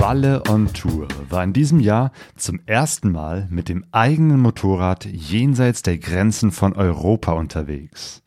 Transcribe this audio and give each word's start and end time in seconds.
Walle 0.00 0.42
on 0.48 0.72
Tour 0.72 1.08
war 1.28 1.44
in 1.44 1.52
diesem 1.52 1.78
Jahr 1.78 2.10
zum 2.34 2.58
ersten 2.64 3.12
Mal 3.12 3.46
mit 3.50 3.68
dem 3.68 3.84
eigenen 3.92 4.40
Motorrad 4.40 5.04
jenseits 5.04 5.82
der 5.82 5.98
Grenzen 5.98 6.52
von 6.52 6.72
Europa 6.72 7.32
unterwegs. 7.32 8.22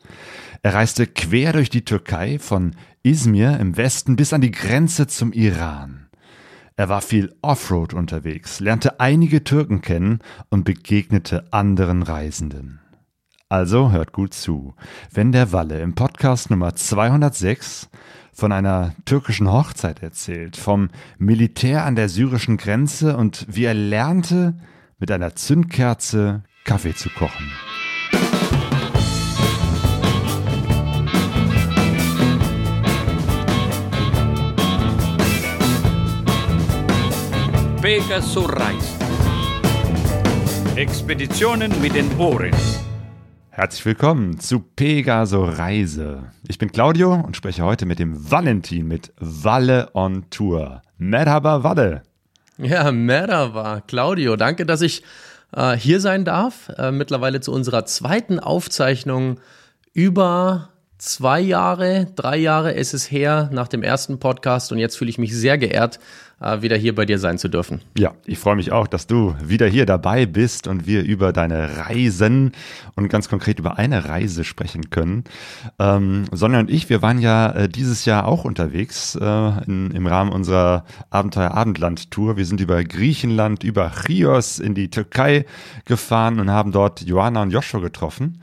Er 0.61 0.75
reiste 0.75 1.07
quer 1.07 1.51
durch 1.51 1.71
die 1.71 1.83
Türkei 1.83 2.37
von 2.37 2.75
Izmir 3.01 3.59
im 3.59 3.75
Westen 3.75 4.15
bis 4.15 4.33
an 4.33 4.41
die 4.41 4.51
Grenze 4.51 5.07
zum 5.07 5.33
Iran. 5.33 6.05
Er 6.75 6.89
war 6.89 7.01
viel 7.01 7.33
Offroad 7.41 7.95
unterwegs, 7.95 8.59
lernte 8.59 8.99
einige 8.99 9.43
Türken 9.43 9.81
kennen 9.81 10.19
und 10.51 10.65
begegnete 10.65 11.51
anderen 11.51 12.03
Reisenden. 12.03 12.81
Also 13.49 13.91
hört 13.91 14.13
gut 14.13 14.35
zu, 14.35 14.75
wenn 15.11 15.31
der 15.31 15.51
Walle 15.51 15.81
im 15.81 15.95
Podcast 15.95 16.51
Nummer 16.51 16.75
206 16.75 17.89
von 18.33 18.51
einer 18.51 18.93
türkischen 19.05 19.51
Hochzeit 19.51 20.01
erzählt, 20.03 20.57
vom 20.57 20.89
Militär 21.17 21.85
an 21.85 21.95
der 21.95 22.09
syrischen 22.09 22.57
Grenze 22.57 23.15
und 23.15 23.45
wie 23.49 23.65
er 23.65 23.73
lernte, 23.73 24.55
mit 24.99 25.11
einer 25.11 25.35
Zündkerze 25.35 26.43
Kaffee 26.63 26.95
zu 26.95 27.09
kochen. 27.09 27.51
Pegasus 37.81 38.49
Reisen. 38.49 38.97
Expeditionen 40.77 41.69
mit 41.81 41.93
den 41.93 42.09
Ohren. 42.17 42.51
Herzlich 43.55 43.85
willkommen 43.85 44.39
zu 44.39 44.61
Pegaso 44.61 45.43
Reise. 45.45 46.23
Ich 46.47 46.57
bin 46.57 46.71
Claudio 46.71 47.13
und 47.13 47.37
spreche 47.37 47.63
heute 47.63 47.85
mit 47.85 47.99
dem 47.99 48.31
Valentin 48.31 48.87
mit 48.87 49.13
Walle 49.19 49.91
on 49.93 50.27
Tour. 50.31 50.81
Merhaba 50.97 51.61
Walle. 51.61 52.01
Ja, 52.57 52.91
Merhaba 52.91 53.81
Claudio. 53.81 54.37
Danke, 54.37 54.65
dass 54.65 54.81
ich 54.81 55.03
äh, 55.51 55.77
hier 55.77 55.99
sein 55.99 56.25
darf. 56.25 56.69
Äh, 56.79 56.91
mittlerweile 56.91 57.41
zu 57.41 57.51
unserer 57.51 57.85
zweiten 57.85 58.39
Aufzeichnung 58.39 59.39
über 59.93 60.69
zwei 60.97 61.39
Jahre, 61.39 62.07
drei 62.15 62.37
Jahre 62.37 62.71
ist 62.71 62.95
es 62.95 63.11
her 63.11 63.51
nach 63.53 63.67
dem 63.67 63.83
ersten 63.83 64.17
Podcast 64.17 64.71
und 64.71 64.79
jetzt 64.79 64.97
fühle 64.97 65.11
ich 65.11 65.19
mich 65.19 65.35
sehr 65.35 65.59
geehrt, 65.59 65.99
wieder 66.61 66.77
hier 66.77 66.95
bei 66.95 67.05
dir 67.05 67.19
sein 67.19 67.37
zu 67.37 67.47
dürfen. 67.47 67.81
Ja, 67.97 68.13
ich 68.25 68.39
freue 68.39 68.55
mich 68.55 68.71
auch, 68.71 68.87
dass 68.87 69.07
du 69.07 69.35
wieder 69.43 69.67
hier 69.67 69.85
dabei 69.85 70.25
bist 70.25 70.67
und 70.67 70.85
wir 70.85 71.03
über 71.03 71.33
deine 71.33 71.77
Reisen 71.77 72.51
und 72.95 73.09
ganz 73.09 73.29
konkret 73.29 73.59
über 73.59 73.77
eine 73.77 74.05
Reise 74.05 74.43
sprechen 74.43 74.89
können. 74.89 75.23
Ähm, 75.79 76.25
Sonja 76.31 76.59
und 76.59 76.69
ich, 76.69 76.89
wir 76.89 77.01
waren 77.01 77.19
ja 77.19 77.51
äh, 77.51 77.69
dieses 77.69 78.05
Jahr 78.05 78.25
auch 78.27 78.45
unterwegs 78.45 79.15
äh, 79.15 79.63
in, 79.65 79.91
im 79.91 80.07
Rahmen 80.07 80.31
unserer 80.31 80.85
Abenteuer 81.09 81.51
Abendland 81.51 82.11
Tour. 82.11 82.37
Wir 82.37 82.45
sind 82.45 82.59
über 82.59 82.83
Griechenland, 82.83 83.63
über 83.63 83.91
Chios 83.91 84.59
in 84.59 84.75
die 84.75 84.89
Türkei 84.89 85.45
gefahren 85.85 86.39
und 86.39 86.49
haben 86.49 86.71
dort 86.71 87.01
Johanna 87.01 87.41
und 87.41 87.51
Joshua 87.51 87.79
getroffen. 87.79 88.41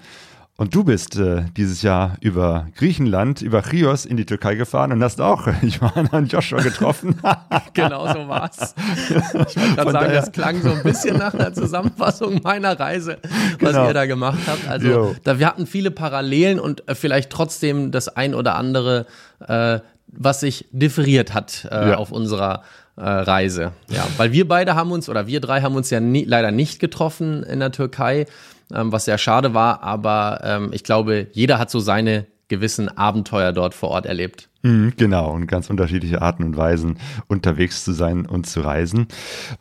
Und 0.60 0.74
du 0.74 0.84
bist 0.84 1.16
äh, 1.16 1.44
dieses 1.56 1.80
Jahr 1.80 2.18
über 2.20 2.66
Griechenland, 2.76 3.40
über 3.40 3.62
Chios 3.62 4.04
in 4.04 4.18
die 4.18 4.26
Türkei 4.26 4.56
gefahren 4.56 4.92
und 4.92 5.02
hast 5.02 5.18
auch 5.18 5.46
Johanna 5.62 6.18
und 6.18 6.30
Joshua 6.30 6.60
getroffen. 6.60 7.14
genau 7.72 8.06
so 8.12 8.28
war's. 8.28 8.74
Ich 9.08 9.56
wollte 9.56 9.74
gerade 9.74 9.92
sagen, 9.92 10.12
das 10.12 10.32
klang 10.32 10.60
so 10.60 10.70
ein 10.70 10.82
bisschen 10.82 11.16
nach 11.16 11.32
einer 11.32 11.54
Zusammenfassung 11.54 12.42
meiner 12.42 12.78
Reise, 12.78 13.16
was 13.58 13.70
genau. 13.70 13.86
ihr 13.86 13.94
da 13.94 14.04
gemacht 14.04 14.40
habt. 14.46 14.68
Also 14.68 15.16
da, 15.24 15.38
wir 15.38 15.46
hatten 15.46 15.66
viele 15.66 15.90
Parallelen 15.90 16.60
und 16.60 16.86
äh, 16.90 16.94
vielleicht 16.94 17.30
trotzdem 17.30 17.90
das 17.90 18.14
ein 18.14 18.34
oder 18.34 18.56
andere, 18.56 19.06
äh, 19.48 19.78
was 20.08 20.40
sich 20.40 20.68
differiert 20.72 21.32
hat 21.32 21.66
äh, 21.70 21.92
ja. 21.92 21.96
auf 21.96 22.12
unserer 22.12 22.64
äh, 22.96 23.08
Reise. 23.08 23.72
Ja, 23.88 24.06
weil 24.18 24.32
wir 24.32 24.46
beide 24.46 24.74
haben 24.74 24.92
uns, 24.92 25.08
oder 25.08 25.26
wir 25.26 25.40
drei 25.40 25.62
haben 25.62 25.74
uns 25.74 25.88
ja 25.88 26.00
nie, 26.00 26.24
leider 26.24 26.50
nicht 26.50 26.80
getroffen 26.80 27.44
in 27.44 27.60
der 27.60 27.72
Türkei 27.72 28.26
ähm, 28.74 28.92
was 28.92 29.04
sehr 29.04 29.18
schade 29.18 29.54
war. 29.54 29.82
Aber 29.82 30.40
ähm, 30.42 30.70
ich 30.72 30.84
glaube, 30.84 31.28
jeder 31.32 31.58
hat 31.58 31.70
so 31.70 31.80
seine 31.80 32.26
gewissen 32.48 32.88
Abenteuer 32.88 33.52
dort 33.52 33.74
vor 33.74 33.90
Ort 33.90 34.06
erlebt. 34.06 34.48
Mhm, 34.62 34.92
genau, 34.96 35.30
und 35.30 35.46
ganz 35.46 35.70
unterschiedliche 35.70 36.20
Arten 36.20 36.42
und 36.44 36.56
Weisen 36.56 36.98
unterwegs 37.28 37.84
zu 37.84 37.92
sein 37.92 38.26
und 38.26 38.46
zu 38.46 38.60
reisen. 38.60 39.06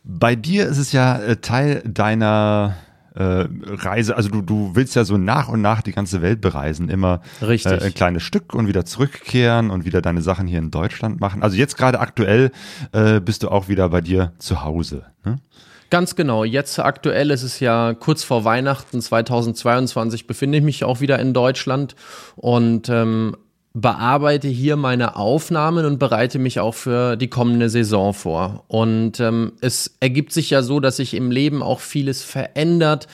Bei 0.03 0.35
dir 0.35 0.67
ist 0.67 0.77
es 0.77 0.91
ja 0.91 1.17
äh, 1.19 1.37
Teil 1.37 1.81
deiner 1.85 2.75
äh, 3.15 3.47
Reise, 3.65 4.17
also 4.17 4.29
du, 4.29 4.41
du 4.41 4.71
willst 4.75 4.95
ja 4.95 5.05
so 5.05 5.17
nach 5.17 5.47
und 5.47 5.61
nach 5.61 5.81
die 5.81 5.93
ganze 5.93 6.21
Welt 6.21 6.41
bereisen, 6.41 6.89
immer. 6.89 7.21
Äh, 7.41 7.85
ein 7.85 7.93
kleines 7.93 8.23
Stück 8.23 8.53
und 8.53 8.67
wieder 8.67 8.85
zurückkehren 8.85 9.69
und 9.69 9.85
wieder 9.85 10.01
deine 10.01 10.21
Sachen 10.21 10.47
hier 10.47 10.59
in 10.59 10.71
Deutschland 10.71 11.21
machen. 11.21 11.43
Also 11.43 11.55
jetzt 11.55 11.77
gerade 11.77 11.99
aktuell 11.99 12.51
äh, 12.91 13.21
bist 13.21 13.43
du 13.43 13.49
auch 13.49 13.67
wieder 13.67 13.89
bei 13.89 14.01
dir 14.01 14.33
zu 14.39 14.63
Hause. 14.63 15.05
Ne? 15.23 15.39
Ganz 15.89 16.15
genau. 16.15 16.43
Jetzt 16.43 16.77
aktuell 16.79 17.31
ist 17.31 17.43
es 17.43 17.59
ja 17.59 17.95
kurz 17.95 18.23
vor 18.23 18.43
Weihnachten 18.43 19.01
2022, 19.01 20.27
befinde 20.27 20.59
ich 20.59 20.63
mich 20.63 20.83
auch 20.83 21.01
wieder 21.01 21.17
in 21.17 21.33
Deutschland 21.33 21.95
und 22.35 22.89
ähm, 22.89 23.35
bearbeite 23.73 24.47
hier 24.47 24.75
meine 24.75 25.15
Aufnahmen 25.15 25.85
und 25.85 25.97
bereite 25.97 26.37
mich 26.37 26.59
auch 26.59 26.75
für 26.75 27.15
die 27.15 27.29
kommende 27.29 27.69
Saison 27.69 28.13
vor. 28.13 28.65
Und 28.67 29.19
ähm, 29.19 29.53
es 29.61 29.95
ergibt 29.99 30.31
sich 30.31 30.51
ja 30.51 30.61
so, 30.61 30.79
dass 30.79 30.97
sich 30.97 31.15
im 31.15 31.31
Leben 31.31 31.63
auch 31.63 31.79
vieles 31.79 32.23
verändert. 32.23 33.07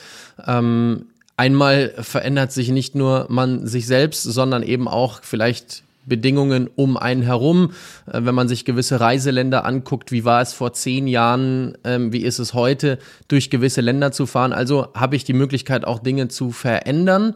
Ähm, 0.46 1.06
einmal 1.36 1.94
verändert 1.98 2.52
sich 2.52 2.70
nicht 2.70 2.94
nur 2.94 3.26
man 3.30 3.66
sich 3.66 3.86
selbst, 3.86 4.22
sondern 4.22 4.62
eben 4.62 4.86
auch 4.86 5.20
vielleicht 5.22 5.82
Bedingungen 6.06 6.68
um 6.74 6.96
einen 6.96 7.22
herum. 7.22 7.72
Äh, 8.06 8.20
wenn 8.22 8.34
man 8.34 8.48
sich 8.48 8.64
gewisse 8.64 9.00
Reiseländer 9.00 9.64
anguckt, 9.64 10.12
wie 10.12 10.24
war 10.24 10.40
es 10.40 10.52
vor 10.52 10.72
zehn 10.72 11.06
Jahren, 11.06 11.76
ähm, 11.84 12.12
wie 12.12 12.22
ist 12.22 12.38
es 12.38 12.54
heute, 12.54 12.98
durch 13.28 13.50
gewisse 13.50 13.80
Länder 13.80 14.12
zu 14.12 14.26
fahren. 14.26 14.52
Also 14.52 14.88
habe 14.94 15.16
ich 15.16 15.24
die 15.24 15.34
Möglichkeit, 15.34 15.84
auch 15.84 15.98
Dinge 15.98 16.28
zu 16.28 16.52
verändern, 16.52 17.34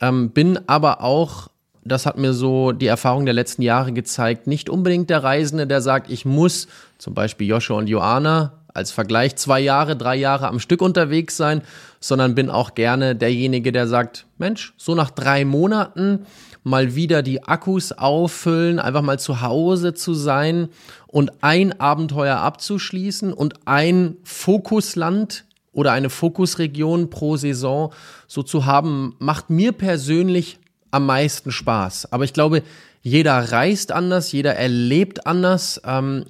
ähm, 0.00 0.30
bin 0.30 0.58
aber 0.66 1.02
auch 1.02 1.48
das 1.84 2.06
hat 2.06 2.16
mir 2.16 2.32
so 2.32 2.72
die 2.72 2.86
Erfahrung 2.86 3.24
der 3.24 3.34
letzten 3.34 3.62
Jahre 3.62 3.92
gezeigt, 3.92 4.46
nicht 4.46 4.70
unbedingt 4.70 5.10
der 5.10 5.24
Reisende, 5.24 5.66
der 5.66 5.80
sagt, 5.80 6.10
ich 6.10 6.24
muss 6.24 6.68
zum 6.98 7.14
Beispiel 7.14 7.48
Joshua 7.48 7.78
und 7.78 7.88
Joanna 7.88 8.52
als 8.74 8.90
Vergleich 8.90 9.36
zwei 9.36 9.60
Jahre, 9.60 9.96
drei 9.96 10.16
Jahre 10.16 10.48
am 10.48 10.60
Stück 10.60 10.80
unterwegs 10.80 11.36
sein, 11.36 11.62
sondern 12.00 12.34
bin 12.34 12.50
auch 12.50 12.74
gerne 12.74 13.14
derjenige, 13.16 13.72
der 13.72 13.86
sagt, 13.86 14.26
Mensch, 14.38 14.74
so 14.76 14.94
nach 14.94 15.10
drei 15.10 15.44
Monaten 15.44 16.26
mal 16.64 16.94
wieder 16.94 17.22
die 17.22 17.42
Akkus 17.42 17.92
auffüllen, 17.92 18.78
einfach 18.78 19.02
mal 19.02 19.18
zu 19.18 19.40
Hause 19.40 19.94
zu 19.94 20.14
sein 20.14 20.68
und 21.06 21.42
ein 21.42 21.80
Abenteuer 21.80 22.36
abzuschließen 22.38 23.32
und 23.32 23.66
ein 23.66 24.16
Fokusland 24.22 25.44
oder 25.72 25.92
eine 25.92 26.10
Fokusregion 26.10 27.10
pro 27.10 27.36
Saison 27.36 27.92
so 28.26 28.42
zu 28.42 28.66
haben, 28.66 29.16
macht 29.18 29.50
mir 29.50 29.72
persönlich 29.72 30.58
am 30.90 31.06
meisten 31.06 31.50
Spaß. 31.50 32.12
Aber 32.12 32.24
ich 32.24 32.32
glaube, 32.32 32.62
jeder 33.00 33.50
reist 33.50 33.90
anders, 33.90 34.30
jeder 34.30 34.54
erlebt 34.54 35.26
anders. 35.26 35.80
Ähm, 35.84 36.24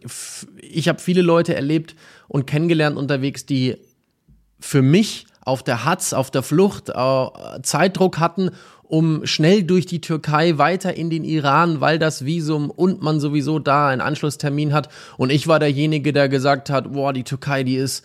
ich 0.60 0.88
habe 0.88 1.00
viele 1.00 1.20
Leute 1.20 1.54
erlebt 1.54 1.94
und 2.28 2.46
kennengelernt 2.46 2.96
unterwegs, 2.96 3.44
die 3.44 3.76
für 4.58 4.80
mich 4.80 5.26
auf 5.44 5.62
der 5.62 5.84
Hatz, 5.84 6.12
auf 6.12 6.30
der 6.30 6.42
Flucht 6.42 6.88
äh, 6.88 7.62
Zeitdruck 7.62 8.18
hatten 8.18 8.50
um 8.92 9.24
schnell 9.24 9.62
durch 9.62 9.86
die 9.86 10.02
Türkei 10.02 10.58
weiter 10.58 10.94
in 10.94 11.08
den 11.08 11.24
Iran, 11.24 11.80
weil 11.80 11.98
das 11.98 12.26
Visum 12.26 12.68
und 12.68 13.00
man 13.00 13.20
sowieso 13.20 13.58
da 13.58 13.88
einen 13.88 14.02
Anschlusstermin 14.02 14.74
hat. 14.74 14.90
Und 15.16 15.32
ich 15.32 15.48
war 15.48 15.58
derjenige, 15.58 16.12
der 16.12 16.28
gesagt 16.28 16.68
hat, 16.68 16.92
boah, 16.92 17.14
die 17.14 17.24
Türkei, 17.24 17.62
die 17.62 17.76
ist 17.76 18.04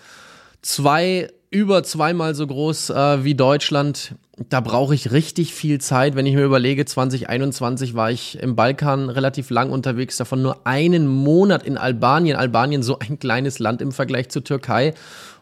zwei, 0.62 1.30
über 1.52 1.84
zweimal 1.84 2.36
so 2.36 2.48
groß 2.48 2.92
äh, 2.92 3.24
wie 3.26 3.36
Deutschland. 3.36 4.16
Da 4.48 4.62
brauche 4.62 4.96
ich 4.96 5.12
richtig 5.12 5.54
viel 5.54 5.82
Zeit. 5.82 6.16
Wenn 6.16 6.26
ich 6.26 6.36
mir 6.36 6.46
überlege, 6.46 6.86
2021 6.86 7.94
war 7.94 8.10
ich 8.10 8.40
im 8.40 8.56
Balkan 8.56 9.10
relativ 9.10 9.50
lang 9.50 9.72
unterwegs, 9.72 10.16
davon 10.16 10.42
nur 10.42 10.66
einen 10.66 11.06
Monat 11.06 11.64
in 11.64 11.78
Albanien. 11.78 12.38
Albanien 12.38 12.82
so 12.82 12.98
ein 12.98 13.20
kleines 13.20 13.60
Land 13.60 13.82
im 13.82 13.92
Vergleich 13.92 14.30
zur 14.30 14.46
Türkei. 14.46 14.94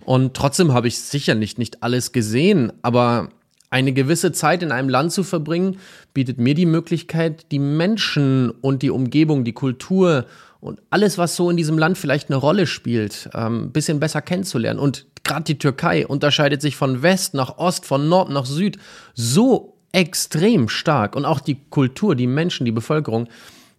Und 0.05 0.33
trotzdem 0.33 0.73
habe 0.73 0.87
ich 0.87 0.97
sicher 0.97 1.35
nicht, 1.35 1.59
nicht 1.59 1.83
alles 1.83 2.13
gesehen, 2.13 2.73
aber 2.81 3.29
eine 3.75 3.91
gewisse 3.91 4.31
Zeit 4.31 4.63
in 4.63 4.71
einem 4.71 4.87
Land 4.87 5.11
zu 5.11 5.21
verbringen, 5.23 5.79
bietet 6.13 6.39
mir 6.39 6.53
die 6.53 6.65
Möglichkeit, 6.65 7.51
die 7.51 7.59
Menschen 7.59 8.49
und 8.49 8.83
die 8.83 8.89
Umgebung, 8.89 9.43
die 9.43 9.51
Kultur 9.51 10.27
und 10.61 10.81
alles, 10.91 11.17
was 11.17 11.35
so 11.35 11.49
in 11.49 11.57
diesem 11.57 11.77
Land 11.77 11.97
vielleicht 11.97 12.29
eine 12.29 12.37
Rolle 12.37 12.67
spielt, 12.67 13.29
ein 13.33 13.47
ähm, 13.47 13.71
bisschen 13.73 13.99
besser 13.99 14.21
kennenzulernen. 14.21 14.79
Und 14.79 15.07
gerade 15.25 15.43
die 15.43 15.57
Türkei 15.57 16.07
unterscheidet 16.07 16.61
sich 16.61 16.77
von 16.77 17.01
West 17.01 17.33
nach 17.33 17.57
Ost, 17.57 17.85
von 17.85 18.07
Nord 18.07 18.29
nach 18.29 18.45
Süd 18.45 18.77
so 19.13 19.75
extrem 19.91 20.69
stark. 20.69 21.17
Und 21.17 21.25
auch 21.25 21.41
die 21.41 21.57
Kultur, 21.69 22.15
die 22.15 22.27
Menschen, 22.27 22.63
die 22.63 22.71
Bevölkerung. 22.71 23.27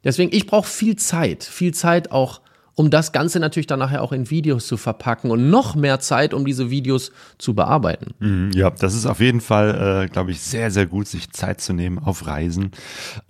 Deswegen, 0.04 0.30
ich 0.36 0.46
brauche 0.46 0.68
viel 0.68 0.96
Zeit, 0.96 1.42
viel 1.42 1.72
Zeit 1.72 2.10
auch 2.10 2.42
um 2.76 2.90
das 2.90 3.12
Ganze 3.12 3.40
natürlich 3.40 3.66
dann 3.66 3.78
nachher 3.78 4.02
auch 4.02 4.12
in 4.12 4.30
Videos 4.30 4.66
zu 4.66 4.76
verpacken 4.76 5.30
und 5.30 5.48
noch 5.48 5.74
mehr 5.74 5.98
Zeit, 5.98 6.34
um 6.34 6.44
diese 6.44 6.70
Videos 6.70 7.10
zu 7.38 7.54
bearbeiten. 7.54 8.12
Mhm, 8.20 8.50
ja, 8.52 8.70
das 8.70 8.94
ist 8.94 9.06
auf 9.06 9.20
jeden 9.20 9.40
Fall, 9.40 10.04
äh, 10.04 10.08
glaube 10.08 10.30
ich, 10.30 10.42
sehr, 10.42 10.70
sehr 10.70 10.84
gut, 10.84 11.08
sich 11.08 11.30
Zeit 11.30 11.62
zu 11.62 11.72
nehmen 11.72 11.98
auf 11.98 12.26
Reisen. 12.26 12.72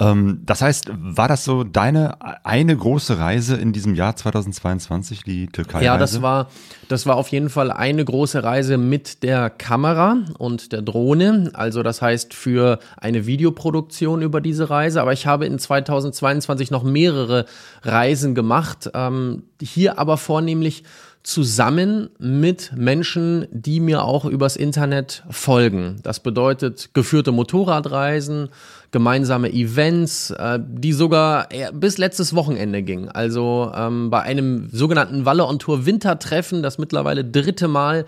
Ähm, 0.00 0.42
das 0.44 0.62
heißt, 0.62 0.90
war 0.92 1.28
das 1.28 1.44
so 1.44 1.62
deine 1.62 2.16
eine 2.44 2.76
große 2.76 3.18
Reise 3.18 3.54
in 3.54 3.72
diesem 3.72 3.94
Jahr 3.94 4.16
2022, 4.16 5.22
die 5.22 5.46
Türkei? 5.46 5.78
-Reise? 5.78 5.84
Ja, 5.84 5.96
das 5.96 6.22
war, 6.22 6.48
das 6.88 7.06
war 7.06 7.14
auf 7.14 7.28
jeden 7.28 7.48
Fall 7.48 7.70
eine 7.70 8.04
große 8.04 8.42
Reise 8.42 8.78
mit 8.78 9.22
der 9.22 9.48
Kamera 9.48 10.16
und 10.38 10.72
der 10.72 10.82
Drohne. 10.82 11.50
Also 11.54 11.84
das 11.84 12.02
heißt 12.02 12.34
für 12.34 12.80
eine 12.96 13.26
Videoproduktion 13.26 14.22
über 14.22 14.40
diese 14.40 14.70
Reise. 14.70 15.00
Aber 15.00 15.12
ich 15.12 15.28
habe 15.28 15.46
in 15.46 15.60
2022 15.60 16.72
noch 16.72 16.82
mehrere 16.82 17.46
Reisen 17.84 18.34
gemacht. 18.34 18.90
Ähm, 18.92 19.35
hier 19.60 19.98
aber 19.98 20.16
vornehmlich 20.16 20.84
zusammen 21.26 22.08
mit 22.20 22.70
Menschen, 22.76 23.48
die 23.50 23.80
mir 23.80 24.04
auch 24.04 24.24
übers 24.24 24.54
Internet 24.54 25.24
folgen. 25.28 25.96
Das 26.04 26.20
bedeutet 26.20 26.90
geführte 26.94 27.32
Motorradreisen, 27.32 28.50
gemeinsame 28.92 29.52
Events, 29.52 30.30
äh, 30.30 30.60
die 30.64 30.92
sogar 30.92 31.48
bis 31.72 31.98
letztes 31.98 32.36
Wochenende 32.36 32.84
gingen. 32.84 33.08
Also 33.08 33.72
ähm, 33.74 34.08
bei 34.08 34.22
einem 34.22 34.68
sogenannten 34.70 35.24
Walle 35.24 35.46
on 35.46 35.58
Tour 35.58 35.84
Wintertreffen, 35.84 36.62
das 36.62 36.78
mittlerweile 36.78 37.24
dritte 37.24 37.66
Mal, 37.66 38.06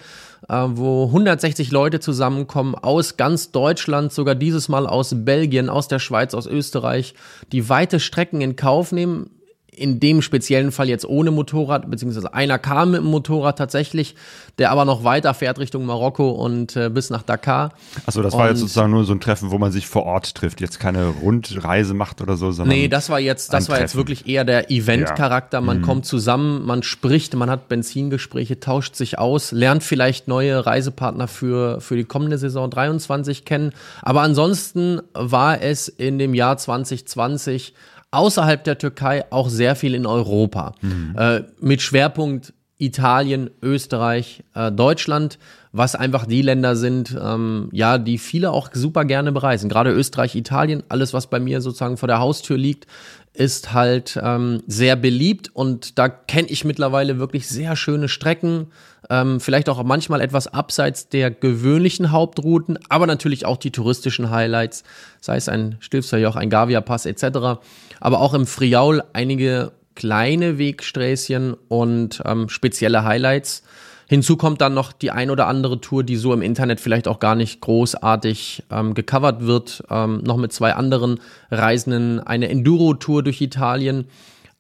äh, 0.49 0.55
wo 0.55 1.07
160 1.07 1.73
Leute 1.73 1.99
zusammenkommen 1.99 2.77
aus 2.77 3.17
ganz 3.17 3.51
Deutschland, 3.51 4.13
sogar 4.13 4.37
dieses 4.37 4.69
Mal 4.69 4.87
aus 4.87 5.13
Belgien, 5.25 5.71
aus 5.71 5.89
der 5.89 5.99
Schweiz, 5.99 6.35
aus 6.35 6.47
Österreich, 6.47 7.15
die 7.51 7.69
weite 7.69 7.99
Strecken 7.99 8.43
in 8.43 8.55
Kauf 8.55 8.93
nehmen 8.93 9.31
in 9.79 10.01
dem 10.01 10.23
speziellen 10.23 10.73
Fall 10.73 10.89
jetzt 10.89 11.05
ohne 11.05 11.31
Motorrad, 11.31 11.91
beziehungsweise 11.91 12.35
einer 12.35 12.59
kam 12.59 12.93
mit 12.93 13.01
dem 13.01 13.07
Motorrad 13.07 13.59
tatsächlich, 13.59 14.15
der 14.59 14.71
aber 14.71 14.85
noch 14.85 15.05
weiter 15.05 15.35
fährt 15.35 15.59
Richtung 15.59 15.87
Marokko 15.87 16.31
und 16.31 16.77
äh, 16.77 16.91
bis 16.91 17.11
nach 17.11 17.23
Dakar. 17.23 17.73
Achso, 18.07 18.23
das 18.23 18.35
war 18.35 18.49
jetzt 18.49 18.61
sozusagen 18.61 18.91
nur 18.91 19.05
so 19.05 19.13
ein 19.13 19.21
Treffen, 19.21 19.51
wo 19.51 19.59
man 19.59 19.73
sich 19.73 19.87
vor 19.87 20.05
Ort 20.05 20.35
trifft, 20.35 20.61
jetzt 20.61 20.81
keine 20.81 21.07
Rundreise 21.07 21.95
macht 21.95 22.21
oder 22.21 22.37
so, 22.37 22.51
sondern. 22.51 22.77
Nee, 22.77 22.89
das 22.89 23.09
war 23.11 23.21
jetzt, 23.21 23.53
das 23.53 23.69
war 23.69 23.81
jetzt 23.81 23.95
wirklich 23.95 24.27
eher 24.27 24.45
der 24.45 24.71
Event-Charakter. 24.71 25.61
Man 25.61 25.79
mhm. 25.79 25.83
kommt 25.83 26.07
zusammen, 26.07 26.67
man 26.67 26.83
spricht, 26.83 27.35
man 27.35 27.51
hat 27.51 27.69
Benzingespräche, 27.69 28.61
tauscht 28.61 28.97
sich 28.97 29.19
aus, 29.19 29.53
lernt 29.53 29.85
vielleicht 29.85 30.29
neue 30.29 30.67
Reisepartner 30.67 31.29
für, 31.29 31.81
für 31.81 31.97
die 31.97 32.05
kommende 32.05 32.39
Saison 32.39 32.71
23 32.71 33.45
kennen. 33.45 33.73
Aber 34.03 34.23
ansonsten 34.23 35.01
war 35.15 35.63
es 35.63 35.89
in 35.89 36.19
dem 36.19 36.35
Jahr 36.35 36.57
2020 36.57 37.75
außerhalb 38.11 38.65
der 38.65 38.79
Türkei 38.79 39.25
auch 39.31 39.49
sehr 39.49 39.77
viel 39.77 39.95
in 39.95 40.07
Europa. 40.07 40.75
Mhm. 40.81 41.15
Äh, 41.17 41.43
mit 41.61 41.83
Schwerpunkt 41.83 42.53
Italien, 42.79 43.51
Österreich, 43.61 44.45
äh, 44.55 44.71
Deutschland, 44.71 45.39
was 45.79 45.95
einfach 45.95 46.27
die 46.27 46.43
Länder 46.43 46.77
sind, 46.77 47.17
ähm, 47.19 47.71
ja, 47.73 47.97
die 47.97 48.19
viele 48.19 48.51
auch 48.51 48.69
super 48.73 49.07
gerne 49.07 49.33
bereisen. 49.33 49.71
Gerade 49.71 49.93
Österreich, 49.93 50.35
Italien, 50.35 50.83
alles, 50.89 51.15
was 51.15 51.29
bei 51.29 51.41
mir 51.41 51.63
sozusagen 51.63 51.97
vor 51.97 52.09
der 52.09 52.19
Haustür 52.19 52.59
liegt, 52.59 52.87
ist 53.33 53.73
halt 53.73 54.19
ähm, 54.21 54.63
sehr 54.67 54.97
beliebt 54.97 55.51
und 55.55 55.97
da 55.99 56.09
kenne 56.09 56.49
ich 56.49 56.65
mittlerweile 56.65 57.19
wirklich 57.21 57.47
sehr 57.47 57.77
schöne 57.77 58.09
Strecken, 58.09 58.67
ähm, 59.09 59.39
vielleicht 59.39 59.69
auch 59.69 59.83
manchmal 59.85 60.21
etwas 60.21 60.49
abseits 60.49 61.09
der 61.09 61.31
gewöhnlichen 61.31 62.11
Hauptrouten, 62.11 62.81
aber 62.89 63.07
natürlich 63.07 63.47
auch 63.47 63.57
die 63.57 63.71
touristischen 63.71 64.31
Highlights, 64.31 64.83
sei 65.21 65.37
es 65.37 65.49
ein 65.49 65.77
Stilfserjoch, 65.79 66.35
ein 66.35 66.51
Gavia-Pass 66.51 67.07
etc., 67.07 67.61
aber 68.01 68.21
auch 68.21 68.35
im 68.35 68.47
Friaul 68.47 69.05
einige 69.13 69.73
kleine 69.95 70.59
Wegsträßchen 70.59 71.55
und 71.69 72.23
ähm, 72.25 72.49
spezielle 72.49 73.05
Highlights. 73.05 73.63
Hinzu 74.09 74.39
kommt 74.39 74.63
dann 74.63 74.73
noch 74.73 74.93
die 74.93 75.11
ein 75.11 75.31
oder 75.31 75.47
andere 75.47 75.83
Tour, 75.83 76.03
die 76.03 76.17
so 76.17 76.33
im 76.33 76.41
Internet 76.41 76.81
vielleicht 76.81 77.07
auch 77.07 77.21
gar 77.21 77.35
nicht 77.35 77.61
großartig 77.61 78.65
ähm, 78.71 78.95
gecovert 78.95 79.47
wird. 79.47 79.85
Ähm, 79.91 80.23
noch 80.25 80.39
mit 80.39 80.53
zwei 80.53 80.73
anderen 80.73 81.21
Reisenden 81.51 82.19
eine 82.19 82.49
Enduro-Tour 82.49 83.23
durch 83.23 83.41
Italien. 83.43 84.07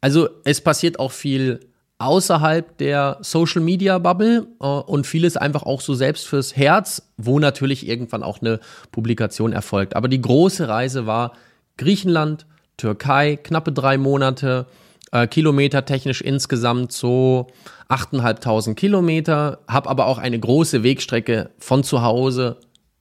Also 0.02 0.28
es 0.44 0.60
passiert 0.60 0.98
auch 0.98 1.12
viel 1.12 1.60
außerhalb 1.96 2.76
der 2.76 3.18
Social 3.22 3.62
Media 3.62 3.98
Bubble 3.98 4.46
äh, 4.60 4.66
und 4.66 5.06
vieles 5.06 5.38
einfach 5.38 5.62
auch 5.62 5.80
so 5.80 5.94
selbst 5.94 6.28
fürs 6.28 6.54
Herz, 6.54 7.10
wo 7.16 7.38
natürlich 7.38 7.88
irgendwann 7.88 8.22
auch 8.22 8.42
eine 8.42 8.60
Publikation 8.92 9.52
erfolgt. 9.52 9.96
Aber 9.96 10.08
die 10.08 10.20
große 10.20 10.68
Reise 10.68 11.06
war 11.06 11.32
Griechenland, 11.78 12.44
Türkei, 12.76 13.36
knappe 13.36 13.72
drei 13.72 13.96
Monate, 13.96 14.66
äh, 15.12 15.26
Kilometer 15.26 15.84
technisch 15.84 16.20
insgesamt 16.20 16.93
so 16.93 17.49
8.500 17.88 18.75
Kilometer, 18.75 19.60
habe 19.69 19.88
aber 19.88 20.06
auch 20.06 20.19
eine 20.19 20.38
große 20.38 20.82
Wegstrecke 20.82 21.50
von 21.58 21.82
zu 21.84 22.02
Hause 22.02 22.58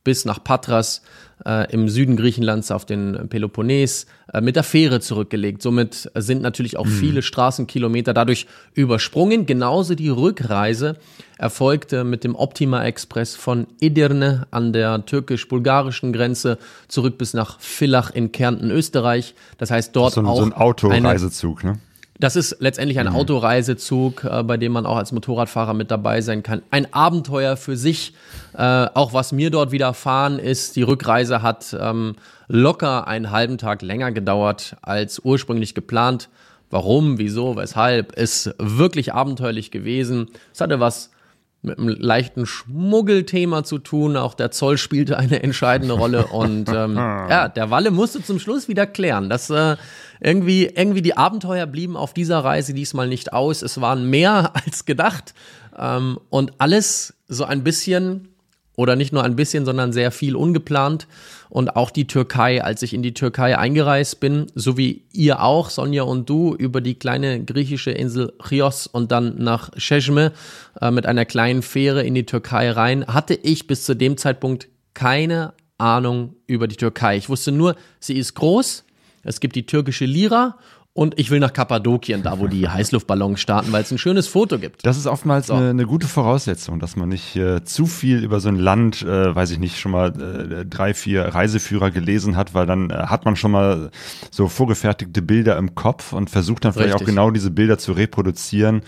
bis 0.08 0.24
nach 0.24 0.42
Patras 0.42 1.02
äh, 1.46 1.70
im 1.74 1.90
Süden 1.90 2.16
Griechenlands 2.16 2.72
auf 2.72 2.86
den 2.86 3.28
Peloponnes 3.28 4.06
äh, 4.34 4.40
mit 4.40 4.56
der 4.56 4.64
Fähre 4.64 5.02
zurückgelegt. 5.02 5.62
Somit 5.62 6.10
sind 6.16 6.42
natürlich 6.42 6.78
auch 6.78 6.86
mhm. 6.86 6.92
viele 6.92 7.22
Straßenkilometer 7.22 8.14
dadurch 8.14 8.48
übersprungen. 8.74 9.46
Genauso 9.46 9.96
die 9.96 10.08
Rückreise 10.08 10.96
erfolgte 11.38 12.06
mit 12.06 12.24
dem 12.24 12.36
Optima 12.36 12.86
Express 12.86 13.36
von 13.36 13.68
Edirne 13.82 14.48
an 14.50 14.72
der 14.72 15.06
türkisch-bulgarischen 15.06 16.14
Grenze 16.14 16.58
zurück 16.88 17.18
bis 17.18 17.34
nach 17.34 17.60
Villach 17.60 18.10
in 18.12 18.32
Kärnten, 18.32 18.72
Österreich. 18.72 19.36
Das 19.58 19.72
heißt 19.72 19.94
dort 19.94 20.14
so 20.14 20.22
auch 20.22 20.38
so 20.38 20.44
ein 20.46 20.54
Autoreisezug, 20.54 21.66
ne? 21.66 21.80
Das 22.20 22.36
ist 22.36 22.58
letztendlich 22.60 23.00
ein 23.00 23.08
mhm. 23.08 23.16
Autoreisezug, 23.16 24.24
äh, 24.24 24.44
bei 24.44 24.58
dem 24.58 24.72
man 24.72 24.86
auch 24.86 24.98
als 24.98 25.12
Motorradfahrer 25.12 25.74
mit 25.74 25.92
dabei 25.92 26.22
sein 26.22 26.42
kann. 26.42 26.64
Ein 26.72 26.92
Abenteuer 26.94 27.58
für 27.58 27.78
sich. 27.78 28.14
Äh, 28.58 28.88
auch 28.94 29.14
was 29.14 29.32
mir 29.32 29.52
dort 29.52 29.72
widerfahren 29.72 30.40
ist, 30.40 30.76
die 30.76 30.82
Rückreise 30.82 31.42
hat 31.44 31.76
ähm, 31.80 32.16
locker 32.48 33.08
einen 33.08 33.30
halben 33.30 33.58
Tag 33.58 33.84
länger 33.84 34.12
gedauert 34.12 34.78
als 34.82 35.20
ursprünglich 35.20 35.76
geplant. 35.76 36.30
Warum, 36.70 37.18
wieso, 37.18 37.56
weshalb, 37.56 38.14
ist 38.14 38.54
wirklich 38.58 39.14
abenteuerlich 39.14 39.72
gewesen. 39.72 40.30
Es 40.54 40.60
hatte 40.60 40.80
was 40.80 41.12
mit 41.62 41.80
einem 41.80 41.90
leichten 41.90 42.46
Schmuggelthema 42.46 43.64
zu 43.64 43.80
tun. 43.80 44.18
Auch 44.18 44.34
der 44.34 44.52
Zoll 44.52 44.78
spielte 44.78 45.18
eine 45.18 45.44
entscheidende 45.44 45.94
Rolle. 45.94 46.28
Und 46.28 46.70
ähm, 46.70 46.96
ja, 46.98 47.48
der 47.48 47.70
Walle 47.70 47.92
musste 47.92 48.24
zum 48.24 48.40
Schluss 48.40 48.68
wieder 48.68 48.88
klären. 48.88 49.30
Das 49.30 49.50
äh, 49.50 49.76
irgendwie, 50.20 50.66
irgendwie 50.66 51.02
die 51.02 51.18
Abenteuer 51.18 51.66
blieben 51.66 51.98
auf 51.98 52.14
dieser 52.14 52.40
Reise 52.40 52.74
diesmal 52.74 53.08
nicht 53.08 53.34
aus. 53.34 53.62
Es 53.62 53.82
waren 53.82 54.10
mehr 54.10 54.52
als 54.66 54.86
gedacht. 54.86 55.34
Ähm, 55.78 56.20
und 56.30 56.54
alles 56.60 57.16
so 57.28 57.46
ein 57.46 57.64
bisschen 57.64 58.30
oder 58.78 58.96
nicht 58.96 59.12
nur 59.12 59.24
ein 59.24 59.36
bisschen, 59.36 59.66
sondern 59.66 59.92
sehr 59.92 60.12
viel 60.12 60.38
ungeplant. 60.38 61.08
Und 61.50 61.76
auch 61.76 61.92
die 61.92 62.08
Türkei, 62.08 62.64
als 62.64 62.84
ich 62.84 62.94
in 62.94 63.02
die 63.02 63.14
Türkei 63.14 63.58
eingereist 63.58 64.20
bin, 64.20 64.48
so 64.54 64.78
wie 64.78 65.04
ihr 65.12 65.42
auch, 65.42 65.70
Sonja 65.70 66.04
und 66.04 66.30
du, 66.30 66.54
über 66.54 66.80
die 66.80 66.96
kleine 66.96 67.44
griechische 67.44 67.92
Insel 67.92 68.34
Chios 68.48 68.86
und 68.86 69.12
dann 69.12 69.36
nach 69.38 69.72
Çeşme 69.78 70.32
äh, 70.80 70.92
mit 70.92 71.06
einer 71.06 71.26
kleinen 71.26 71.64
Fähre 71.64 72.04
in 72.04 72.14
die 72.14 72.26
Türkei 72.26 72.72
rein, 72.72 73.06
hatte 73.08 73.34
ich 73.34 73.66
bis 73.66 73.84
zu 73.84 73.96
dem 73.96 74.16
Zeitpunkt 74.16 74.68
keine 74.94 75.54
Ahnung 75.78 76.36
über 76.46 76.68
die 76.68 76.76
Türkei. 76.76 77.18
Ich 77.18 77.30
wusste 77.30 77.52
nur, 77.52 77.76
sie 78.00 78.18
ist 78.18 78.36
groß, 78.36 78.84
es 79.24 79.40
gibt 79.40 79.56
die 79.56 79.66
türkische 79.66 80.06
Lira 80.06 80.58
und 80.98 81.20
ich 81.20 81.30
will 81.30 81.40
nach 81.40 81.54
Kappadokien, 81.54 82.24
da 82.24 82.40
wo 82.40 82.48
die 82.48 82.68
Heißluftballons 82.70 83.40
starten, 83.40 83.72
weil 83.72 83.84
es 83.84 83.92
ein 83.92 84.00
schönes 84.00 84.28
Foto 84.28 84.58
gibt. 84.58 84.84
Das 84.84 84.98
ist 84.98 85.06
oftmals 85.06 85.46
so. 85.46 85.54
eine, 85.54 85.70
eine, 85.70 85.86
gute 85.86 86.08
Voraussetzung, 86.08 86.80
dass 86.80 86.96
man 86.96 87.10
nicht 87.10 87.36
äh, 87.36 87.64
zu 87.64 87.86
viel 87.86 88.24
über 88.24 88.40
so 88.40 88.50
ein 88.50 88.56
Land, 88.56 89.04
äh, 89.04 89.36
weiß 89.36 89.52
ich 89.52 89.60
nicht, 89.60 89.80
schon 89.80 89.92
mal 89.92 90.08
äh, 90.20 90.66
drei, 90.66 90.96
vier 90.96 91.36
Reiseführer 91.36 91.92
gelesen 91.92 92.36
hat, 92.36 92.56
weil 92.56 92.66
dann 92.66 92.90
äh, 92.90 92.96
hat 92.96 93.26
man 93.26 93.36
schon 93.36 93.52
mal 93.52 93.92
so 94.32 94.48
vorgefertigte 94.48 95.22
Bilder 95.22 95.56
im 95.58 95.76
Kopf 95.76 96.14
und 96.14 96.32
versucht 96.32 96.66
dann 96.66 96.74
vielleicht 96.74 96.96
Richtig. 96.96 97.06
auch 97.06 97.10
genau 97.10 97.30
diese 97.30 97.52
Bilder 97.52 97.78
zu 97.78 97.92
reproduzieren 97.92 98.82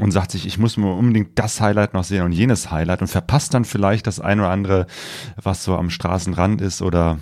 und 0.00 0.10
sagt 0.10 0.32
sich, 0.32 0.46
ich 0.46 0.58
muss 0.58 0.76
mir 0.76 0.92
unbedingt 0.92 1.38
das 1.38 1.60
Highlight 1.60 1.94
noch 1.94 2.02
sehen 2.02 2.24
und 2.24 2.32
jenes 2.32 2.72
Highlight 2.72 3.00
und 3.00 3.06
verpasst 3.06 3.54
dann 3.54 3.64
vielleicht 3.64 4.08
das 4.08 4.18
ein 4.18 4.40
oder 4.40 4.50
andere, 4.50 4.86
was 5.40 5.62
so 5.62 5.76
am 5.76 5.90
Straßenrand 5.90 6.60
ist 6.60 6.82
oder 6.82 7.20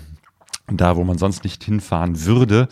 da, 0.71 0.95
wo 0.95 1.03
man 1.03 1.17
sonst 1.17 1.43
nicht 1.43 1.61
hinfahren 1.63 2.25
würde, 2.25 2.69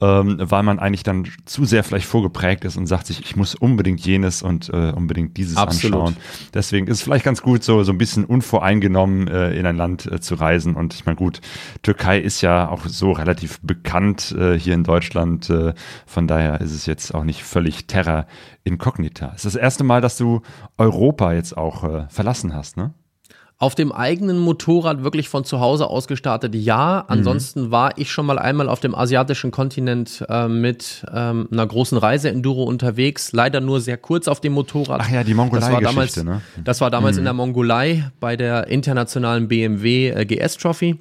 ähm, 0.00 0.36
weil 0.40 0.62
man 0.62 0.78
eigentlich 0.78 1.02
dann 1.02 1.28
zu 1.44 1.66
sehr 1.66 1.84
vielleicht 1.84 2.06
vorgeprägt 2.06 2.64
ist 2.64 2.78
und 2.78 2.86
sagt 2.86 3.06
sich, 3.06 3.20
ich 3.20 3.36
muss 3.36 3.54
unbedingt 3.54 4.00
jenes 4.00 4.42
und 4.42 4.70
äh, 4.70 4.92
unbedingt 4.92 5.36
dieses 5.36 5.58
Absolut. 5.58 6.00
anschauen. 6.00 6.16
Deswegen 6.54 6.86
ist 6.86 6.98
es 6.98 7.02
vielleicht 7.02 7.24
ganz 7.24 7.42
gut, 7.42 7.62
so, 7.62 7.82
so 7.82 7.92
ein 7.92 7.98
bisschen 7.98 8.24
unvoreingenommen 8.24 9.28
äh, 9.28 9.50
in 9.58 9.66
ein 9.66 9.76
Land 9.76 10.10
äh, 10.10 10.20
zu 10.20 10.36
reisen. 10.36 10.74
Und 10.74 10.94
ich 10.94 11.04
meine, 11.04 11.16
gut, 11.16 11.42
Türkei 11.82 12.18
ist 12.18 12.40
ja 12.40 12.68
auch 12.68 12.86
so 12.86 13.12
relativ 13.12 13.60
bekannt 13.60 14.34
äh, 14.38 14.58
hier 14.58 14.72
in 14.72 14.84
Deutschland. 14.84 15.50
Äh, 15.50 15.74
von 16.06 16.26
daher 16.26 16.62
ist 16.62 16.72
es 16.72 16.86
jetzt 16.86 17.14
auch 17.14 17.24
nicht 17.24 17.44
völlig 17.44 17.86
terra 17.86 18.26
incognita. 18.64 19.32
Es 19.34 19.44
ist 19.44 19.54
das 19.54 19.62
erste 19.62 19.84
Mal, 19.84 20.00
dass 20.00 20.16
du 20.16 20.40
Europa 20.78 21.34
jetzt 21.34 21.58
auch 21.58 21.84
äh, 21.84 22.06
verlassen 22.08 22.54
hast, 22.54 22.78
ne? 22.78 22.94
Auf 23.58 23.74
dem 23.76 23.92
eigenen 23.92 24.38
Motorrad 24.38 25.04
wirklich 25.04 25.28
von 25.28 25.44
zu 25.44 25.60
Hause 25.60 25.88
aus 25.88 26.08
gestartet, 26.08 26.54
ja. 26.54 27.04
Ansonsten 27.06 27.66
mhm. 27.66 27.70
war 27.70 27.98
ich 27.98 28.10
schon 28.10 28.26
mal 28.26 28.38
einmal 28.38 28.68
auf 28.68 28.80
dem 28.80 28.94
asiatischen 28.94 29.52
Kontinent 29.52 30.24
äh, 30.28 30.48
mit 30.48 31.06
ähm, 31.14 31.48
einer 31.52 31.66
großen 31.66 31.96
Reise-Enduro 31.96 32.64
unterwegs. 32.64 33.32
Leider 33.32 33.60
nur 33.60 33.80
sehr 33.80 33.96
kurz 33.96 34.26
auf 34.26 34.40
dem 34.40 34.54
Motorrad. 34.54 35.00
Ach 35.04 35.10
ja, 35.10 35.22
die 35.22 35.34
Mongolei-Geschichte, 35.34 36.24
ne? 36.24 36.40
Das 36.64 36.80
war 36.80 36.90
damals 36.90 37.14
mhm. 37.14 37.20
in 37.20 37.24
der 37.24 37.32
Mongolei 37.34 38.10
bei 38.18 38.36
der 38.36 38.66
internationalen 38.66 39.46
BMW 39.46 40.08
äh, 40.08 40.26
GS 40.26 40.56
Trophy. 40.56 40.98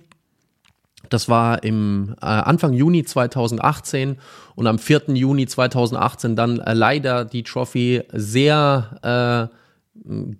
Das 1.09 1.29
war 1.29 1.63
im 1.63 2.15
äh, 2.21 2.25
Anfang 2.25 2.73
Juni 2.73 3.03
2018 3.03 4.17
und 4.55 4.67
am 4.67 4.79
4. 4.79 5.03
Juni 5.09 5.47
2018 5.47 6.35
dann 6.35 6.59
äh, 6.59 6.73
leider 6.73 7.25
die 7.25 7.43
Trophy 7.43 8.03
sehr 8.11 9.49
äh, 9.51 9.62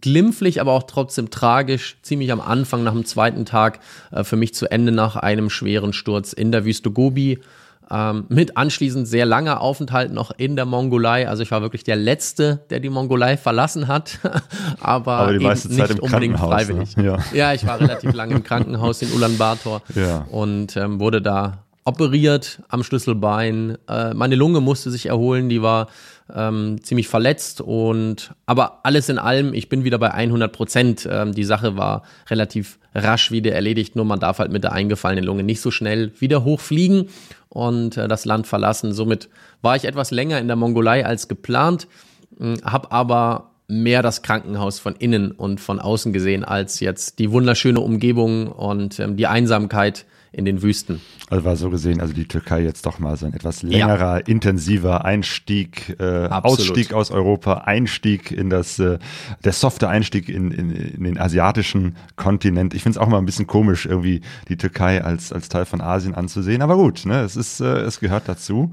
glimpflich, 0.02 0.60
aber 0.60 0.74
auch 0.74 0.84
trotzdem 0.84 1.30
tragisch, 1.30 1.98
ziemlich 2.02 2.32
am 2.32 2.42
Anfang 2.42 2.84
nach 2.84 2.94
dem 2.94 3.06
zweiten 3.06 3.46
Tag 3.46 3.80
äh, 4.12 4.24
für 4.24 4.36
mich 4.36 4.54
zu 4.54 4.70
Ende 4.70 4.92
nach 4.92 5.16
einem 5.16 5.50
schweren 5.50 5.94
Sturz 5.94 6.34
in 6.34 6.52
der 6.52 6.66
Wüste 6.66 6.92
Gobi. 6.92 7.40
Ähm, 7.92 8.26
mit 8.30 8.58
anschließend 8.58 9.08
sehr 9.08 9.26
langer 9.26 9.62
Aufenthalt 9.62 10.12
noch 10.12 10.32
in 10.38 10.56
der 10.56 10.66
Mongolei. 10.66 11.28
Also 11.28 11.44
ich 11.44 11.52
war 11.52 11.62
wirklich 11.62 11.84
der 11.84 11.98
Letzte, 11.98 12.62
der 12.70 12.80
die 12.80 12.90
Mongolei 12.90 13.38
verlassen 13.38 13.88
hat, 13.88 14.20
aber, 14.80 15.18
aber 15.18 15.56
Zeit 15.56 15.90
nicht 15.90 16.00
unbedingt 16.00 16.40
freiwillig. 16.40 16.98
Ne? 16.98 17.06
Ja. 17.06 17.18
ja. 17.34 17.54
ich 17.54 17.68
war 17.68 17.80
relativ 17.80 18.14
lange 18.14 18.36
im 18.36 18.44
Krankenhaus 18.44 19.02
in 19.02 19.12
Ulaanbaatar 19.12 19.82
ja. 19.96 20.26
und 20.32 20.78
ähm, 20.78 21.00
wurde 21.00 21.22
da 21.22 21.63
operiert 21.86 22.62
am 22.70 22.84
Schlüsselbein. 22.84 23.78
Äh, 23.88 24.14
meine 24.14 24.36
Lunge 24.36 24.62
musste 24.62 24.92
sich 24.92 25.08
erholen, 25.08 25.50
die 25.50 25.62
war 25.62 25.88
ähm, 26.34 26.82
ziemlich 26.84 27.08
verletzt 27.08 27.62
und 27.62 28.34
aber 28.46 28.80
alles 28.84 29.10
in 29.10 29.20
allem, 29.20 29.54
ich 29.54 29.70
bin 29.70 29.84
wieder 29.84 30.00
bei 30.00 30.12
100 30.12 30.52
Prozent. 30.52 31.08
Ähm, 31.10 31.34
die 31.34 31.44
Sache 31.44 31.76
war 31.76 32.04
relativ 32.30 32.80
rasch 32.96 33.32
wieder 33.32 33.54
erledigt, 33.54 33.96
nur 33.96 34.06
man 34.06 34.20
darf 34.20 34.40
halt 34.40 34.52
mit 34.52 34.64
der 34.64 34.72
eingefallenen 34.72 35.26
Lunge 35.26 35.44
nicht 35.44 35.62
so 35.62 35.72
schnell 35.72 36.12
wieder 36.20 36.44
hochfliegen 36.44 37.10
und 37.50 37.98
äh, 37.98 38.08
das 38.08 38.26
Land 38.26 38.48
verlassen. 38.48 38.94
Somit 38.94 39.30
war 39.62 39.76
ich 39.76 39.86
etwas 39.86 40.12
länger 40.12 40.40
in 40.40 40.48
der 40.48 40.56
Mongolei 40.56 41.06
als 41.06 41.28
geplant, 41.28 41.88
äh, 42.40 42.56
habe 42.64 42.92
aber 42.92 43.52
mehr 43.68 44.02
das 44.02 44.22
Krankenhaus 44.22 44.80
von 44.80 44.96
innen 44.96 45.32
und 45.32 45.60
von 45.60 45.80
außen 45.80 46.14
gesehen 46.14 46.44
als 46.44 46.80
jetzt 46.80 47.20
die 47.20 47.32
wunderschöne 47.32 47.80
Umgebung 47.80 48.48
und 48.48 49.00
ähm, 49.00 49.18
die 49.18 49.28
Einsamkeit 49.28 50.06
in 50.34 50.46
den 50.46 50.64
Wüsten. 50.64 51.00
Also 51.30 51.46
war 51.46 51.56
so 51.56 51.70
gesehen, 51.70 52.02
also 52.02 52.14
die 52.14 52.28
Türkei 52.28 52.64
jetzt 52.64 52.86
doch 52.86 52.98
mal 52.98 53.16
so 53.18 53.28
ein 53.28 53.34
etwas 53.34 53.62
längerer, 53.62 54.18
ja. 54.18 54.26
intensiver 54.26 55.06
Einstieg, 55.06 55.96
äh, 56.00 56.28
Ausstieg 56.28 56.92
aus 56.92 57.12
Europa, 57.12 57.60
Einstieg 57.66 58.32
in 58.32 58.50
das, 58.50 58.80
äh, 58.80 58.98
der 59.46 59.54
softe 59.54 59.88
Einstieg 59.88 60.30
in, 60.30 60.52
in, 60.52 60.72
in 60.72 61.04
den 61.04 61.20
asiatischen 61.20 61.96
Kontinent. 62.16 62.74
Ich 62.74 62.82
finde 62.82 62.98
es 62.98 63.02
auch 63.02 63.08
mal 63.08 63.20
ein 63.20 63.26
bisschen 63.26 63.48
komisch, 63.48 63.86
irgendwie 63.86 64.22
die 64.50 64.58
Türkei 64.58 65.04
als, 65.04 65.32
als 65.32 65.50
Teil 65.50 65.66
von 65.66 65.82
Asien 65.82 66.16
anzusehen. 66.16 66.64
Aber 66.64 66.76
gut, 66.76 67.06
ne, 67.06 67.22
es 67.22 67.36
ist, 67.36 67.62
äh, 67.62 67.82
es 67.82 68.00
gehört 68.00 68.28
dazu. 68.28 68.72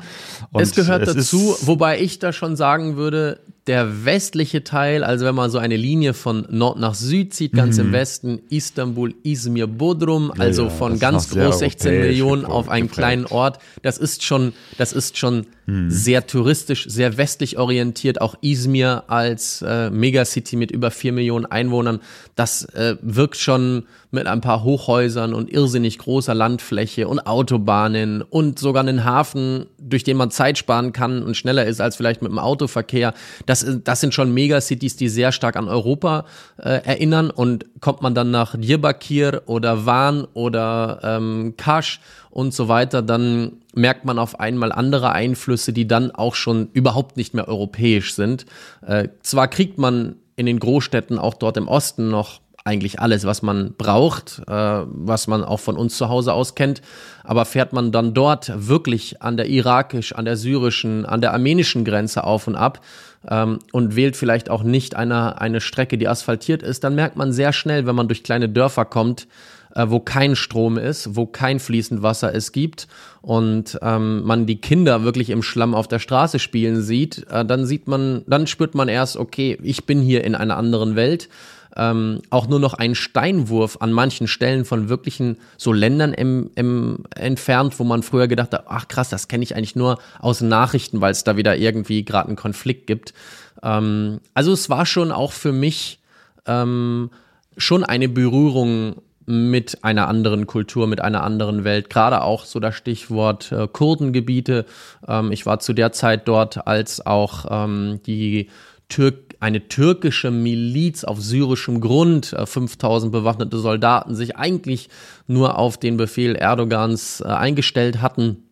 Und 0.51 0.63
es 0.63 0.75
gehört 0.75 1.07
es 1.07 1.15
dazu, 1.15 1.57
wobei 1.63 2.01
ich 2.01 2.19
da 2.19 2.33
schon 2.33 2.57
sagen 2.57 2.97
würde, 2.97 3.41
der 3.67 4.05
westliche 4.05 4.65
Teil, 4.65 5.05
also 5.05 5.27
wenn 5.27 5.35
man 5.35 5.51
so 5.51 5.59
eine 5.59 5.77
Linie 5.77 6.15
von 6.15 6.47
Nord 6.51 6.79
nach 6.79 6.95
Süd 6.95 7.35
zieht, 7.35 7.53
ganz 7.53 7.77
mhm. 7.77 7.87
im 7.87 7.93
Westen, 7.93 8.41
Istanbul, 8.49 9.15
Izmir, 9.23 9.67
Bodrum, 9.67 10.33
also 10.37 10.65
ja, 10.65 10.71
von 10.71 10.99
ganz 10.99 11.31
groß 11.31 11.59
16 11.59 12.01
Millionen 12.01 12.45
auf 12.45 12.69
einen 12.69 12.89
geprägt. 12.89 12.99
kleinen 12.99 13.27
Ort, 13.27 13.59
das 13.83 13.99
ist 13.99 14.25
schon, 14.25 14.55
das 14.79 14.93
ist 14.93 15.19
schon 15.19 15.47
hm. 15.67 15.91
sehr 15.91 16.27
touristisch, 16.27 16.87
sehr 16.89 17.17
westlich 17.17 17.59
orientiert. 17.59 18.21
Auch 18.21 18.35
Izmir 18.41 19.05
als 19.09 19.63
äh, 19.63 19.91
Megacity 19.91 20.57
mit 20.57 20.71
über 20.71 20.91
vier 20.91 21.13
Millionen 21.13 21.47
Einwohnern, 21.47 22.01
das 22.35 22.65
äh, 22.65 22.97
wirkt 23.03 23.37
schon 23.37 23.85
mit 24.11 24.27
ein 24.27 24.41
paar 24.41 24.65
Hochhäusern 24.65 25.35
und 25.35 25.51
irrsinnig 25.51 25.99
großer 25.99 26.35
Landfläche 26.35 27.07
und 27.07 27.21
Autobahnen 27.21 28.23
und 28.23 28.59
sogar 28.59 28.83
einen 28.83 29.05
Hafen, 29.05 29.67
durch 29.79 30.05
den 30.05 30.17
man 30.17 30.31
Zeit 30.31 30.59
sparen 30.59 30.93
kann 30.93 31.23
und 31.23 31.37
schneller 31.37 31.65
ist 31.65 31.81
als 31.81 31.97
vielleicht 31.97 32.23
mit 32.23 32.31
dem 32.31 32.39
Autoverkehr. 32.39 33.15
Das, 33.47 33.65
das 33.85 34.01
sind 34.01 34.13
schon 34.13 34.35
Megacities, 34.35 34.97
die 34.97 35.09
sehr 35.09 35.33
stark 35.33 35.57
an 35.57 35.69
Europa 35.69 36.25
äh, 36.59 36.85
erinnern. 36.85 37.31
Und 37.31 37.67
kommt 37.81 38.03
man 38.03 38.15
dann 38.15 38.31
nach 38.31 38.57
Diyarbakir 38.57 39.43
oder 39.47 39.87
Van 39.87 40.27
oder 40.35 41.01
ähm, 41.03 41.55
Kasch 41.57 42.01
und 42.31 42.55
so 42.55 42.69
weiter, 42.69 43.03
dann 43.03 43.53
merkt 43.75 44.05
man 44.05 44.19
auf 44.19 44.41
einmal 44.41 44.73
andere 44.73 45.13
Einflüsse, 45.13 45.73
die 45.73 45.87
dann 45.87 46.11
auch 46.11 46.35
schon 46.35 46.69
überhaupt 46.73 47.17
nicht 47.17 47.35
mehr 47.35 47.49
europäisch 47.49 48.15
sind. 48.15 48.47
Äh, 48.87 49.09
zwar 49.23 49.49
kriegt 49.49 49.79
man 49.79 50.17
in 50.37 50.47
den 50.47 50.59
Großstädten 50.59 51.19
auch 51.19 51.35
dort 51.35 51.57
im 51.57 51.69
Osten 51.69 52.09
noch 52.09 52.41
eigentlich 52.65 53.01
alles, 53.01 53.25
was 53.25 53.43
man 53.43 53.75
braucht, 53.77 54.43
äh, 54.47 54.53
was 54.53 55.27
man 55.27 55.43
auch 55.45 55.61
von 55.61 55.77
uns 55.77 55.97
zu 55.97 56.09
Hause 56.09 56.33
aus 56.33 56.55
kennt. 56.55 56.83
Aber 57.25 57.45
fährt 57.45 57.73
man 57.73 57.93
dann 57.93 58.13
dort 58.13 58.53
wirklich 58.55 59.23
an 59.23 59.37
der 59.37 59.49
irakisch, 59.49 60.15
an 60.15 60.25
der 60.25 60.37
syrischen, 60.37 61.07
an 61.07 61.21
der 61.21 61.33
armenischen 61.33 61.85
Grenze 61.85 62.25
auf 62.25 62.47
und 62.47 62.57
ab 62.57 62.81
ähm, 63.29 63.59
und 63.73 63.97
wählt 63.97 64.17
vielleicht 64.17 64.51
auch 64.51 64.63
nicht 64.63 64.95
eine, 64.95 65.41
eine 65.41 65.61
Strecke, 65.61 65.99
die 65.99 66.09
asphaltiert 66.09 66.63
ist, 66.63 66.85
dann 66.85 66.95
merkt 66.95 67.17
man 67.17 67.33
sehr 67.33 67.53
schnell, 67.53 67.87
wenn 67.87 67.95
man 67.95 68.09
durch 68.09 68.23
kleine 68.23 68.49
Dörfer 68.49 68.85
kommt, 68.85 69.27
äh, 69.75 69.87
wo 69.89 70.01
kein 70.01 70.37
Strom 70.37 70.79
ist, 70.79 71.17
wo 71.17 71.27
kein 71.27 71.61
fließend 71.61 72.03
Wasser 72.03 72.35
es 72.35 72.53
gibt 72.53 72.89
und 73.23 73.79
ähm, 73.83 74.23
man 74.25 74.47
die 74.47 74.61
Kinder 74.61 75.05
wirklich 75.05 75.31
im 75.31 75.43
Schlamm 75.43 75.75
auf 75.75 75.89
der 75.89 75.99
Straße 75.99 76.39
spielen 76.39 76.83
sieht, 76.83 77.27
äh, 77.31 77.45
dann 77.45 77.67
sieht 77.67 77.87
man, 77.87 78.23
dann 78.27 78.47
spürt 78.47 78.75
man 78.75 78.89
erst, 78.89 79.17
okay, 79.17 79.59
ich 79.63 79.87
bin 79.87 80.01
hier 80.01 80.25
in 80.25 80.35
einer 80.35 80.57
anderen 80.57 80.97
Welt. 80.97 81.29
Ähm, 81.77 82.21
auch 82.31 82.49
nur 82.49 82.59
noch 82.59 82.75
ein 82.75 82.95
Steinwurf 82.95 83.79
an 83.81 83.93
manchen 83.93 84.27
Stellen 84.27 84.65
von 84.65 84.89
wirklichen 84.89 85.39
so 85.57 85.73
Ländern 85.73 86.13
im, 86.13 86.51
im, 86.57 87.05
entfernt, 87.15 87.79
wo 87.79 87.85
man 87.85 88.03
früher 88.03 88.27
gedacht 88.29 88.53
hat, 88.53 88.65
ach 88.69 88.89
krass, 88.89 89.09
das 89.09 89.29
kenne 89.29 89.45
ich 89.45 89.55
eigentlich 89.55 89.77
nur 89.77 89.99
aus 90.19 90.41
Nachrichten, 90.41 91.01
weil 91.01 91.13
es 91.13 91.25
da 91.25 91.37
wieder 91.37 91.57
irgendwie 91.57 92.05
gerade 92.05 92.29
einen 92.29 92.37
Konflikt 92.37 92.87
gibt. 92.87 93.15
Ähm, 93.63 94.21
also 94.35 94.53
es 94.53 94.69
war 94.69 94.85
schon 94.87 95.13
auch 95.13 95.33
für 95.33 95.53
mich 95.53 96.01
ähm, 96.47 97.11
schon 97.57 97.85
eine 97.85 98.09
Berührung 98.09 98.97
mit 99.27 99.85
einer 99.85 100.09
anderen 100.09 100.47
Kultur, 100.47 100.87
mit 100.87 101.01
einer 101.01 101.23
anderen 101.23 101.63
Welt. 101.63 101.89
Gerade 101.89 102.23
auch 102.23 102.45
so 102.45 102.59
das 102.59 102.75
Stichwort 102.75 103.53
äh, 103.53 103.69
Kurdengebiete. 103.69 104.67
Ähm, 105.07 105.31
ich 105.31 105.47
war 105.47 105.61
zu 105.61 105.73
der 105.73 105.93
Zeit 105.93 106.27
dort, 106.27 106.67
als 106.67 107.05
auch 107.07 107.47
ähm, 107.49 108.01
die 108.07 108.51
Türk 108.89 109.30
eine 109.41 109.69
türkische 109.69 110.31
Miliz 110.31 111.03
auf 111.03 111.21
syrischem 111.21 111.81
Grund, 111.81 112.35
äh, 112.35 112.47
5000 112.47 113.11
bewaffnete 113.11 113.59
Soldaten, 113.59 114.15
sich 114.15 114.37
eigentlich 114.37 114.89
nur 115.27 115.59
auf 115.59 115.79
den 115.79 115.97
Befehl 115.97 116.37
Erdogans 116.37 117.21
äh, 117.21 117.29
eingestellt 117.29 118.01
hatten. 118.01 118.45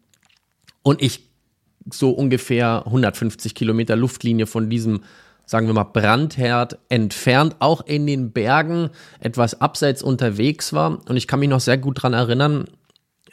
Und 0.83 1.03
ich 1.03 1.29
so 1.91 2.11
ungefähr 2.11 2.85
150 2.87 3.55
Kilometer 3.55 3.97
Luftlinie 3.97 4.47
von 4.47 4.69
diesem 4.69 5.03
sagen 5.49 5.67
wir 5.67 5.73
mal, 5.73 5.85
Brandherd 5.85 6.79
entfernt, 6.91 7.57
auch 7.59 7.81
in 7.87 8.07
den 8.07 8.33
Bergen 8.33 8.91
etwas 9.19 9.63
abseits 9.63 10.03
unterwegs 10.03 10.75
war. 10.75 11.01
Und 11.09 11.17
ich 11.17 11.27
kann 11.27 11.41
mich 11.41 11.49
noch 11.49 11.61
sehr 11.61 11.79
gut 11.79 12.03
dran 12.03 12.13
erinnern, 12.13 12.67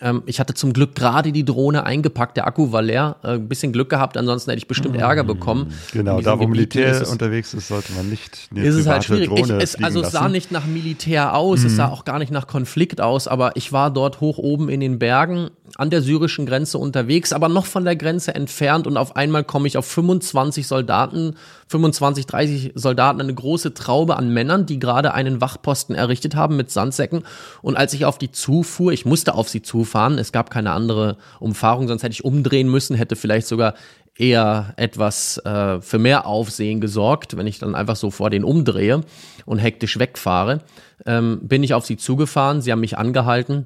ähm, 0.01 0.23
ich 0.25 0.39
hatte 0.39 0.53
zum 0.53 0.73
Glück 0.73 0.95
gerade 0.95 1.31
die 1.31 1.45
Drohne 1.45 1.85
eingepackt, 1.85 2.37
der 2.37 2.47
Akku 2.47 2.71
war 2.71 2.81
leer. 2.81 3.17
Ein 3.23 3.35
äh, 3.35 3.39
bisschen 3.39 3.71
Glück 3.71 3.89
gehabt, 3.89 4.17
ansonsten 4.17 4.51
hätte 4.51 4.59
ich 4.59 4.67
bestimmt 4.67 4.95
Ärger 4.95 5.23
mm, 5.23 5.27
bekommen. 5.27 5.73
Genau, 5.91 6.21
da 6.21 6.39
wo 6.39 6.47
Militär 6.47 7.01
ist 7.01 7.09
unterwegs 7.09 7.53
ist, 7.53 7.67
sollte 7.67 7.93
man 7.93 8.09
nicht 8.09 8.49
eine 8.51 8.63
ist 8.65 8.75
es 8.75 8.87
halt 8.87 9.03
schwierig. 9.03 9.29
Ich, 9.33 9.49
es, 9.49 9.75
also 9.83 10.01
es 10.01 10.11
sah 10.11 10.29
nicht 10.29 10.51
nach 10.51 10.65
Militär 10.65 11.35
aus, 11.35 11.61
mhm. 11.61 11.67
es 11.67 11.75
sah 11.75 11.89
auch 11.89 12.05
gar 12.05 12.19
nicht 12.19 12.31
nach 12.31 12.47
Konflikt 12.47 13.01
aus, 13.01 13.27
aber 13.27 13.55
ich 13.55 13.71
war 13.71 13.91
dort 13.91 14.21
hoch 14.21 14.37
oben 14.37 14.69
in 14.69 14.79
den 14.79 14.99
Bergen 14.99 15.49
an 15.77 15.89
der 15.89 16.01
syrischen 16.01 16.45
Grenze 16.45 16.77
unterwegs, 16.77 17.33
aber 17.33 17.49
noch 17.49 17.65
von 17.65 17.85
der 17.85 17.95
Grenze 17.95 18.35
entfernt 18.35 18.87
und 18.87 18.97
auf 18.97 19.15
einmal 19.15 19.43
komme 19.43 19.67
ich 19.67 19.77
auf 19.77 19.85
25 19.85 20.67
Soldaten, 20.67 21.35
25, 21.67 22.25
30 22.25 22.71
Soldaten, 22.75 23.21
eine 23.21 23.33
große 23.33 23.73
Traube 23.73 24.17
an 24.17 24.29
Männern, 24.29 24.65
die 24.65 24.79
gerade 24.79 25.13
einen 25.13 25.41
Wachposten 25.41 25.95
errichtet 25.95 26.35
haben 26.35 26.55
mit 26.55 26.71
Sandsäcken 26.71 27.23
und 27.61 27.75
als 27.75 27.93
ich 27.93 28.05
auf 28.05 28.17
die 28.17 28.31
zufuhr, 28.31 28.91
ich 28.93 29.05
musste 29.05 29.33
auf 29.33 29.49
sie 29.49 29.61
zufahren, 29.61 30.05
fahren. 30.05 30.17
Es 30.17 30.31
gab 30.31 30.49
keine 30.49 30.71
andere 30.71 31.17
Umfahrung, 31.39 31.87
sonst 31.87 32.03
hätte 32.03 32.13
ich 32.13 32.25
umdrehen 32.25 32.69
müssen, 32.69 32.95
hätte 32.95 33.15
vielleicht 33.15 33.47
sogar 33.47 33.73
eher 34.17 34.73
etwas 34.77 35.37
äh, 35.39 35.81
für 35.81 35.99
mehr 35.99 36.25
Aufsehen 36.25 36.79
gesorgt, 36.79 37.37
wenn 37.37 37.47
ich 37.47 37.59
dann 37.59 37.75
einfach 37.75 37.95
so 37.95 38.11
vor 38.11 38.29
den 38.29 38.43
umdrehe 38.43 39.01
und 39.45 39.59
hektisch 39.59 39.99
wegfahre. 39.99 40.61
Ähm, 41.05 41.39
bin 41.43 41.63
ich 41.63 41.73
auf 41.73 41.85
sie 41.85 41.97
zugefahren, 41.97 42.61
sie 42.61 42.71
haben 42.71 42.79
mich 42.79 42.97
angehalten 42.97 43.65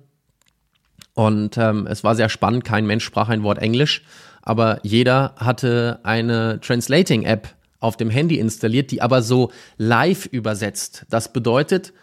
und 1.13 1.58
ähm, 1.58 1.88
es 1.88 2.03
war 2.03 2.15
sehr 2.15 2.29
spannend, 2.29 2.63
kein 2.63 2.86
Mensch 2.86 3.03
sprach 3.03 3.29
ein 3.29 3.44
Wort 3.44 3.60
Englisch, 3.60 4.03
aber 4.41 4.79
jeder 4.84 5.34
hatte 5.38 6.00
eine 6.03 6.60
Translating-App 6.62 7.56
auf 7.79 7.98
dem 7.98 8.09
Handy 8.09 8.38
installiert, 8.38 8.91
die 8.91 9.01
aber 9.01 9.21
so 9.21 9.51
live 9.77 10.25
übersetzt. 10.25 11.05
Das 11.09 11.31
bedeutet, 11.31 11.93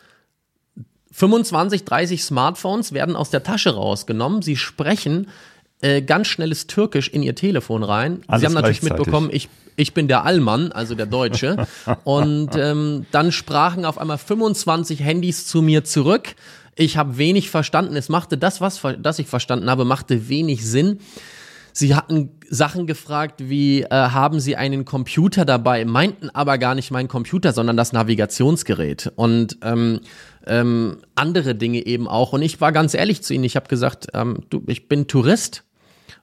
25, 1.13 1.85
30 1.85 2.23
Smartphones 2.23 2.93
werden 2.93 3.17
aus 3.17 3.31
der 3.31 3.43
Tasche 3.43 3.75
rausgenommen. 3.75 4.43
Sie 4.43 4.57
sprechen 4.57 5.29
äh, 5.81 6.03
ganz 6.03 6.27
schnelles 6.27 6.67
Türkisch 6.67 7.09
in 7.09 7.23
ihr 7.23 7.35
Telefon 7.35 7.83
rein. 7.83 8.23
Alles 8.27 8.41
Sie 8.41 8.47
haben 8.47 8.55
natürlich 8.55 8.83
mitbekommen, 8.83 9.31
ich, 9.33 9.49
ich 9.77 9.95
bin 9.95 10.09
der 10.09 10.25
Allmann, 10.25 10.73
also 10.73 10.95
der 10.95 11.07
Deutsche. 11.07 11.67
und 12.05 12.51
ähm, 12.57 13.07
dann 13.13 13.33
sprachen 13.33 13.85
auf 13.85 13.99
einmal 13.99 14.19
25 14.19 15.01
Handys 15.01 15.47
zu 15.47 15.63
mir 15.63 15.85
zurück. 15.85 16.35
Ich 16.75 16.97
habe 16.97 17.17
wenig 17.17 17.51
verstanden. 17.51 17.97
Es 17.97 18.09
machte 18.09 18.37
das, 18.37 18.61
was 18.61 18.81
das 18.99 19.19
ich 19.19 19.27
verstanden 19.27 19.71
habe, 19.71 19.85
machte 19.85 20.29
wenig 20.29 20.67
Sinn. 20.67 21.01
Sie 21.79 21.95
hatten 21.95 22.31
Sachen 22.49 22.87
gefragt 22.87 23.51
wie, 23.51 23.83
äh, 23.83 23.91
haben 23.91 24.41
Sie 24.41 24.57
einen 24.57 24.87
Computer 24.87 25.45
dabei, 25.45 25.85
meinten 25.85 26.31
aber 26.31 26.57
gar 26.57 26.75
nicht 26.75 26.91
meinen 26.91 27.09
Computer, 27.09 27.53
sondern 27.53 27.77
das 27.77 27.93
Navigationsgerät 27.93 29.13
und 29.15 29.59
ähm, 29.61 30.01
ähm, 30.47 30.97
andere 31.17 31.55
Dinge 31.55 31.85
eben 31.85 32.09
auch. 32.09 32.33
Und 32.33 32.41
ich 32.41 32.63
war 32.63 32.73
ganz 32.73 32.95
ehrlich 32.95 33.23
zu 33.23 33.35
Ihnen, 33.35 33.45
ich 33.45 33.57
habe 33.57 33.69
gesagt, 33.69 34.07
ähm, 34.15 34.39
du, 34.49 34.63
ich 34.69 34.89
bin 34.89 35.07
Tourist. 35.07 35.65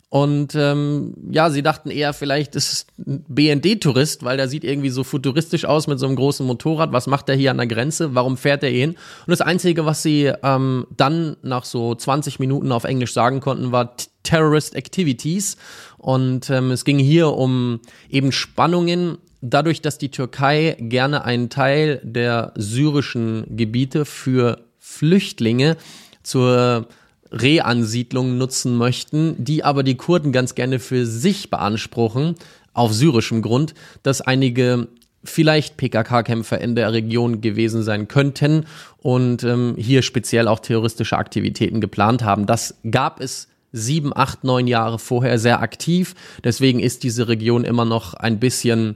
Und 0.10 0.54
ähm, 0.56 1.16
ja, 1.32 1.50
sie 1.50 1.64
dachten 1.64 1.90
eher, 1.90 2.14
vielleicht 2.14 2.56
ist 2.56 2.72
es 2.72 2.86
ein 3.00 3.26
BND-Tourist, 3.28 4.24
weil 4.24 4.38
der 4.38 4.48
sieht 4.48 4.64
irgendwie 4.64 4.92
so 4.92 5.04
futuristisch 5.04 5.66
aus 5.66 5.88
mit 5.88 5.98
so 6.00 6.06
einem 6.06 6.16
großen 6.16 6.46
Motorrad. 6.46 6.92
Was 6.92 7.08
macht 7.08 7.30
er 7.30 7.36
hier 7.36 7.50
an 7.50 7.58
der 7.58 7.66
Grenze? 7.66 8.14
Warum 8.14 8.38
fährt 8.38 8.64
er 8.64 8.70
hin? 8.70 8.92
Und 8.92 9.32
das 9.32 9.42
Einzige, 9.42 9.88
was 9.88 10.04
sie 10.04 10.32
ähm, 10.44 10.86
dann 10.96 11.38
nach 11.42 11.66
so 11.66 11.96
20 11.96 12.38
Minuten 12.38 12.72
auf 12.72 12.84
Englisch 12.84 13.12
sagen 13.12 13.40
konnten, 13.40 13.72
war 13.72 13.96
Terrorist 14.24 14.76
Activities. 14.76 15.58
Und 15.98 16.50
ähm, 16.50 16.72
es 16.72 16.86
ging 16.86 17.00
hier 17.00 17.30
um 17.30 17.80
eben 18.10 18.32
Spannungen 18.32 19.18
dadurch, 19.42 19.82
dass 19.82 19.98
die 19.98 20.10
Türkei 20.10 20.78
gerne 20.80 21.26
einen 21.26 21.50
Teil 21.50 22.00
der 22.04 22.54
syrischen 22.56 23.46
Gebiete 23.56 24.06
für 24.06 24.66
Flüchtlinge 24.80 25.78
zur 26.24 26.88
Reansiedlung 27.32 28.38
nutzen 28.38 28.76
möchten, 28.78 29.44
die 29.44 29.64
aber 29.64 29.84
die 29.84 29.98
Kurden 29.98 30.32
ganz 30.32 30.56
gerne 30.56 30.80
für 30.80 31.06
sich 31.06 31.50
beanspruchen, 31.50 32.36
auf 32.74 32.94
syrischem 32.94 33.42
Grund, 33.42 33.74
dass 34.02 34.22
einige 34.22 34.88
vielleicht 35.24 35.78
PKK-Kämpfer 35.78 36.60
in 36.60 36.76
der 36.76 36.92
Region 36.92 37.42
gewesen 37.42 37.82
sein 37.84 38.08
könnten 38.08 38.66
und 38.98 39.44
ähm, 39.44 39.76
hier 39.78 40.02
speziell 40.02 40.48
auch 40.48 40.60
terroristische 40.60 41.18
Aktivitäten 41.18 41.82
geplant 41.82 42.24
haben. 42.24 42.46
Das 42.46 42.76
gab 42.90 43.22
es 43.22 43.48
sieben, 43.74 44.16
acht, 44.16 44.46
neun 44.46 44.68
Jahre 44.68 45.00
vorher 45.00 45.38
sehr 45.38 45.62
aktiv. 45.62 46.16
Deswegen 46.44 46.80
ist 46.80 47.04
diese 47.04 47.28
Region 47.28 47.66
immer 47.66 47.84
noch 47.84 48.14
ein 48.14 48.40
bisschen, 48.40 48.96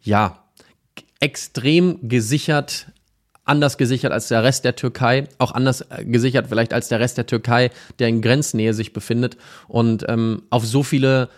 ja, 0.00 0.42
extrem 1.20 2.08
gesichert, 2.08 2.86
anders 3.44 3.76
gesichert 3.76 4.12
als 4.12 4.28
der 4.28 4.44
Rest 4.44 4.64
der 4.64 4.76
Türkei, 4.76 5.24
auch 5.38 5.52
anders 5.52 5.80
äh, 5.80 6.04
gesichert 6.04 6.46
vielleicht 6.48 6.72
als 6.72 6.88
der 6.88 7.00
Rest 7.00 7.18
der 7.18 7.26
Türkei, 7.26 7.70
der 7.98 8.08
in 8.08 8.22
Grenznähe 8.22 8.72
sich 8.72 8.92
befindet 8.92 9.36
und 9.66 10.04
ähm, 10.08 10.42
auf 10.50 10.64
so 10.64 10.82
viele 10.82 11.28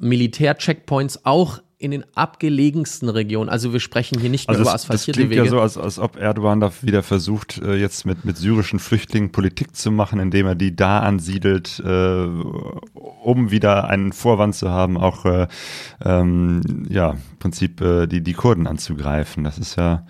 Militär-Checkpoints 0.00 1.24
auch 1.24 1.60
in 1.80 1.92
den 1.92 2.04
abgelegensten 2.16 3.08
Regionen. 3.08 3.48
Also 3.48 3.72
wir 3.72 3.78
sprechen 3.78 4.18
hier 4.20 4.30
nicht 4.30 4.48
Also 4.48 4.62
über 4.62 4.72
das, 4.72 4.82
das 4.82 4.90
asphaltierte 4.90 5.20
klingt 5.20 5.30
Wege. 5.30 5.44
ja 5.44 5.48
so, 5.48 5.60
als, 5.60 5.78
als 5.78 6.00
ob 6.00 6.16
Erdogan 6.16 6.58
da 6.58 6.72
wieder 6.82 7.04
versucht, 7.04 7.58
äh, 7.62 7.76
jetzt 7.76 8.04
mit, 8.04 8.24
mit 8.24 8.36
syrischen 8.36 8.80
Flüchtlingen 8.80 9.30
Politik 9.30 9.76
zu 9.76 9.92
machen, 9.92 10.18
indem 10.18 10.46
er 10.46 10.54
die 10.56 10.74
da 10.74 10.98
ansiedelt, 10.98 11.80
äh, 11.86 12.26
um 13.22 13.50
wieder 13.52 13.88
einen 13.88 14.12
Vorwand 14.12 14.56
zu 14.56 14.70
haben, 14.70 14.96
auch 14.96 15.24
äh, 15.24 15.46
ähm, 16.04 16.62
ja, 16.88 17.10
im 17.10 17.38
Prinzip 17.38 17.80
äh, 17.80 18.08
die, 18.08 18.22
die 18.22 18.32
Kurden 18.34 18.66
anzugreifen. 18.66 19.44
Das 19.44 19.58
ist 19.58 19.76
ja 19.76 20.04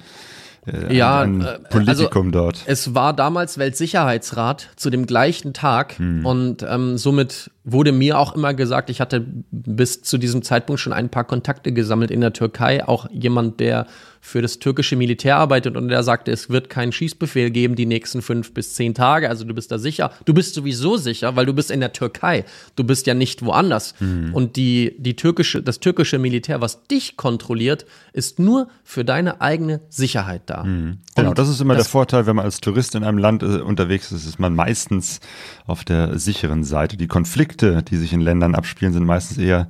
äh, 0.67 0.97
Ja, 0.97 1.21
ein, 1.21 1.43
ein 1.45 1.65
Politikum 1.71 2.33
dort. 2.33 2.63
Es 2.65 2.95
war 2.95 3.13
damals 3.13 3.59
Weltsicherheitsrat 3.59 4.71
zu 4.77 4.89
dem 4.89 5.05
gleichen 5.05 5.53
Tag 5.53 5.99
Hm. 5.99 6.25
und 6.25 6.63
ähm, 6.67 6.97
somit 6.97 7.51
wurde 7.73 7.93
mir 7.93 8.19
auch 8.19 8.35
immer 8.35 8.55
gesagt, 8.55 8.91
ich 8.91 9.01
hatte 9.01 9.25
bis 9.51 10.03
zu 10.03 10.19
diesem 10.19 10.43
Zeitpunkt 10.43 10.81
schon 10.81 10.93
ein 10.93 11.09
paar 11.09 11.25
Kontakte 11.25 11.73
gesammelt 11.73 12.11
in 12.11 12.21
der 12.21 12.33
Türkei, 12.33 12.87
auch 12.87 13.09
jemand, 13.11 13.61
der 13.61 13.87
für 14.21 14.43
das 14.43 14.59
türkische 14.59 14.97
Militär 14.97 15.37
arbeitet 15.37 15.77
und 15.77 15.89
der 15.89 16.03
sagte, 16.03 16.33
es 16.33 16.51
wird 16.51 16.69
keinen 16.69 16.91
Schießbefehl 16.91 17.51
geben 17.51 17.77
die 17.77 17.87
nächsten 17.87 18.21
fünf 18.21 18.53
bis 18.53 18.75
zehn 18.75 18.93
Tage. 18.93 19.29
Also 19.29 19.45
du 19.45 19.55
bist 19.55 19.71
da 19.71 19.79
sicher. 19.79 20.11
Du 20.25 20.35
bist 20.35 20.55
sowieso 20.55 20.97
sicher, 20.97 21.37
weil 21.37 21.47
du 21.47 21.53
bist 21.55 21.71
in 21.71 21.79
der 21.81 21.93
Türkei. 21.93 22.45
Du 22.75 22.83
bist 22.83 23.07
ja 23.07 23.15
nicht 23.15 23.45
woanders. 23.45 23.95
Hm. 23.99 24.35
Und 24.35 24.57
die, 24.57 24.97
die 24.99 25.15
türkische, 25.15 25.63
das 25.63 25.79
türkische 25.79 26.19
Militär, 26.19 26.61
was 26.61 26.85
dich 26.89 27.17
kontrolliert, 27.17 27.87
ist 28.13 28.41
nur 28.41 28.69
für 28.83 29.05
deine 29.05 29.41
eigene 29.41 29.81
Sicherheit 29.89 30.43
da. 30.47 30.63
Genau, 30.63 30.99
Und 31.31 31.39
das 31.39 31.49
ist 31.49 31.61
immer 31.61 31.75
das- 31.75 31.85
der 31.85 31.91
Vorteil, 31.93 32.27
wenn 32.27 32.37
man 32.37 32.45
als 32.45 32.61
Tourist 32.61 32.97
in 32.97 33.05
einem 33.05 33.19
Land 33.19 33.45
äh, 33.45 33.61
unterwegs 33.61 34.11
ist, 34.11 34.27
ist 34.27 34.41
man 34.41 34.55
meistens 34.55 35.21
auf 35.67 35.85
der 35.85 36.19
sicheren 36.19 36.65
Seite. 36.65 36.97
Die 36.97 37.07
Konflikte, 37.07 37.58
die 37.63 37.97
sich 37.97 38.13
in 38.13 38.21
Ländern 38.21 38.55
abspielen, 38.55 38.93
sind 38.93 39.05
meistens 39.05 39.39
eher 39.39 39.69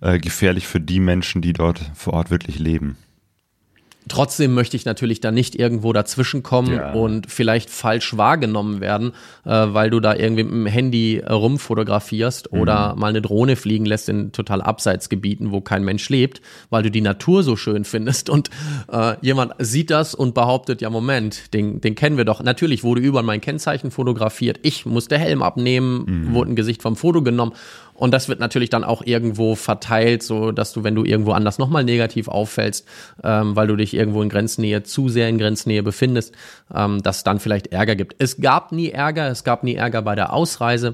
äh, 0.00 0.18
gefährlich 0.18 0.66
für 0.66 0.80
die 0.80 1.00
Menschen, 1.00 1.42
die 1.42 1.52
dort 1.52 1.80
vor 1.94 2.14
Ort 2.14 2.30
wirklich 2.30 2.58
leben. 2.58 2.96
Trotzdem 4.08 4.54
möchte 4.54 4.76
ich 4.76 4.84
natürlich 4.84 5.20
da 5.20 5.30
nicht 5.30 5.54
irgendwo 5.54 5.92
dazwischenkommen 5.92 6.72
Ja. 6.74 6.92
und 6.92 7.30
vielleicht 7.30 7.70
falsch 7.70 8.16
wahrgenommen 8.16 8.80
werden, 8.80 9.12
äh, 9.44 9.50
weil 9.50 9.90
du 9.90 10.00
da 10.00 10.14
irgendwie 10.14 10.44
mit 10.44 10.52
dem 10.52 10.66
Handy 10.66 11.18
äh, 11.18 11.32
rumfotografierst 11.32 12.52
oder 12.52 12.94
mal 12.96 13.08
eine 13.08 13.22
Drohne 13.22 13.56
fliegen 13.56 13.84
lässt 13.84 14.08
in 14.08 14.32
total 14.32 14.62
Abseitsgebieten, 14.62 15.52
wo 15.52 15.60
kein 15.60 15.84
Mensch 15.84 16.08
lebt, 16.08 16.40
weil 16.70 16.82
du 16.82 16.90
die 16.90 17.00
Natur 17.00 17.42
so 17.42 17.56
schön 17.56 17.84
findest. 17.84 18.30
Und 18.30 18.50
äh, 18.92 19.14
jemand 19.20 19.52
sieht 19.58 19.90
das 19.90 20.14
und 20.14 20.34
behauptet, 20.34 20.80
ja 20.80 20.90
Moment, 20.90 21.52
den, 21.54 21.80
den 21.80 21.94
kennen 21.94 22.16
wir 22.16 22.24
doch. 22.24 22.42
Natürlich 22.42 22.82
wurde 22.84 23.00
über 23.00 23.22
mein 23.22 23.40
Kennzeichen 23.40 23.90
fotografiert, 23.90 24.58
ich 24.62 24.86
musste 24.86 25.18
Helm 25.18 25.42
abnehmen, 25.42 26.28
wurde 26.32 26.52
ein 26.52 26.56
Gesicht 26.56 26.82
vom 26.82 26.96
Foto 26.96 27.22
genommen 27.22 27.52
und 27.98 28.12
das 28.12 28.28
wird 28.28 28.38
natürlich 28.38 28.70
dann 28.70 28.84
auch 28.84 29.02
irgendwo 29.04 29.56
verteilt, 29.56 30.22
so 30.22 30.52
dass 30.52 30.72
du, 30.72 30.84
wenn 30.84 30.94
du 30.94 31.04
irgendwo 31.04 31.32
anders 31.32 31.58
nochmal 31.58 31.82
negativ 31.82 32.28
auffällst, 32.28 32.86
ähm, 33.24 33.56
weil 33.56 33.66
du 33.66 33.74
dich 33.74 33.92
irgendwo 33.92 34.22
in 34.22 34.28
Grenznähe, 34.28 34.84
zu 34.84 35.08
sehr 35.08 35.28
in 35.28 35.36
Grenznähe 35.36 35.82
befindest, 35.82 36.32
ähm, 36.72 37.02
dass 37.02 37.24
dann 37.24 37.40
vielleicht 37.40 37.68
Ärger 37.68 37.96
gibt. 37.96 38.14
Es 38.18 38.40
gab 38.40 38.70
nie 38.70 38.90
Ärger, 38.90 39.28
es 39.28 39.42
gab 39.42 39.64
nie 39.64 39.74
Ärger 39.74 40.02
bei 40.02 40.14
der 40.14 40.32
Ausreise. 40.32 40.92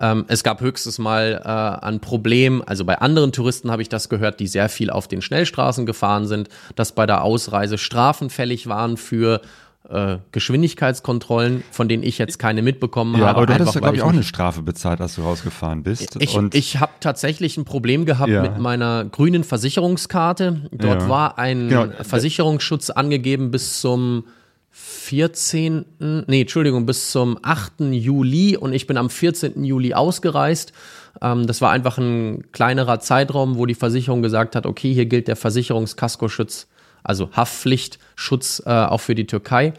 Ähm, 0.00 0.24
es 0.26 0.42
gab 0.42 0.60
höchstens 0.60 0.98
mal 0.98 1.40
äh, 1.44 1.86
ein 1.86 2.00
Problem, 2.00 2.62
also 2.66 2.84
bei 2.84 2.98
anderen 2.98 3.30
Touristen 3.30 3.70
habe 3.70 3.82
ich 3.82 3.88
das 3.88 4.08
gehört, 4.08 4.40
die 4.40 4.48
sehr 4.48 4.68
viel 4.68 4.90
auf 4.90 5.06
den 5.06 5.22
Schnellstraßen 5.22 5.86
gefahren 5.86 6.26
sind, 6.26 6.48
dass 6.74 6.92
bei 6.92 7.06
der 7.06 7.22
Ausreise 7.22 7.78
Strafen 7.78 8.30
fällig 8.30 8.66
waren 8.66 8.96
für 8.96 9.42
äh, 9.88 10.18
Geschwindigkeitskontrollen, 10.30 11.64
von 11.70 11.88
denen 11.88 12.02
ich 12.02 12.18
jetzt 12.18 12.38
keine 12.38 12.62
mitbekommen 12.62 13.18
Ja, 13.18 13.26
habe. 13.28 13.36
aber 13.38 13.46
du 13.46 13.54
hattest 13.54 13.74
ja, 13.74 13.80
glaube 13.80 13.96
ich, 13.96 14.02
auch 14.02 14.10
eine 14.12 14.22
Strafe 14.22 14.62
bezahlt, 14.62 15.00
als 15.00 15.16
du 15.16 15.22
rausgefahren 15.22 15.82
bist. 15.82 16.16
ich, 16.20 16.36
ich 16.54 16.80
habe 16.80 16.92
tatsächlich 17.00 17.56
ein 17.56 17.64
Problem 17.64 18.04
gehabt 18.06 18.30
Ja. 18.30 18.42
mit 18.42 18.58
meiner 18.58 19.04
grünen 19.04 19.44
Versicherungskarte. 19.44 20.68
Dort 20.72 21.02
Ja. 21.02 21.08
war 21.08 21.38
ein 21.38 21.68
Genau. 21.68 21.86
Versicherungsschutz 22.02 22.90
angegeben 22.90 23.50
bis 23.50 23.80
zum 23.80 24.24
14. 24.70 25.84
Nee, 26.26 26.40
Entschuldigung, 26.42 26.86
bis 26.86 27.10
zum 27.10 27.38
8. 27.42 27.92
Juli 27.92 28.56
und 28.56 28.72
ich 28.72 28.86
bin 28.86 28.96
am 28.96 29.10
14. 29.10 29.64
Juli 29.64 29.94
ausgereist. 29.94 30.72
Ähm, 31.20 31.46
das 31.46 31.60
war 31.60 31.70
einfach 31.72 31.98
ein 31.98 32.50
kleinerer 32.52 33.00
Zeitraum, 33.00 33.56
wo 33.58 33.66
die 33.66 33.74
Versicherung 33.74 34.22
gesagt 34.22 34.56
hat, 34.56 34.64
okay, 34.64 34.94
hier 34.94 35.06
gilt 35.06 35.28
der 35.28 35.36
Versicherungskaskoschutz, 35.36 36.68
also 37.02 37.30
Haftpflichtschutz 37.32 38.62
äh, 38.66 38.70
auch 38.70 39.00
für 39.00 39.14
die 39.14 39.26
Türkei. 39.26 39.74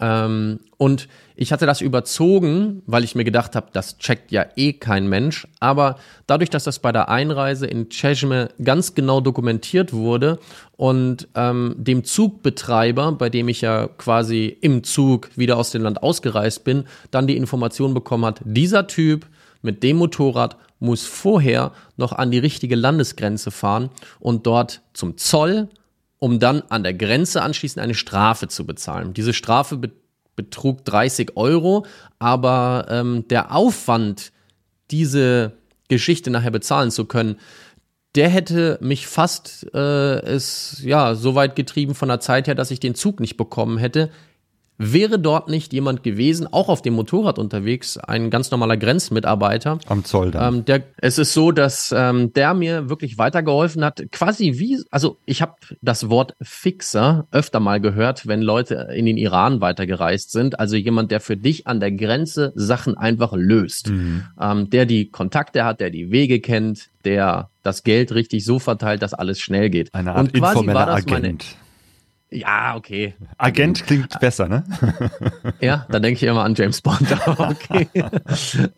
Ähm, 0.00 0.60
und 0.76 1.08
ich 1.36 1.52
hatte 1.52 1.66
das 1.66 1.80
überzogen, 1.80 2.82
weil 2.86 3.02
ich 3.02 3.14
mir 3.14 3.24
gedacht 3.24 3.56
habe, 3.56 3.66
das 3.72 3.98
checkt 3.98 4.30
ja 4.30 4.46
eh 4.56 4.72
kein 4.72 5.08
Mensch. 5.08 5.48
Aber 5.58 5.96
dadurch, 6.26 6.48
dass 6.48 6.64
das 6.64 6.78
bei 6.78 6.92
der 6.92 7.08
Einreise 7.08 7.66
in 7.66 7.88
Cheshme 7.88 8.50
ganz 8.62 8.94
genau 8.94 9.20
dokumentiert 9.20 9.92
wurde 9.92 10.38
und 10.76 11.28
ähm, 11.34 11.74
dem 11.76 12.04
Zugbetreiber, 12.04 13.12
bei 13.12 13.30
dem 13.30 13.48
ich 13.48 13.62
ja 13.62 13.88
quasi 13.88 14.56
im 14.60 14.84
Zug 14.84 15.30
wieder 15.36 15.56
aus 15.56 15.70
dem 15.70 15.82
Land 15.82 16.02
ausgereist 16.02 16.64
bin, 16.64 16.84
dann 17.10 17.26
die 17.26 17.36
Information 17.36 17.94
bekommen 17.94 18.24
hat, 18.24 18.40
dieser 18.44 18.86
Typ 18.86 19.26
mit 19.60 19.82
dem 19.82 19.96
Motorrad 19.96 20.56
muss 20.78 21.04
vorher 21.04 21.72
noch 21.96 22.12
an 22.12 22.30
die 22.30 22.38
richtige 22.38 22.76
Landesgrenze 22.76 23.50
fahren 23.50 23.90
und 24.20 24.46
dort 24.46 24.82
zum 24.92 25.16
Zoll 25.16 25.68
um 26.24 26.38
dann 26.38 26.62
an 26.70 26.82
der 26.82 26.94
Grenze 26.94 27.42
anschließend 27.42 27.82
eine 27.82 27.92
Strafe 27.92 28.48
zu 28.48 28.64
bezahlen. 28.64 29.12
Diese 29.12 29.34
Strafe 29.34 29.76
be 29.76 29.90
betrug 30.36 30.82
30 30.86 31.36
Euro, 31.36 31.84
aber 32.18 32.86
ähm, 32.88 33.28
der 33.28 33.54
Aufwand, 33.54 34.32
diese 34.90 35.52
Geschichte 35.88 36.30
nachher 36.30 36.50
bezahlen 36.50 36.90
zu 36.90 37.04
können, 37.04 37.36
der 38.14 38.30
hätte 38.30 38.78
mich 38.80 39.06
fast 39.06 39.66
äh, 39.74 40.20
es 40.22 40.80
ja 40.82 41.14
so 41.14 41.34
weit 41.34 41.56
getrieben 41.56 41.94
von 41.94 42.08
der 42.08 42.20
Zeit 42.20 42.46
her, 42.46 42.54
dass 42.54 42.70
ich 42.70 42.80
den 42.80 42.94
Zug 42.94 43.20
nicht 43.20 43.36
bekommen 43.36 43.76
hätte. 43.76 44.10
Wäre 44.76 45.20
dort 45.20 45.48
nicht 45.48 45.72
jemand 45.72 46.02
gewesen, 46.02 46.48
auch 46.52 46.68
auf 46.68 46.82
dem 46.82 46.94
Motorrad 46.94 47.38
unterwegs, 47.38 47.96
ein 47.96 48.28
ganz 48.28 48.50
normaler 48.50 48.76
Grenzmitarbeiter. 48.76 49.78
Am 49.86 50.04
Zoll 50.04 50.32
dann. 50.32 50.54
Ähm, 50.54 50.64
der, 50.64 50.82
es 50.96 51.18
ist 51.18 51.32
so, 51.32 51.52
dass 51.52 51.94
ähm, 51.96 52.32
der 52.32 52.54
mir 52.54 52.88
wirklich 52.88 53.16
weitergeholfen 53.16 53.84
hat. 53.84 54.02
Quasi 54.10 54.58
wie, 54.58 54.82
also 54.90 55.18
ich 55.26 55.42
habe 55.42 55.54
das 55.80 56.10
Wort 56.10 56.34
Fixer 56.42 57.28
öfter 57.30 57.60
mal 57.60 57.80
gehört, 57.80 58.26
wenn 58.26 58.42
Leute 58.42 58.88
in 58.94 59.06
den 59.06 59.16
Iran 59.16 59.60
weitergereist 59.60 60.32
sind. 60.32 60.58
Also 60.58 60.74
jemand, 60.74 61.12
der 61.12 61.20
für 61.20 61.36
dich 61.36 61.68
an 61.68 61.78
der 61.78 61.92
Grenze 61.92 62.52
Sachen 62.56 62.96
einfach 62.96 63.32
löst. 63.32 63.90
Mhm. 63.90 64.24
Ähm, 64.40 64.70
der 64.70 64.86
die 64.86 65.08
Kontakte 65.08 65.64
hat, 65.64 65.78
der 65.78 65.90
die 65.90 66.10
Wege 66.10 66.40
kennt, 66.40 66.90
der 67.04 67.48
das 67.62 67.84
Geld 67.84 68.12
richtig 68.12 68.44
so 68.44 68.58
verteilt, 68.58 69.02
dass 69.02 69.14
alles 69.14 69.40
schnell 69.40 69.70
geht. 69.70 69.94
Eine 69.94 70.14
Art 70.14 70.18
Und 70.18 70.32
quasi 70.32 70.66
war 70.66 70.86
das 70.86 70.96
Agent. 70.96 71.10
meine 71.10 71.63
ja, 72.34 72.74
okay. 72.76 73.14
Agent 73.38 73.86
klingt 73.86 74.18
besser, 74.20 74.48
ne? 74.48 74.64
ja, 75.60 75.86
da 75.88 76.00
denke 76.00 76.16
ich 76.16 76.22
immer 76.24 76.44
an 76.44 76.54
James 76.54 76.80
Bond. 76.82 77.06
okay. 77.26 77.88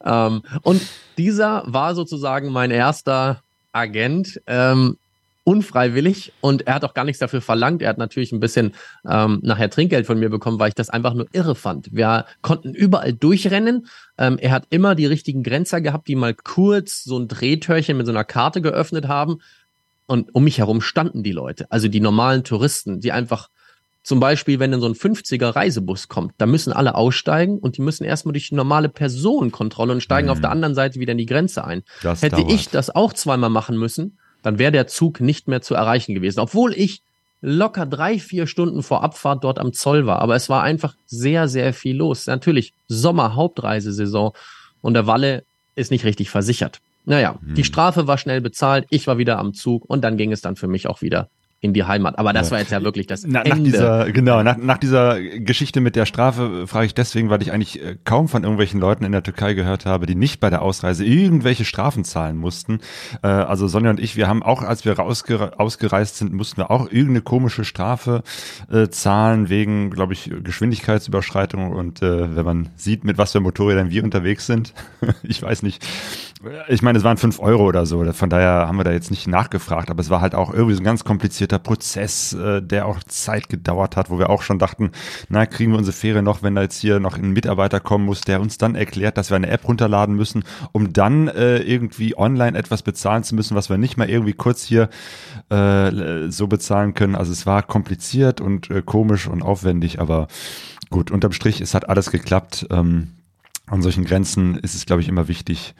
ähm, 0.04 0.42
und 0.62 0.82
dieser 1.16 1.64
war 1.66 1.94
sozusagen 1.94 2.50
mein 2.50 2.70
erster 2.70 3.42
Agent. 3.72 4.40
Ähm, 4.46 4.98
unfreiwillig 5.46 6.32
und 6.40 6.66
er 6.66 6.74
hat 6.74 6.84
auch 6.84 6.92
gar 6.92 7.04
nichts 7.04 7.20
dafür 7.20 7.40
verlangt. 7.40 7.80
Er 7.80 7.90
hat 7.90 7.98
natürlich 7.98 8.32
ein 8.32 8.40
bisschen 8.40 8.74
ähm, 9.08 9.38
nachher 9.44 9.70
Trinkgeld 9.70 10.04
von 10.04 10.18
mir 10.18 10.28
bekommen, 10.28 10.58
weil 10.58 10.70
ich 10.70 10.74
das 10.74 10.90
einfach 10.90 11.14
nur 11.14 11.28
irre 11.30 11.54
fand. 11.54 11.88
Wir 11.92 12.26
konnten 12.42 12.74
überall 12.74 13.12
durchrennen. 13.12 13.86
Ähm, 14.18 14.38
er 14.38 14.50
hat 14.50 14.66
immer 14.70 14.96
die 14.96 15.06
richtigen 15.06 15.44
Grenzer 15.44 15.80
gehabt, 15.80 16.08
die 16.08 16.16
mal 16.16 16.34
kurz 16.34 17.04
so 17.04 17.16
ein 17.16 17.28
Drehtörchen 17.28 17.96
mit 17.96 18.06
so 18.06 18.12
einer 18.12 18.24
Karte 18.24 18.60
geöffnet 18.60 19.06
haben 19.06 19.38
und 20.06 20.34
um 20.34 20.44
mich 20.44 20.58
herum 20.58 20.80
standen 20.80 21.22
die 21.22 21.32
Leute, 21.32 21.66
also 21.70 21.88
die 21.88 22.00
normalen 22.00 22.44
Touristen, 22.44 23.00
die 23.00 23.12
einfach 23.12 23.48
zum 24.02 24.20
Beispiel, 24.20 24.60
wenn 24.60 24.72
in 24.72 24.80
so 24.80 24.86
ein 24.86 24.94
50er 24.94 25.56
Reisebus 25.56 26.06
kommt, 26.06 26.34
da 26.38 26.46
müssen 26.46 26.72
alle 26.72 26.94
aussteigen 26.94 27.58
und 27.58 27.76
die 27.76 27.82
müssen 27.82 28.04
erstmal 28.04 28.34
durch 28.34 28.50
die 28.50 28.54
normale 28.54 28.88
Personenkontrolle 28.88 29.92
und 29.92 30.00
steigen 30.00 30.28
mhm. 30.28 30.32
auf 30.32 30.40
der 30.40 30.50
anderen 30.50 30.76
Seite 30.76 31.00
wieder 31.00 31.10
in 31.10 31.18
die 31.18 31.26
Grenze 31.26 31.64
ein. 31.64 31.82
Das 32.04 32.22
Hätte 32.22 32.36
dauert. 32.36 32.52
ich 32.52 32.68
das 32.68 32.94
auch 32.94 33.12
zweimal 33.12 33.50
machen 33.50 33.76
müssen, 33.76 34.16
dann 34.42 34.60
wäre 34.60 34.70
der 34.70 34.86
Zug 34.86 35.20
nicht 35.20 35.48
mehr 35.48 35.60
zu 35.60 35.74
erreichen 35.74 36.14
gewesen, 36.14 36.38
obwohl 36.38 36.72
ich 36.72 37.02
locker 37.40 37.84
drei, 37.84 38.20
vier 38.20 38.46
Stunden 38.46 38.84
vor 38.84 39.02
Abfahrt 39.02 39.42
dort 39.42 39.58
am 39.58 39.72
Zoll 39.72 40.06
war. 40.06 40.20
Aber 40.20 40.36
es 40.36 40.48
war 40.48 40.62
einfach 40.62 40.94
sehr, 41.06 41.48
sehr 41.48 41.74
viel 41.74 41.96
los. 41.96 42.28
Natürlich 42.28 42.72
Sommer, 42.86 43.34
Hauptreisesaison 43.34 44.32
und 44.82 44.94
der 44.94 45.08
Walle 45.08 45.42
ist 45.74 45.90
nicht 45.90 46.04
richtig 46.04 46.30
versichert. 46.30 46.80
Naja, 47.06 47.38
hm. 47.40 47.54
die 47.54 47.64
Strafe 47.64 48.06
war 48.06 48.18
schnell 48.18 48.40
bezahlt, 48.40 48.86
ich 48.90 49.06
war 49.06 49.16
wieder 49.16 49.38
am 49.38 49.54
Zug 49.54 49.84
und 49.88 50.02
dann 50.02 50.16
ging 50.16 50.32
es 50.32 50.42
dann 50.42 50.56
für 50.56 50.68
mich 50.68 50.86
auch 50.86 51.00
wieder 51.00 51.30
in 51.60 51.72
die 51.72 51.84
Heimat. 51.84 52.18
Aber 52.18 52.32
das 52.32 52.48
ja. 52.48 52.52
war 52.52 52.58
jetzt 52.60 52.70
ja 52.70 52.82
wirklich 52.82 53.06
das 53.06 53.24
Na, 53.26 53.40
Ende. 53.40 53.56
Nach 53.56 53.64
dieser, 53.64 54.12
genau, 54.12 54.42
nach, 54.42 54.58
nach 54.58 54.78
dieser 54.78 55.20
Geschichte 55.20 55.80
mit 55.80 55.96
der 55.96 56.04
Strafe 56.04 56.66
frage 56.66 56.86
ich 56.86 56.94
deswegen, 56.94 57.30
weil 57.30 57.40
ich 57.40 57.52
eigentlich 57.52 57.82
äh, 57.82 57.96
kaum 58.04 58.28
von 58.28 58.42
irgendwelchen 58.42 58.78
Leuten 58.78 59.04
in 59.04 59.12
der 59.12 59.22
Türkei 59.22 59.54
gehört 59.54 59.86
habe, 59.86 60.06
die 60.06 60.14
nicht 60.14 60.38
bei 60.38 60.50
der 60.50 60.60
Ausreise 60.60 61.04
irgendwelche 61.04 61.64
Strafen 61.64 62.04
zahlen 62.04 62.36
mussten. 62.36 62.80
Äh, 63.22 63.28
also 63.28 63.68
Sonja 63.68 63.90
und 63.90 64.00
ich, 64.00 64.16
wir 64.16 64.28
haben 64.28 64.42
auch, 64.42 64.62
als 64.62 64.84
wir 64.84 64.98
ausgereist 65.00 66.16
sind, 66.16 66.34
mussten 66.34 66.58
wir 66.58 66.70
auch 66.70 66.90
irgendeine 66.90 67.22
komische 67.22 67.64
Strafe 67.64 68.22
äh, 68.70 68.88
zahlen 68.88 69.48
wegen, 69.48 69.90
glaube 69.90 70.12
ich, 70.12 70.30
Geschwindigkeitsüberschreitung. 70.44 71.72
Und 71.72 72.02
äh, 72.02 72.36
wenn 72.36 72.44
man 72.44 72.68
sieht, 72.76 73.04
mit 73.04 73.16
was 73.16 73.32
für 73.32 73.40
Motorrädern 73.40 73.90
wir 73.90 74.04
unterwegs 74.04 74.46
sind, 74.46 74.74
ich 75.22 75.42
weiß 75.42 75.62
nicht, 75.62 75.84
ich 76.68 76.82
meine, 76.82 76.98
es 76.98 77.04
waren 77.04 77.16
fünf 77.16 77.38
Euro 77.38 77.64
oder 77.64 77.86
so. 77.86 78.04
Von 78.12 78.30
daher 78.30 78.66
haben 78.66 78.76
wir 78.76 78.84
da 78.84 78.92
jetzt 78.92 79.10
nicht 79.10 79.26
nachgefragt, 79.26 79.90
aber 79.90 80.00
es 80.00 80.10
war 80.10 80.20
halt 80.20 80.34
auch 80.34 80.52
irgendwie 80.52 80.74
so 80.74 80.80
ein 80.80 80.84
ganz 80.84 81.04
komplizierter 81.04 81.58
Prozess, 81.58 82.34
äh, 82.34 82.60
der 82.60 82.86
auch 82.86 83.02
Zeit 83.04 83.48
gedauert 83.48 83.96
hat, 83.96 84.10
wo 84.10 84.18
wir 84.18 84.28
auch 84.28 84.42
schon 84.42 84.58
dachten, 84.58 84.90
na, 85.28 85.46
kriegen 85.46 85.72
wir 85.72 85.78
unsere 85.78 85.96
Fähre 85.96 86.22
noch, 86.22 86.42
wenn 86.42 86.54
da 86.54 86.62
jetzt 86.62 86.78
hier 86.78 87.00
noch 87.00 87.16
ein 87.16 87.30
Mitarbeiter 87.30 87.80
kommen 87.80 88.04
muss, 88.04 88.20
der 88.20 88.40
uns 88.40 88.58
dann 88.58 88.74
erklärt, 88.74 89.16
dass 89.16 89.30
wir 89.30 89.36
eine 89.36 89.48
App 89.48 89.66
runterladen 89.66 90.14
müssen, 90.14 90.44
um 90.72 90.92
dann 90.92 91.28
äh, 91.28 91.58
irgendwie 91.58 92.16
online 92.16 92.56
etwas 92.56 92.82
bezahlen 92.82 93.24
zu 93.24 93.34
müssen, 93.34 93.56
was 93.56 93.70
wir 93.70 93.78
nicht 93.78 93.96
mal 93.96 94.10
irgendwie 94.10 94.34
kurz 94.34 94.62
hier 94.62 94.90
äh, 95.48 96.28
so 96.28 96.48
bezahlen 96.48 96.94
können. 96.94 97.14
Also 97.14 97.32
es 97.32 97.46
war 97.46 97.62
kompliziert 97.62 98.40
und 98.40 98.70
äh, 98.70 98.82
komisch 98.82 99.26
und 99.26 99.42
aufwendig, 99.42 100.00
aber 100.00 100.28
gut, 100.90 101.10
unterm 101.10 101.32
Strich, 101.32 101.60
es 101.60 101.74
hat 101.74 101.88
alles 101.88 102.10
geklappt. 102.10 102.66
Ähm, 102.70 103.08
an 103.66 103.82
solchen 103.82 104.04
Grenzen 104.04 104.58
ist 104.58 104.74
es, 104.74 104.86
glaube 104.86 105.02
ich, 105.02 105.08
immer 105.08 105.28
wichtig, 105.28 105.74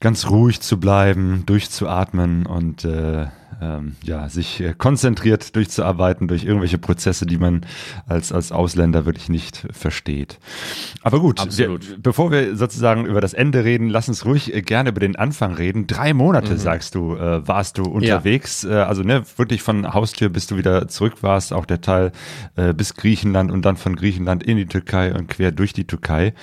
ganz 0.00 0.28
ruhig 0.28 0.60
zu 0.60 0.78
bleiben, 0.78 1.44
durchzuatmen 1.46 2.46
und 2.46 2.84
äh, 2.84 3.26
ähm, 3.60 3.96
ja, 4.02 4.28
sich 4.28 4.60
äh, 4.60 4.74
konzentriert 4.76 5.54
durchzuarbeiten 5.56 6.28
durch 6.28 6.44
irgendwelche 6.44 6.78
Prozesse, 6.78 7.26
die 7.26 7.38
man 7.38 7.66
als, 8.06 8.32
als 8.32 8.52
Ausländer 8.52 9.06
wirklich 9.06 9.28
nicht 9.28 9.66
versteht. 9.70 10.38
Aber 11.02 11.20
gut, 11.20 11.58
wir, 11.58 11.78
bevor 11.98 12.30
wir 12.30 12.56
sozusagen 12.56 13.06
über 13.06 13.20
das 13.20 13.34
Ende 13.34 13.64
reden, 13.64 13.88
lass 13.88 14.08
uns 14.08 14.24
ruhig 14.24 14.54
äh, 14.54 14.62
gerne 14.62 14.90
über 14.90 15.00
den 15.00 15.16
Anfang 15.16 15.54
reden. 15.54 15.86
Drei 15.86 16.14
Monate, 16.14 16.52
mhm. 16.52 16.58
sagst 16.58 16.94
du, 16.94 17.14
äh, 17.16 17.46
warst 17.46 17.78
du 17.78 17.82
unterwegs. 17.82 18.62
Ja. 18.62 18.70
Äh, 18.70 18.82
also 18.84 19.02
ne, 19.02 19.22
wirklich 19.36 19.62
von 19.62 19.92
Haustür 19.92 20.28
bis 20.28 20.46
du 20.46 20.56
wieder 20.56 20.88
zurück 20.88 21.22
warst, 21.22 21.52
auch 21.52 21.66
der 21.66 21.80
Teil 21.80 22.12
bis 22.76 22.94
Griechenland 22.94 23.50
und 23.50 23.64
dann 23.64 23.76
von 23.76 23.96
Griechenland 23.96 24.42
in 24.42 24.56
die 24.56 24.66
Türkei 24.66 25.14
und 25.14 25.28
quer 25.28 25.52
durch 25.52 25.72
die 25.72 25.86
Türkei. 25.86 26.34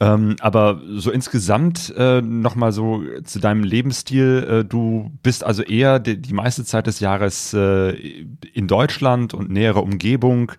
Ähm, 0.00 0.36
aber 0.40 0.80
so 0.96 1.10
insgesamt 1.10 1.92
äh, 1.96 2.20
nochmal 2.20 2.72
so 2.72 3.02
zu 3.24 3.38
deinem 3.38 3.64
Lebensstil. 3.64 4.64
Du 4.68 5.10
bist 5.22 5.44
also 5.44 5.62
eher 5.62 5.98
die, 5.98 6.20
die 6.20 6.34
meiste 6.42 6.64
Zeit 6.64 6.86
des 6.86 7.00
Jahres 7.00 7.54
äh, 7.54 7.90
in 8.52 8.66
Deutschland 8.66 9.32
und 9.32 9.50
nähere 9.50 9.80
Umgebung, 9.80 10.52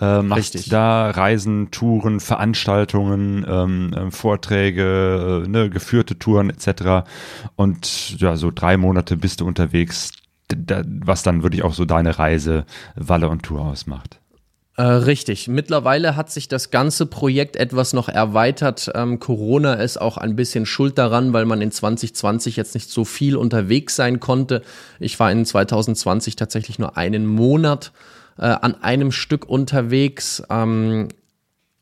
äh, 0.00 0.22
machst 0.22 0.54
Richtig. 0.54 0.70
da 0.70 1.10
Reisen, 1.10 1.70
Touren, 1.70 2.20
Veranstaltungen, 2.20 3.44
ähm, 3.48 3.92
äh, 3.92 4.10
Vorträge, 4.10 5.44
äh, 5.44 5.48
ne, 5.48 5.68
geführte 5.68 6.18
Touren 6.18 6.50
etc. 6.50 7.06
Und 7.54 8.18
ja, 8.18 8.36
so 8.36 8.50
drei 8.50 8.76
Monate 8.76 9.16
bist 9.16 9.40
du 9.40 9.46
unterwegs, 9.46 10.12
was 10.48 11.22
dann 11.22 11.42
wirklich 11.42 11.62
auch 11.62 11.74
so 11.74 11.84
deine 11.84 12.18
Reise, 12.18 12.64
Walle 12.94 13.28
und 13.28 13.42
Tour 13.42 13.60
ausmacht. 13.60 14.20
Äh, 14.78 14.82
richtig. 14.82 15.48
Mittlerweile 15.48 16.16
hat 16.16 16.30
sich 16.30 16.48
das 16.48 16.70
ganze 16.70 17.06
Projekt 17.06 17.56
etwas 17.56 17.94
noch 17.94 18.10
erweitert. 18.10 18.90
Ähm, 18.94 19.18
Corona 19.18 19.74
ist 19.74 19.98
auch 19.98 20.18
ein 20.18 20.36
bisschen 20.36 20.66
schuld 20.66 20.98
daran, 20.98 21.32
weil 21.32 21.46
man 21.46 21.62
in 21.62 21.70
2020 21.70 22.56
jetzt 22.56 22.74
nicht 22.74 22.90
so 22.90 23.06
viel 23.06 23.36
unterwegs 23.36 23.96
sein 23.96 24.20
konnte. 24.20 24.62
Ich 25.00 25.18
war 25.18 25.32
in 25.32 25.46
2020 25.46 26.36
tatsächlich 26.36 26.78
nur 26.78 26.98
einen 26.98 27.26
Monat 27.26 27.92
äh, 28.36 28.42
an 28.42 28.82
einem 28.82 29.12
Stück 29.12 29.48
unterwegs. 29.48 30.42
Ähm, 30.50 31.08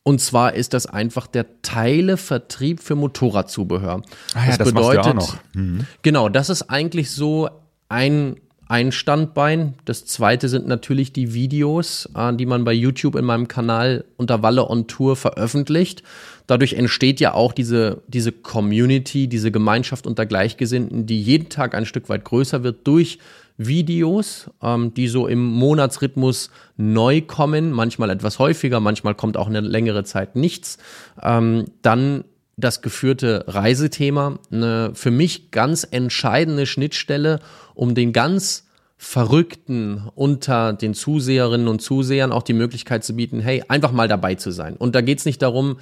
und 0.04 0.20
zwar 0.20 0.54
ist 0.54 0.72
das 0.72 0.86
einfach 0.86 1.26
der 1.26 1.62
Teilevertrieb 1.62 2.80
für 2.80 2.94
Motorradzubehör. 2.94 4.02
Ah 4.34 4.40
ja, 4.40 4.46
das, 4.48 4.58
das 4.58 4.68
bedeutet, 4.68 5.04
ja. 5.04 5.60
Mhm. 5.60 5.86
genau, 6.02 6.28
das 6.28 6.48
ist 6.48 6.70
eigentlich 6.70 7.10
so 7.10 7.48
ein 7.88 8.36
ein 8.68 8.92
Standbein. 8.92 9.74
Das 9.84 10.06
zweite 10.06 10.48
sind 10.48 10.66
natürlich 10.66 11.12
die 11.12 11.34
Videos, 11.34 12.08
äh, 12.14 12.34
die 12.34 12.46
man 12.46 12.64
bei 12.64 12.72
YouTube 12.72 13.16
in 13.16 13.24
meinem 13.24 13.48
Kanal 13.48 14.04
unter 14.16 14.42
Walle 14.42 14.68
on 14.68 14.86
Tour 14.86 15.16
veröffentlicht. 15.16 16.02
Dadurch 16.46 16.74
entsteht 16.74 17.20
ja 17.20 17.34
auch 17.34 17.52
diese, 17.52 18.02
diese 18.08 18.32
Community, 18.32 19.28
diese 19.28 19.50
Gemeinschaft 19.50 20.06
unter 20.06 20.26
Gleichgesinnten, 20.26 21.06
die 21.06 21.20
jeden 21.20 21.48
Tag 21.48 21.74
ein 21.74 21.86
Stück 21.86 22.08
weit 22.08 22.24
größer 22.24 22.62
wird 22.62 22.86
durch 22.86 23.18
Videos, 23.56 24.50
ähm, 24.62 24.94
die 24.94 25.08
so 25.08 25.26
im 25.26 25.44
Monatsrhythmus 25.44 26.50
neu 26.76 27.20
kommen, 27.20 27.70
manchmal 27.70 28.10
etwas 28.10 28.38
häufiger, 28.38 28.80
manchmal 28.80 29.14
kommt 29.14 29.36
auch 29.36 29.46
eine 29.46 29.60
längere 29.60 30.04
Zeit 30.04 30.36
nichts. 30.36 30.78
Ähm, 31.22 31.66
dann 31.82 32.24
das 32.56 32.82
geführte 32.82 33.44
Reisethema, 33.48 34.38
eine 34.50 34.92
für 34.94 35.10
mich 35.10 35.50
ganz 35.50 35.86
entscheidende 35.90 36.66
Schnittstelle, 36.66 37.40
um 37.74 37.94
den 37.94 38.12
ganz 38.12 38.64
Verrückten 38.96 40.08
unter 40.14 40.72
den 40.72 40.94
Zuseherinnen 40.94 41.68
und 41.68 41.82
Zusehern 41.82 42.32
auch 42.32 42.42
die 42.42 42.52
Möglichkeit 42.52 43.04
zu 43.04 43.14
bieten, 43.14 43.40
hey, 43.40 43.62
einfach 43.68 43.92
mal 43.92 44.08
dabei 44.08 44.36
zu 44.36 44.50
sein. 44.50 44.76
Und 44.76 44.94
da 44.94 45.00
geht 45.00 45.18
es 45.18 45.24
nicht 45.24 45.42
darum, 45.42 45.78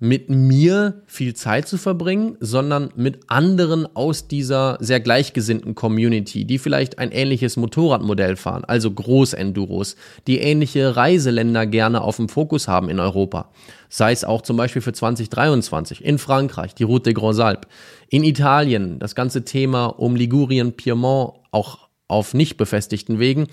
mit 0.00 0.30
mir 0.30 1.02
viel 1.06 1.34
Zeit 1.34 1.66
zu 1.66 1.76
verbringen, 1.76 2.36
sondern 2.38 2.90
mit 2.94 3.28
anderen 3.28 3.84
aus 3.96 4.28
dieser 4.28 4.76
sehr 4.80 5.00
gleichgesinnten 5.00 5.74
Community, 5.74 6.44
die 6.44 6.58
vielleicht 6.58 6.98
ein 6.98 7.10
ähnliches 7.10 7.56
Motorradmodell 7.56 8.36
fahren, 8.36 8.64
also 8.64 8.92
Großenduros, 8.92 9.96
die 10.28 10.38
ähnliche 10.38 10.94
Reiseländer 10.94 11.66
gerne 11.66 12.02
auf 12.02 12.16
dem 12.16 12.28
Fokus 12.28 12.68
haben 12.68 12.88
in 12.88 13.00
Europa. 13.00 13.50
Sei 13.88 14.12
es 14.12 14.24
auch 14.24 14.42
zum 14.42 14.56
Beispiel 14.56 14.82
für 14.82 14.92
2023 14.92 16.04
in 16.04 16.18
Frankreich, 16.18 16.74
die 16.74 16.84
Route 16.84 17.12
des 17.12 17.20
Grands 17.20 17.40
Alpes, 17.40 17.68
in 18.08 18.22
Italien, 18.22 19.00
das 19.00 19.16
ganze 19.16 19.44
Thema 19.44 19.86
um 19.86 20.14
Ligurien, 20.14 20.74
Piemont, 20.74 21.34
auch 21.50 21.88
auf 22.06 22.34
nicht 22.34 22.56
befestigten 22.56 23.18
Wegen 23.18 23.48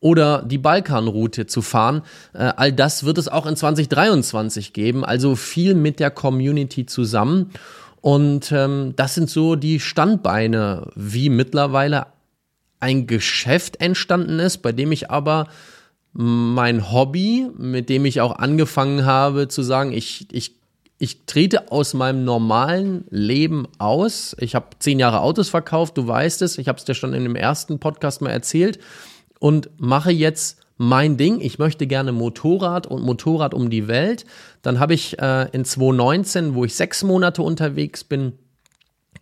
oder 0.00 0.42
die 0.42 0.58
Balkanroute 0.58 1.46
zu 1.46 1.62
fahren. 1.62 2.02
Äh, 2.32 2.52
all 2.56 2.72
das 2.72 3.04
wird 3.04 3.18
es 3.18 3.28
auch 3.28 3.46
in 3.46 3.56
2023 3.56 4.72
geben, 4.72 5.04
also 5.04 5.34
viel 5.34 5.74
mit 5.74 6.00
der 6.00 6.10
Community 6.10 6.86
zusammen. 6.86 7.50
Und 8.00 8.52
ähm, 8.52 8.92
das 8.96 9.14
sind 9.14 9.28
so 9.28 9.56
die 9.56 9.80
Standbeine, 9.80 10.88
wie 10.94 11.30
mittlerweile 11.30 12.06
ein 12.80 13.08
Geschäft 13.08 13.80
entstanden 13.80 14.38
ist, 14.38 14.58
bei 14.58 14.70
dem 14.70 14.92
ich 14.92 15.10
aber 15.10 15.48
mein 16.12 16.92
Hobby, 16.92 17.48
mit 17.56 17.88
dem 17.88 18.04
ich 18.04 18.20
auch 18.20 18.36
angefangen 18.36 19.04
habe 19.04 19.48
zu 19.48 19.62
sagen, 19.62 19.92
ich, 19.92 20.28
ich, 20.30 20.54
ich 20.98 21.26
trete 21.26 21.72
aus 21.72 21.92
meinem 21.92 22.24
normalen 22.24 23.04
Leben 23.10 23.66
aus. 23.78 24.36
Ich 24.38 24.54
habe 24.54 24.66
zehn 24.78 25.00
Jahre 25.00 25.20
Autos 25.20 25.48
verkauft, 25.48 25.98
du 25.98 26.06
weißt 26.06 26.42
es, 26.42 26.56
ich 26.56 26.68
habe 26.68 26.78
es 26.78 26.84
dir 26.84 26.94
schon 26.94 27.14
in 27.14 27.24
dem 27.24 27.36
ersten 27.36 27.80
Podcast 27.80 28.22
mal 28.22 28.30
erzählt 28.30 28.78
und 29.38 29.70
mache 29.78 30.10
jetzt 30.10 30.60
mein 30.76 31.16
Ding. 31.16 31.40
Ich 31.40 31.58
möchte 31.58 31.86
gerne 31.86 32.12
Motorrad 32.12 32.86
und 32.86 33.02
Motorrad 33.02 33.52
um 33.52 33.68
die 33.68 33.88
Welt. 33.88 34.24
Dann 34.62 34.78
habe 34.78 34.94
ich 34.94 35.18
äh, 35.18 35.48
in 35.52 35.64
2019, 35.64 36.54
wo 36.54 36.64
ich 36.64 36.74
sechs 36.74 37.02
Monate 37.02 37.42
unterwegs 37.42 38.04
bin, 38.04 38.32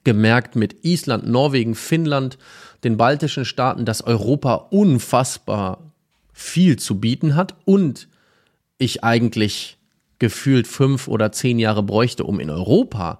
gemerkt 0.04 0.54
mit 0.54 0.84
Island, 0.84 1.26
Norwegen, 1.26 1.74
Finnland, 1.74 2.38
den 2.84 2.96
baltischen 2.96 3.44
Staaten, 3.44 3.84
dass 3.84 4.02
Europa 4.02 4.54
unfassbar 4.70 5.92
viel 6.32 6.78
zu 6.78 7.00
bieten 7.00 7.34
hat 7.34 7.56
und 7.64 8.08
ich 8.78 9.02
eigentlich 9.02 9.78
gefühlt 10.18 10.66
fünf 10.66 11.08
oder 11.08 11.32
zehn 11.32 11.58
Jahre 11.58 11.82
bräuchte, 11.82 12.24
um 12.24 12.38
in 12.40 12.50
Europa 12.50 13.18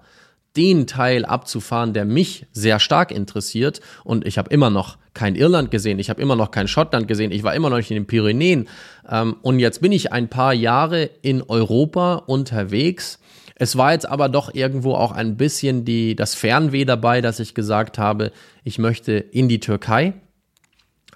den 0.55 0.87
Teil 0.87 1.25
abzufahren, 1.25 1.93
der 1.93 2.05
mich 2.05 2.45
sehr 2.51 2.79
stark 2.79 3.11
interessiert. 3.11 3.81
Und 4.03 4.25
ich 4.25 4.37
habe 4.37 4.49
immer 4.49 4.69
noch 4.69 4.97
kein 5.17 5.35
Irland 5.35 5.71
gesehen, 5.71 5.97
ich 5.97 6.11
habe 6.11 6.21
immer 6.21 6.35
noch 6.35 6.51
kein 6.51 6.67
Schottland 6.67 7.07
gesehen, 7.07 7.31
ich 7.31 7.41
war 7.41 7.55
immer 7.55 7.71
noch 7.71 7.77
nicht 7.77 7.89
in 7.89 7.95
den 7.95 8.05
Pyrenäen. 8.05 8.69
Ähm, 9.09 9.35
und 9.41 9.57
jetzt 9.57 9.81
bin 9.81 9.91
ich 9.91 10.13
ein 10.13 10.29
paar 10.29 10.53
Jahre 10.53 11.09
in 11.23 11.41
Europa 11.41 12.15
unterwegs. 12.27 13.19
Es 13.55 13.75
war 13.75 13.93
jetzt 13.93 14.07
aber 14.07 14.29
doch 14.29 14.53
irgendwo 14.53 14.93
auch 14.93 15.11
ein 15.11 15.35
bisschen 15.35 15.83
die, 15.83 16.15
das 16.15 16.35
Fernweh 16.35 16.85
dabei, 16.85 17.21
dass 17.21 17.39
ich 17.39 17.55
gesagt 17.55 17.97
habe, 17.97 18.31
ich 18.63 18.77
möchte 18.77 19.13
in 19.13 19.49
die 19.49 19.59
Türkei. 19.59 20.13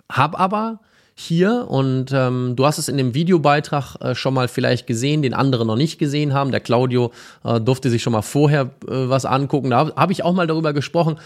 Hab 0.10 0.40
aber 0.40 0.80
hier 1.14 1.68
und 1.70 2.12
ähm, 2.12 2.56
du 2.56 2.66
hast 2.66 2.80
es 2.80 2.88
in 2.88 2.98
dem 2.98 3.14
Videobeitrag 3.14 3.96
äh, 4.02 4.16
schon 4.16 4.34
mal 4.34 4.48
vielleicht 4.48 4.88
gesehen, 4.88 5.22
den 5.22 5.36
andere 5.36 5.68
noch 5.68 5.76
nicht 5.76 6.00
gesehen 6.00 6.34
haben. 6.34 6.50
Der 6.50 6.62
Claudio 6.62 7.12
äh, 7.44 7.62
durfte 7.62 7.92
sich 7.92 8.02
schon 8.02 8.14
mal 8.14 8.24
vorher 8.24 8.72
äh, 8.88 9.10
was 9.10 9.26
angucken. 9.26 9.70
Da 9.70 9.78
habe 9.78 9.94
hab 9.96 10.10
ich 10.10 10.24
auch 10.24 10.34
mal 10.34 10.48
darüber 10.48 10.74
gesprochen, 10.74 11.20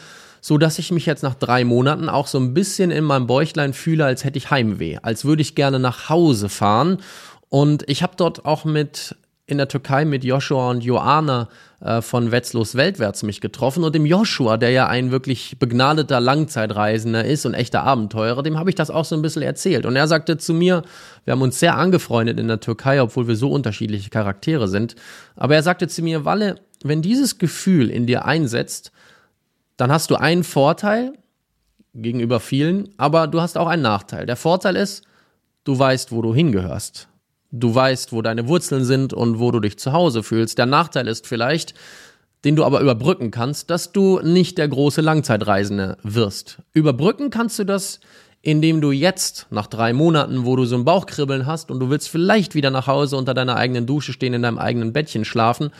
so 0.45 0.59
dass 0.59 0.77
ich 0.77 0.91
mich 0.91 1.07
jetzt 1.07 1.23
nach 1.23 1.33
drei 1.33 1.63
Monaten 1.63 2.07
auch 2.07 2.27
so 2.27 2.37
ein 2.37 2.53
bisschen 2.53 2.91
in 2.91 3.03
meinem 3.03 3.25
Bäuchlein 3.25 3.73
fühle, 3.73 4.05
als 4.05 4.23
hätte 4.23 4.37
ich 4.37 4.51
Heimweh, 4.51 4.99
als 5.01 5.25
würde 5.25 5.41
ich 5.41 5.55
gerne 5.55 5.79
nach 5.79 6.07
Hause 6.07 6.49
fahren. 6.49 6.99
Und 7.49 7.83
ich 7.89 8.03
habe 8.03 8.13
dort 8.15 8.45
auch 8.45 8.63
mit 8.63 9.15
in 9.47 9.57
der 9.57 9.67
Türkei 9.67 10.05
mit 10.05 10.23
Joshua 10.23 10.69
und 10.69 10.83
Joanna 10.83 11.49
äh, 11.81 11.99
von 12.03 12.31
Wetzlos 12.31 12.75
Weltwärts 12.75 13.23
mich 13.23 13.41
getroffen 13.41 13.83
und 13.83 13.95
dem 13.95 14.05
Joshua, 14.05 14.57
der 14.57 14.69
ja 14.69 14.85
ein 14.85 15.09
wirklich 15.09 15.57
begnadeter 15.57 16.19
Langzeitreisender 16.19 17.25
ist 17.25 17.47
und 17.47 17.55
echter 17.55 17.81
Abenteurer, 17.81 18.43
dem 18.43 18.59
habe 18.59 18.69
ich 18.69 18.75
das 18.75 18.91
auch 18.91 19.05
so 19.05 19.15
ein 19.15 19.23
bisschen 19.23 19.41
erzählt. 19.41 19.87
Und 19.87 19.95
er 19.95 20.07
sagte 20.07 20.37
zu 20.37 20.53
mir, 20.53 20.83
wir 21.23 21.31
haben 21.31 21.41
uns 21.41 21.59
sehr 21.59 21.75
angefreundet 21.75 22.39
in 22.39 22.47
der 22.47 22.59
Türkei, 22.59 23.01
obwohl 23.01 23.27
wir 23.27 23.35
so 23.35 23.49
unterschiedliche 23.49 24.11
Charaktere 24.11 24.67
sind. 24.67 24.95
Aber 25.35 25.55
er 25.55 25.63
sagte 25.63 25.87
zu 25.87 26.03
mir, 26.03 26.23
Walle, 26.23 26.59
wenn 26.83 27.01
dieses 27.01 27.39
Gefühl 27.39 27.89
in 27.89 28.05
dir 28.05 28.25
einsetzt, 28.25 28.91
dann 29.77 29.91
hast 29.91 30.11
du 30.11 30.15
einen 30.15 30.43
Vorteil 30.43 31.13
gegenüber 31.93 32.39
vielen, 32.39 32.89
aber 32.97 33.27
du 33.27 33.41
hast 33.41 33.57
auch 33.57 33.67
einen 33.67 33.81
Nachteil. 33.81 34.25
Der 34.25 34.35
Vorteil 34.35 34.75
ist, 34.75 35.03
du 35.63 35.77
weißt, 35.77 36.11
wo 36.11 36.21
du 36.21 36.33
hingehörst. 36.33 37.07
Du 37.51 37.73
weißt, 37.73 38.11
wo 38.11 38.21
deine 38.21 38.47
Wurzeln 38.47 38.83
sind 38.83 39.13
und 39.13 39.39
wo 39.39 39.51
du 39.51 39.59
dich 39.59 39.79
zu 39.79 39.93
Hause 39.93 40.23
fühlst. 40.23 40.57
Der 40.57 40.65
Nachteil 40.65 41.07
ist 41.07 41.25
vielleicht, 41.25 41.73
den 42.43 42.55
du 42.55 42.63
aber 42.63 42.81
überbrücken 42.81 43.31
kannst, 43.31 43.69
dass 43.69 43.91
du 43.91 44.19
nicht 44.19 44.57
der 44.57 44.67
große 44.67 45.01
Langzeitreisende 45.01 45.97
wirst. 46.03 46.59
Überbrücken 46.73 47.29
kannst 47.29 47.57
du 47.59 47.63
das, 47.63 48.01
indem 48.41 48.81
du 48.81 48.91
jetzt, 48.91 49.47
nach 49.49 49.67
drei 49.67 49.93
Monaten, 49.93 50.45
wo 50.45 50.55
du 50.55 50.65
so 50.65 50.75
ein 50.75 50.85
Bauchkribbeln 50.85 51.47
hast 51.47 51.71
und 51.71 51.79
du 51.79 51.89
willst 51.89 52.09
vielleicht 52.09 52.53
wieder 52.53 52.69
nach 52.69 52.87
Hause 52.87 53.17
unter 53.17 53.33
deiner 53.33 53.55
eigenen 53.55 53.87
Dusche 53.87 54.13
stehen, 54.13 54.33
in 54.33 54.43
deinem 54.43 54.59
eigenen 54.59 54.93
Bettchen 54.93 55.25
schlafen, 55.25 55.71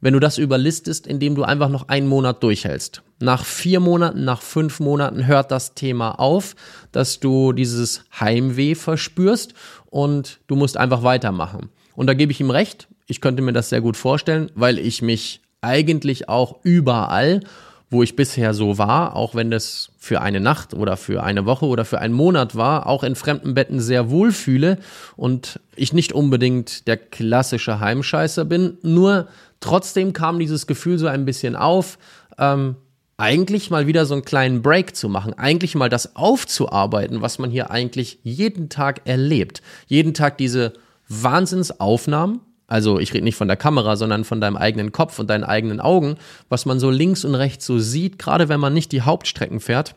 wenn 0.00 0.14
du 0.14 0.20
das 0.20 0.38
überlistest, 0.38 1.06
indem 1.06 1.34
du 1.34 1.42
einfach 1.42 1.68
noch 1.68 1.88
einen 1.88 2.08
Monat 2.08 2.42
durchhältst. 2.42 3.02
Nach 3.24 3.42
vier 3.42 3.80
Monaten, 3.80 4.26
nach 4.26 4.42
fünf 4.42 4.80
Monaten 4.80 5.26
hört 5.26 5.50
das 5.50 5.72
Thema 5.72 6.20
auf, 6.20 6.54
dass 6.92 7.20
du 7.20 7.54
dieses 7.54 8.04
Heimweh 8.20 8.74
verspürst 8.74 9.54
und 9.86 10.40
du 10.46 10.56
musst 10.56 10.76
einfach 10.76 11.02
weitermachen. 11.02 11.70
Und 11.96 12.06
da 12.06 12.12
gebe 12.12 12.32
ich 12.32 12.40
ihm 12.42 12.50
recht. 12.50 12.86
Ich 13.06 13.22
könnte 13.22 13.40
mir 13.40 13.54
das 13.54 13.70
sehr 13.70 13.80
gut 13.80 13.96
vorstellen, 13.96 14.50
weil 14.54 14.78
ich 14.78 15.00
mich 15.00 15.40
eigentlich 15.62 16.28
auch 16.28 16.56
überall, 16.64 17.40
wo 17.88 18.02
ich 18.02 18.14
bisher 18.14 18.52
so 18.52 18.76
war, 18.76 19.16
auch 19.16 19.34
wenn 19.34 19.50
das 19.50 19.88
für 19.96 20.20
eine 20.20 20.40
Nacht 20.40 20.74
oder 20.74 20.98
für 20.98 21.22
eine 21.22 21.46
Woche 21.46 21.64
oder 21.64 21.86
für 21.86 22.00
einen 22.00 22.12
Monat 22.12 22.56
war, 22.56 22.86
auch 22.86 23.04
in 23.04 23.14
fremden 23.14 23.54
Betten 23.54 23.80
sehr 23.80 24.10
wohl 24.10 24.32
fühle 24.32 24.76
und 25.16 25.60
ich 25.76 25.94
nicht 25.94 26.12
unbedingt 26.12 26.86
der 26.88 26.98
klassische 26.98 27.80
Heimscheißer 27.80 28.44
bin. 28.44 28.76
Nur 28.82 29.28
trotzdem 29.60 30.12
kam 30.12 30.38
dieses 30.38 30.66
Gefühl 30.66 30.98
so 30.98 31.06
ein 31.06 31.24
bisschen 31.24 31.56
auf, 31.56 31.96
ähm, 32.36 32.76
eigentlich 33.16 33.70
mal 33.70 33.86
wieder 33.86 34.06
so 34.06 34.14
einen 34.14 34.24
kleinen 34.24 34.62
Break 34.62 34.96
zu 34.96 35.08
machen, 35.08 35.34
eigentlich 35.34 35.74
mal 35.74 35.88
das 35.88 36.16
aufzuarbeiten, 36.16 37.22
was 37.22 37.38
man 37.38 37.50
hier 37.50 37.70
eigentlich 37.70 38.18
jeden 38.22 38.68
Tag 38.68 39.02
erlebt. 39.04 39.62
Jeden 39.86 40.14
Tag 40.14 40.38
diese 40.38 40.72
Wahnsinnsaufnahmen, 41.08 42.40
also 42.66 42.98
ich 42.98 43.12
rede 43.12 43.24
nicht 43.24 43.36
von 43.36 43.48
der 43.48 43.56
Kamera, 43.56 43.96
sondern 43.96 44.24
von 44.24 44.40
deinem 44.40 44.56
eigenen 44.56 44.90
Kopf 44.90 45.18
und 45.18 45.28
deinen 45.28 45.44
eigenen 45.44 45.80
Augen, 45.80 46.16
was 46.48 46.66
man 46.66 46.80
so 46.80 46.90
links 46.90 47.24
und 47.24 47.34
rechts 47.34 47.66
so 47.66 47.78
sieht, 47.78 48.18
gerade 48.18 48.48
wenn 48.48 48.60
man 48.60 48.74
nicht 48.74 48.90
die 48.92 49.02
Hauptstrecken 49.02 49.60
fährt 49.60 49.94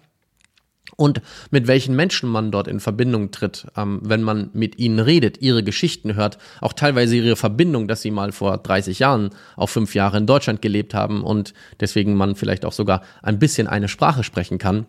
und 0.97 1.21
mit 1.51 1.67
welchen 1.67 1.95
Menschen 1.95 2.27
man 2.27 2.51
dort 2.51 2.67
in 2.67 2.81
Verbindung 2.81 3.31
tritt, 3.31 3.67
ähm, 3.77 4.01
wenn 4.03 4.23
man 4.23 4.49
mit 4.53 4.77
ihnen 4.79 4.99
redet, 4.99 5.41
ihre 5.41 5.63
Geschichten 5.63 6.15
hört, 6.15 6.39
auch 6.59 6.73
teilweise 6.73 7.15
ihre 7.15 7.35
Verbindung, 7.37 7.87
dass 7.87 8.01
sie 8.01 8.11
mal 8.11 8.33
vor 8.33 8.57
30 8.57 8.99
Jahren 8.99 9.29
auf 9.55 9.69
fünf 9.69 9.95
Jahre 9.95 10.17
in 10.17 10.25
Deutschland 10.25 10.61
gelebt 10.61 10.93
haben 10.93 11.23
und 11.23 11.53
deswegen 11.79 12.15
man 12.15 12.35
vielleicht 12.35 12.65
auch 12.65 12.73
sogar 12.73 13.03
ein 13.21 13.39
bisschen 13.39 13.67
eine 13.67 13.87
Sprache 13.87 14.23
sprechen 14.23 14.57
kann. 14.57 14.87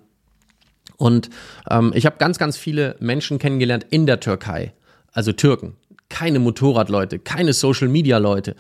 Und 0.97 1.29
ähm, 1.71 1.93
ich 1.95 2.07
habe 2.07 2.17
ganz, 2.19 2.39
ganz 2.39 2.57
viele 2.57 2.97
Menschen 2.99 3.39
kennengelernt 3.39 3.87
in 3.91 4.07
der 4.07 4.19
Türkei, 4.19 4.73
also 5.13 5.33
Türken, 5.33 5.77
keine 6.09 6.39
Motorradleute, 6.39 7.19
keine 7.19 7.53
Social-Media-Leute. 7.53 8.57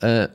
Äh, 0.00 0.28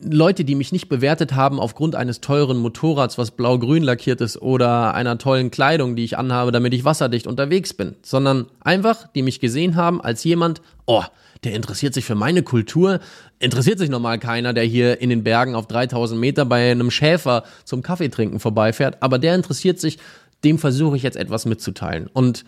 Leute, 0.00 0.44
die 0.44 0.56
mich 0.56 0.72
nicht 0.72 0.88
bewertet 0.88 1.34
haben 1.34 1.60
aufgrund 1.60 1.94
eines 1.94 2.20
teuren 2.20 2.58
Motorrads, 2.58 3.18
was 3.18 3.30
blau-grün 3.30 3.84
lackiert 3.84 4.20
ist, 4.20 4.42
oder 4.42 4.94
einer 4.94 5.16
tollen 5.16 5.50
Kleidung, 5.50 5.94
die 5.94 6.04
ich 6.04 6.18
anhabe, 6.18 6.50
damit 6.50 6.74
ich 6.74 6.84
wasserdicht 6.84 7.26
unterwegs 7.26 7.72
bin, 7.72 7.94
sondern 8.02 8.46
einfach, 8.60 9.06
die 9.08 9.22
mich 9.22 9.38
gesehen 9.38 9.76
haben 9.76 10.00
als 10.00 10.24
jemand, 10.24 10.60
oh, 10.86 11.04
der 11.44 11.54
interessiert 11.54 11.94
sich 11.94 12.04
für 12.04 12.16
meine 12.16 12.42
Kultur, 12.42 13.00
interessiert 13.38 13.78
sich 13.78 13.88
normal 13.88 14.18
keiner, 14.18 14.52
der 14.52 14.64
hier 14.64 15.00
in 15.00 15.08
den 15.08 15.22
Bergen 15.22 15.54
auf 15.54 15.68
3000 15.68 16.20
Meter 16.20 16.44
bei 16.44 16.72
einem 16.72 16.90
Schäfer 16.90 17.44
zum 17.64 17.82
Kaffeetrinken 17.82 18.40
vorbeifährt, 18.40 18.98
aber 19.00 19.18
der 19.18 19.36
interessiert 19.36 19.78
sich, 19.78 19.98
dem 20.42 20.58
versuche 20.58 20.96
ich 20.96 21.02
jetzt 21.02 21.16
etwas 21.16 21.46
mitzuteilen. 21.46 22.08
Und 22.12 22.44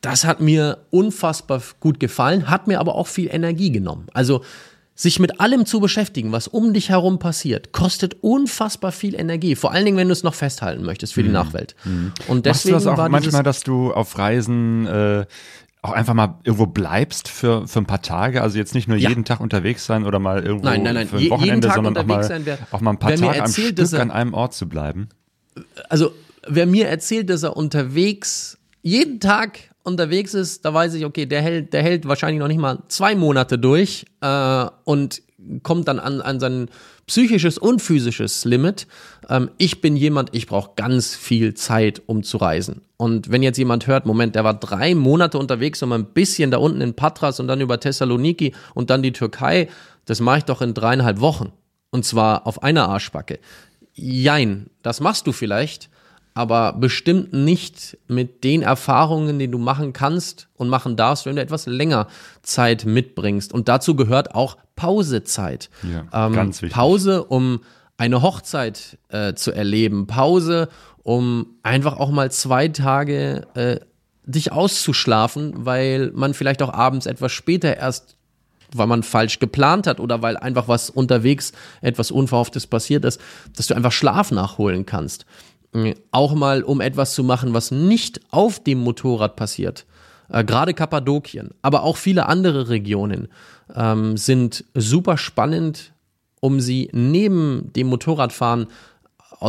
das 0.00 0.24
hat 0.24 0.40
mir 0.40 0.78
unfassbar 0.90 1.62
gut 1.80 2.00
gefallen, 2.00 2.50
hat 2.50 2.66
mir 2.66 2.80
aber 2.80 2.96
auch 2.96 3.06
viel 3.06 3.28
Energie 3.32 3.70
genommen. 3.70 4.06
Also 4.12 4.42
sich 4.94 5.18
mit 5.18 5.40
allem 5.40 5.66
zu 5.66 5.80
beschäftigen, 5.80 6.32
was 6.32 6.48
um 6.48 6.74
dich 6.74 6.90
herum 6.90 7.18
passiert, 7.18 7.72
kostet 7.72 8.16
unfassbar 8.20 8.92
viel 8.92 9.14
Energie. 9.14 9.56
Vor 9.56 9.72
allen 9.72 9.84
Dingen, 9.84 9.96
wenn 9.96 10.08
du 10.08 10.12
es 10.12 10.22
noch 10.22 10.34
festhalten 10.34 10.84
möchtest 10.84 11.14
für 11.14 11.22
die 11.22 11.28
mhm. 11.28 11.34
Nachwelt. 11.34 11.74
Mhm. 11.84 12.12
Und 12.28 12.46
deswegen 12.46 12.74
Machst 12.74 12.86
du 12.86 12.90
das 12.90 12.98
auch 12.98 13.08
manchmal, 13.08 13.42
dass 13.42 13.62
du 13.62 13.92
auf 13.92 14.18
Reisen 14.18 14.86
äh, 14.86 15.24
auch 15.82 15.92
einfach 15.92 16.14
mal 16.14 16.38
irgendwo 16.44 16.66
bleibst 16.66 17.28
für, 17.28 17.66
für 17.66 17.80
ein 17.80 17.86
paar 17.86 18.02
Tage, 18.02 18.42
also 18.42 18.56
jetzt 18.56 18.74
nicht 18.74 18.86
nur 18.86 18.96
ja. 18.96 19.08
jeden 19.08 19.24
Tag 19.24 19.40
unterwegs 19.40 19.84
sein 19.84 20.04
oder 20.04 20.20
mal 20.20 20.44
irgendwo 20.44 20.66
nein, 20.66 20.82
nein, 20.82 20.94
nein. 20.94 21.08
für 21.08 21.16
ein 21.16 21.30
Wochenende, 21.30 21.70
sondern 21.72 21.96
auch 21.96 22.06
mal, 22.06 22.22
sein, 22.22 22.42
wer, 22.44 22.58
auch 22.70 22.80
mal 22.80 22.92
ein 22.92 22.98
paar 22.98 23.16
Tage 23.16 23.36
erzählt, 23.36 23.80
am 23.80 23.86
Stück 23.86 23.98
er, 23.98 24.02
an 24.02 24.10
einem 24.12 24.32
Ort 24.32 24.54
zu 24.54 24.68
bleiben. 24.68 25.08
Also 25.88 26.12
wer 26.46 26.66
mir 26.66 26.86
erzählt, 26.86 27.30
dass 27.30 27.42
er 27.42 27.56
unterwegs 27.56 28.58
jeden 28.82 29.18
Tag 29.18 29.71
unterwegs 29.84 30.34
ist, 30.34 30.64
da 30.64 30.72
weiß 30.72 30.94
ich, 30.94 31.04
okay, 31.04 31.26
der 31.26 31.42
hält, 31.42 31.72
der 31.72 31.82
hält 31.82 32.06
wahrscheinlich 32.06 32.40
noch 32.40 32.48
nicht 32.48 32.60
mal 32.60 32.82
zwei 32.88 33.14
Monate 33.14 33.58
durch 33.58 34.06
äh, 34.20 34.66
und 34.84 35.22
kommt 35.62 35.88
dann 35.88 35.98
an, 35.98 36.20
an 36.20 36.40
sein 36.40 36.68
psychisches 37.06 37.58
und 37.58 37.82
physisches 37.82 38.44
Limit. 38.44 38.86
Ähm, 39.28 39.50
ich 39.58 39.80
bin 39.80 39.96
jemand, 39.96 40.34
ich 40.34 40.46
brauche 40.46 40.72
ganz 40.76 41.14
viel 41.14 41.54
Zeit, 41.54 42.02
um 42.06 42.22
zu 42.22 42.36
reisen. 42.36 42.82
Und 42.96 43.30
wenn 43.30 43.42
jetzt 43.42 43.58
jemand 43.58 43.86
hört, 43.86 44.06
Moment, 44.06 44.34
der 44.34 44.44
war 44.44 44.54
drei 44.54 44.94
Monate 44.94 45.38
unterwegs, 45.38 45.82
um 45.82 45.92
ein 45.92 46.06
bisschen 46.06 46.50
da 46.50 46.58
unten 46.58 46.80
in 46.80 46.94
Patras 46.94 47.40
und 47.40 47.48
dann 47.48 47.60
über 47.60 47.80
Thessaloniki 47.80 48.54
und 48.74 48.90
dann 48.90 49.02
die 49.02 49.12
Türkei, 49.12 49.68
das 50.04 50.20
mache 50.20 50.38
ich 50.38 50.44
doch 50.44 50.62
in 50.62 50.74
dreieinhalb 50.74 51.20
Wochen. 51.20 51.52
Und 51.90 52.04
zwar 52.04 52.46
auf 52.46 52.62
einer 52.62 52.88
Arschbacke. 52.88 53.38
Jein, 53.94 54.70
das 54.82 55.00
machst 55.00 55.26
du 55.26 55.32
vielleicht, 55.32 55.90
aber 56.34 56.72
bestimmt 56.72 57.32
nicht 57.32 57.98
mit 58.08 58.44
den 58.44 58.62
Erfahrungen, 58.62 59.38
die 59.38 59.48
du 59.48 59.58
machen 59.58 59.92
kannst 59.92 60.48
und 60.54 60.68
machen 60.68 60.96
darfst, 60.96 61.26
wenn 61.26 61.36
du 61.36 61.42
etwas 61.42 61.66
länger 61.66 62.06
Zeit 62.42 62.84
mitbringst. 62.86 63.52
Und 63.52 63.68
dazu 63.68 63.94
gehört 63.96 64.34
auch 64.34 64.56
Pausezeit. 64.76 65.68
Ja, 65.82 66.26
ähm, 66.26 66.32
ganz 66.32 66.62
wichtig. 66.62 66.74
Pause, 66.74 67.24
um 67.24 67.60
eine 67.98 68.22
Hochzeit 68.22 68.98
äh, 69.08 69.34
zu 69.34 69.52
erleben. 69.52 70.06
Pause, 70.06 70.68
um 71.02 71.46
einfach 71.62 71.98
auch 71.98 72.10
mal 72.10 72.30
zwei 72.30 72.68
Tage 72.68 73.46
äh, 73.54 73.80
dich 74.24 74.52
auszuschlafen, 74.52 75.52
weil 75.66 76.10
man 76.14 76.32
vielleicht 76.32 76.62
auch 76.62 76.72
abends 76.72 77.06
etwas 77.06 77.32
später 77.32 77.76
erst 77.76 78.16
weil 78.74 78.86
man 78.86 79.02
falsch 79.02 79.38
geplant 79.38 79.86
hat 79.86 80.00
oder 80.00 80.22
weil 80.22 80.38
einfach 80.38 80.66
was 80.66 80.90
unterwegs 80.90 81.52
etwas 81.82 82.10
Unverhofftes 82.10 82.66
passiert 82.66 83.04
ist, 83.04 83.20
dass 83.54 83.66
du 83.66 83.74
einfach 83.74 83.92
Schlaf 83.92 84.30
nachholen 84.30 84.86
kannst. 84.86 85.26
Auch 86.10 86.34
mal, 86.34 86.62
um 86.62 86.80
etwas 86.80 87.14
zu 87.14 87.24
machen, 87.24 87.54
was 87.54 87.70
nicht 87.70 88.20
auf 88.30 88.62
dem 88.62 88.78
Motorrad 88.78 89.36
passiert. 89.36 89.86
Äh, 90.28 90.44
Gerade 90.44 90.74
Kappadokien, 90.74 91.50
aber 91.62 91.82
auch 91.82 91.96
viele 91.96 92.26
andere 92.26 92.68
Regionen 92.68 93.28
ähm, 93.74 94.16
sind 94.16 94.64
super 94.74 95.16
spannend, 95.16 95.92
um 96.40 96.60
sie 96.60 96.90
neben 96.92 97.72
dem 97.74 97.86
Motorradfahren 97.86 98.66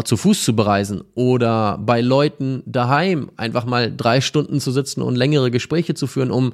zu 0.05 0.17
Fuß 0.17 0.43
zu 0.43 0.55
bereisen 0.55 1.03
oder 1.13 1.77
bei 1.77 2.01
Leuten 2.01 2.63
daheim 2.65 3.29
einfach 3.37 3.65
mal 3.65 3.95
drei 3.95 4.21
Stunden 4.21 4.59
zu 4.59 4.71
sitzen 4.71 5.03
und 5.03 5.15
längere 5.15 5.51
Gespräche 5.51 5.93
zu 5.93 6.07
führen, 6.07 6.31
um 6.31 6.53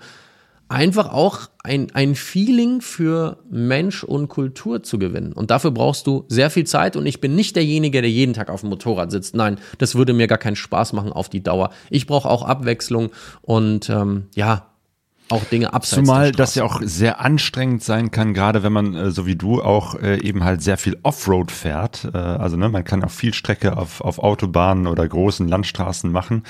einfach 0.69 1.11
auch 1.11 1.49
ein, 1.63 1.91
ein 1.93 2.15
Feeling 2.15 2.81
für 2.81 3.37
Mensch 3.49 4.03
und 4.03 4.29
Kultur 4.29 4.83
zu 4.83 4.99
gewinnen. 4.99 5.33
Und 5.33 5.51
dafür 5.51 5.71
brauchst 5.71 6.07
du 6.07 6.25
sehr 6.27 6.49
viel 6.49 6.65
Zeit. 6.65 6.95
Und 6.95 7.05
ich 7.05 7.19
bin 7.19 7.35
nicht 7.35 7.55
derjenige, 7.55 8.01
der 8.01 8.11
jeden 8.11 8.33
Tag 8.33 8.49
auf 8.49 8.61
dem 8.61 8.69
Motorrad 8.69 9.11
sitzt. 9.11 9.35
Nein, 9.35 9.57
das 9.79 9.95
würde 9.95 10.13
mir 10.13 10.27
gar 10.27 10.37
keinen 10.37 10.55
Spaß 10.55 10.93
machen 10.93 11.11
auf 11.11 11.27
die 11.27 11.43
Dauer. 11.43 11.71
Ich 11.89 12.07
brauche 12.07 12.29
auch 12.29 12.43
Abwechslung 12.43 13.09
und 13.41 13.89
ähm, 13.89 14.27
ja, 14.35 14.69
auch 15.29 15.43
Dinge 15.43 15.73
abseits 15.73 16.07
Zumal 16.07 16.31
das 16.31 16.55
ja 16.55 16.63
auch 16.63 16.81
sehr 16.83 17.21
anstrengend 17.21 17.83
sein 17.83 18.09
kann, 18.09 18.33
gerade 18.33 18.63
wenn 18.63 18.73
man, 18.73 18.95
äh, 18.95 19.11
so 19.11 19.25
wie 19.25 19.35
du, 19.35 19.61
auch 19.61 19.95
äh, 19.95 20.19
eben 20.21 20.43
halt 20.43 20.63
sehr 20.63 20.77
viel 20.77 20.97
Offroad 21.03 21.51
fährt. 21.51 22.09
Äh, 22.13 22.17
also 22.17 22.57
ne, 22.57 22.69
man 22.69 22.83
kann 22.83 23.03
auch 23.03 23.11
viel 23.11 23.33
Strecke 23.33 23.77
auf, 23.77 24.01
auf 24.01 24.19
Autobahnen 24.19 24.87
oder 24.87 25.07
großen 25.07 25.47
Landstraßen 25.47 26.11
machen. 26.11 26.43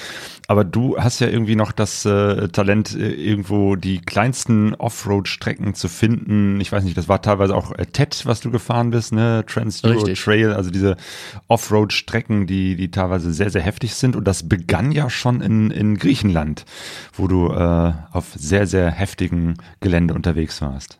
Aber 0.49 0.63
du 0.63 0.97
hast 0.97 1.19
ja 1.19 1.27
irgendwie 1.27 1.55
noch 1.55 1.71
das 1.71 2.05
äh, 2.05 2.47
Talent, 2.47 2.95
äh, 2.95 3.11
irgendwo 3.11 3.75
die 3.75 4.01
kleinsten 4.01 4.73
Offroad-Strecken 4.73 5.75
zu 5.75 5.87
finden. 5.87 6.59
Ich 6.59 6.71
weiß 6.71 6.83
nicht, 6.85 6.97
das 6.97 7.07
war 7.07 7.21
teilweise 7.21 7.55
auch 7.55 7.71
äh, 7.73 7.85
TED, 7.85 8.25
was 8.25 8.41
du 8.41 8.49
gefahren 8.49 8.89
bist, 8.89 9.13
ne? 9.13 9.43
Trans-Euro 9.45 10.07
Trail, 10.15 10.53
also 10.53 10.71
diese 10.71 10.97
Offroad-Strecken, 11.49 12.47
die, 12.47 12.75
die 12.75 12.89
teilweise 12.89 13.31
sehr, 13.31 13.51
sehr 13.51 13.61
heftig 13.61 13.93
sind. 13.93 14.15
Und 14.15 14.23
das 14.27 14.49
begann 14.49 14.91
ja 14.91 15.11
schon 15.11 15.41
in, 15.41 15.69
in 15.69 15.99
Griechenland, 15.99 16.65
wo 17.13 17.27
du 17.27 17.51
äh, 17.51 17.93
auf 18.11 18.33
sehr, 18.35 18.65
sehr 18.65 18.89
heftigen 18.89 19.53
Gelände 19.81 20.15
unterwegs 20.15 20.63
warst. 20.63 20.97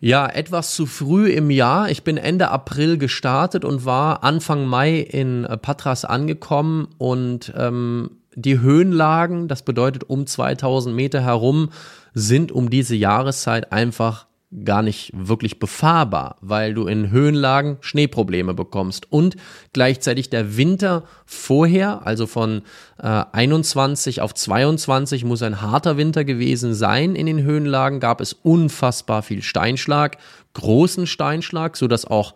Ja, 0.00 0.26
etwas 0.26 0.74
zu 0.74 0.84
früh 0.84 1.30
im 1.30 1.50
Jahr. 1.50 1.88
Ich 1.88 2.04
bin 2.04 2.18
Ende 2.18 2.50
April 2.50 2.98
gestartet 2.98 3.64
und 3.64 3.86
war 3.86 4.22
Anfang 4.22 4.66
Mai 4.66 4.98
in 4.98 5.46
äh, 5.46 5.56
Patras 5.56 6.04
angekommen 6.04 6.88
und 6.98 7.54
ähm, 7.56 8.10
die 8.42 8.60
Höhenlagen, 8.60 9.48
das 9.48 9.62
bedeutet 9.62 10.04
um 10.04 10.26
2000 10.26 10.94
Meter 10.94 11.22
herum, 11.22 11.70
sind 12.14 12.52
um 12.52 12.70
diese 12.70 12.96
Jahreszeit 12.96 13.72
einfach 13.72 14.26
gar 14.64 14.82
nicht 14.82 15.12
wirklich 15.14 15.60
befahrbar, 15.60 16.36
weil 16.40 16.74
du 16.74 16.86
in 16.86 17.10
Höhenlagen 17.10 17.76
Schneeprobleme 17.80 18.52
bekommst. 18.52 19.10
Und 19.12 19.36
gleichzeitig 19.72 20.28
der 20.28 20.56
Winter 20.56 21.04
vorher, 21.24 22.04
also 22.04 22.26
von 22.26 22.62
äh, 22.98 23.24
21 23.30 24.20
auf 24.20 24.34
22 24.34 25.24
muss 25.24 25.42
ein 25.42 25.60
harter 25.60 25.96
Winter 25.96 26.24
gewesen 26.24 26.74
sein. 26.74 27.14
In 27.14 27.26
den 27.26 27.42
Höhenlagen, 27.42 28.00
gab 28.00 28.20
es 28.20 28.32
unfassbar 28.32 29.22
viel 29.22 29.42
Steinschlag, 29.42 30.18
großen 30.54 31.06
Steinschlag, 31.06 31.76
so 31.76 31.86
dass 31.86 32.04
auch 32.04 32.34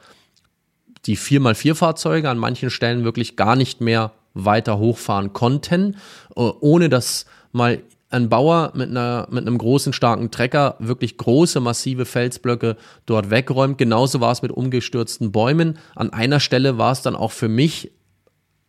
die 1.07 1.19
4x4 1.19 1.75
Fahrzeuge 1.75 2.31
an 2.31 2.38
manchen 2.38 2.71
Stellen 2.71 3.03
wirklich 3.03 3.35
gar 3.35 3.57
nicht 3.57 3.81
mehr 3.81 4.12
weiter 4.35 4.79
hochfahren 4.79 5.33
konnten, 5.33 5.97
äh, 6.37 6.40
ohne 6.40 6.88
dass 6.88 7.27
mal 7.53 7.83
ein 8.11 8.29
Bauer 8.29 8.73
mit, 8.75 8.90
einer, 8.90 9.27
mit 9.31 9.47
einem 9.47 9.59
großen, 9.59 9.92
starken 9.92 10.31
Trecker 10.31 10.77
wirklich 10.79 11.18
große, 11.18 11.59
massive 11.61 12.05
Felsblöcke 12.05 12.77
dort 13.07 13.31
wegräumt. 13.31 13.77
Genauso 13.77 14.20
war 14.20 14.31
es 14.31 14.42
mit 14.42 14.53
umgestürzten 14.53 15.33
Bäumen. 15.33 15.79
An 15.97 16.12
einer 16.12 16.38
Stelle 16.38 16.79
war 16.79 16.92
es 16.92 17.03
dann 17.03 17.16
auch 17.16 17.33
für 17.33 17.49
mich 17.49 17.92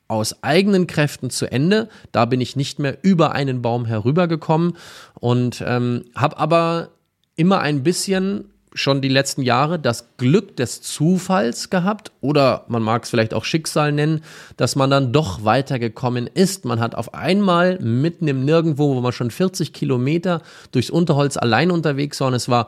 aus 0.07 0.43
eigenen 0.43 0.87
Kräften 0.87 1.29
zu 1.29 1.51
Ende. 1.51 1.89
Da 2.11 2.25
bin 2.25 2.41
ich 2.41 2.55
nicht 2.55 2.79
mehr 2.79 2.97
über 3.03 3.33
einen 3.33 3.61
Baum 3.61 3.85
herübergekommen 3.85 4.73
und 5.19 5.63
ähm, 5.65 6.05
habe 6.15 6.37
aber 6.37 6.89
immer 7.35 7.59
ein 7.59 7.83
bisschen 7.83 8.51
schon 8.75 9.01
die 9.01 9.09
letzten 9.09 9.41
Jahre 9.41 9.79
das 9.79 10.17
Glück 10.17 10.55
des 10.57 10.81
Zufalls 10.81 11.69
gehabt 11.69 12.11
oder 12.21 12.65
man 12.67 12.83
mag 12.83 13.03
es 13.03 13.09
vielleicht 13.09 13.33
auch 13.33 13.45
Schicksal 13.45 13.91
nennen, 13.91 14.21
dass 14.57 14.75
man 14.75 14.89
dann 14.89 15.13
doch 15.13 15.43
weitergekommen 15.43 16.27
ist. 16.27 16.65
Man 16.65 16.79
hat 16.79 16.93
auf 16.93 17.13
einmal 17.13 17.79
mitten 17.79 18.27
im 18.27 18.45
Nirgendwo, 18.45 18.95
wo 18.95 19.01
man 19.01 19.13
schon 19.13 19.31
40 19.31 19.73
Kilometer 19.73 20.41
durchs 20.71 20.89
Unterholz 20.89 21.37
allein 21.37 21.71
unterwegs 21.71 22.19
war 22.19 22.27
und 22.27 22.33
es 22.33 22.49
war 22.49 22.67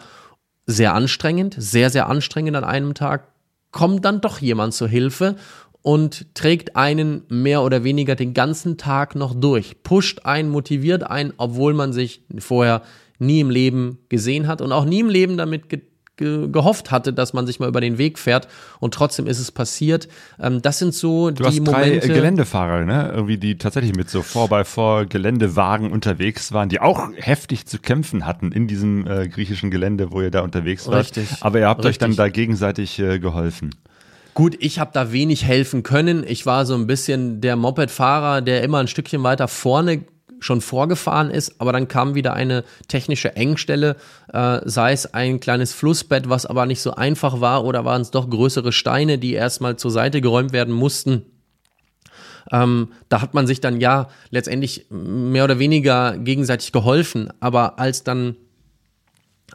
sehr 0.66 0.94
anstrengend, 0.94 1.56
sehr, 1.60 1.90
sehr 1.90 2.10
anstrengend 2.10 2.56
an 2.56 2.64
einem 2.64 2.94
Tag, 2.94 3.28
kommt 3.72 4.06
dann 4.06 4.22
doch 4.22 4.40
jemand 4.40 4.74
zur 4.74 4.88
Hilfe 4.88 5.36
und 5.82 6.34
trägt 6.36 6.76
einen 6.76 7.24
mehr 7.30 7.64
oder 7.64 7.84
weniger 7.84 8.16
den 8.16 8.34
ganzen 8.34 8.78
Tag 8.78 9.16
noch 9.16 9.34
durch, 9.34 9.84
pusht 9.84 10.26
einen, 10.26 10.50
motiviert 10.50 11.04
einen, 11.04 11.34
obwohl 11.38 11.74
man 11.74 11.94
sich 11.94 12.22
vorher 12.40 12.82
nie 13.20 13.40
im 13.40 13.50
Leben 13.50 14.00
gesehen 14.10 14.48
hat 14.48 14.62
und 14.62 14.72
auch 14.72 14.86
nie 14.86 15.00
im 15.00 15.10
Leben 15.10 15.38
damit 15.38 15.70
ge 16.18 16.50
gehofft 16.52 16.92
hatte, 16.92 17.14
dass 17.14 17.34
man 17.34 17.48
sich 17.48 17.60
mal 17.60 17.70
über 17.70 17.82
den 17.82 17.98
Weg 17.98 18.20
fährt 18.20 18.48
und 18.80 18.94
trotzdem 18.94 19.28
ist 19.28 19.40
es 19.40 19.52
passiert. 19.52 20.08
Ähm, 20.40 20.62
das 20.62 20.80
sind 20.80 20.94
so 20.94 21.30
du 21.30 21.44
die 21.44 21.44
hast 21.44 21.60
drei 21.60 21.86
Momente. 21.86 22.08
Geländefahrer, 22.08 22.84
ne? 22.86 23.12
Irgendwie, 23.16 23.38
die 23.38 23.58
tatsächlich 23.58 23.96
mit 23.96 24.10
so 24.10 24.22
4x4 24.22 25.06
Geländewagen 25.06 25.92
unterwegs 25.92 26.52
waren, 26.52 26.70
die 26.70 26.82
auch 26.82 27.10
heftig 27.16 27.66
zu 27.66 27.80
kämpfen 27.80 28.26
hatten 28.26 28.52
in 28.52 28.68
diesem 28.68 29.08
äh, 29.08 29.28
griechischen 29.28 29.72
Gelände, 29.72 30.12
wo 30.12 30.22
ihr 30.22 30.32
da 30.32 30.42
unterwegs 30.42 30.88
wart. 30.88 31.06
Richtig. 31.06 31.30
Aber 31.42 31.60
ihr 31.60 31.68
habt 31.68 31.86
Richtig. 31.86 31.90
euch 31.90 31.98
dann 32.00 32.16
da 32.16 32.30
gegenseitig 32.30 33.00
äh, 33.00 33.20
geholfen. 33.20 33.76
Gut, 34.34 34.56
ich 34.60 34.80
habe 34.80 34.92
da 34.94 35.12
wenig 35.12 35.46
helfen 35.46 35.82
können. 35.82 36.24
Ich 36.28 36.46
war 36.46 36.66
so 36.66 36.76
ein 36.76 36.86
bisschen 36.86 37.42
der 37.42 37.56
Mopedfahrer, 37.56 38.42
der 38.42 38.64
immer 38.64 38.80
ein 38.80 38.88
Stückchen 38.88 39.24
weiter 39.24 39.48
vorne 39.48 40.04
schon 40.40 40.62
vorgefahren 40.62 41.30
ist, 41.30 41.60
aber 41.60 41.72
dann 41.72 41.88
kam 41.88 42.16
wieder 42.16 42.34
eine 42.34 42.64
technische 42.88 43.36
Engstelle, 43.36 43.96
äh, 44.32 44.60
sei 44.66 44.92
es 44.92 45.14
ein 45.14 45.40
kleines 45.40 45.74
Flussbett, 45.74 46.30
was 46.30 46.46
aber 46.46 46.66
nicht 46.66 46.82
so 46.82 46.94
einfach 46.94 47.42
war, 47.42 47.66
oder 47.66 47.86
waren 47.86 48.02
es 48.02 48.12
doch 48.12 48.30
größere 48.30 48.72
Steine, 48.72 49.18
die 49.18 49.34
erstmal 49.34 49.78
zur 49.78 49.92
Seite 49.92 50.22
geräumt 50.22 50.54
werden 50.54 50.74
mussten. 50.74 51.26
Ähm, 52.52 52.90
da 53.10 53.22
hat 53.22 53.34
man 53.34 53.48
sich 53.48 53.60
dann 53.60 53.82
ja 53.82 54.10
letztendlich 54.30 54.86
mehr 54.90 55.44
oder 55.44 55.60
weniger 55.60 56.18
gegenseitig 56.18 56.72
geholfen, 56.72 57.32
aber 57.40 57.80
als 57.80 58.04
dann 58.04 58.38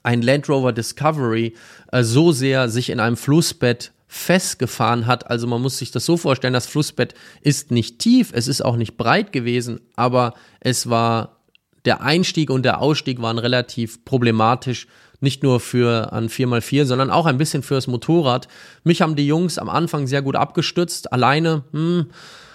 ein 0.03 0.23
Land 0.23 0.49
Rover 0.49 0.73
Discovery 0.73 1.55
äh, 1.91 2.03
so 2.03 2.33
sehr 2.33 2.69
sich 2.69 2.91
in 2.91 3.01
einem 3.01 3.17
Flussbett 3.17 3.93
festgefahren 4.15 5.07
hat. 5.07 5.31
Also 5.31 5.47
man 5.47 5.63
muss 5.63 5.79
sich 5.79 5.91
das 5.91 6.05
so 6.05 6.19
vorstellen, 6.19 6.53
das 6.53 6.67
Flussbett 6.67 7.15
ist 7.41 7.71
nicht 7.71 7.99
tief, 7.99 8.31
es 8.35 8.47
ist 8.47 8.63
auch 8.63 8.77
nicht 8.77 8.99
breit 8.99 9.33
gewesen, 9.33 9.81
aber 9.97 10.35
es 10.61 10.91
war 10.91 11.39
der 11.87 12.03
Einstieg 12.03 12.51
und 12.51 12.63
der 12.63 12.83
Ausstieg 12.83 13.23
waren 13.23 13.39
relativ 13.39 14.05
problematisch, 14.05 14.87
nicht 15.21 15.43
nur 15.43 15.61
für 15.61 16.13
ein 16.13 16.29
4x4, 16.29 16.85
sondern 16.85 17.11
auch 17.11 17.25
ein 17.25 17.39
bisschen 17.39 17.63
fürs 17.63 17.87
Motorrad. 17.87 18.49
Mich 18.85 19.01
haben 19.01 19.17
die 19.17 19.27
Jungs 19.27 19.57
am 19.57 19.71
Anfang 19.71 20.07
sehr 20.07 20.21
gut 20.21 20.37
abgestützt, 20.37 21.11
alleine, 21.11 21.65
hm, 21.73 22.09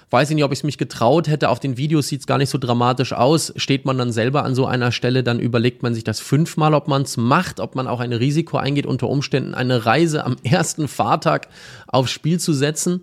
Weiß 0.09 0.29
ich 0.29 0.35
nicht, 0.35 0.45
ob 0.45 0.53
ich 0.53 0.59
es 0.59 0.63
mich 0.63 0.77
getraut 0.77 1.27
hätte. 1.27 1.49
Auf 1.49 1.59
den 1.59 1.75
Videos 1.75 2.07
sieht 2.07 2.21
es 2.21 2.27
gar 2.27 2.37
nicht 2.37 2.49
so 2.49 2.57
dramatisch 2.57 3.11
aus. 3.11 3.51
Steht 3.57 3.83
man 3.83 3.97
dann 3.97 4.13
selber 4.13 4.45
an 4.45 4.55
so 4.55 4.65
einer 4.65 4.93
Stelle, 4.93 5.21
dann 5.21 5.39
überlegt 5.39 5.83
man 5.83 5.93
sich 5.93 6.05
das 6.05 6.21
fünfmal, 6.21 6.73
ob 6.73 6.87
man 6.87 7.01
es 7.01 7.17
macht, 7.17 7.59
ob 7.59 7.75
man 7.75 7.87
auch 7.87 7.99
ein 7.99 8.13
Risiko 8.13 8.57
eingeht, 8.57 8.85
unter 8.85 9.09
Umständen 9.09 9.53
eine 9.53 9.85
Reise 9.85 10.23
am 10.23 10.37
ersten 10.43 10.87
Fahrtag 10.87 11.49
aufs 11.87 12.11
Spiel 12.11 12.39
zu 12.39 12.53
setzen. 12.53 13.01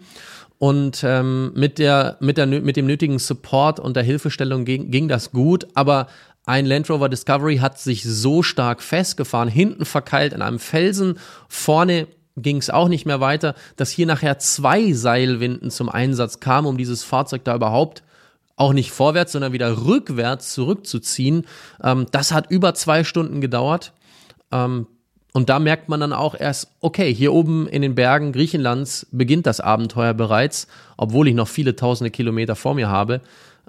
Und 0.59 1.05
ähm, 1.05 1.53
mit, 1.55 1.79
der, 1.79 2.17
mit, 2.21 2.39
der, 2.39 2.47
mit 2.47 2.77
dem 2.77 2.87
nötigen 2.87 3.19
Support 3.19 3.81
und 3.81 3.97
der 3.97 4.03
Hilfestellung 4.03 4.65
ging, 4.65 4.91
ging 4.91 5.09
das 5.09 5.31
gut. 5.31 5.67
Aber 5.75 6.07
ein 6.47 6.65
Land 6.65 6.89
Rover 6.89 7.11
Discovery 7.11 7.59
hat 7.59 7.79
sich 7.79 8.03
so 8.05 8.43
stark 8.43 8.83
festgefahren, 8.83 9.49
hinten 9.49 9.85
verkeilt 9.85 10.33
an 10.33 10.41
einem 10.41 10.59
Felsen, 10.59 11.19
vorne 11.49 12.07
ging 12.37 12.57
es 12.57 12.71
auch 12.71 12.89
nicht 12.89 13.07
mehr 13.07 13.21
weiter, 13.21 13.55
dass 13.77 13.91
hier 13.91 14.07
nachher 14.07 14.39
zwei 14.39 14.93
Seilwinden 14.93 15.71
zum 15.71 15.89
Einsatz 15.89 16.41
kamen, 16.41 16.67
um 16.67 16.77
dieses 16.77 17.05
Fahrzeug 17.05 17.45
da 17.45 17.55
überhaupt 17.55 18.03
auch 18.57 18.73
nicht 18.73 18.91
vorwärts, 18.91 19.33
sondern 19.33 19.53
wieder 19.53 19.85
rückwärts 19.85 20.53
zurückzuziehen. 20.53 21.47
Ähm, 21.83 22.07
das 22.13 22.33
hat 22.33 22.51
über 22.51 22.75
zwei 22.75 23.05
Stunden 23.05 23.41
gedauert. 23.41 23.93
Ähm, 24.53 24.87
und 25.33 25.49
da 25.49 25.59
merkt 25.59 25.89
man 25.89 25.99
dann 25.99 26.13
auch 26.13 26.39
erst, 26.39 26.71
okay, 26.81 27.13
hier 27.13 27.33
oben 27.33 27.67
in 27.67 27.83
den 27.83 27.97
Bergen 27.97 28.31
Griechenlands 28.31 29.09
beginnt 29.11 29.47
das 29.47 29.61
Abenteuer 29.61 30.15
bereits, 30.15 30.69
obwohl 30.97 31.27
ich 31.27 31.35
noch 31.35 31.49
viele 31.49 31.75
tausende 31.75 32.13
Kilometer 32.13 32.55
vor 32.55 32.75
mir 32.75 32.89
habe. 32.89 33.21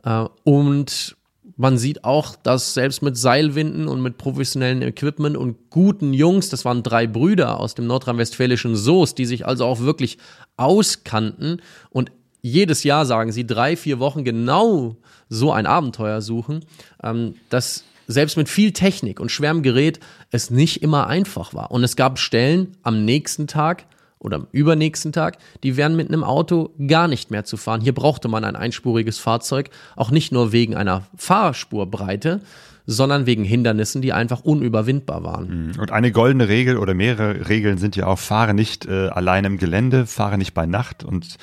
Äh, 0.04 0.26
und 0.44 1.16
man 1.58 1.78
sieht 1.78 2.04
auch, 2.04 2.36
dass 2.36 2.74
selbst 2.74 3.02
mit 3.02 3.18
Seilwinden 3.18 3.88
und 3.88 4.02
mit 4.02 4.18
professionellem 4.18 4.82
Equipment 4.82 5.38
und 5.38 5.70
guten 5.70 6.14
Jungs, 6.14 6.50
das 6.50 6.66
waren 6.66 6.84
drei 6.84 7.08
Brüder 7.08 7.60
aus 7.60 7.76
dem 7.76 7.88
nordrhein-westfälischen 7.88 8.76
Soest, 8.76 9.18
die 9.18 9.26
sich 9.26 9.46
also 9.46 9.66
auch 9.66 9.80
wirklich 9.80 10.18
auskannten 10.58 11.62
und 11.90 12.12
jedes 12.42 12.84
Jahr, 12.84 13.06
sagen 13.06 13.32
sie, 13.32 13.48
drei, 13.48 13.76
vier 13.76 14.00
Wochen 14.00 14.24
genau 14.24 14.98
so 15.30 15.52
ein 15.52 15.66
Abenteuer 15.66 16.22
suchen, 16.22 16.64
ähm, 17.02 17.36
dass 17.50 17.86
selbst 18.08 18.38
mit 18.38 18.50
viel 18.50 18.72
Technik 18.72 19.20
und 19.20 19.32
schwerem 19.32 19.64
Gerät 19.64 20.00
es 20.30 20.52
nicht 20.52 20.84
immer 20.84 21.08
einfach 21.08 21.56
war. 21.56 21.72
Und 21.72 21.84
es 21.84 21.96
gab 21.96 22.20
Stellen 22.20 22.78
am 22.84 23.04
nächsten 23.04 23.48
Tag 23.48 23.86
oder 24.26 24.38
am 24.38 24.48
übernächsten 24.52 25.14
Tag, 25.14 25.38
die 25.64 25.78
wären 25.78 25.96
mit 25.96 26.10
einem 26.10 26.24
Auto 26.24 26.72
gar 26.88 27.08
nicht 27.08 27.32
mehr 27.32 27.46
zu 27.46 27.58
fahren. 27.58 27.80
Hier 27.80 27.94
brauchte 27.94 28.28
man 28.28 28.44
ein 28.44 28.56
einspuriges 28.56 29.20
Fahrzeug, 29.20 29.70
auch 29.96 30.12
nicht 30.12 30.32
nur 30.32 30.52
wegen 30.52 30.76
einer 30.76 31.04
Fahrspurbreite, 31.16 32.42
sondern 32.88 33.26
wegen 33.26 33.44
Hindernissen, 33.44 34.02
die 34.02 34.14
einfach 34.14 34.42
unüberwindbar 34.42 35.24
waren. 35.24 35.76
Und 35.80 35.92
eine 35.92 36.12
goldene 36.12 36.48
Regel 36.48 36.78
oder 36.78 36.94
mehrere 36.94 37.50
Regeln 37.50 37.78
sind 37.78 37.96
ja 37.96 38.08
auch, 38.08 38.20
fahre 38.20 38.54
nicht 38.54 38.86
äh, 38.86 39.08
allein 39.08 39.46
im 39.46 39.58
Gelände, 39.58 40.06
fahre 40.06 40.38
nicht 40.38 40.54
bei 40.54 40.66
Nacht 40.66 41.04
und 41.04 41.38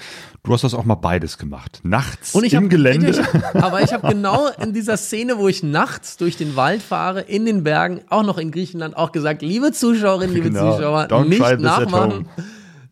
du 0.45 0.53
hast 0.53 0.63
das 0.63 0.75
auch 0.75 0.85
mal 0.85 0.95
beides 0.95 1.39
gemacht. 1.39 1.81
Nachts 1.83 2.35
im 2.35 2.45
hab, 2.45 2.71
Gelände. 2.71 3.11
Ich, 3.11 3.55
aber 3.61 3.83
ich 3.83 3.93
habe 3.93 4.09
genau 4.15 4.49
in 4.63 4.73
dieser 4.73 4.97
Szene, 4.97 5.39
wo 5.39 5.49
ich 5.49 5.63
nachts 5.63 6.17
durch 6.17 6.37
den 6.37 6.55
Wald 6.57 6.83
fahre, 6.83 7.23
in 7.23 7.45
den 7.45 7.65
Bergen, 7.65 8.03
auch 8.09 8.25
noch 8.25 8.39
in 8.39 8.51
Griechenland, 8.51 8.97
auch 8.97 9.13
gesagt, 9.13 9.43
liebe 9.43 9.73
Zuschauerinnen, 9.73 10.35
liebe 10.35 10.51
Genau. 10.51 10.77
Zuschauer, 10.77 11.07
Don't 11.07 11.29
nicht 11.29 11.61
nachmachen. 11.61 12.29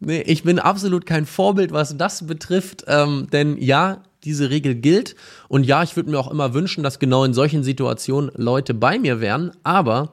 Nee, 0.01 0.23
ich 0.23 0.43
bin 0.43 0.59
absolut 0.59 1.05
kein 1.05 1.27
Vorbild, 1.27 1.73
was 1.73 1.97
das 1.97 2.27
betrifft, 2.27 2.85
ähm, 2.87 3.29
denn 3.33 3.59
ja, 3.59 4.03
diese 4.25 4.51
Regel 4.51 4.75
gilt. 4.75 5.15
Und 5.49 5.65
ja, 5.65 5.83
ich 5.83 5.95
würde 5.95 6.11
mir 6.11 6.19
auch 6.19 6.31
immer 6.31 6.55
wünschen, 6.55 6.83
dass 6.83 6.99
genau 6.99 7.25
in 7.25 7.35
solchen 7.35 7.63
Situationen 7.63 8.31
Leute 8.35 8.75
bei 8.75 8.99
mir 8.99 9.21
wären, 9.21 9.53
aber 9.63 10.13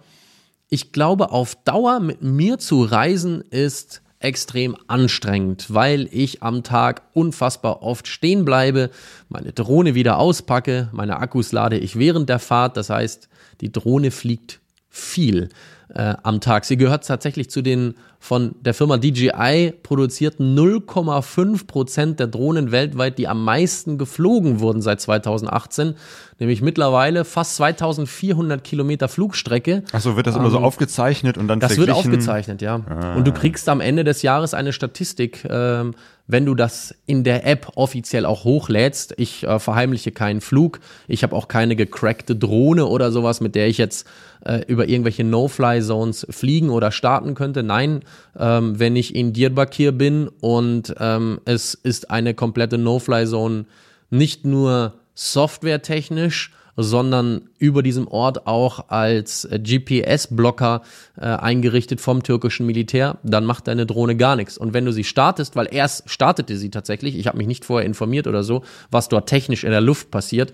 ich 0.69 0.91
glaube, 0.91 1.31
auf 1.31 1.55
Dauer 1.63 2.01
mit 2.01 2.21
mir 2.21 2.59
zu 2.59 2.83
reisen 2.83 3.41
ist 3.49 4.01
extrem 4.19 4.75
anstrengend, 4.88 5.73
weil 5.73 6.09
ich 6.11 6.43
am 6.43 6.63
Tag 6.63 7.03
unfassbar 7.13 7.81
oft 7.81 8.07
stehen 8.07 8.43
bleibe, 8.43 8.89
meine 9.29 9.53
Drohne 9.53 9.95
wieder 9.95 10.17
auspacke, 10.17 10.89
meine 10.91 11.17
Akkus 11.17 11.53
lade 11.53 11.77
ich 11.77 11.97
während 11.97 12.27
der 12.27 12.39
Fahrt, 12.39 12.75
das 12.75 12.89
heißt, 12.89 13.29
die 13.61 13.71
Drohne 13.71 14.11
fliegt 14.11 14.59
viel 14.89 15.49
äh, 15.93 16.15
am 16.23 16.41
Tag. 16.41 16.65
Sie 16.65 16.77
gehört 16.77 17.05
tatsächlich 17.07 17.49
zu 17.49 17.61
den 17.61 17.95
von 18.19 18.55
der 18.61 18.73
Firma 18.73 18.97
DJI 18.97 19.73
produzierten 19.83 20.57
0,5 20.57 21.67
Prozent 21.67 22.19
der 22.19 22.27
Drohnen 22.27 22.71
weltweit, 22.71 23.17
die 23.17 23.27
am 23.27 23.43
meisten 23.43 23.97
geflogen 23.97 24.59
wurden 24.59 24.81
seit 24.81 24.99
2018, 24.99 25.93
nämlich 26.39 26.61
mittlerweile 26.61 27.25
fast 27.25 27.55
2400 27.57 28.63
Kilometer 28.63 29.07
Flugstrecke. 29.07 29.83
Achso, 29.91 30.15
wird 30.15 30.27
das 30.27 30.35
immer 30.35 30.49
so 30.49 30.59
aufgezeichnet 30.59 31.38
und 31.38 31.47
dann 31.47 31.57
Ähm, 31.57 31.67
Das 31.67 31.77
wird 31.77 31.91
aufgezeichnet, 31.91 32.61
ja. 32.61 32.75
Und 33.15 33.25
du 33.27 33.31
kriegst 33.31 33.69
am 33.69 33.81
Ende 33.81 34.03
des 34.03 34.23
Jahres 34.23 34.53
eine 34.53 34.73
Statistik, 34.73 35.45
ähm, 35.49 35.93
wenn 36.28 36.45
du 36.45 36.55
das 36.55 36.93
in 37.05 37.23
der 37.23 37.45
App 37.47 37.71
offiziell 37.75 38.25
auch 38.25 38.43
hochlädst. 38.43 39.13
Ich 39.17 39.43
äh, 39.43 39.59
verheimliche 39.59 40.11
keinen 40.11 40.41
Flug. 40.41 40.80
Ich 41.07 41.23
habe 41.23 41.36
auch 41.36 41.47
keine 41.47 41.75
gecrackte 41.75 42.36
Drohne 42.36 42.86
oder 42.86 43.11
sowas, 43.11 43.39
mit 43.39 43.55
der 43.55 43.67
ich 43.67 43.78
jetzt 43.78 44.05
äh, 44.45 44.63
über 44.67 44.88
irgendwelche 44.88 45.23
No-Fly-Zones 45.23 46.28
fliegen 46.30 46.69
oder 46.69 46.91
starten 46.91 47.34
könnte. 47.34 47.63
Nein, 47.63 48.01
ähm, 48.38 48.78
wenn 48.78 48.95
ich 48.95 49.15
in 49.15 49.32
Diyarbakir 49.34 49.93
bin 49.93 50.28
und 50.41 50.93
ähm, 50.99 51.39
es 51.45 51.73
ist 51.73 52.11
eine 52.11 52.34
komplette 52.34 52.78
No-Fly-Zone 52.78 53.65
nicht 54.09 54.45
nur 54.45 54.93
softwaretechnisch, 55.15 56.51
sondern 56.78 57.49
über 57.57 57.82
diesem 57.82 58.07
Ort 58.07 58.45
auch 58.45 58.89
als 58.89 59.45
äh, 59.45 59.59
GPS-Blocker 59.59 60.84
äh, 61.19 61.25
eingerichtet 61.25 61.99
vom 61.99 62.21
türkischen 62.21 62.67
Militär, 62.67 63.17
dann 63.23 63.45
macht 63.45 63.67
deine 63.67 63.88
Drohne 63.88 64.15
gar 64.15 64.36
nichts. 64.36 64.57
Und 64.57 64.73
wenn 64.73 64.86
du 64.86 64.93
sie 64.93 65.03
startest, 65.03 65.55
weil 65.55 65.67
erst 65.71 66.09
startete 66.09 66.55
sie 66.55 66.69
tatsächlich, 66.69 67.17
ich 67.17 67.28
habe 67.28 67.38
mich 67.38 67.47
nicht 67.47 67.65
vorher 67.65 67.86
informiert 67.86 68.28
oder 68.28 68.43
so, 68.43 68.61
was 68.91 69.09
dort 69.09 69.28
technisch 69.28 69.63
in 69.63 69.71
der 69.71 69.82
Luft 69.82 70.11
passiert, 70.11 70.53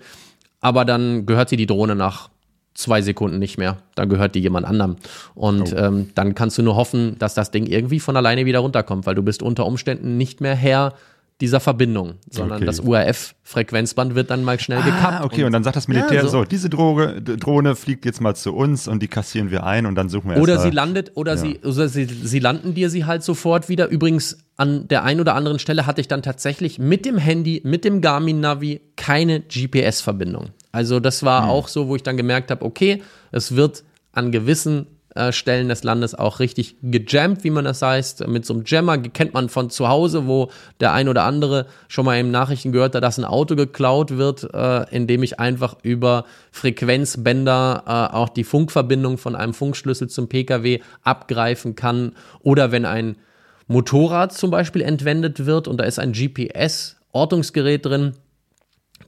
aber 0.60 0.86
dann 0.86 1.26
gehört 1.26 1.50
sie 1.50 1.58
die 1.58 1.66
Drohne 1.66 1.94
nach 1.94 2.30
zwei 2.72 3.02
Sekunden 3.02 3.38
nicht 3.38 3.58
mehr. 3.58 3.76
Dann 3.94 4.08
gehört 4.08 4.34
die 4.34 4.40
jemand 4.40 4.66
anderem. 4.66 4.96
Und 5.34 5.74
ähm, 5.76 6.10
dann 6.14 6.34
kannst 6.34 6.58
du 6.58 6.62
nur 6.62 6.74
hoffen, 6.74 7.16
dass 7.18 7.34
das 7.34 7.50
Ding 7.50 7.66
irgendwie 7.66 8.00
von 8.00 8.16
alleine 8.16 8.46
wieder 8.46 8.60
runterkommt, 8.60 9.06
weil 9.06 9.14
du 9.14 9.22
bist 9.22 9.42
unter 9.42 9.66
Umständen 9.66 10.16
nicht 10.16 10.40
mehr 10.40 10.54
Herr 10.54 10.94
dieser 11.40 11.58
Verbindung, 11.58 12.14
sondern 12.30 12.58
Okay. 12.58 12.66
das 12.66 12.78
URF-Frequenzband 12.80 14.14
wird 14.14 14.30
dann 14.30 14.44
mal 14.44 14.60
schnell 14.60 14.82
gekappt. 14.82 15.20
Ah, 15.20 15.24
okay, 15.24 15.44
und, 15.44 15.52
dann 15.52 15.64
sagt 15.64 15.74
das 15.76 15.88
Militär 15.88 16.14
Ja, 16.14 16.22
so, 16.22 16.28
so. 16.28 16.44
diese 16.44 16.70
Droge, 16.70 17.20
Drohne 17.22 17.74
fliegt 17.74 18.04
jetzt 18.04 18.20
mal 18.20 18.36
zu 18.36 18.54
uns 18.54 18.86
und 18.86 19.02
die 19.02 19.08
kassieren 19.08 19.50
wir 19.50 19.64
ein 19.64 19.86
und 19.86 19.96
dann 19.96 20.08
suchen 20.08 20.30
wir 20.30 20.38
Oder 20.40 20.58
sie 20.60 20.68
mal- 20.68 20.74
landet, 20.74 21.12
oder 21.14 21.36
sie, 21.36 21.58
oder 21.64 21.88
sie, 21.88 22.04
sie 22.04 22.38
landen 22.38 22.74
dir 22.74 22.88
sie 22.88 23.04
halt 23.04 23.24
sofort 23.24 23.68
wieder. 23.68 23.88
Übrigens, 23.88 24.38
an 24.56 24.86
der 24.86 25.02
einen 25.02 25.20
oder 25.20 25.34
anderen 25.34 25.58
Stelle 25.58 25.86
hatte 25.86 26.00
ich 26.00 26.06
dann 26.08 26.22
tatsächlich 26.22 26.78
mit 26.78 27.04
dem 27.04 27.18
Handy, 27.18 27.60
mit 27.64 27.84
dem 27.84 28.00
Garmin 28.00 28.38
Navi 28.40 28.80
keine 28.96 29.40
GPS-Verbindung. 29.40 30.50
Also 30.70 31.00
das 31.00 31.22
war 31.24 31.48
auch 31.48 31.66
so, 31.68 31.88
wo 31.88 31.96
ich 31.96 32.02
dann 32.04 32.16
gemerkt 32.16 32.50
habe, 32.52 32.64
okay, 32.64 33.02
es 33.32 33.56
wird 33.56 33.82
an 34.12 34.30
gewissen 34.30 34.86
Stellen 35.30 35.68
des 35.68 35.84
Landes 35.84 36.14
auch 36.14 36.40
richtig 36.40 36.76
gejammt, 36.82 37.44
wie 37.44 37.50
man 37.50 37.64
das 37.64 37.82
heißt. 37.82 38.26
Mit 38.26 38.44
so 38.44 38.54
einem 38.54 38.64
Jammer 38.66 38.98
kennt 38.98 39.32
man 39.32 39.48
von 39.48 39.70
zu 39.70 39.88
Hause, 39.88 40.26
wo 40.26 40.50
der 40.80 40.92
ein 40.92 41.08
oder 41.08 41.22
andere 41.22 41.66
schon 41.88 42.04
mal 42.04 42.18
in 42.18 42.32
Nachrichten 42.32 42.72
gehört 42.72 42.94
hat, 42.94 43.04
dass 43.04 43.18
ein 43.18 43.24
Auto 43.24 43.54
geklaut 43.54 44.16
wird, 44.16 44.52
äh, 44.52 44.84
indem 44.90 45.22
ich 45.22 45.38
einfach 45.38 45.76
über 45.82 46.24
Frequenzbänder 46.50 47.84
äh, 47.86 48.14
auch 48.16 48.28
die 48.28 48.44
Funkverbindung 48.44 49.16
von 49.18 49.36
einem 49.36 49.54
Funkschlüssel 49.54 50.08
zum 50.08 50.28
Pkw 50.28 50.80
abgreifen 51.02 51.76
kann. 51.76 52.12
Oder 52.40 52.72
wenn 52.72 52.84
ein 52.84 53.16
Motorrad 53.66 54.32
zum 54.32 54.50
Beispiel 54.50 54.82
entwendet 54.82 55.46
wird 55.46 55.68
und 55.68 55.78
da 55.78 55.84
ist 55.84 55.98
ein 55.98 56.12
GPS-Ortungsgerät 56.12 57.86
drin, 57.86 58.14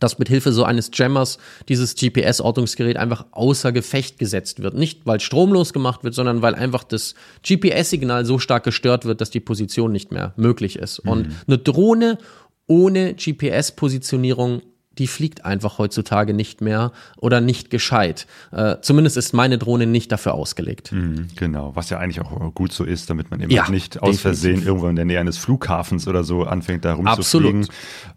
dass 0.01 0.18
mit 0.18 0.28
Hilfe 0.28 0.53
so 0.53 0.64
eines 0.64 0.90
Jammers 0.92 1.38
dieses 1.68 1.94
GPS-Ortungsgerät 1.94 2.97
einfach 2.97 3.26
außer 3.32 3.72
Gefecht 3.72 4.18
gesetzt 4.18 4.62
wird. 4.62 4.74
Nicht, 4.74 5.07
weil 5.07 5.20
stromlos 5.20 5.72
gemacht 5.72 6.05
wird, 6.05 6.14
sondern 6.14 6.42
weil 6.42 6.55
einfach 6.55 6.84
das 6.84 7.14
GPS-Signal 7.47 8.24
so 8.24 8.38
stark 8.38 8.64
gestört 8.64 9.05
wird, 9.05 9.20
dass 9.20 9.30
die 9.30 9.40
Position 9.40 9.92
nicht 9.92 10.12
mehr 10.12 10.32
möglich 10.36 10.76
ist. 10.76 10.99
Und 10.99 11.28
eine 11.47 11.59
Drohne 11.59 12.18
ohne 12.66 13.14
GPS-Positionierung 13.14 14.62
die 14.99 15.07
fliegt 15.07 15.44
einfach 15.44 15.78
heutzutage 15.78 16.34
nicht 16.34 16.61
mehr 16.61 16.92
oder 17.16 17.40
nicht 17.40 17.70
gescheit. 17.70 18.26
Äh, 18.53 18.76
zumindest 18.80 19.16
ist 19.16 19.32
meine 19.32 19.59
Drohne 19.59 19.86
nicht 19.86 20.11
dafür 20.12 20.34
ausgelegt. 20.34 20.92
Mhm, 20.92 21.28
Genau, 21.36 21.74
was 21.74 21.90
ja 21.90 21.99
eigentlich 21.99 22.20
auch 22.20 22.55
gut 22.55 22.72
so 22.72 22.84
ist, 22.84 23.11
damit 23.11 23.30
man 23.30 23.40
eben 23.40 23.51
Ja, 23.51 23.68
nicht 23.70 24.03
aus 24.03 24.16
definitiv. 24.16 24.20
Versehen 24.22 24.62
irgendwo 24.66 24.88
in 24.88 24.97
der 24.97 25.05
Nähe 25.05 25.20
eines 25.20 25.38
Flughafens 25.38 26.09
oder 26.09 26.24
so 26.24 26.44
anfängt, 26.44 26.84
da 26.84 26.94
rumzufliegen. 26.94 27.66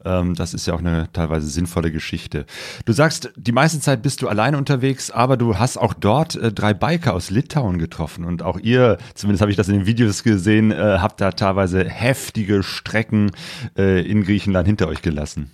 Ähm, 0.05 0.35
das 0.35 0.53
ist 0.53 0.65
ja 0.67 0.73
auch 0.73 0.79
eine 0.79 1.09
teilweise 1.13 1.47
sinnvolle 1.47 1.91
Geschichte. 1.91 2.45
Du 2.85 2.93
sagst, 2.93 3.31
die 3.35 3.51
meiste 3.51 3.79
Zeit 3.79 4.01
bist 4.01 4.21
du 4.21 4.27
alleine 4.27 4.57
unterwegs, 4.57 5.11
aber 5.11 5.37
du 5.37 5.57
hast 5.57 5.77
auch 5.77 5.93
dort 5.93 6.35
äh, 6.35 6.51
drei 6.51 6.73
Biker 6.73 7.13
aus 7.13 7.29
Litauen 7.29 7.77
getroffen 7.77 8.23
und 8.25 8.41
auch 8.43 8.59
ihr, 8.59 8.97
zumindest 9.15 9.41
habe 9.41 9.51
ich 9.51 9.57
das 9.57 9.67
in 9.67 9.75
den 9.75 9.85
Videos 9.85 10.23
gesehen, 10.23 10.71
äh, 10.71 10.75
habt 10.99 11.19
da 11.21 11.31
teilweise 11.31 11.83
heftige 11.83 12.63
Strecken 12.63 13.31
äh, 13.77 14.01
in 14.09 14.23
Griechenland 14.23 14.67
hinter 14.67 14.87
euch 14.87 15.01
gelassen. 15.01 15.51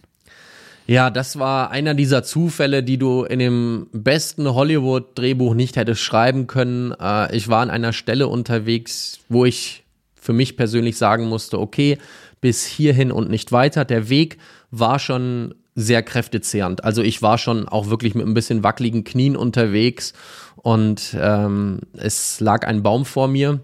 Ja, 0.88 1.10
das 1.10 1.40
war 1.40 1.72
einer 1.72 1.96
dieser 1.96 2.24
Zufälle, 2.24 2.84
die 2.84 3.00
du 3.00 3.24
in 3.24 3.40
dem 3.40 3.88
besten 3.92 4.54
Hollywood-Drehbuch 4.54 5.56
nicht 5.56 5.78
hättest 5.78 6.02
schreiben 6.02 6.46
können. 6.46 6.94
Äh, 7.00 7.36
ich 7.36 7.48
war 7.48 7.62
an 7.62 7.72
einer 7.72 7.92
Stelle 7.92 8.28
unterwegs, 8.28 9.20
wo 9.28 9.46
ich 9.46 9.84
für 10.16 10.34
mich 10.34 10.58
persönlich 10.58 10.98
sagen 10.98 11.26
musste, 11.28 11.60
okay, 11.60 11.98
bis 12.40 12.66
hierhin 12.66 13.12
und 13.12 13.30
nicht 13.30 13.52
weiter. 13.52 13.84
Der 13.84 14.10
Weg 14.10 14.38
war 14.70 15.00
schon 15.00 15.56
sehr 15.74 16.04
kräftezehrend. 16.04 16.84
Also 16.84 17.02
ich 17.02 17.22
war 17.22 17.38
schon 17.38 17.68
auch 17.68 17.90
wirklich 17.90 18.14
mit 18.14 18.26
ein 18.26 18.34
bisschen 18.36 18.64
wackeligen 18.64 19.04
Knien 19.04 19.36
unterwegs 19.36 20.14
und 20.56 21.16
ähm, 21.20 21.82
es 21.94 22.40
lag 22.40 22.66
ein 22.66 22.82
Baum 22.82 23.06
vor 23.06 23.28
mir 23.28 23.60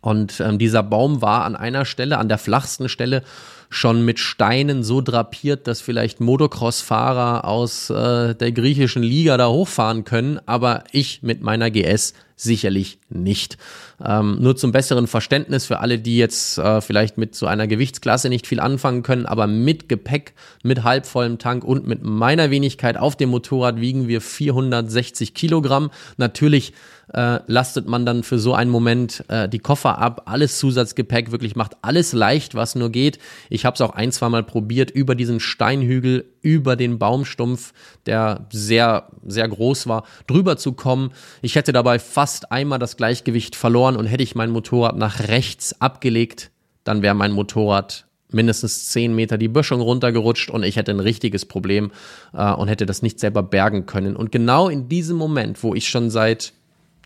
und 0.00 0.40
ähm, 0.40 0.58
dieser 0.58 0.82
Baum 0.82 1.22
war 1.22 1.44
an 1.44 1.56
einer 1.56 1.84
Stelle, 1.84 2.18
an 2.18 2.28
der 2.28 2.38
flachsten 2.38 2.88
Stelle, 2.88 3.22
schon 3.70 4.04
mit 4.04 4.18
Steinen 4.18 4.82
so 4.82 5.00
drapiert, 5.00 5.66
dass 5.66 5.80
vielleicht 5.80 6.20
Motocross-Fahrer 6.20 7.44
aus 7.44 7.90
äh, 7.90 8.34
der 8.34 8.52
griechischen 8.52 9.02
Liga 9.02 9.36
da 9.36 9.48
hochfahren 9.48 10.04
können, 10.04 10.40
aber 10.46 10.84
ich 10.92 11.22
mit 11.22 11.42
meiner 11.42 11.70
GS 11.70 12.14
sicherlich 12.38 12.98
nicht. 13.10 13.58
Ähm, 14.02 14.38
nur 14.40 14.56
zum 14.56 14.70
besseren 14.70 15.08
Verständnis 15.08 15.66
für 15.66 15.80
alle, 15.80 15.98
die 15.98 16.16
jetzt 16.16 16.56
äh, 16.58 16.80
vielleicht 16.80 17.18
mit 17.18 17.34
so 17.34 17.46
einer 17.46 17.66
Gewichtsklasse 17.66 18.28
nicht 18.28 18.46
viel 18.46 18.60
anfangen 18.60 19.02
können, 19.02 19.26
aber 19.26 19.48
mit 19.48 19.88
Gepäck, 19.88 20.34
mit 20.62 20.84
halbvollem 20.84 21.38
Tank 21.38 21.64
und 21.64 21.86
mit 21.86 22.02
meiner 22.04 22.50
Wenigkeit 22.50 22.96
auf 22.96 23.16
dem 23.16 23.30
Motorrad 23.30 23.80
wiegen 23.80 24.06
wir 24.06 24.20
460 24.20 25.34
Kilogramm. 25.34 25.90
Natürlich 26.16 26.72
äh, 27.12 27.40
lastet 27.46 27.86
man 27.86 28.04
dann 28.04 28.22
für 28.22 28.38
so 28.38 28.54
einen 28.54 28.70
Moment 28.70 29.24
äh, 29.28 29.48
die 29.48 29.58
Koffer 29.58 29.98
ab, 29.98 30.22
alles 30.26 30.58
Zusatzgepäck, 30.58 31.32
wirklich 31.32 31.56
macht 31.56 31.76
alles 31.82 32.12
leicht, 32.12 32.54
was 32.54 32.74
nur 32.74 32.90
geht. 32.90 33.18
Ich 33.48 33.64
habe 33.64 33.74
es 33.74 33.80
auch 33.80 33.90
ein, 33.90 34.12
zwei 34.12 34.28
Mal 34.28 34.42
probiert, 34.42 34.90
über 34.90 35.14
diesen 35.14 35.40
Steinhügel, 35.40 36.26
über 36.42 36.76
den 36.76 36.98
Baumstumpf, 36.98 37.72
der 38.06 38.46
sehr, 38.52 39.08
sehr 39.26 39.48
groß 39.48 39.86
war, 39.86 40.04
drüber 40.26 40.56
zu 40.56 40.72
kommen. 40.72 41.12
Ich 41.42 41.54
hätte 41.54 41.72
dabei 41.72 41.98
fast 41.98 42.52
einmal 42.52 42.78
das 42.78 42.96
Gleichgewicht 42.96 43.56
verloren 43.56 43.96
und 43.96 44.06
hätte 44.06 44.22
ich 44.22 44.34
mein 44.34 44.50
Motorrad 44.50 44.96
nach 44.96 45.28
rechts 45.28 45.80
abgelegt, 45.80 46.50
dann 46.84 47.02
wäre 47.02 47.14
mein 47.14 47.32
Motorrad 47.32 48.06
mindestens 48.30 48.88
zehn 48.88 49.14
Meter 49.14 49.38
die 49.38 49.48
Böschung 49.48 49.80
runtergerutscht 49.80 50.50
und 50.50 50.62
ich 50.62 50.76
hätte 50.76 50.90
ein 50.90 51.00
richtiges 51.00 51.46
Problem 51.46 51.90
äh, 52.34 52.52
und 52.52 52.68
hätte 52.68 52.86
das 52.86 53.02
nicht 53.02 53.18
selber 53.20 53.42
bergen 53.42 53.86
können. 53.86 54.16
Und 54.16 54.32
genau 54.32 54.68
in 54.68 54.88
diesem 54.88 55.16
Moment, 55.16 55.62
wo 55.62 55.74
ich 55.74 55.88
schon 55.88 56.10
seit 56.10 56.52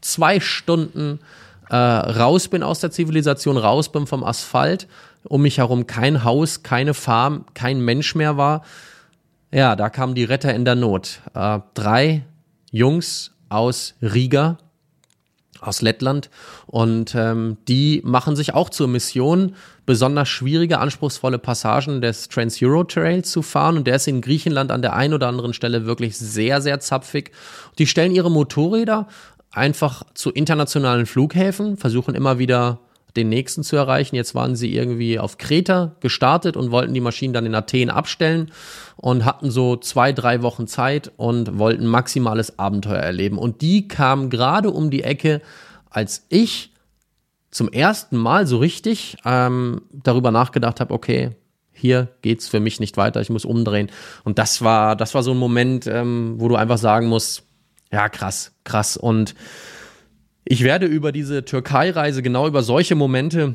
zwei 0.02 0.38
Stunden 0.40 1.20
äh, 1.70 1.76
raus 1.76 2.48
bin 2.48 2.62
aus 2.62 2.80
der 2.80 2.90
Zivilisation, 2.90 3.56
raus 3.56 3.90
bin 3.90 4.06
vom 4.06 4.22
Asphalt, 4.22 4.86
um 5.24 5.42
mich 5.42 5.58
herum 5.58 5.86
kein 5.86 6.24
Haus, 6.24 6.62
keine 6.62 6.92
Farm, 6.92 7.46
kein 7.54 7.80
Mensch 7.80 8.14
mehr 8.14 8.36
war, 8.36 8.62
ja, 9.52 9.76
da 9.76 9.90
kamen 9.90 10.14
die 10.14 10.24
Retter 10.24 10.54
in 10.54 10.64
der 10.64 10.74
Not. 10.74 11.20
Äh, 11.34 11.60
drei 11.74 12.24
Jungs 12.70 13.32
aus 13.50 13.94
Riga, 14.00 14.56
aus 15.60 15.82
Lettland. 15.82 16.30
Und 16.66 17.14
ähm, 17.14 17.58
die 17.68 18.00
machen 18.02 18.34
sich 18.34 18.54
auch 18.54 18.70
zur 18.70 18.88
Mission, 18.88 19.54
besonders 19.84 20.30
schwierige, 20.30 20.78
anspruchsvolle 20.78 21.38
Passagen 21.38 22.00
des 22.00 22.30
Trans-Euro 22.30 22.84
Trails 22.84 23.30
zu 23.30 23.42
fahren. 23.42 23.76
Und 23.76 23.86
der 23.86 23.96
ist 23.96 24.08
in 24.08 24.22
Griechenland 24.22 24.72
an 24.72 24.80
der 24.80 24.94
einen 24.94 25.12
oder 25.12 25.28
anderen 25.28 25.52
Stelle 25.52 25.84
wirklich 25.84 26.16
sehr, 26.16 26.62
sehr 26.62 26.80
zapfig. 26.80 27.30
Die 27.78 27.86
stellen 27.86 28.12
ihre 28.12 28.30
Motorräder 28.30 29.06
einfach 29.52 30.02
zu 30.14 30.30
internationalen 30.30 31.06
Flughäfen, 31.06 31.76
versuchen 31.76 32.14
immer 32.14 32.38
wieder 32.38 32.80
den 33.16 33.28
nächsten 33.28 33.62
zu 33.62 33.76
erreichen. 33.76 34.16
Jetzt 34.16 34.34
waren 34.34 34.56
sie 34.56 34.74
irgendwie 34.74 35.18
auf 35.18 35.38
Kreta 35.38 35.96
gestartet 36.00 36.56
und 36.56 36.70
wollten 36.70 36.94
die 36.94 37.00
Maschinen 37.00 37.34
dann 37.34 37.46
in 37.46 37.54
Athen 37.54 37.90
abstellen 37.90 38.50
und 38.96 39.24
hatten 39.24 39.50
so 39.50 39.76
zwei, 39.76 40.12
drei 40.12 40.42
Wochen 40.42 40.66
Zeit 40.66 41.12
und 41.16 41.58
wollten 41.58 41.86
maximales 41.86 42.58
Abenteuer 42.58 43.00
erleben. 43.00 43.38
Und 43.38 43.60
die 43.60 43.86
kamen 43.86 44.30
gerade 44.30 44.70
um 44.70 44.90
die 44.90 45.02
Ecke, 45.02 45.42
als 45.90 46.26
ich 46.30 46.72
zum 47.50 47.68
ersten 47.68 48.16
Mal 48.16 48.46
so 48.46 48.56
richtig 48.56 49.18
ähm, 49.26 49.82
darüber 49.92 50.30
nachgedacht 50.30 50.80
habe, 50.80 50.94
okay, 50.94 51.32
hier 51.74 52.08
geht's 52.22 52.48
für 52.48 52.60
mich 52.60 52.80
nicht 52.80 52.96
weiter, 52.96 53.20
ich 53.20 53.28
muss 53.28 53.44
umdrehen. 53.44 53.90
Und 54.24 54.38
das 54.38 54.62
war, 54.62 54.96
das 54.96 55.14
war 55.14 55.22
so 55.22 55.32
ein 55.32 55.38
Moment, 55.38 55.86
ähm, 55.86 56.36
wo 56.38 56.48
du 56.48 56.56
einfach 56.56 56.78
sagen 56.78 57.08
musst, 57.08 57.44
ja, 57.92 58.08
krass, 58.08 58.52
krass. 58.64 58.96
Und 58.96 59.34
ich 60.44 60.64
werde 60.64 60.86
über 60.86 61.12
diese 61.12 61.44
Türkei-Reise, 61.44 62.22
genau 62.22 62.48
über 62.48 62.62
solche 62.62 62.94
Momente, 62.94 63.54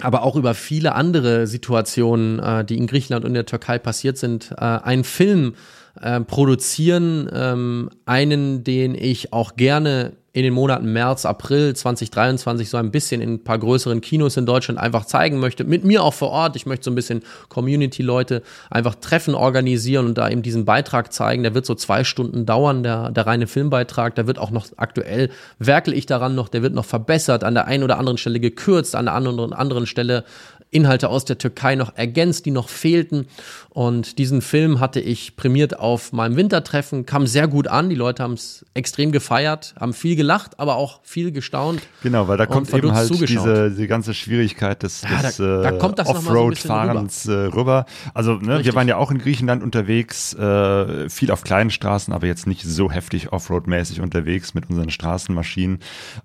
aber 0.00 0.22
auch 0.22 0.36
über 0.36 0.54
viele 0.54 0.94
andere 0.94 1.46
Situationen, 1.46 2.38
äh, 2.38 2.64
die 2.64 2.76
in 2.76 2.86
Griechenland 2.86 3.24
und 3.24 3.34
der 3.34 3.46
Türkei 3.46 3.78
passiert 3.78 4.18
sind, 4.18 4.52
äh, 4.52 4.64
einen 4.64 5.04
Film 5.04 5.54
äh, 6.00 6.20
produzieren, 6.20 7.28
ähm, 7.32 7.90
einen, 8.06 8.64
den 8.64 8.94
ich 8.94 9.32
auch 9.32 9.56
gerne 9.56 10.12
in 10.34 10.44
den 10.44 10.54
Monaten 10.54 10.90
März, 10.92 11.26
April 11.26 11.76
2023 11.76 12.70
so 12.70 12.78
ein 12.78 12.90
bisschen 12.90 13.20
in 13.20 13.34
ein 13.34 13.44
paar 13.44 13.58
größeren 13.58 14.00
Kinos 14.00 14.38
in 14.38 14.46
Deutschland 14.46 14.80
einfach 14.80 15.04
zeigen 15.04 15.38
möchte. 15.38 15.64
Mit 15.64 15.84
mir 15.84 16.02
auch 16.02 16.14
vor 16.14 16.30
Ort. 16.30 16.56
Ich 16.56 16.64
möchte 16.64 16.86
so 16.86 16.90
ein 16.90 16.94
bisschen 16.94 17.22
Community-Leute 17.50 18.42
einfach 18.70 18.94
Treffen 18.94 19.34
organisieren 19.34 20.06
und 20.06 20.16
da 20.16 20.30
eben 20.30 20.40
diesen 20.40 20.64
Beitrag 20.64 21.12
zeigen. 21.12 21.42
Der 21.42 21.54
wird 21.54 21.66
so 21.66 21.74
zwei 21.74 22.02
Stunden 22.02 22.46
dauern, 22.46 22.82
der, 22.82 23.10
der 23.10 23.26
reine 23.26 23.46
Filmbeitrag. 23.46 24.14
Der 24.14 24.26
wird 24.26 24.38
auch 24.38 24.50
noch 24.50 24.66
aktuell, 24.78 25.28
werkel 25.58 25.92
ich 25.92 26.06
daran 26.06 26.34
noch, 26.34 26.48
der 26.48 26.62
wird 26.62 26.72
noch 26.72 26.86
verbessert, 26.86 27.44
an 27.44 27.52
der 27.52 27.66
einen 27.66 27.82
oder 27.82 27.98
anderen 27.98 28.16
Stelle 28.16 28.40
gekürzt, 28.40 28.96
an 28.96 29.04
der 29.04 29.14
anderen, 29.14 29.52
anderen 29.52 29.86
Stelle 29.86 30.24
Inhalte 30.72 31.10
aus 31.10 31.24
der 31.24 31.38
Türkei 31.38 31.76
noch 31.76 31.96
ergänzt, 31.96 32.46
die 32.46 32.50
noch 32.50 32.68
fehlten. 32.68 33.26
Und 33.68 34.18
diesen 34.18 34.42
Film 34.42 34.80
hatte 34.80 35.00
ich 35.00 35.36
prämiert 35.36 35.78
auf 35.78 36.12
meinem 36.12 36.36
Wintertreffen, 36.36 37.06
kam 37.06 37.26
sehr 37.26 37.46
gut 37.46 37.68
an. 37.68 37.90
Die 37.90 37.94
Leute 37.94 38.22
haben 38.22 38.34
es 38.34 38.64
extrem 38.74 39.12
gefeiert, 39.12 39.74
haben 39.78 39.92
viel 39.92 40.16
gelacht, 40.16 40.58
aber 40.58 40.76
auch 40.76 41.00
viel 41.04 41.30
gestaunt. 41.30 41.80
Genau, 42.02 42.26
weil 42.26 42.36
da 42.36 42.46
kommt 42.46 42.72
eben 42.74 42.92
halt 42.92 43.10
diese, 43.10 43.70
diese 43.70 43.86
ganze 43.86 44.14
Schwierigkeit 44.14 44.82
des, 44.82 45.02
ja, 45.02 45.22
des 45.22 45.36
da, 45.36 45.70
da 45.70 45.70
äh, 45.70 46.06
Offroad-Fahrens 46.06 47.22
so 47.22 47.32
äh, 47.32 47.46
rüber. 47.46 47.86
Also 48.14 48.34
ne, 48.34 48.64
wir 48.64 48.74
waren 48.74 48.88
ja 48.88 48.96
auch 48.96 49.10
in 49.10 49.18
Griechenland 49.18 49.62
unterwegs, 49.62 50.34
äh, 50.34 51.08
viel 51.08 51.30
auf 51.30 51.42
kleinen 51.42 51.70
Straßen, 51.70 52.12
aber 52.12 52.26
jetzt 52.26 52.46
nicht 52.46 52.62
so 52.64 52.90
heftig 52.90 53.32
Offroad-mäßig 53.32 54.00
unterwegs 54.00 54.54
mit 54.54 54.68
unseren 54.70 54.90
Straßenmaschinen. 54.90 55.80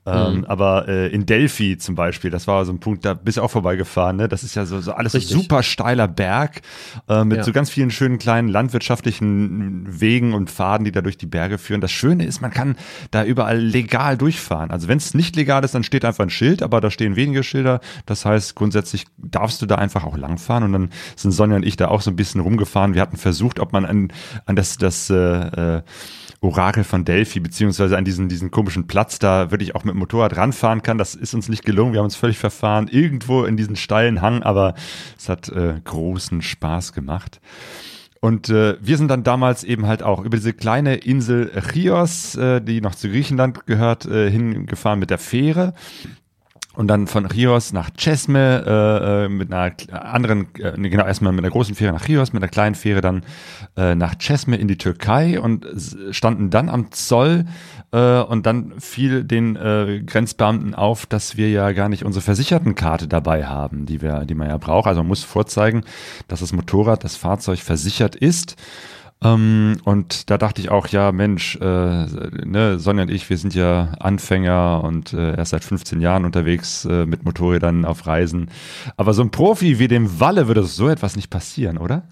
Ähm, 0.05 0.37
mhm. 0.37 0.45
Aber 0.45 0.87
äh, 0.87 1.07
in 1.07 1.25
Delphi 1.25 1.77
zum 1.77 1.95
Beispiel, 1.95 2.31
das 2.31 2.47
war 2.47 2.65
so 2.65 2.71
ein 2.71 2.79
Punkt, 2.79 3.05
da 3.05 3.13
bist 3.13 3.37
du 3.37 3.41
auch 3.41 3.51
vorbeigefahren. 3.51 4.17
Ne? 4.17 4.27
Das 4.37 4.43
ist 4.43 4.53
ja 4.53 4.67
so, 4.67 4.81
so 4.81 4.91
alles 4.91 5.13
so 5.13 5.19
super 5.19 5.63
steiler 5.63 6.07
Berg 6.07 6.61
äh, 7.09 7.23
mit 7.23 7.39
ja. 7.39 7.43
so 7.43 7.51
ganz 7.51 7.71
vielen 7.71 7.89
schönen 7.89 8.19
kleinen 8.19 8.49
landwirtschaftlichen 8.49 9.99
Wegen 9.99 10.35
und 10.35 10.51
Pfaden, 10.51 10.85
die 10.85 10.91
da 10.91 11.01
durch 11.01 11.17
die 11.17 11.25
Berge 11.25 11.57
führen. 11.57 11.81
Das 11.81 11.91
Schöne 11.91 12.23
ist, 12.23 12.39
man 12.39 12.51
kann 12.51 12.75
da 13.09 13.25
überall 13.25 13.57
legal 13.57 14.15
durchfahren. 14.15 14.69
Also 14.69 14.87
wenn 14.87 14.99
es 14.99 15.15
nicht 15.15 15.35
legal 15.35 15.63
ist, 15.63 15.73
dann 15.73 15.83
steht 15.83 16.05
einfach 16.05 16.23
ein 16.23 16.29
Schild, 16.29 16.61
aber 16.61 16.81
da 16.81 16.91
stehen 16.91 17.15
wenige 17.15 17.41
Schilder. 17.41 17.79
Das 18.05 18.25
heißt, 18.25 18.53
grundsätzlich 18.53 19.05
darfst 19.17 19.59
du 19.63 19.65
da 19.65 19.75
einfach 19.75 20.03
auch 20.03 20.17
langfahren. 20.17 20.63
Und 20.65 20.73
dann 20.73 20.89
sind 21.15 21.31
Sonja 21.31 21.55
und 21.55 21.65
ich 21.65 21.75
da 21.75 21.87
auch 21.87 22.01
so 22.01 22.11
ein 22.11 22.15
bisschen 22.15 22.39
rumgefahren. 22.39 22.93
Wir 22.93 23.01
hatten 23.01 23.17
versucht, 23.17 23.59
ob 23.59 23.73
man 23.73 23.85
an, 23.85 24.13
an 24.45 24.55
das, 24.55 24.77
das 24.77 25.09
äh, 25.09 25.77
äh 25.77 25.81
Orakel 26.39 26.83
von 26.83 27.03
Delphi, 27.03 27.39
beziehungsweise 27.39 27.97
an 27.97 28.05
diesen, 28.05 28.29
diesen 28.29 28.51
komischen 28.51 28.85
Platz 28.85 29.17
da 29.17 29.49
wirklich 29.49 29.73
auch 29.75 29.83
mit 29.83 29.95
dem 29.95 29.99
Motorrad 29.99 30.37
ranfahren 30.37 30.83
kann. 30.83 30.99
Das 30.99 31.15
ist 31.15 31.33
uns 31.33 31.49
nicht 31.49 31.65
gelungen. 31.65 31.93
Wir 31.93 31.99
haben 31.99 32.05
uns 32.05 32.15
völlig 32.15 32.37
verfahren, 32.37 32.87
irgendwo 32.87 33.43
in 33.43 33.57
diesen 33.57 33.75
steilen 33.75 34.21
Hang, 34.27 34.43
aber 34.43 34.75
es 35.17 35.29
hat 35.29 35.47
äh, 35.49 35.79
großen 35.83 36.41
Spaß 36.41 36.91
gemacht. 36.91 37.39
Und 38.19 38.49
äh, 38.49 38.75
wir 38.81 38.97
sind 38.97 39.09
dann 39.09 39.23
damals 39.23 39.63
eben 39.63 39.85
halt 39.87 40.03
auch 40.03 40.23
über 40.23 40.35
diese 40.35 40.51
kleine 40.51 40.95
Insel 40.95 41.51
Chios, 41.71 42.35
äh, 42.35 42.61
die 42.61 42.81
noch 42.81 42.95
zu 42.95 43.09
Griechenland 43.09 43.65
gehört, 43.67 44.05
äh, 44.05 44.29
hingefahren 44.29 44.99
mit 44.99 45.11
der 45.11 45.17
Fähre 45.17 45.73
und 46.77 46.87
dann 46.87 47.07
von 47.07 47.27
Chios 47.27 47.73
nach 47.73 47.89
Chesme 47.97 48.63
äh, 48.63 49.25
äh, 49.25 49.29
mit 49.29 49.51
einer 49.51 49.73
anderen, 49.91 50.47
äh, 50.59 50.77
genau 50.89 51.05
erstmal 51.05 51.33
mit 51.33 51.43
einer 51.43 51.51
großen 51.51 51.73
Fähre 51.73 51.91
nach 51.91 52.05
Chios, 52.05 52.33
mit 52.33 52.43
einer 52.43 52.51
kleinen 52.51 52.75
Fähre 52.75 53.01
dann 53.01 53.23
äh, 53.75 53.95
nach 53.95 54.13
Chesme 54.19 54.57
in 54.57 54.67
die 54.67 54.77
Türkei 54.77 55.39
und 55.39 55.65
standen 56.11 56.51
dann 56.51 56.69
am 56.69 56.91
Zoll 56.91 57.45
äh, 57.91 58.19
und 58.19 58.45
dann 58.45 58.73
fiel 58.79 59.23
den 59.23 59.55
äh, 59.55 60.03
Grenzbeamten 60.05 60.75
auf, 60.75 61.07
dass 61.07 61.35
wir 61.35 61.49
ja 61.49 61.71
gar 61.71 61.89
nicht 61.89 62.05
unsere 62.05 62.21
Versichertenkarte 62.21 63.07
dabei 63.07 63.47
haben, 63.47 63.87
die 63.87 64.03
wir, 64.03 64.25
die 64.25 64.35
man 64.35 64.47
ja 64.47 64.57
braucht. 64.57 64.85
Also 64.85 65.01
man 65.01 65.07
muss 65.07 65.23
vorzeigen, 65.23 65.83
dass 66.27 66.41
das 66.41 66.53
Motorrad, 66.53 67.03
das 67.03 67.15
Fahrzeug 67.15 67.57
versichert 67.57 68.15
ist. 68.15 68.55
Ähm, 69.23 69.77
und 69.83 70.29
da 70.29 70.37
dachte 70.37 70.61
ich 70.61 70.69
auch, 70.69 70.87
ja, 70.87 71.11
Mensch, 71.11 71.55
äh, 71.55 72.05
ne, 72.45 72.77
Sonja 72.77 73.03
und 73.03 73.11
ich, 73.11 73.29
wir 73.29 73.37
sind 73.37 73.55
ja 73.55 73.93
Anfänger 73.99 74.83
und 74.83 75.13
äh, 75.13 75.35
erst 75.35 75.51
seit 75.51 75.63
15 75.63 76.01
Jahren 76.01 76.25
unterwegs 76.25 76.85
äh, 76.85 77.05
mit 77.05 77.25
Motorrädern 77.25 77.85
auf 77.85 78.05
Reisen. 78.05 78.49
Aber 78.95 79.13
so 79.13 79.23
ein 79.23 79.31
Profi 79.31 79.79
wie 79.79 79.87
dem 79.87 80.19
Walle 80.19 80.47
würde 80.47 80.63
so 80.63 80.87
etwas 80.87 81.15
nicht 81.15 81.29
passieren, 81.29 81.77
oder? 81.77 82.03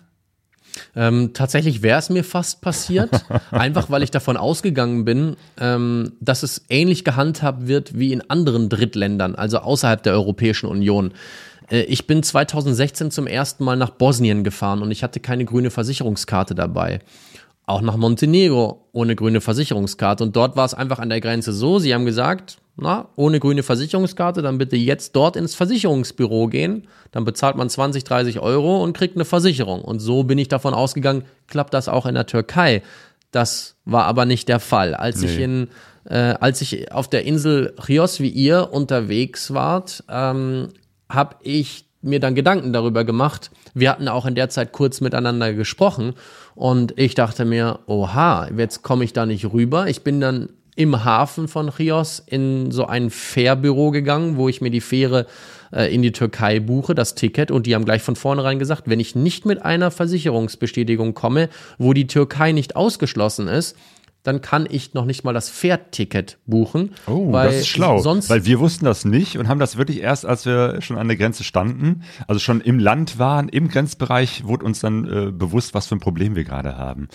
Ähm, 0.95 1.32
tatsächlich 1.34 1.82
wäre 1.82 1.99
es 1.99 2.10
mir 2.10 2.24
fast 2.24 2.62
passiert, 2.62 3.10
einfach 3.51 3.89
weil 3.89 4.03
ich 4.03 4.12
davon 4.12 4.38
ausgegangen 4.38 5.06
bin, 5.06 5.38
ähm, 5.60 6.14
dass 6.20 6.43
es 6.43 6.66
ähnlich 6.70 7.03
gehandhabt 7.03 7.68
wird 7.68 7.97
wie 7.97 8.12
in 8.12 8.30
anderen 8.30 8.68
Drittländern, 8.70 9.36
also 9.36 9.60
außerhalb 9.60 10.01
der 10.03 10.14
Europäischen 10.14 10.68
Union. 10.68 11.14
Äh, 11.70 11.82
ich 11.84 12.07
bin 12.07 12.24
2016 12.24 13.11
zum 13.11 13.28
ersten 13.28 13.63
Mal 13.63 13.76
nach 13.76 13.91
Bosnien 13.91 14.43
gefahren 14.43 14.82
und 14.82 14.91
ich 14.91 15.03
hatte 15.03 15.20
keine 15.20 15.45
grüne 15.45 15.72
Versicherungskarte 15.72 16.55
dabei. 16.55 16.99
Auch 17.66 17.82
nach 17.82 17.97
Montenegro 17.97 18.88
ohne 18.91 19.16
grüne 19.16 19.41
Versicherungskarte. 19.41 20.24
Und 20.24 20.36
dort 20.36 20.55
war 20.55 20.66
es 20.66 20.74
einfach 20.74 20.99
an 20.99 21.09
der 21.09 21.22
Grenze 21.22 21.51
so, 21.51 21.80
sie 21.80 21.93
haben 21.93 22.05
gesagt, 22.05 22.57
na, 22.78 23.07
ohne 23.16 23.39
grüne 23.39 23.63
Versicherungskarte, 23.63 24.41
dann 24.41 24.57
bitte 24.57 24.76
jetzt 24.76 25.16
dort 25.16 25.36
ins 25.36 25.55
Versicherungsbüro 25.55 26.47
gehen. 26.47 26.88
Dann 27.11 27.24
bezahlt 27.24 27.55
man 27.55 27.70
20, 27.70 28.03
30 28.03 28.39
Euro 28.39 28.84
und 28.84 28.95
kriegt 28.95 29.16
eine 29.16 29.26
Versicherung. 29.26 29.82
Und 29.82 29.99
so 29.99 30.24
bin 30.24 30.38
ich 30.38 30.49
davon 30.49 30.74
ausgegangen, 30.74 31.24
klappt 31.47 31.74
das 31.74 31.88
auch 31.88 32.05
in 32.05 32.16
der 32.16 32.26
Türkei. 32.26 32.84
Das 33.32 33.76
war 33.86 34.05
aber 34.05 34.26
nicht 34.26 34.47
der 34.49 34.59
Fall. 34.59 34.93
Als 34.93 35.22
nee. 35.22 35.28
ich 35.28 35.39
in, 35.39 35.70
äh, 36.03 36.36
als 36.39 36.61
ich 36.61 36.91
auf 36.91 37.09
der 37.09 37.26
Insel 37.26 37.74
Chios 37.84 38.20
wie 38.20 38.30
ihr 38.30 38.72
unterwegs 38.72 39.53
wart, 39.53 40.03
ähm, 40.09 40.70
habe 41.10 41.36
ich 41.41 41.86
mir 42.01 42.20
dann 42.20 42.36
Gedanken 42.36 42.72
darüber 42.72 43.03
gemacht. 43.03 43.51
Wir 43.74 43.89
hatten 43.89 44.08
auch 44.08 44.26
in 44.26 44.36
der 44.36 44.49
Zeit 44.49 44.72
kurz 44.72 45.01
miteinander 45.01 45.53
gesprochen 45.53 46.14
und 46.53 46.93
ich 46.97 47.16
dachte 47.16 47.45
mir, 47.45 47.80
oha, 47.88 48.47
jetzt 48.56 48.84
komme 48.84 49.03
ich 49.03 49.14
da 49.14 49.26
nicht 49.26 49.51
rüber. 49.51 49.88
Ich 49.88 50.03
bin 50.03 50.22
dann 50.22 50.49
im 50.76 51.06
Hafen 51.06 51.47
von 51.47 51.72
Chios 51.72 52.22
in 52.26 52.72
so 52.72 52.86
ein 52.86 53.10
Fährbüro 53.10 53.91
gegangen, 53.91 54.36
wo 54.36 54.49
ich 54.49 54.62
mir 54.62 54.72
die 54.72 54.82
Fähre 54.82 55.26
äh, 55.72 55.93
in 55.93 56.01
die 56.01 56.12
Türkei 56.12 56.60
buche, 56.60 56.93
das 56.93 57.16
Ticket, 57.16 57.49
und 57.49 57.66
die 57.66 57.76
haben 57.76 57.86
gleich 57.86 58.01
von 58.01 58.16
vornherein 58.16 58.60
gesagt, 58.60 58.84
wenn 58.86 58.99
ich 58.99 59.16
nicht 59.16 59.45
mit 59.45 59.64
einer 59.64 59.89
Versicherungsbestätigung 59.89 61.14
komme, 61.14 61.49
wo 61.78 61.93
die 61.93 62.08
Türkei 62.08 62.51
nicht 62.51 62.76
ausgeschlossen 62.76 63.47
ist, 63.47 63.78
dann 64.26 64.41
kann 64.41 64.67
ich 64.69 64.93
noch 64.93 65.05
nicht 65.05 65.23
mal 65.23 65.34
das 65.34 65.49
Fährticket 65.49 66.38
buchen. 66.45 66.91
Oh, 67.07 67.30
das 67.32 67.55
ist 67.55 67.67
schlau. 67.67 67.99
Sonst 67.99 68.30
weil 68.30 68.45
wir 68.45 68.59
wussten 68.59 68.86
das 68.86 69.05
nicht 69.05 69.38
und 69.38 69.47
haben 69.47 69.59
das 69.59 69.78
wirklich 69.78 70.01
erst, 70.01 70.26
als 70.26 70.45
wir 70.45 70.82
schon 70.82 70.97
an 70.97 71.07
der 71.07 71.17
Grenze 71.17 71.43
standen, 71.43 72.03
also 72.28 72.39
schon 72.39 72.59
im 72.61 72.80
Land 72.80 73.19
waren, 73.19 73.49
im 73.49 73.67
Grenzbereich, 73.69 74.45
wurde 74.45 74.65
uns 74.65 74.80
dann 74.80 75.05
äh, 75.05 75.32
bewusst, 75.32 75.73
was 75.73 75.88
für 75.88 75.95
ein 75.95 75.99
Problem 75.99 76.36
wir 76.36 76.43
gerade 76.43 76.78
haben. 76.78 77.07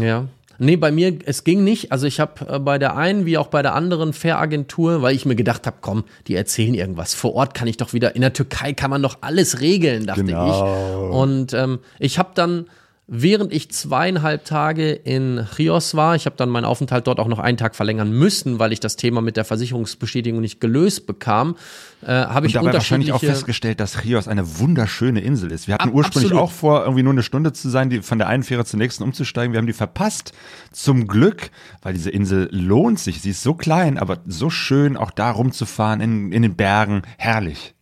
Ja. 0.00 0.26
Nee, 0.62 0.76
bei 0.76 0.90
mir, 0.92 1.16
es 1.24 1.44
ging 1.44 1.64
nicht. 1.64 1.90
Also 1.90 2.06
ich 2.06 2.20
habe 2.20 2.46
äh, 2.46 2.58
bei 2.58 2.78
der 2.78 2.94
einen 2.94 3.24
wie 3.24 3.38
auch 3.38 3.46
bei 3.46 3.62
der 3.62 3.74
anderen 3.74 4.12
Fähragentur, 4.12 5.00
weil 5.00 5.14
ich 5.16 5.24
mir 5.24 5.34
gedacht 5.36 5.66
habe, 5.66 5.78
komm, 5.80 6.04
die 6.26 6.34
erzählen 6.34 6.74
irgendwas. 6.74 7.14
Vor 7.14 7.34
Ort 7.34 7.54
kann 7.54 7.66
ich 7.66 7.78
doch 7.78 7.94
wieder, 7.94 8.14
in 8.14 8.20
der 8.20 8.34
Türkei 8.34 8.74
kann 8.74 8.90
man 8.90 9.00
doch 9.02 9.18
alles 9.22 9.60
regeln, 9.60 10.06
dachte 10.06 10.22
Genau. 10.24 11.08
ich. 11.08 11.14
Und 11.16 11.54
ähm, 11.54 11.78
ich 11.98 12.18
habe 12.18 12.32
dann 12.34 12.66
Während 13.12 13.52
ich 13.52 13.72
zweieinhalb 13.72 14.44
Tage 14.44 14.92
in 14.92 15.44
Chios 15.56 15.96
war, 15.96 16.14
ich 16.14 16.26
habe 16.26 16.36
dann 16.36 16.48
meinen 16.48 16.64
Aufenthalt 16.64 17.08
dort 17.08 17.18
auch 17.18 17.26
noch 17.26 17.40
einen 17.40 17.56
Tag 17.58 17.74
verlängern 17.74 18.12
müssen, 18.12 18.60
weil 18.60 18.72
ich 18.72 18.78
das 18.78 18.94
Thema 18.94 19.20
mit 19.20 19.36
der 19.36 19.44
Versicherungsbestätigung 19.44 20.40
nicht 20.40 20.60
gelöst 20.60 21.08
bekam, 21.08 21.56
äh, 22.02 22.06
habe 22.06 22.46
ich 22.46 22.56
Und 22.56 22.62
dabei 22.64 22.74
wahrscheinlich 22.74 23.10
auch 23.10 23.16
unterschiedliche 23.16 23.34
festgestellt, 23.34 23.80
dass 23.80 24.00
Chios 24.00 24.28
eine 24.28 24.60
wunderschöne 24.60 25.20
Insel 25.22 25.50
ist. 25.50 25.66
Wir 25.66 25.74
hatten 25.74 25.88
Ab- 25.88 25.94
ursprünglich 25.96 26.30
absolut. 26.30 26.48
auch 26.50 26.52
vor, 26.52 26.82
irgendwie 26.82 27.02
nur 27.02 27.12
eine 27.12 27.24
Stunde 27.24 27.52
zu 27.52 27.68
sein, 27.68 27.90
die, 27.90 28.02
von 28.02 28.18
der 28.18 28.28
einen 28.28 28.44
Fähre 28.44 28.64
zur 28.64 28.78
nächsten 28.78 29.02
umzusteigen. 29.02 29.52
Wir 29.52 29.58
haben 29.58 29.66
die 29.66 29.72
verpasst. 29.72 30.30
Zum 30.70 31.08
Glück, 31.08 31.50
weil 31.82 31.94
diese 31.94 32.10
Insel 32.10 32.48
lohnt 32.52 33.00
sich. 33.00 33.22
Sie 33.22 33.30
ist 33.30 33.42
so 33.42 33.54
klein, 33.54 33.98
aber 33.98 34.18
so 34.28 34.50
schön, 34.50 34.96
auch 34.96 35.10
da 35.10 35.32
rumzufahren 35.32 36.00
in, 36.00 36.30
in 36.30 36.42
den 36.42 36.54
Bergen. 36.54 37.02
Herrlich. 37.18 37.74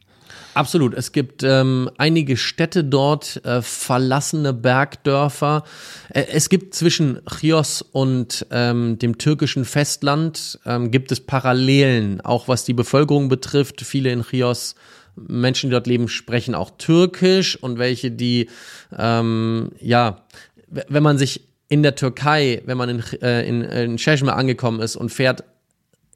Absolut. 0.55 0.95
Es 0.95 1.13
gibt 1.13 1.43
ähm, 1.43 1.91
einige 1.99 2.37
Städte 2.37 2.85
dort, 2.85 3.45
äh, 3.45 3.63
verlassene 3.63 4.53
Bergdörfer. 4.53 5.65
Äh, 6.11 6.25
es 6.33 6.49
gibt 6.49 6.75
zwischen 6.75 7.21
Chios 7.29 7.83
und 7.83 8.47
ähm, 8.51 8.99
dem 8.99 9.19
türkischen 9.19 9.65
Festland 9.65 10.59
ähm, 10.67 10.91
gibt 10.91 11.13
es 11.13 11.21
Parallelen, 11.21 12.21
auch 12.21 12.49
was 12.49 12.65
die 12.65 12.75
Bevölkerung 12.75 13.29
betrifft. 13.29 13.83
Viele 13.83 14.11
in 14.11 14.25
Chios 14.25 14.75
Menschen, 15.17 15.71
die 15.71 15.73
dort 15.73 15.87
leben, 15.87 16.09
sprechen 16.09 16.55
auch 16.55 16.71
Türkisch 16.79 17.57
und 17.57 17.79
welche, 17.79 18.11
die 18.11 18.49
ähm, 18.97 19.71
ja, 19.81 20.23
wenn 20.67 21.03
man 21.03 21.19
sich 21.19 21.43
in 21.69 21.83
der 21.83 21.95
Türkei, 21.95 22.63
wenn 22.67 22.79
man 22.79 22.89
in, 22.89 23.03
äh, 23.21 23.43
in, 23.47 23.63
in 23.63 23.99
Çeşme 23.99 24.33
angekommen 24.33 24.81
ist 24.81 24.97
und 24.97 25.11
fährt 25.11 25.45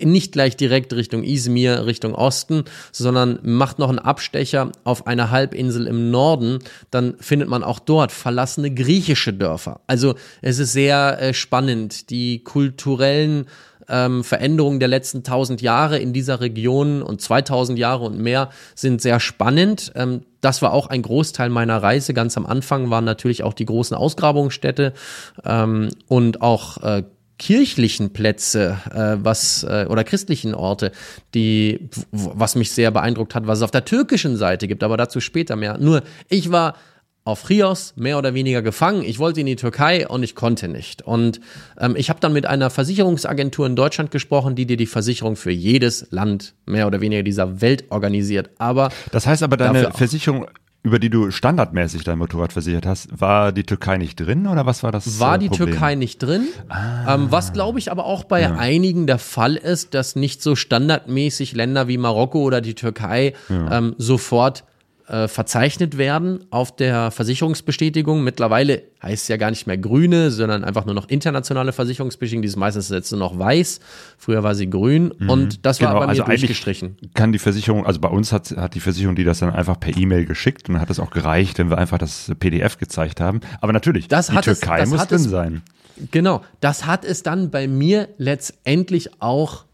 nicht 0.00 0.32
gleich 0.32 0.56
direkt 0.56 0.92
Richtung 0.92 1.22
Izmir, 1.22 1.86
Richtung 1.86 2.14
Osten, 2.14 2.64
sondern 2.90 3.38
macht 3.42 3.78
noch 3.78 3.88
einen 3.88 3.98
Abstecher 3.98 4.72
auf 4.84 5.06
eine 5.06 5.30
Halbinsel 5.30 5.86
im 5.86 6.10
Norden, 6.10 6.58
dann 6.90 7.14
findet 7.20 7.48
man 7.48 7.62
auch 7.62 7.78
dort 7.78 8.12
verlassene 8.12 8.72
griechische 8.72 9.32
Dörfer. 9.32 9.80
Also 9.86 10.14
es 10.40 10.58
ist 10.58 10.72
sehr 10.72 11.20
äh, 11.20 11.34
spannend, 11.34 12.10
die 12.10 12.42
kulturellen 12.42 13.46
ähm, 13.88 14.24
Veränderungen 14.24 14.80
der 14.80 14.88
letzten 14.88 15.22
tausend 15.22 15.60
Jahre 15.60 15.98
in 15.98 16.12
dieser 16.12 16.40
Region 16.40 17.02
und 17.02 17.20
2000 17.20 17.78
Jahre 17.78 18.04
und 18.04 18.18
mehr 18.18 18.50
sind 18.74 19.02
sehr 19.02 19.20
spannend. 19.20 19.92
Ähm, 19.94 20.22
das 20.40 20.62
war 20.62 20.72
auch 20.72 20.88
ein 20.88 21.02
Großteil 21.02 21.50
meiner 21.50 21.82
Reise. 21.82 22.14
Ganz 22.14 22.36
am 22.36 22.46
Anfang 22.46 22.90
waren 22.90 23.04
natürlich 23.04 23.42
auch 23.42 23.54
die 23.54 23.66
großen 23.66 23.96
Ausgrabungsstätte 23.96 24.92
ähm, 25.44 25.90
und 26.08 26.40
auch 26.42 26.78
äh, 26.82 27.04
kirchlichen 27.38 28.12
Plätze, 28.12 28.78
äh, 28.90 29.24
was 29.24 29.64
äh, 29.64 29.86
oder 29.88 30.04
christlichen 30.04 30.54
Orte, 30.54 30.92
die 31.34 31.88
was 32.10 32.54
mich 32.54 32.70
sehr 32.70 32.90
beeindruckt 32.90 33.34
hat, 33.34 33.46
was 33.46 33.58
es 33.58 33.62
auf 33.64 33.70
der 33.70 33.84
türkischen 33.84 34.36
Seite 34.36 34.68
gibt, 34.68 34.82
aber 34.82 34.96
dazu 34.96 35.20
später 35.20 35.56
mehr. 35.56 35.78
Nur 35.78 36.02
ich 36.28 36.52
war 36.52 36.74
auf 37.24 37.46
Chios 37.46 37.94
mehr 37.96 38.18
oder 38.18 38.34
weniger 38.34 38.62
gefangen. 38.62 39.02
Ich 39.02 39.18
wollte 39.18 39.40
in 39.40 39.46
die 39.46 39.56
Türkei 39.56 40.08
und 40.08 40.22
ich 40.24 40.34
konnte 40.34 40.66
nicht. 40.66 41.02
Und 41.02 41.40
ähm, 41.78 41.94
ich 41.96 42.10
habe 42.10 42.18
dann 42.18 42.32
mit 42.32 42.46
einer 42.46 42.68
Versicherungsagentur 42.68 43.66
in 43.66 43.76
Deutschland 43.76 44.10
gesprochen, 44.10 44.56
die 44.56 44.66
dir 44.66 44.76
die 44.76 44.86
Versicherung 44.86 45.36
für 45.36 45.52
jedes 45.52 46.08
Land 46.10 46.54
mehr 46.66 46.86
oder 46.86 47.00
weniger 47.00 47.22
dieser 47.22 47.60
Welt 47.60 47.84
organisiert. 47.90 48.50
Aber 48.58 48.90
Das 49.12 49.26
heißt 49.26 49.44
aber, 49.44 49.56
deine. 49.56 49.92
Versicherung, 49.92 50.46
über 50.84 50.98
die 50.98 51.10
du 51.10 51.30
standardmäßig 51.30 52.02
dein 52.02 52.18
Motorrad 52.18 52.52
versichert 52.52 52.86
hast, 52.86 53.20
war 53.20 53.52
die 53.52 53.62
Türkei 53.62 53.98
nicht 53.98 54.16
drin 54.16 54.46
oder 54.46 54.66
was 54.66 54.82
war 54.82 54.90
das? 54.90 55.20
war 55.20 55.36
äh, 55.36 55.38
die 55.38 55.48
Problem? 55.48 55.68
Türkei 55.70 55.94
nicht 55.94 56.22
drin. 56.22 56.48
Ähm, 57.08 57.26
was 57.30 57.52
glaube 57.52 57.78
ich 57.78 57.90
aber 57.90 58.04
auch 58.04 58.24
bei 58.24 58.50
einigen 58.52 59.06
der 59.06 59.18
Fall 59.18 59.54
ist, 59.56 59.94
dass 59.94 60.16
nicht 60.16 60.42
so 60.42 60.56
standardmäßig 60.56 61.54
Länder 61.54 61.86
wie 61.86 61.98
Marokko 61.98 62.42
oder 62.42 62.60
die 62.60 62.74
Türkei 62.74 63.34
ähm, 63.48 63.94
sofort 63.98 64.64
äh, 65.08 65.26
verzeichnet 65.28 65.98
werden 65.98 66.44
auf 66.50 66.74
der 66.74 67.10
Versicherungsbestätigung. 67.10 68.22
Mittlerweile 68.22 68.82
heißt 69.02 69.24
es 69.24 69.28
ja 69.28 69.36
gar 69.36 69.50
nicht 69.50 69.66
mehr 69.66 69.76
grüne, 69.78 70.30
sondern 70.30 70.64
einfach 70.64 70.84
nur 70.84 70.94
noch 70.94 71.08
internationale 71.08 71.72
Versicherungsbestätigung. 71.72 72.42
Die 72.42 72.48
ist 72.48 72.56
meistens 72.56 72.88
jetzt 72.88 73.10
nur 73.10 73.18
noch 73.18 73.38
weiß. 73.38 73.80
Früher 74.18 74.42
war 74.42 74.54
sie 74.54 74.70
grün 74.70 75.10
und 75.10 75.66
das 75.66 75.80
war 75.80 75.88
Genau, 75.88 76.00
bei 76.00 76.06
mir 76.06 76.10
also 76.10 76.22
durchgestrichen. 76.24 76.96
kann 77.14 77.32
die 77.32 77.38
Versicherung, 77.38 77.84
also 77.84 78.00
bei 78.00 78.08
uns 78.08 78.32
hat, 78.32 78.50
hat 78.56 78.74
die 78.74 78.80
Versicherung 78.80 79.16
die 79.16 79.24
das 79.24 79.40
dann 79.40 79.50
einfach 79.50 79.78
per 79.80 79.96
E-Mail 79.96 80.24
geschickt 80.24 80.68
und 80.68 80.80
hat 80.80 80.88
es 80.90 81.00
auch 81.00 81.10
gereicht, 81.10 81.58
wenn 81.58 81.68
wir 81.70 81.78
einfach 81.78 81.98
das 81.98 82.30
PDF 82.38 82.78
gezeigt 82.78 83.20
haben. 83.20 83.40
Aber 83.60 83.72
natürlich, 83.72 84.08
Das 84.08 84.28
die 84.28 84.32
hat 84.34 84.46
es- 84.46 84.60
Türkei 84.60 84.80
das 84.80 84.88
muss 84.90 85.06
drin 85.08 85.16
es- 85.16 85.24
sein. 85.24 85.62
Genau, 86.10 86.42
das 86.60 86.86
hat 86.86 87.04
es 87.04 87.22
dann 87.22 87.50
bei 87.50 87.68
mir 87.68 88.08
letztendlich 88.18 89.10
auch 89.20 89.64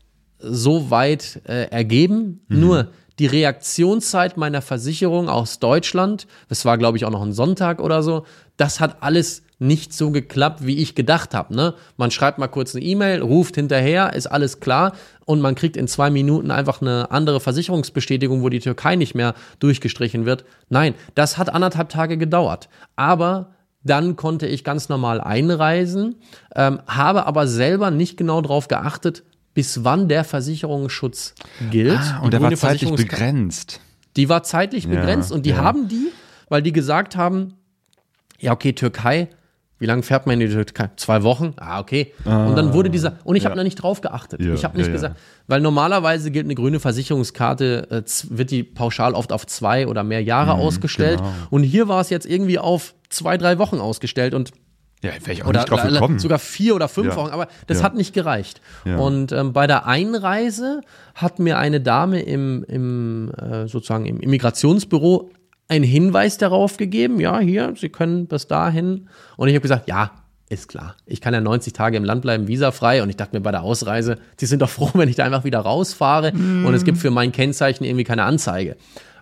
so 0.41 0.91
weit 0.91 1.41
äh, 1.47 1.65
ergeben. 1.71 2.41
Nur 2.49 2.89
die 3.19 3.27
Reaktionszeit 3.27 4.37
meiner 4.37 4.63
Versicherung 4.63 5.29
aus 5.29 5.59
Deutschland, 5.59 6.27
das 6.49 6.65
war 6.65 6.79
glaube 6.79 6.97
ich 6.97 7.05
auch 7.05 7.11
noch 7.11 7.23
ein 7.23 7.33
Sonntag 7.33 7.81
oder 7.81 8.03
so, 8.03 8.25
das 8.57 8.81
hat 8.81 9.03
alles 9.03 9.43
nicht 9.59 9.93
so 9.93 10.11
geklappt, 10.11 10.65
wie 10.65 10.77
ich 10.77 10.95
gedacht 10.95 11.35
habe. 11.35 11.55
Ne? 11.55 11.75
Man 11.97 12.11
schreibt 12.11 12.39
mal 12.39 12.47
kurz 12.47 12.75
eine 12.75 12.85
E-Mail, 12.85 13.23
ruft 13.23 13.57
hinterher, 13.57 14.13
ist 14.13 14.29
alles 14.29 14.61
klar 14.61 14.93
und 15.25 15.41
man 15.41 15.55
kriegt 15.55 15.77
in 15.77 15.89
zwei 15.89 16.11
Minuten 16.11 16.51
einfach 16.51 16.81
eine 16.81 17.11
andere 17.11 17.41
Versicherungsbestätigung, 17.41 18.43
wo 18.43 18.49
die 18.49 18.61
Türkei 18.61 18.97
nicht 18.97 19.15
mehr 19.15 19.35
durchgestrichen 19.59 20.27
wird. 20.27 20.45
Nein, 20.69 20.95
das 21.15 21.39
hat 21.39 21.53
anderthalb 21.53 21.89
Tage 21.89 22.17
gedauert. 22.19 22.69
Aber 22.95 23.51
dann 23.83 24.17
konnte 24.17 24.47
ich 24.47 24.65
ganz 24.65 24.89
normal 24.89 25.21
einreisen, 25.21 26.17
ähm, 26.55 26.81
habe 26.87 27.27
aber 27.27 27.47
selber 27.47 27.91
nicht 27.91 28.17
genau 28.17 28.41
darauf 28.41 28.69
geachtet, 28.69 29.25
bis 29.55 29.85
wann 29.85 30.09
der 30.09 30.25
Versicherungsschutz 30.25 31.35
gilt. 31.71 31.99
Ah, 31.99 32.21
und 32.23 32.33
der 32.33 32.41
war 32.41 32.55
zeitlich 32.55 32.91
begrenzt. 32.95 33.81
Die 34.17 34.29
war 34.29 34.43
zeitlich 34.43 34.85
Ja, 34.85 34.91
begrenzt 34.91 35.33
und 35.33 35.47
die 35.47 35.51
ja. 35.51 35.59
haben 35.59 35.89
die, 35.89 36.13
weil 36.49 36.63
die 36.63 36.73
gesagt 36.73 37.17
haben, 37.17 37.55
ja 38.41 38.53
okay, 38.53 38.73
Türkei, 38.73 39.29
wie 39.79 39.87
lange 39.87 40.03
fährt 40.03 40.27
man 40.27 40.41
in 40.41 40.49
die 40.49 40.53
Türkei? 40.55 40.91
Zwei 40.97 41.23
Wochen? 41.23 41.55
Ah, 41.57 41.79
okay. 41.79 42.13
und 42.25 42.57
dann 42.57 42.73
wurde 42.73 42.91
dieser, 42.91 43.19
und 43.25 43.37
ich 43.37 43.45
habe 43.45 43.53
ja. 43.53 43.57
noch 43.57 43.65
nicht 43.65 43.77
drauf 43.77 44.01
geachtet. 44.01 44.41
Ja, 44.41 44.55
ich 44.55 44.65
habe 44.65 44.77
nicht 44.77 44.89
ja, 44.89 44.93
gesagt, 44.93 45.19
weil 45.47 45.61
normalerweise 45.61 46.31
gilt 46.31 46.47
eine 46.47 46.57
grüne 46.57 46.81
Versicherungskarte, 46.81 47.89
äh, 47.91 48.03
wird 48.31 48.51
die 48.51 48.65
pauschal 48.65 49.15
oft 49.15 49.33
auf 49.33 49.47
zwei 49.47 49.87
oder 49.87 50.03
mehr 50.03 50.23
Jahre 50.23 50.55
ausgestellt. 50.55 51.19
genau. 51.19 51.33
Und 51.51 51.63
hier 51.63 51.87
war 51.87 52.01
es 52.01 52.11
jetzt 52.11 52.27
irgendwie 52.27 52.59
auf 52.59 52.95
zwei, 53.09 53.39
drei 53.39 53.59
Wochen 53.59 53.79
ausgestellt 53.79 54.35
und 54.35 54.53
Ja, 55.03 55.11
wäre 55.21 55.33
ich 55.33 55.43
auch 55.45 55.49
oder 55.49 55.61
nicht 55.61 55.71
drauf 55.71 55.83
gekommen. 55.83 56.19
sogar 56.19 56.39
vier 56.41 56.75
oder 56.75 56.89
fünf 56.89 57.09
Ja. 57.09 57.17
Wochen, 57.17 57.31
aber 57.31 57.47
das 57.69 57.79
Ja. 57.79 57.85
hat 57.85 57.95
nicht 57.95 58.13
gereicht. 58.15 58.61
Ja. 58.85 58.97
Und 58.99 59.31
ähm, 59.33 59.53
bei 59.53 59.67
der 59.69 59.87
Einreise 59.87 60.81
hat 61.15 61.39
mir 61.39 61.59
eine 61.59 61.81
Dame 61.81 62.21
im, 62.21 62.65
im 62.67 63.31
äh, 63.39 63.69
sozusagen 63.69 64.07
im 64.07 64.19
Immigrationsbüro 64.21 65.31
einen 65.69 65.85
Hinweis 65.85 66.39
darauf 66.39 66.79
gegeben, 66.79 67.21
ja, 67.21 67.39
hier, 67.39 67.75
Sie 67.77 67.91
können 67.91 68.27
bis 68.27 68.47
dahin. 68.47 69.09
Und 69.37 69.49
ich 69.49 69.55
habe 69.55 69.63
gesagt, 69.63 69.87
ja, 69.89 70.11
ist 70.49 70.69
klar. 70.69 70.97
Ich 71.05 71.21
kann 71.21 71.35
ja 71.35 71.43
90 71.43 71.75
Tage 71.75 71.99
im 71.99 72.05
Land 72.05 72.23
bleiben, 72.23 72.49
visafrei. 72.49 73.03
Und 73.03 73.11
ich 73.11 73.17
dachte 73.17 73.37
mir 73.37 73.43
bei 73.43 73.51
der 73.51 73.63
Ausreise, 73.63 74.17
Sie 74.39 74.47
sind 74.47 74.63
doch 74.63 74.71
froh, 74.71 74.91
wenn 74.95 75.09
ich 75.11 75.17
da 75.17 75.25
einfach 75.25 75.45
wieder 75.45 75.59
rausfahre. 75.61 76.33
Und 76.33 76.73
es 76.75 76.85
gibt 76.85 76.97
für 76.99 77.11
mein 77.11 77.33
Kennzeichen 77.33 77.85
irgendwie 77.85 78.05
keine 78.05 78.25
Anzeige. 78.25 78.77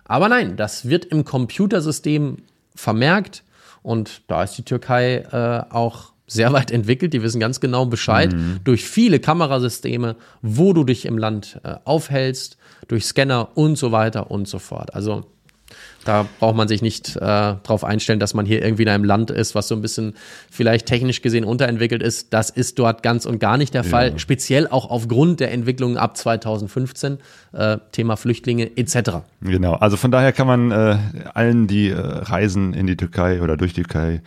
Aber 0.05 0.29
nein, 0.29 0.55
das 0.55 0.87
wird 0.87 1.03
im 1.03 1.25
Computersystem 1.25 2.37
vermerkt. 2.75 3.43
Und 3.81 4.21
da 4.27 4.43
ist 4.43 4.57
die 4.57 4.63
Türkei 4.63 5.17
äh, 5.31 5.73
auch 5.73 6.13
sehr 6.27 6.53
weit 6.53 6.71
entwickelt. 6.71 7.13
Die 7.13 7.21
wissen 7.21 7.39
ganz 7.39 7.59
genau 7.59 7.85
Bescheid 7.85 8.35
durch 8.63 8.85
viele 8.85 9.19
Kamerasysteme, 9.19 10.15
wo 10.41 10.73
du 10.73 10.83
dich 10.83 11.05
im 11.05 11.17
Land 11.17 11.59
äh, 11.63 11.75
aufhältst, 11.85 12.57
durch 12.87 13.05
Scanner 13.05 13.49
und 13.55 13.77
so 13.77 13.91
weiter 13.91 14.31
und 14.31 14.47
so 14.47 14.59
fort. 14.59 14.93
Also 14.93 15.25
da 16.07 16.25
braucht 16.39 16.55
man 16.55 16.67
sich 16.67 16.81
nicht 16.81 17.15
äh, 17.17 17.19
darauf 17.19 17.83
einstellen, 17.83 18.19
dass 18.19 18.33
man 18.33 18.45
hier 18.45 18.63
irgendwie 18.63 18.83
in 18.83 18.89
einem 18.89 19.03
Land 19.03 19.31
ist, 19.31 19.55
was 19.55 19.67
so 19.67 19.75
ein 19.75 19.81
bisschen 19.81 20.13
vielleicht 20.49 20.85
technisch 20.85 21.21
gesehen 21.21 21.43
unterentwickelt 21.43 22.01
ist. 22.01 22.33
Das 22.33 22.49
ist 22.49 22.79
dort 22.79 23.03
ganz 23.03 23.25
und 23.25 23.39
gar 23.39 23.57
nicht 23.57 23.73
der 23.73 23.83
Fall. 23.83 24.17
Speziell 24.17 24.67
auch 24.67 24.89
aufgrund 24.89 25.39
der 25.39 25.51
Entwicklungen 25.51 25.97
ab 25.97 26.15
2015, 26.17 27.17
äh, 27.53 27.77
Thema 27.91 28.15
Flüchtlinge 28.15 28.77
etc. 28.77 29.17
Genau, 29.41 29.73
also 29.73 29.97
von 29.97 30.11
daher 30.11 30.31
kann 30.31 30.47
man 30.47 30.71
äh, 30.71 30.97
allen, 31.33 31.67
die 31.67 31.89
äh, 31.89 31.97
reisen 31.97 32.73
in 32.73 32.87
die 32.87 32.95
Türkei 32.95 33.41
oder 33.41 33.57
durch 33.57 33.73
die 33.73 33.83
Türkei, 33.83 34.21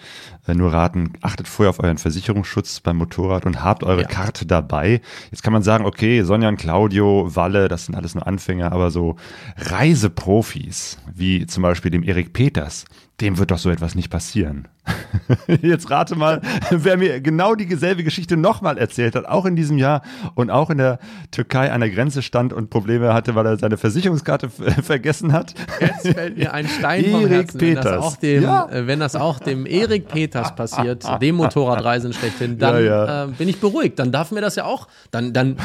äh, 0.46 0.54
nur 0.54 0.72
raten, 0.72 1.14
achtet 1.22 1.48
vorher 1.48 1.70
auf 1.70 1.80
euren 1.80 1.98
Versicherungsschutz 1.98 2.80
beim 2.80 2.96
Motorrad 2.96 3.46
und 3.46 3.64
habt 3.64 3.84
eure 3.84 4.02
Ja. 4.02 4.08
Karte 4.08 4.46
dabei. 4.46 5.00
Jetzt 5.30 5.42
kann 5.42 5.52
man 5.52 5.62
sagen, 5.62 5.84
okay, 5.86 6.22
Sonja 6.22 6.48
und 6.48 6.58
Claudio, 6.58 7.34
Walle, 7.34 7.68
das 7.68 7.86
sind 7.86 7.94
alles 7.94 8.14
nur 8.14 8.26
Anfänger, 8.26 8.72
aber 8.72 8.90
so 8.90 9.16
Reiseprofis, 9.56 10.98
wie 11.14 11.46
zum 11.46 11.62
Beispiel 11.62 11.69
dem 11.90 12.02
Erik 12.02 12.32
Peters, 12.32 12.84
dem 13.20 13.38
wird 13.38 13.50
doch 13.50 13.58
so 13.58 13.70
etwas 13.70 13.94
nicht 13.94 14.10
passieren. 14.10 14.68
Jetzt 15.62 15.90
rate 15.90 16.16
mal, 16.16 16.40
wer 16.70 16.96
mir 16.96 17.20
genau 17.20 17.54
dieselbe 17.54 18.02
Geschichte 18.02 18.36
nochmal 18.36 18.78
erzählt 18.78 19.14
hat, 19.14 19.26
auch 19.26 19.44
in 19.44 19.54
diesem 19.54 19.78
Jahr 19.78 20.02
und 20.34 20.50
auch 20.50 20.70
in 20.70 20.78
der 20.78 20.98
Türkei 21.30 21.70
an 21.70 21.80
der 21.80 21.90
Grenze 21.90 22.22
stand 22.22 22.52
und 22.52 22.70
Probleme 22.70 23.12
hatte, 23.12 23.34
weil 23.34 23.46
er 23.46 23.56
seine 23.58 23.76
Versicherungskarte 23.76 24.48
vergessen 24.82 25.32
hat. 25.32 25.54
Jetzt 25.80 26.08
fällt 26.08 26.38
mir 26.38 26.52
ein 26.54 26.66
Stein 26.66 27.04
vom 27.04 27.20
Erik 27.22 27.30
Herzen, 27.32 27.60
wenn 27.60 27.74
das, 27.74 27.84
Peters. 27.84 28.04
auch 28.04 28.16
dem, 28.16 28.42
Ja. 28.42 28.68
äh, 28.70 28.86
wenn 28.86 29.00
das 29.00 29.16
auch 29.16 29.38
dem 29.38 29.66
Erik 29.66 30.08
Peters 30.08 30.54
passiert, 30.56 31.04
dem 31.20 31.36
Motorradreisen 31.36 32.12
schlechthin, 32.12 32.58
dann 32.58 32.74
Ja, 32.76 32.80
ja. 32.80 33.24
Äh, 33.24 33.28
bin 33.28 33.48
ich 33.48 33.60
beruhigt. 33.60 33.98
Dann 33.98 34.12
darf 34.12 34.30
mir 34.32 34.40
das 34.40 34.56
ja 34.56 34.64
auch, 34.64 34.88
dann, 35.10 35.32
dann, 35.32 35.56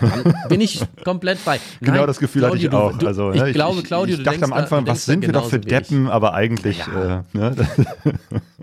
dann 0.00 0.34
bin 0.48 0.60
ich 0.60 0.82
komplett 1.04 1.44
bei. 1.44 1.60
Genau 1.80 1.98
Nein, 1.98 2.06
das 2.06 2.18
Gefühl 2.18 2.46
hatte 2.46 2.56
ich 2.56 2.68
Claudio, 2.68 2.88
auch. 2.88 2.98
Du, 2.98 3.06
also, 3.06 3.32
ich 3.32 3.42
ne, 3.42 3.52
glaube, 3.52 3.78
ich, 3.80 3.84
Claudio, 3.84 4.14
ich 4.16 4.24
du 4.24 4.24
dachte 4.24 4.44
am 4.44 4.52
Anfang, 4.52 4.86
was 4.86 5.04
sind 5.04 5.22
wir 5.22 5.32
doch 5.32 5.48
für 5.48 5.56
ich. 5.56 5.66
Deppen, 5.66 6.08
aber 6.08 6.34
eigentlich, 6.34 6.80
äh, 7.02 7.22
ne? 7.38 7.56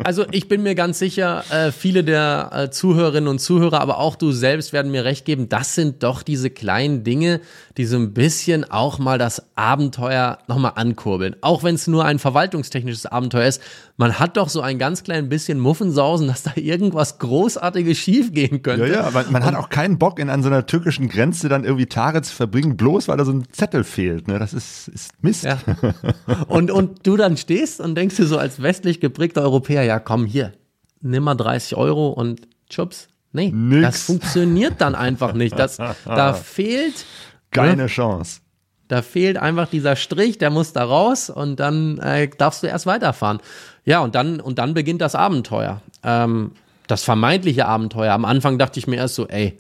Also 0.04 0.26
ich 0.32 0.48
bin 0.48 0.64
mir 0.64 0.76
ganz 0.76 1.00
sicher, 1.00 1.44
äh, 1.52 1.72
viele 1.72 2.04
der 2.04 2.50
äh, 2.54 2.70
Zuhörerinnen 2.70 3.28
und 3.28 3.40
Zuhörer, 3.40 3.82
aber 3.82 4.00
auch 4.00 4.16
du 4.16 4.32
selbst 4.32 4.74
werden 4.74 4.92
mir 4.92 5.04
recht 5.04 5.26
geben, 5.26 5.50
das 5.50 5.76
sind 5.76 6.04
doch 6.04 6.24
diese 6.24 6.50
kleinen 6.50 7.04
Dinge, 7.04 7.42
die 7.80 7.86
so 7.86 7.96
ein 7.96 8.14
bisschen 8.14 8.70
auch 8.70 9.00
mal 9.00 9.18
das 9.18 9.42
Abenteuer 9.56 10.40
nochmal 10.50 10.74
ankurbeln. 10.76 11.38
Auch 11.40 11.64
wenn 11.64 11.76
es 11.76 11.88
nur 11.88 12.04
ein 12.04 12.20
verwaltungstechnisches 12.20 13.06
Abenteuer 13.06 13.48
ist, 13.48 13.62
man 13.96 14.20
hat 14.20 14.36
doch 14.36 14.50
so 14.50 14.60
ein 14.60 14.78
ganz 14.78 15.04
klein 15.04 15.30
bisschen 15.30 15.60
Muffensausen, 15.60 16.28
dass 16.28 16.44
da 16.44 16.52
irgendwas 16.56 17.20
Großartiges 17.20 17.98
schiefgehen 17.98 18.56
Ja, 18.56 18.60
könnte. 18.60 18.88
ja, 18.92 19.10
man, 19.12 19.32
man 19.32 19.46
hat 19.46 19.56
auch 19.56 19.70
keinen 19.70 19.98
Bock, 19.98 20.20
in 20.20 20.30
an 20.30 20.44
so 20.44 20.50
einer 20.50 20.66
türkischen 20.66 21.08
Grenze 21.08 21.48
dann 21.48 21.64
irgendwie 21.64 21.86
Tage 21.86 22.22
zu 22.22 22.36
verbringen, 22.36 22.76
bloß 22.76 23.08
weil 23.08 23.16
da 23.16 23.24
so 23.24 23.32
ein 23.32 23.46
Zettel 23.54 23.86
fehlt. 23.86 24.28
Ne? 24.28 24.40
Das 24.40 24.54
ist, 24.54 24.90
ist 24.90 25.12
Mist. 25.22 25.46
Ja. 25.46 25.58
Und, 26.50 26.72
und 26.72 27.08
du 27.08 27.16
dann 27.16 27.38
stehst 27.38 27.80
und 27.80 27.96
denkst 27.96 28.18
dir 28.18 28.26
so 28.26 28.38
als 28.38 28.62
westlich 28.62 29.00
geprägter 29.00 29.42
Europäer, 29.42 29.84
ja 29.84 30.00
komm 30.00 30.26
hier, 30.26 30.52
nimm 31.00 31.24
mal 31.24 31.36
30 31.36 31.78
Euro 31.78 32.10
und 32.10 32.42
chups. 32.70 33.08
Nee, 33.32 33.52
Nix. 33.52 33.82
das 33.84 34.02
funktioniert 34.04 34.82
dann 34.82 34.96
einfach 34.96 35.34
nicht. 35.34 35.58
Das, 35.58 35.78
da 35.78 36.34
fehlt, 36.34 37.06
Keine 37.52 37.88
Chance. 37.88 38.42
da 38.90 39.02
fehlt 39.04 39.38
einfach 39.38 39.70
dieser 39.70 39.96
Strich, 39.96 40.38
der 40.40 40.50
muss 40.50 40.74
da 40.74 40.84
raus 40.84 41.30
und 41.30 41.60
dann 41.60 42.00
äh, 42.00 42.28
darfst 42.28 42.64
du 42.64 42.68
erst 42.68 42.86
weiterfahren. 42.86 43.40
Ja, 43.86 44.00
und 44.02 44.16
dann, 44.16 44.42
und 44.42 44.60
dann 44.60 44.74
beginnt 44.74 45.02
das 45.02 45.16
Abenteuer. 45.16 45.82
Ähm, 46.04 46.52
das 46.88 47.04
vermeintliche 47.04 47.68
Abenteuer. 47.68 48.14
Am 48.14 48.26
Anfang 48.26 48.58
dachte 48.58 48.80
ich 48.80 48.88
mir 48.88 48.96
erst 48.96 49.16
so, 49.16 49.28
ey, 49.28 49.58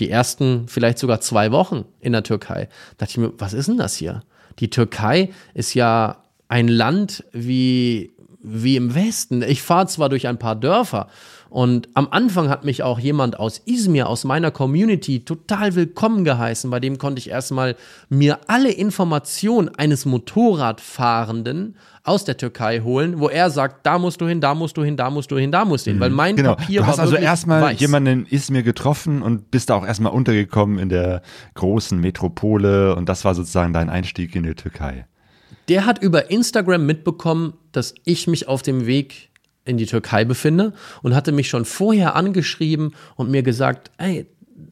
die 0.00 0.10
ersten 0.10 0.68
vielleicht 0.68 0.98
sogar 0.98 1.20
zwei 1.20 1.50
Wochen 1.50 1.86
in 1.98 2.12
der 2.12 2.22
Türkei, 2.22 2.68
dachte 2.98 3.10
ich 3.10 3.16
mir, 3.16 3.32
was 3.38 3.54
ist 3.54 3.68
denn 3.68 3.78
das 3.78 3.96
hier? 3.96 4.22
Die 4.58 4.70
Türkei 4.70 5.30
ist 5.54 5.74
ja 5.74 6.22
ein 6.48 6.68
Land 6.68 7.24
wie, 7.32 8.12
wie 8.40 8.76
im 8.76 8.94
Westen. 8.94 9.42
Ich 9.42 9.62
fahre 9.62 9.86
zwar 9.86 10.08
durch 10.08 10.28
ein 10.28 10.38
paar 10.38 10.56
Dörfer 10.56 11.08
und 11.50 11.88
am 11.94 12.08
Anfang 12.10 12.48
hat 12.48 12.64
mich 12.64 12.82
auch 12.82 12.98
jemand 12.98 13.38
aus 13.38 13.62
Izmir, 13.64 14.08
aus 14.08 14.24
meiner 14.24 14.50
Community, 14.50 15.24
total 15.24 15.74
willkommen 15.74 16.24
geheißen. 16.24 16.70
Bei 16.70 16.80
dem 16.80 16.98
konnte 16.98 17.18
ich 17.20 17.30
erstmal 17.30 17.76
mir 18.08 18.38
alle 18.48 18.70
Informationen 18.70 19.68
eines 19.74 20.04
Motorradfahrenden 20.04 21.76
aus 22.04 22.24
der 22.24 22.36
Türkei 22.36 22.80
holen, 22.80 23.18
wo 23.18 23.28
er 23.28 23.50
sagt, 23.50 23.84
da 23.84 23.98
musst 23.98 24.20
du 24.20 24.26
hin, 24.26 24.40
da 24.40 24.54
musst 24.54 24.76
du 24.76 24.82
hin, 24.82 24.96
da 24.96 25.10
musst 25.10 25.30
du 25.30 25.36
hin, 25.36 25.52
da 25.52 25.64
musst 25.64 25.86
du 25.86 25.90
hin. 25.90 26.00
Weil 26.00 26.10
mein 26.10 26.36
Genau. 26.36 26.54
Papier 26.54 26.80
Du 26.80 26.86
hast 26.86 26.98
war 26.98 27.04
also 27.04 27.16
erstmal 27.16 27.60
weiß. 27.62 27.80
jemanden 27.80 28.20
in 28.20 28.26
Izmir 28.26 28.62
getroffen 28.62 29.22
und 29.22 29.50
bist 29.50 29.70
da 29.70 29.74
auch 29.74 29.86
erstmal 29.86 30.12
untergekommen 30.12 30.78
in 30.78 30.88
der 30.88 31.22
großen 31.54 31.98
Metropole 32.00 32.94
und 32.96 33.08
das 33.08 33.24
war 33.24 33.34
sozusagen 33.34 33.72
dein 33.72 33.90
Einstieg 33.90 34.34
in 34.34 34.44
die 34.44 34.54
Türkei. 34.54 35.06
Der 35.68 35.84
hat 35.84 36.02
über 36.02 36.30
Instagram 36.30 36.86
mitbekommen, 36.86 37.52
dass 37.72 37.94
ich 38.04 38.26
mich 38.26 38.48
auf 38.48 38.62
dem 38.62 38.86
Weg 38.86 39.27
in 39.68 39.76
die 39.76 39.86
Türkei 39.86 40.24
befinde 40.24 40.72
und 41.02 41.14
hatte 41.14 41.32
mich 41.32 41.48
schon 41.48 41.64
vorher 41.64 42.16
angeschrieben 42.16 42.94
und 43.16 43.30
mir 43.30 43.42
gesagt, 43.42 43.90
ey, 43.98 44.26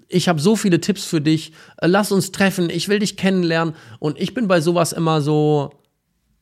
ich 0.08 0.28
habe 0.28 0.40
so 0.40 0.56
viele 0.56 0.80
Tipps 0.80 1.04
für 1.04 1.20
dich, 1.20 1.52
äh, 1.78 1.86
lass 1.86 2.12
uns 2.12 2.32
treffen, 2.32 2.70
ich 2.70 2.88
will 2.88 2.98
dich 2.98 3.16
kennenlernen 3.16 3.74
und 3.98 4.18
ich 4.20 4.34
bin 4.34 4.48
bei 4.48 4.60
sowas 4.60 4.92
immer 4.92 5.20
so 5.20 5.70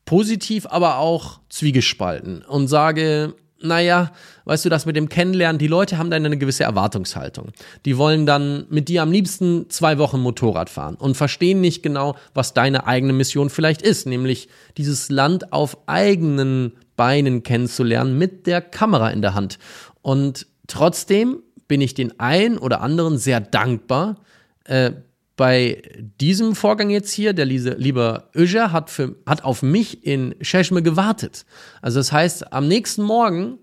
positiv, 0.05 0.67
aber 0.67 0.99
auch 0.99 1.39
zwiegespalten 1.49 2.43
und 2.43 2.67
sage, 2.67 3.33
naja, 3.61 4.11
weißt 4.45 4.65
du, 4.65 4.69
das 4.69 4.85
mit 4.85 4.95
dem 4.95 5.09
Kennenlernen, 5.09 5.57
die 5.57 5.67
Leute 5.67 5.97
haben 5.97 6.11
dann 6.11 6.25
eine 6.25 6.37
gewisse 6.37 6.63
Erwartungshaltung. 6.63 7.51
Die 7.85 7.97
wollen 7.97 8.25
dann 8.25 8.65
mit 8.69 8.89
dir 8.89 9.01
am 9.01 9.11
liebsten 9.11 9.69
zwei 9.69 9.97
Wochen 9.97 10.19
Motorrad 10.19 10.69
fahren 10.69 10.95
und 10.95 11.17
verstehen 11.17 11.61
nicht 11.61 11.81
genau, 11.81 12.15
was 12.33 12.53
deine 12.53 12.85
eigene 12.85 13.13
Mission 13.13 13.49
vielleicht 13.49 13.81
ist, 13.81 14.05
nämlich 14.05 14.49
dieses 14.77 15.09
Land 15.09 15.51
auf 15.51 15.77
eigenen 15.87 16.73
Beinen 16.95 17.43
kennenzulernen 17.43 18.17
mit 18.17 18.47
der 18.47 18.61
Kamera 18.61 19.09
in 19.09 19.21
der 19.21 19.33
Hand. 19.33 19.59
Und 20.01 20.47
trotzdem 20.67 21.41
bin 21.67 21.81
ich 21.81 21.93
den 21.93 22.19
einen 22.19 22.57
oder 22.57 22.81
anderen 22.81 23.17
sehr 23.17 23.39
dankbar, 23.39 24.17
äh, 24.65 24.91
bei 25.35 25.81
diesem 26.21 26.55
Vorgang 26.55 26.89
jetzt 26.89 27.11
hier, 27.11 27.33
der 27.33 27.45
liese, 27.45 27.71
liebe 27.71 28.29
Öger 28.33 28.71
hat, 28.71 28.89
für, 28.89 29.15
hat 29.25 29.43
auf 29.43 29.61
mich 29.61 30.05
in 30.05 30.33
Cheshme 30.41 30.81
gewartet. 30.81 31.45
Also 31.81 31.99
das 31.99 32.11
heißt, 32.11 32.53
am 32.53 32.67
nächsten 32.67 33.03
Morgen 33.03 33.59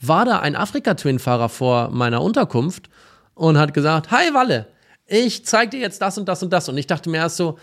war 0.00 0.24
da 0.24 0.40
ein 0.40 0.56
Afrika-Twin-Fahrer 0.56 1.48
vor 1.48 1.90
meiner 1.90 2.22
Unterkunft 2.22 2.90
und 3.34 3.56
hat 3.56 3.72
gesagt, 3.72 4.10
hi 4.10 4.34
Walle, 4.34 4.66
ich 5.06 5.44
zeig 5.46 5.70
dir 5.70 5.80
jetzt 5.80 6.02
das 6.02 6.18
und 6.18 6.28
das 6.28 6.42
und 6.42 6.52
das. 6.52 6.68
Und 6.68 6.76
ich 6.76 6.88
dachte 6.88 7.08
mir 7.08 7.18
erst 7.18 7.36
so, 7.36 7.56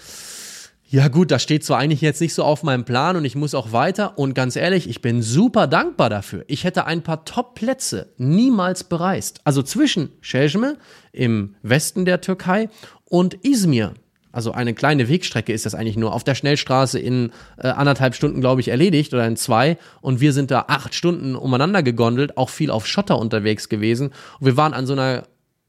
ja 0.94 1.08
gut, 1.08 1.32
das 1.32 1.42
steht 1.42 1.64
zwar 1.64 1.80
eigentlich 1.80 2.02
jetzt 2.02 2.22
nicht 2.22 2.36
so 2.36 2.44
auf 2.44 2.62
meinem 2.62 2.86
Plan 2.86 3.16
und 3.16 3.26
ich 3.26 3.36
muss 3.36 3.56
auch 3.56 3.72
weiter. 3.72 4.20
Und 4.20 4.36
ganz 4.36 4.56
ehrlich, 4.56 4.88
ich 4.88 5.02
bin 5.02 5.24
super 5.24 5.66
dankbar 5.66 6.08
dafür. 6.12 6.46
Ich 6.46 6.66
hätte 6.66 6.86
ein 6.86 7.02
paar 7.02 7.26
Top-Plätze 7.26 8.14
niemals 8.18 8.84
bereist. 8.84 9.42
Also 9.44 9.64
zwischen 9.64 10.10
Cezme 10.22 10.78
im 11.12 11.56
Westen 11.64 12.06
der 12.06 12.22
Türkei 12.22 12.70
und 13.06 13.44
Izmir. 13.44 13.96
Also 14.32 14.52
eine 14.52 14.76
kleine 14.76 15.10
Wegstrecke 15.10 15.52
ist 15.52 15.66
das 15.66 15.74
eigentlich 15.74 15.98
nur. 15.98 16.14
Auf 16.14 16.24
der 16.24 16.36
Schnellstraße 16.36 17.00
in 17.00 17.32
äh, 17.58 17.70
anderthalb 17.70 18.14
Stunden, 18.14 18.40
glaube 18.40 18.62
ich, 18.62 18.68
erledigt 18.68 19.16
oder 19.16 19.26
in 19.26 19.36
zwei. 19.36 19.80
Und 20.02 20.22
wir 20.22 20.32
sind 20.32 20.52
da 20.52 20.66
acht 20.68 20.94
Stunden 20.94 21.36
umeinander 21.36 21.82
gegondelt, 21.82 22.38
auch 22.38 22.52
viel 22.52 22.70
auf 22.70 22.86
Schotter 22.86 23.18
unterwegs 23.18 23.68
gewesen. 23.68 24.12
Und 24.40 24.46
wir 24.46 24.58
waren 24.58 24.76
an 24.76 24.86
so 24.86 24.94
einer, 24.94 25.24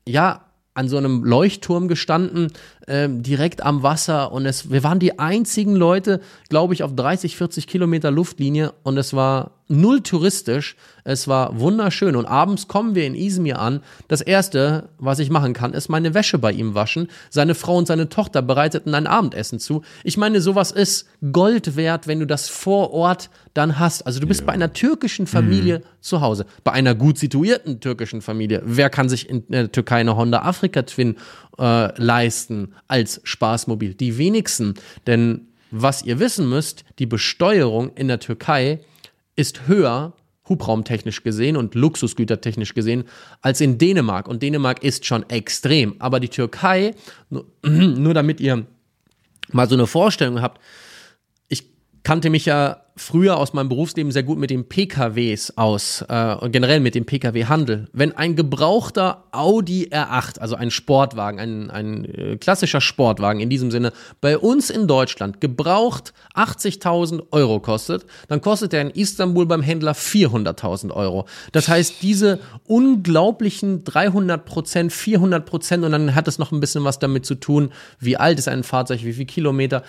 ja, 0.06 0.44
an 0.74 0.88
so 0.88 0.96
einem 0.96 1.24
Leuchtturm 1.24 1.88
gestanden, 1.88 2.52
ähm, 2.88 3.22
direkt 3.22 3.62
am 3.62 3.82
Wasser. 3.82 4.32
Und 4.32 4.44
es, 4.44 4.70
wir 4.70 4.82
waren 4.82 4.98
die 4.98 5.18
einzigen 5.18 5.76
Leute, 5.76 6.20
glaube 6.48 6.74
ich, 6.74 6.82
auf 6.82 6.94
30, 6.94 7.36
40 7.36 7.66
Kilometer 7.66 8.10
Luftlinie. 8.10 8.74
Und 8.82 8.98
es 8.98 9.14
war 9.14 9.52
null 9.68 10.02
touristisch, 10.02 10.76
es 11.04 11.28
war 11.28 11.58
wunderschön 11.58 12.16
und 12.16 12.26
abends 12.26 12.68
kommen 12.68 12.94
wir 12.94 13.06
in 13.06 13.14
Izmir 13.14 13.58
an. 13.58 13.80
Das 14.08 14.20
erste, 14.20 14.88
was 14.98 15.18
ich 15.18 15.30
machen 15.30 15.52
kann, 15.52 15.72
ist 15.72 15.88
meine 15.88 16.14
Wäsche 16.14 16.38
bei 16.38 16.52
ihm 16.52 16.74
waschen. 16.74 17.08
Seine 17.30 17.54
Frau 17.54 17.76
und 17.76 17.86
seine 17.86 18.08
Tochter 18.08 18.42
bereiteten 18.42 18.94
ein 18.94 19.06
Abendessen 19.06 19.58
zu. 19.58 19.82
Ich 20.02 20.16
meine, 20.16 20.40
sowas 20.40 20.72
ist 20.72 21.06
Gold 21.32 21.76
wert, 21.76 22.06
wenn 22.06 22.20
du 22.20 22.26
das 22.26 22.48
vor 22.48 22.92
Ort 22.92 23.30
dann 23.54 23.78
hast. 23.78 24.06
Also 24.06 24.20
du 24.20 24.26
bist 24.26 24.46
bei 24.46 24.52
einer 24.52 24.72
türkischen 24.72 25.26
Familie 25.26 25.82
zu 26.00 26.20
Hause, 26.20 26.46
bei 26.64 26.72
einer 26.72 26.94
gut 26.94 27.18
situierten 27.18 27.80
türkischen 27.80 28.22
Familie. 28.22 28.62
Wer 28.64 28.90
kann 28.90 29.08
sich 29.08 29.28
in 29.28 29.44
der 29.48 29.70
Türkei 29.70 30.00
eine 30.00 30.16
Honda 30.16 30.42
Afrika 30.42 30.82
Twin 30.82 31.16
äh, 31.58 32.02
leisten 32.02 32.74
als 32.88 33.20
Spaßmobil? 33.24 33.94
Die 33.94 34.18
wenigsten. 34.18 34.74
Denn 35.06 35.48
was 35.70 36.02
ihr 36.02 36.18
wissen 36.18 36.48
müsst, 36.48 36.84
die 36.98 37.06
Besteuerung 37.06 37.92
in 37.94 38.08
der 38.08 38.20
Türkei 38.20 38.80
ist 39.36 39.66
höher, 39.66 40.12
hubraumtechnisch 40.48 41.22
gesehen 41.22 41.56
und 41.56 41.74
luxusgütertechnisch 41.74 42.74
gesehen, 42.74 43.04
als 43.40 43.60
in 43.60 43.78
Dänemark. 43.78 44.28
Und 44.28 44.42
Dänemark 44.42 44.82
ist 44.84 45.06
schon 45.06 45.28
extrem. 45.30 45.94
Aber 46.00 46.20
die 46.20 46.28
Türkei, 46.28 46.94
nur, 47.30 47.46
nur 47.62 48.14
damit 48.14 48.40
ihr 48.40 48.66
mal 49.52 49.68
so 49.68 49.74
eine 49.74 49.86
Vorstellung 49.86 50.42
habt, 50.42 50.60
kannte 52.04 52.30
mich 52.30 52.44
ja 52.44 52.84
früher 52.96 53.38
aus 53.38 53.54
meinem 53.54 53.68
Berufsleben 53.68 54.12
sehr 54.12 54.22
gut 54.22 54.38
mit 54.38 54.50
den 54.50 54.68
PKWs 54.68 55.54
aus 55.56 56.04
äh, 56.08 56.34
und 56.36 56.52
generell 56.52 56.78
mit 56.78 56.94
dem 56.94 57.06
PKW-Handel. 57.06 57.88
Wenn 57.92 58.16
ein 58.16 58.36
gebrauchter 58.36 59.24
Audi 59.32 59.88
R8, 59.90 60.38
also 60.38 60.54
ein 60.54 60.70
Sportwagen, 60.70 61.40
ein, 61.40 61.70
ein 61.70 62.04
äh, 62.04 62.36
klassischer 62.36 62.80
Sportwagen 62.80 63.40
in 63.40 63.50
diesem 63.50 63.72
Sinne, 63.72 63.92
bei 64.20 64.38
uns 64.38 64.70
in 64.70 64.86
Deutschland 64.86 65.40
gebraucht 65.40 66.12
80.000 66.34 67.32
Euro 67.32 67.58
kostet, 67.58 68.06
dann 68.28 68.40
kostet 68.40 68.72
er 68.74 68.82
in 68.82 68.90
Istanbul 68.90 69.46
beim 69.46 69.62
Händler 69.62 69.92
400.000 69.92 70.92
Euro. 70.92 71.26
Das 71.50 71.68
heißt, 71.68 71.96
diese 72.02 72.38
unglaublichen 72.64 73.82
300 73.82 74.44
Prozent, 74.44 74.92
400 74.92 75.44
Prozent 75.44 75.84
und 75.84 75.92
dann 75.92 76.14
hat 76.14 76.28
es 76.28 76.38
noch 76.38 76.52
ein 76.52 76.60
bisschen 76.60 76.84
was 76.84 77.00
damit 77.00 77.26
zu 77.26 77.34
tun, 77.34 77.72
wie 77.98 78.16
alt 78.16 78.38
ist 78.38 78.46
ein 78.46 78.62
Fahrzeug, 78.62 79.02
wie 79.02 79.14
viel 79.14 79.26
Kilometer 79.26 79.82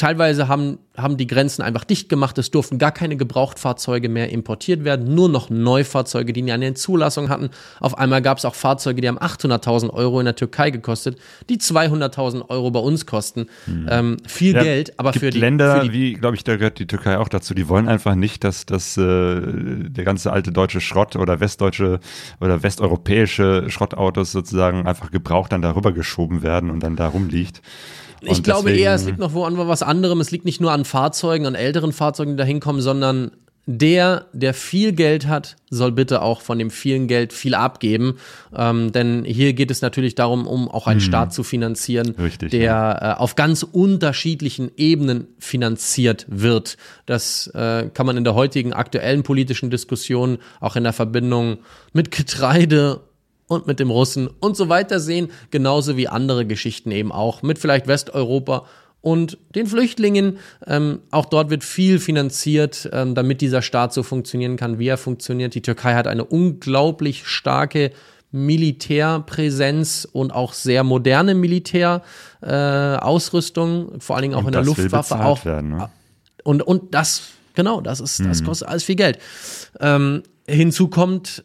teilweise 0.00 0.48
haben, 0.48 0.78
haben 0.96 1.18
die 1.18 1.26
Grenzen 1.26 1.60
einfach 1.60 1.84
dicht 1.84 2.08
gemacht. 2.08 2.38
Es 2.38 2.50
durften 2.50 2.78
gar 2.78 2.90
keine 2.90 3.16
Gebrauchtfahrzeuge 3.16 4.08
mehr 4.08 4.30
importiert 4.30 4.82
werden, 4.82 5.14
nur 5.14 5.28
noch 5.28 5.50
Neufahrzeuge, 5.50 6.32
die 6.32 6.50
eine 6.50 6.72
Zulassung 6.72 7.28
hatten. 7.28 7.50
Auf 7.80 7.98
einmal 7.98 8.22
gab 8.22 8.38
es 8.38 8.46
auch 8.46 8.54
Fahrzeuge, 8.54 9.02
die 9.02 9.08
haben 9.08 9.18
800.000 9.18 9.90
Euro 9.90 10.18
in 10.18 10.24
der 10.24 10.36
Türkei 10.36 10.70
gekostet, 10.70 11.18
die 11.50 11.58
200.000 11.58 12.48
Euro 12.48 12.70
bei 12.70 12.80
uns 12.80 13.04
kosten. 13.04 13.46
Hm. 13.66 13.86
Ähm, 13.90 14.16
viel 14.26 14.54
ja, 14.54 14.62
Geld, 14.62 14.98
aber 14.98 15.12
für 15.12 15.30
die 15.30 15.38
Länder, 15.38 15.82
für 15.82 15.88
die, 15.88 15.92
wie 15.92 16.12
glaube 16.14 16.34
ich, 16.34 16.44
da 16.44 16.56
gehört 16.56 16.78
die 16.78 16.86
Türkei 16.86 17.18
auch 17.18 17.28
dazu. 17.28 17.52
Die 17.52 17.68
wollen 17.68 17.86
einfach 17.86 18.14
nicht, 18.14 18.42
dass, 18.42 18.64
dass 18.64 18.96
äh, 18.96 19.02
der 19.02 20.04
ganze 20.04 20.32
alte 20.32 20.50
deutsche 20.50 20.80
Schrott 20.80 21.14
oder 21.16 21.40
westdeutsche 21.40 22.00
oder 22.40 22.62
westeuropäische 22.62 23.66
Schrottautos 23.68 24.32
sozusagen 24.32 24.86
einfach 24.86 25.10
gebraucht 25.10 25.52
dann 25.52 25.60
darüber 25.60 25.92
geschoben 25.92 26.42
werden 26.42 26.70
und 26.70 26.82
dann 26.82 26.96
da 26.96 27.08
rumliegt. 27.08 27.60
Ich 28.22 28.42
glaube 28.42 28.70
deswegen, 28.70 28.84
eher, 28.84 28.94
es 28.94 29.04
liegt 29.04 29.18
noch 29.18 29.32
wo 29.32 29.44
an 29.44 29.56
was 29.56 29.82
anderem. 29.82 30.20
Es 30.20 30.30
liegt 30.30 30.44
nicht 30.44 30.60
nur 30.60 30.72
an 30.72 30.84
Fahrzeugen, 30.84 31.46
an 31.46 31.54
älteren 31.54 31.92
Fahrzeugen, 31.92 32.32
die 32.32 32.36
da 32.36 32.44
hinkommen, 32.44 32.82
sondern 32.82 33.32
der, 33.66 34.26
der 34.32 34.52
viel 34.54 34.92
Geld 34.92 35.28
hat, 35.28 35.56
soll 35.68 35.92
bitte 35.92 36.22
auch 36.22 36.40
von 36.40 36.58
dem 36.58 36.70
vielen 36.70 37.06
Geld 37.06 37.32
viel 37.32 37.54
abgeben. 37.54 38.16
Ähm, 38.56 38.90
denn 38.90 39.24
hier 39.24 39.52
geht 39.52 39.70
es 39.70 39.80
natürlich 39.82 40.14
darum, 40.16 40.46
um 40.46 40.68
auch 40.68 40.86
einen 40.86 41.00
hm. 41.00 41.06
Staat 41.06 41.32
zu 41.32 41.44
finanzieren, 41.44 42.16
Richtig, 42.18 42.50
der 42.50 42.62
ja. 42.62 43.12
äh, 43.12 43.16
auf 43.16 43.36
ganz 43.36 43.62
unterschiedlichen 43.62 44.72
Ebenen 44.76 45.28
finanziert 45.38 46.26
wird. 46.28 46.78
Das 47.06 47.46
äh, 47.48 47.88
kann 47.94 48.06
man 48.06 48.16
in 48.16 48.24
der 48.24 48.34
heutigen 48.34 48.72
aktuellen 48.72 49.22
politischen 49.22 49.70
Diskussion 49.70 50.38
auch 50.58 50.74
in 50.74 50.82
der 50.82 50.92
Verbindung 50.92 51.58
mit 51.92 52.10
Getreide 52.10 53.02
und 53.50 53.66
mit 53.66 53.80
dem 53.80 53.90
Russen 53.90 54.30
und 54.38 54.56
so 54.56 54.68
weiter 54.68 55.00
sehen, 55.00 55.32
genauso 55.50 55.96
wie 55.96 56.06
andere 56.06 56.46
Geschichten 56.46 56.92
eben 56.92 57.10
auch 57.10 57.42
mit 57.42 57.58
vielleicht 57.58 57.88
Westeuropa 57.88 58.64
und 59.00 59.38
den 59.56 59.66
Flüchtlingen. 59.66 60.38
Ähm, 60.68 61.00
auch 61.10 61.24
dort 61.24 61.50
wird 61.50 61.64
viel 61.64 61.98
finanziert, 61.98 62.88
ähm, 62.92 63.16
damit 63.16 63.40
dieser 63.40 63.60
Staat 63.60 63.92
so 63.92 64.04
funktionieren 64.04 64.56
kann, 64.56 64.78
wie 64.78 64.86
er 64.86 64.98
funktioniert. 64.98 65.56
Die 65.56 65.62
Türkei 65.62 65.94
hat 65.94 66.06
eine 66.06 66.24
unglaublich 66.24 67.26
starke 67.26 67.90
Militärpräsenz 68.30 70.06
und 70.10 70.30
auch 70.30 70.52
sehr 70.52 70.84
moderne 70.84 71.34
Militärausrüstung, 71.34 73.96
äh, 73.96 74.00
vor 74.00 74.14
allen 74.14 74.22
Dingen 74.22 74.34
auch 74.34 74.42
und 74.42 74.46
in 74.46 74.52
der 74.52 74.62
Luftwaffe 74.62 75.24
auch. 75.24 75.44
Werden, 75.44 75.70
ne? 75.70 75.90
Und 76.44 76.62
und 76.62 76.94
das 76.94 77.22
genau, 77.54 77.80
das 77.80 77.98
ist 77.98 78.20
das 78.20 78.42
mhm. 78.42 78.46
kostet 78.46 78.68
alles 78.68 78.84
viel 78.84 78.94
Geld. 78.94 79.18
Ähm, 79.80 80.22
hinzu 80.46 80.86
kommt 80.86 81.42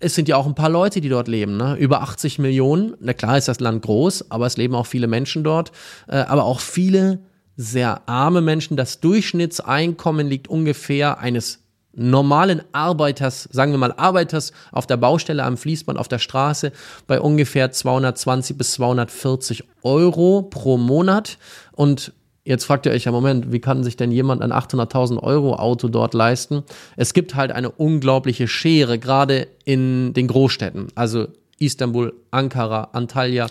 es 0.00 0.14
sind 0.14 0.28
ja 0.28 0.36
auch 0.36 0.46
ein 0.46 0.54
paar 0.54 0.68
Leute, 0.68 1.00
die 1.00 1.08
dort 1.08 1.28
leben, 1.28 1.56
ne? 1.56 1.76
über 1.76 2.02
80 2.02 2.38
Millionen. 2.38 2.94
Na 3.00 3.12
klar 3.12 3.38
ist 3.38 3.48
das 3.48 3.60
Land 3.60 3.82
groß, 3.82 4.30
aber 4.30 4.46
es 4.46 4.56
leben 4.56 4.74
auch 4.74 4.86
viele 4.86 5.06
Menschen 5.06 5.44
dort, 5.44 5.72
äh, 6.08 6.16
aber 6.16 6.44
auch 6.44 6.60
viele 6.60 7.20
sehr 7.56 8.08
arme 8.08 8.40
Menschen. 8.40 8.76
Das 8.76 9.00
Durchschnittseinkommen 9.00 10.26
liegt 10.26 10.48
ungefähr 10.48 11.18
eines 11.18 11.60
normalen 11.96 12.62
Arbeiters, 12.72 13.48
sagen 13.52 13.72
wir 13.72 13.78
mal 13.78 13.94
Arbeiters 13.96 14.52
auf 14.72 14.86
der 14.86 14.96
Baustelle, 14.96 15.44
am 15.44 15.56
Fließband, 15.56 15.98
auf 15.98 16.08
der 16.08 16.18
Straße 16.18 16.72
bei 17.06 17.20
ungefähr 17.20 17.70
220 17.70 18.58
bis 18.58 18.72
240 18.72 19.64
Euro 19.82 20.42
pro 20.42 20.76
Monat. 20.76 21.38
Und 21.72 22.12
Jetzt 22.44 22.64
fragt 22.64 22.84
ihr 22.84 22.92
euch 22.92 23.04
ja, 23.04 23.12
Moment, 23.12 23.52
wie 23.52 23.60
kann 23.60 23.82
sich 23.82 23.96
denn 23.96 24.12
jemand 24.12 24.42
ein 24.42 24.52
800.000 24.52 25.22
Euro 25.22 25.56
Auto 25.56 25.88
dort 25.88 26.12
leisten? 26.12 26.62
Es 26.96 27.14
gibt 27.14 27.34
halt 27.34 27.52
eine 27.52 27.70
unglaubliche 27.70 28.48
Schere, 28.48 28.98
gerade 28.98 29.48
in 29.64 30.12
den 30.12 30.26
Großstädten. 30.26 30.88
Also 30.94 31.28
Istanbul, 31.58 32.12
Ankara, 32.30 32.88
Antalya. 32.92 33.46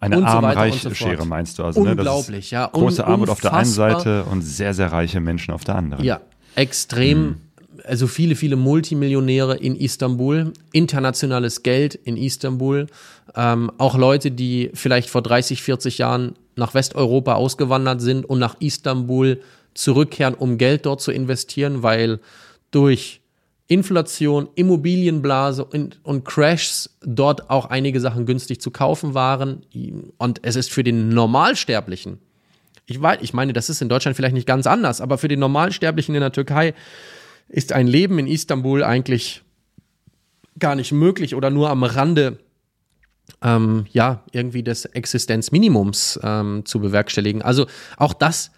Eine 0.00 0.18
und 0.18 0.24
arm-reiche 0.24 0.88
so 0.88 0.94
Schere 0.94 1.24
meinst 1.24 1.58
du 1.58 1.64
also? 1.64 1.84
Ne? 1.84 1.92
Unglaublich, 1.92 2.50
ja. 2.50 2.66
Große 2.66 3.06
Armut 3.06 3.28
auf 3.28 3.40
der 3.40 3.54
einen 3.54 3.64
Seite 3.66 4.24
und 4.24 4.42
sehr, 4.42 4.74
sehr 4.74 4.90
reiche 4.90 5.20
Menschen 5.20 5.54
auf 5.54 5.62
der 5.62 5.76
anderen. 5.76 6.04
Ja, 6.04 6.20
extrem. 6.56 7.18
Hm. 7.18 7.36
Also 7.84 8.06
viele, 8.06 8.36
viele 8.36 8.54
Multimillionäre 8.56 9.56
in 9.56 9.74
Istanbul, 9.74 10.52
internationales 10.72 11.64
Geld 11.64 11.96
in 11.96 12.16
Istanbul, 12.16 12.86
ähm, 13.34 13.72
auch 13.78 13.96
Leute, 13.96 14.30
die 14.30 14.70
vielleicht 14.74 15.10
vor 15.10 15.20
30, 15.20 15.62
40 15.62 15.98
Jahren 15.98 16.34
nach 16.56 16.74
Westeuropa 16.74 17.34
ausgewandert 17.34 18.00
sind 18.00 18.24
und 18.24 18.38
nach 18.38 18.56
Istanbul 18.60 19.40
zurückkehren, 19.74 20.34
um 20.34 20.58
Geld 20.58 20.86
dort 20.86 21.00
zu 21.00 21.12
investieren, 21.12 21.82
weil 21.82 22.20
durch 22.70 23.20
Inflation, 23.68 24.48
Immobilienblase 24.54 25.64
und, 25.64 26.00
und, 26.02 26.24
Crashs 26.24 26.98
dort 27.00 27.48
auch 27.48 27.66
einige 27.66 28.00
Sachen 28.00 28.26
günstig 28.26 28.60
zu 28.60 28.70
kaufen 28.70 29.14
waren. 29.14 29.64
Und 30.18 30.40
es 30.42 30.56
ist 30.56 30.70
für 30.70 30.84
den 30.84 31.08
Normalsterblichen, 31.08 32.18
ich, 32.86 33.00
weiß, 33.00 33.20
ich 33.22 33.32
meine, 33.32 33.52
das 33.52 33.70
ist 33.70 33.80
in 33.80 33.88
Deutschland 33.88 34.16
vielleicht 34.16 34.34
nicht 34.34 34.46
ganz 34.46 34.66
anders, 34.66 35.00
aber 35.00 35.16
für 35.16 35.28
den 35.28 35.40
Normalsterblichen 35.40 36.14
in 36.14 36.20
der 36.20 36.32
Türkei 36.32 36.74
ist 37.48 37.72
ein 37.72 37.86
Leben 37.86 38.18
in 38.18 38.26
Istanbul 38.26 38.82
eigentlich 38.82 39.42
gar 40.58 40.74
nicht 40.74 40.92
möglich 40.92 41.34
oder 41.34 41.48
nur 41.48 41.70
am 41.70 41.82
Rande 41.84 42.38
ähm, 43.42 43.86
ja, 43.92 44.22
irgendwie 44.32 44.62
des 44.62 44.84
Existenzminimums 44.84 46.20
ähm, 46.22 46.64
zu 46.64 46.80
bewerkstelligen. 46.80 47.42
Also 47.42 47.66
auch 47.96 48.14
das 48.14 48.50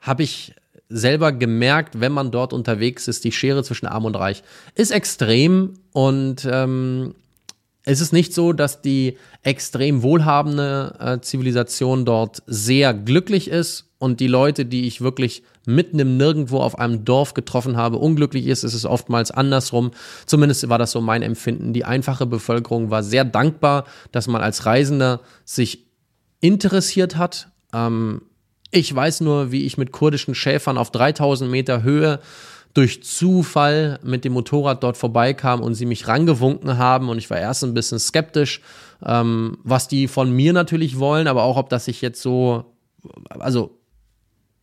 habe 0.00 0.22
ich 0.22 0.54
selber 0.88 1.32
gemerkt, 1.32 2.00
wenn 2.00 2.12
man 2.12 2.30
dort 2.30 2.52
unterwegs 2.52 3.08
ist, 3.08 3.24
die 3.24 3.32
Schere 3.32 3.64
zwischen 3.64 3.86
Arm 3.86 4.04
und 4.04 4.16
Reich 4.16 4.42
ist 4.74 4.90
extrem 4.90 5.74
und 5.92 6.46
ähm, 6.50 7.14
es 7.84 8.00
ist 8.00 8.12
nicht 8.12 8.32
so, 8.32 8.52
dass 8.52 8.80
die 8.80 9.18
extrem 9.42 10.02
wohlhabende 10.02 10.96
äh, 10.98 11.20
Zivilisation 11.20 12.04
dort 12.04 12.42
sehr 12.46 12.94
glücklich 12.94 13.48
ist 13.48 13.90
und 14.04 14.20
die 14.20 14.26
Leute, 14.26 14.66
die 14.66 14.86
ich 14.86 15.00
wirklich 15.00 15.42
mitten 15.64 15.98
im 15.98 16.18
Nirgendwo 16.18 16.58
auf 16.58 16.78
einem 16.78 17.06
Dorf 17.06 17.32
getroffen 17.32 17.78
habe, 17.78 17.96
unglücklich 17.96 18.46
ist. 18.46 18.62
Es 18.62 18.74
ist 18.74 18.84
oftmals 18.84 19.30
andersrum. 19.30 19.92
Zumindest 20.26 20.68
war 20.68 20.76
das 20.76 20.90
so 20.90 21.00
mein 21.00 21.22
Empfinden. 21.22 21.72
Die 21.72 21.86
einfache 21.86 22.26
Bevölkerung 22.26 22.90
war 22.90 23.02
sehr 23.02 23.24
dankbar, 23.24 23.86
dass 24.12 24.28
man 24.28 24.42
als 24.42 24.66
Reisender 24.66 25.20
sich 25.46 25.86
interessiert 26.40 27.16
hat. 27.16 27.48
Ähm, 27.72 28.20
ich 28.70 28.94
weiß 28.94 29.22
nur, 29.22 29.52
wie 29.52 29.64
ich 29.64 29.78
mit 29.78 29.90
kurdischen 29.90 30.34
Schäfern 30.34 30.76
auf 30.76 30.90
3000 30.90 31.50
Meter 31.50 31.82
Höhe 31.82 32.20
durch 32.74 33.02
Zufall 33.04 34.00
mit 34.02 34.26
dem 34.26 34.34
Motorrad 34.34 34.82
dort 34.82 34.98
vorbeikam 34.98 35.62
und 35.62 35.76
sie 35.76 35.86
mich 35.86 36.08
rangewunken 36.08 36.76
haben 36.76 37.08
und 37.08 37.16
ich 37.16 37.30
war 37.30 37.38
erst 37.38 37.64
ein 37.64 37.72
bisschen 37.72 37.98
skeptisch, 37.98 38.60
ähm, 39.02 39.56
was 39.62 39.88
die 39.88 40.08
von 40.08 40.30
mir 40.30 40.52
natürlich 40.52 40.98
wollen, 40.98 41.26
aber 41.26 41.44
auch 41.44 41.56
ob 41.56 41.70
das 41.70 41.86
sich 41.86 42.02
jetzt 42.02 42.20
so, 42.20 42.74
also 43.30 43.78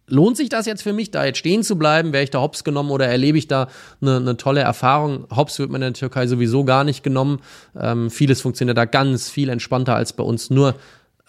lohnt 0.07 0.37
sich 0.37 0.49
das 0.49 0.65
jetzt 0.65 0.83
für 0.83 0.93
mich, 0.93 1.11
da 1.11 1.25
jetzt 1.25 1.37
stehen 1.37 1.63
zu 1.63 1.77
bleiben? 1.77 2.13
Wäre 2.13 2.23
ich 2.23 2.29
da 2.29 2.41
hops 2.41 2.63
genommen 2.63 2.91
oder 2.91 3.07
erlebe 3.07 3.37
ich 3.37 3.47
da 3.47 3.67
eine, 4.01 4.17
eine 4.17 4.37
tolle 4.37 4.61
Erfahrung? 4.61 5.25
Hops 5.35 5.59
wird 5.59 5.69
man 5.69 5.81
in 5.81 5.93
der 5.93 5.99
Türkei 5.99 6.27
sowieso 6.27 6.63
gar 6.63 6.83
nicht 6.83 7.03
genommen. 7.03 7.39
Ähm, 7.79 8.09
vieles 8.09 8.41
funktioniert 8.41 8.77
da 8.77 8.85
ganz 8.85 9.29
viel 9.29 9.49
entspannter 9.49 9.95
als 9.95 10.13
bei 10.13 10.23
uns. 10.23 10.49
Nur 10.49 10.75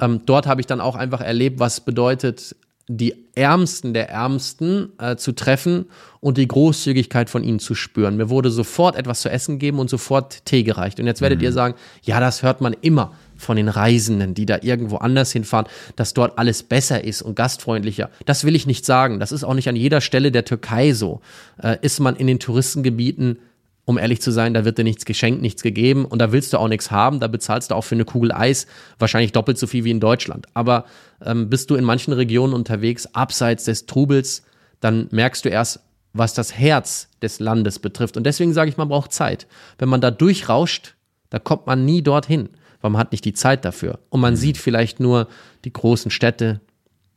ähm, 0.00 0.22
dort 0.26 0.46
habe 0.46 0.60
ich 0.60 0.66
dann 0.66 0.80
auch 0.80 0.96
einfach 0.96 1.20
erlebt, 1.20 1.60
was 1.60 1.80
bedeutet, 1.80 2.56
die 2.88 3.14
Ärmsten 3.34 3.94
der 3.94 4.10
Ärmsten 4.10 4.92
äh, 4.98 5.16
zu 5.16 5.32
treffen 5.32 5.86
und 6.20 6.36
die 6.36 6.48
Großzügigkeit 6.48 7.30
von 7.30 7.44
ihnen 7.44 7.60
zu 7.60 7.74
spüren. 7.74 8.16
Mir 8.16 8.28
wurde 8.28 8.50
sofort 8.50 8.96
etwas 8.96 9.22
zu 9.22 9.30
essen 9.30 9.58
gegeben 9.58 9.78
und 9.78 9.88
sofort 9.88 10.44
Tee 10.44 10.64
gereicht. 10.64 10.98
Und 11.00 11.06
jetzt 11.06 11.20
werdet 11.20 11.38
mhm. 11.38 11.44
ihr 11.44 11.52
sagen, 11.52 11.74
ja, 12.02 12.20
das 12.20 12.42
hört 12.42 12.60
man 12.60 12.74
immer 12.80 13.12
von 13.43 13.57
den 13.57 13.68
Reisenden, 13.68 14.34
die 14.34 14.47
da 14.47 14.59
irgendwo 14.62 14.97
anders 14.97 15.32
hinfahren, 15.32 15.66
dass 15.97 16.14
dort 16.14 16.38
alles 16.38 16.62
besser 16.62 17.05
ist 17.05 17.22
und 17.22 17.36
gastfreundlicher. 17.36 18.11
Das 18.26 18.45
will 18.45 18.55
ich 18.55 18.66
nicht 18.66 18.86
sagen. 18.86 19.20
Das 19.20 19.32
ist 19.32 19.45
auch 19.45 19.55
nicht 19.55 19.68
an 19.68 19.76
jeder 19.76 20.01
Stelle 20.01 20.32
der 20.32 20.45
Türkei 20.45 20.93
so. 20.93 21.20
Äh, 21.62 21.76
ist 21.82 22.01
man 22.01 22.16
in 22.16 22.26
den 22.26 22.38
Touristengebieten 22.38 23.38
um 23.84 23.99
ehrlich 23.99 24.22
zu 24.22 24.30
sein, 24.30 24.55
da 24.55 24.64
wird 24.64 24.78
dir 24.78 24.84
nichts 24.84 25.05
geschenkt, 25.05 25.43
nichts 25.43 25.62
gegeben 25.62 26.05
und 26.05 26.20
da 26.20 26.30
willst 26.30 26.53
du 26.53 26.59
auch 26.59 26.68
nichts 26.68 26.90
haben. 26.90 27.18
Da 27.18 27.26
bezahlst 27.26 27.70
du 27.70 27.74
auch 27.74 27.82
für 27.82 27.97
eine 27.97 28.05
Kugel 28.05 28.32
Eis 28.32 28.66
wahrscheinlich 28.99 29.32
doppelt 29.32 29.59
so 29.59 29.66
viel 29.66 29.84
wie 29.84 29.90
in 29.90 30.01
Deutschland. 30.01 30.47
Aber 30.55 30.84
ähm, 31.24 31.51
bist 31.51 31.68
du 31.70 31.74
in 31.74 31.84
manchen 31.84 32.12
Regionen 32.12 32.55
unterwegs, 32.55 33.07
abseits 33.12 33.64
des 33.64 33.86
Trubels, 33.86 34.45
dann 34.80 35.09
merkst 35.11 35.45
du 35.45 35.49
erst, 35.49 35.80
was 36.12 36.34
das 36.34 36.57
Herz 36.57 37.09
des 37.22 37.40
Landes 37.40 37.78
betrifft. 37.78 38.16
Und 38.16 38.24
deswegen 38.24 38.53
sage 38.53 38.70
ich, 38.70 38.76
man 38.76 38.88
braucht 38.88 39.12
Zeit. 39.12 39.47
Wenn 39.78 39.88
man 39.88 40.01
da 40.01 40.11
durchrauscht, 40.11 40.95
da 41.30 41.38
kommt 41.38 41.66
man 41.66 41.84
nie 41.84 42.03
dorthin, 42.03 42.51
weil 42.83 42.91
man 42.91 43.01
hat 43.01 43.12
nicht 43.12 43.24
die 43.24 43.33
Zeit 43.33 43.64
dafür. 43.64 44.01
Und 44.11 44.20
man 44.20 44.37
sieht 44.37 44.59
vielleicht 44.59 45.01
nur 45.01 45.28
die 45.64 45.72
großen 45.72 46.11
Städte, 46.11 46.61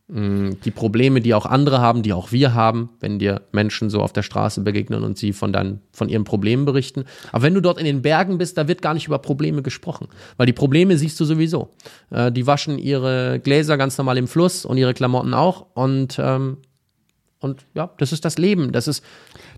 Mm, 0.08 0.52
die 0.64 0.70
Probleme, 0.70 1.20
die 1.20 1.34
auch 1.34 1.48
andere 1.48 1.80
haben, 1.80 2.04
die 2.04 2.14
auch 2.14 2.32
wir 2.32 2.54
haben, 2.54 2.90
wenn 3.00 3.18
dir 3.18 3.42
Menschen 3.52 3.90
so 3.90 4.04
auf 4.04 4.14
der 4.14 4.22
Straße 4.22 4.62
begegnen 4.62 5.04
und 5.04 5.18
sie 5.18 5.34
von, 5.34 5.52
dein, 5.52 5.82
von 5.92 6.10
ihren 6.10 6.26
Problemen 6.26 6.66
berichten. 6.66 7.06
Aber 7.32 7.42
wenn 7.42 7.56
du 7.56 7.62
dort 7.62 7.80
in 7.80 7.86
den 7.86 8.04
Bergen 8.04 8.38
bist, 8.38 8.56
da 8.60 8.68
wird 8.68 8.84
gar 8.84 8.94
nicht 8.94 9.08
über 9.08 9.18
Probleme 9.18 9.64
gesprochen, 9.64 10.08
weil 10.38 10.46
die 10.46 10.54
Probleme 10.54 10.96
siehst 10.98 11.20
du 11.20 11.26
sowieso. 11.26 11.72
Äh, 12.12 12.32
die 12.32 12.46
waschen 12.46 12.78
ihre 12.78 13.40
Gläser 13.40 13.78
ganz 13.78 13.98
normal 13.98 14.20
im 14.20 14.28
Fluss 14.28 14.64
und 14.64 14.78
ihre 14.78 14.94
Klamotten 14.94 15.34
auch 15.34 15.66
und, 15.74 16.20
ähm, 16.20 16.58
Und 17.40 17.66
ja, 17.74 17.90
das 17.98 18.12
ist 18.12 18.26
das 18.26 18.38
Leben. 18.38 18.74
Das 18.74 18.88
ist 18.88 19.04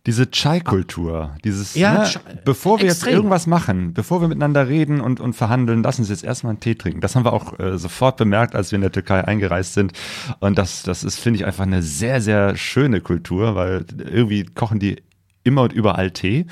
diese 0.07 0.31
Chai-Kultur, 0.31 1.35
dieses, 1.43 1.75
Ja, 1.75 1.99
ne, 1.99 2.03
Chai- 2.05 2.19
bevor 2.43 2.79
wir 2.79 2.85
extrem. 2.87 3.09
jetzt 3.09 3.15
irgendwas 3.17 3.45
machen, 3.45 3.93
bevor 3.93 4.21
wir 4.21 4.27
miteinander 4.27 4.67
reden 4.67 5.01
und, 5.01 5.19
und 5.19 5.33
verhandeln, 5.33 5.83
lass 5.83 5.99
uns 5.99 6.09
jetzt 6.09 6.23
erstmal 6.23 6.51
einen 6.51 6.59
Tee 6.61 6.73
trinken. 6.75 7.01
Das 7.01 7.15
haben 7.15 7.25
wir 7.25 7.33
auch 7.33 7.59
äh, 7.59 7.77
sofort 7.77 8.17
bemerkt, 8.17 8.55
als 8.55 8.71
wir 8.71 8.77
in 8.77 8.81
der 8.81 8.91
Türkei 8.91 9.23
eingereist 9.23 9.73
sind. 9.75 9.91
Und 10.39 10.57
das, 10.57 10.81
das 10.83 11.03
ist, 11.03 11.19
finde 11.19 11.39
ich, 11.39 11.45
einfach 11.45 11.63
eine 11.65 11.83
sehr, 11.83 12.21
sehr 12.21 12.55
schöne 12.55 13.01
Kultur, 13.01 13.55
weil 13.55 13.85
irgendwie 13.97 14.45
kochen 14.45 14.79
die 14.79 15.03
immer 15.43 15.61
und 15.61 15.71
überall 15.73 16.11
Tee. 16.11 16.45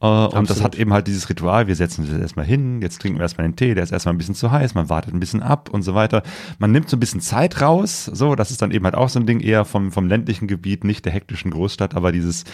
Äh, 0.00 0.06
und 0.06 0.48
das 0.50 0.62
hat 0.62 0.74
eben 0.74 0.92
halt 0.92 1.06
dieses 1.06 1.28
Ritual, 1.28 1.66
wir 1.66 1.76
setzen 1.76 2.02
uns 2.02 2.10
jetzt 2.10 2.20
erstmal 2.20 2.46
hin, 2.46 2.80
jetzt 2.82 3.00
trinken 3.00 3.18
wir 3.18 3.22
erstmal 3.22 3.46
den 3.46 3.56
Tee, 3.56 3.74
der 3.74 3.84
ist 3.84 3.92
erstmal 3.92 4.14
ein 4.14 4.18
bisschen 4.18 4.34
zu 4.34 4.50
heiß, 4.50 4.74
man 4.74 4.88
wartet 4.88 5.12
ein 5.14 5.20
bisschen 5.20 5.42
ab 5.42 5.68
und 5.70 5.82
so 5.82 5.94
weiter. 5.94 6.22
Man 6.58 6.72
nimmt 6.72 6.88
so 6.88 6.96
ein 6.96 7.00
bisschen 7.00 7.20
Zeit 7.20 7.60
raus, 7.60 8.04
so, 8.04 8.34
das 8.34 8.50
ist 8.50 8.60
dann 8.62 8.70
eben 8.70 8.84
halt 8.84 8.94
auch 8.94 9.08
so 9.08 9.18
ein 9.18 9.26
Ding 9.26 9.40
eher 9.40 9.64
vom, 9.64 9.92
vom 9.92 10.08
ländlichen 10.08 10.46
Gebiet, 10.48 10.84
nicht 10.84 11.04
der 11.04 11.12
hektischen 11.12 11.50
Großstadt, 11.50 11.94
aber 11.94 12.12
dieses 12.12 12.44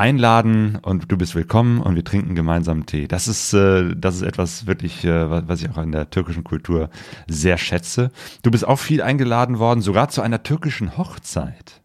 einladen 0.00 0.78
und 0.80 1.12
du 1.12 1.18
bist 1.18 1.34
willkommen 1.34 1.80
und 1.82 1.94
wir 1.94 2.02
trinken 2.04 2.34
gemeinsam 2.34 2.86
Tee. 2.86 3.06
Das 3.06 3.28
ist, 3.28 3.52
äh, 3.52 3.94
das 3.94 4.16
ist 4.16 4.22
etwas 4.22 4.66
wirklich, 4.66 5.04
äh, 5.04 5.30
wa- 5.30 5.42
was 5.46 5.60
ich 5.60 5.68
auch 5.70 5.76
in 5.82 5.92
der 5.92 6.08
türkischen 6.08 6.42
Kultur 6.42 6.88
sehr 7.28 7.58
schätze. 7.58 8.10
Du 8.42 8.50
bist 8.50 8.66
auch 8.66 8.78
viel 8.78 9.02
eingeladen 9.02 9.58
worden, 9.58 9.82
sogar 9.82 10.08
zu 10.08 10.22
einer 10.22 10.42
türkischen 10.42 10.96
Hochzeit. 10.96 11.82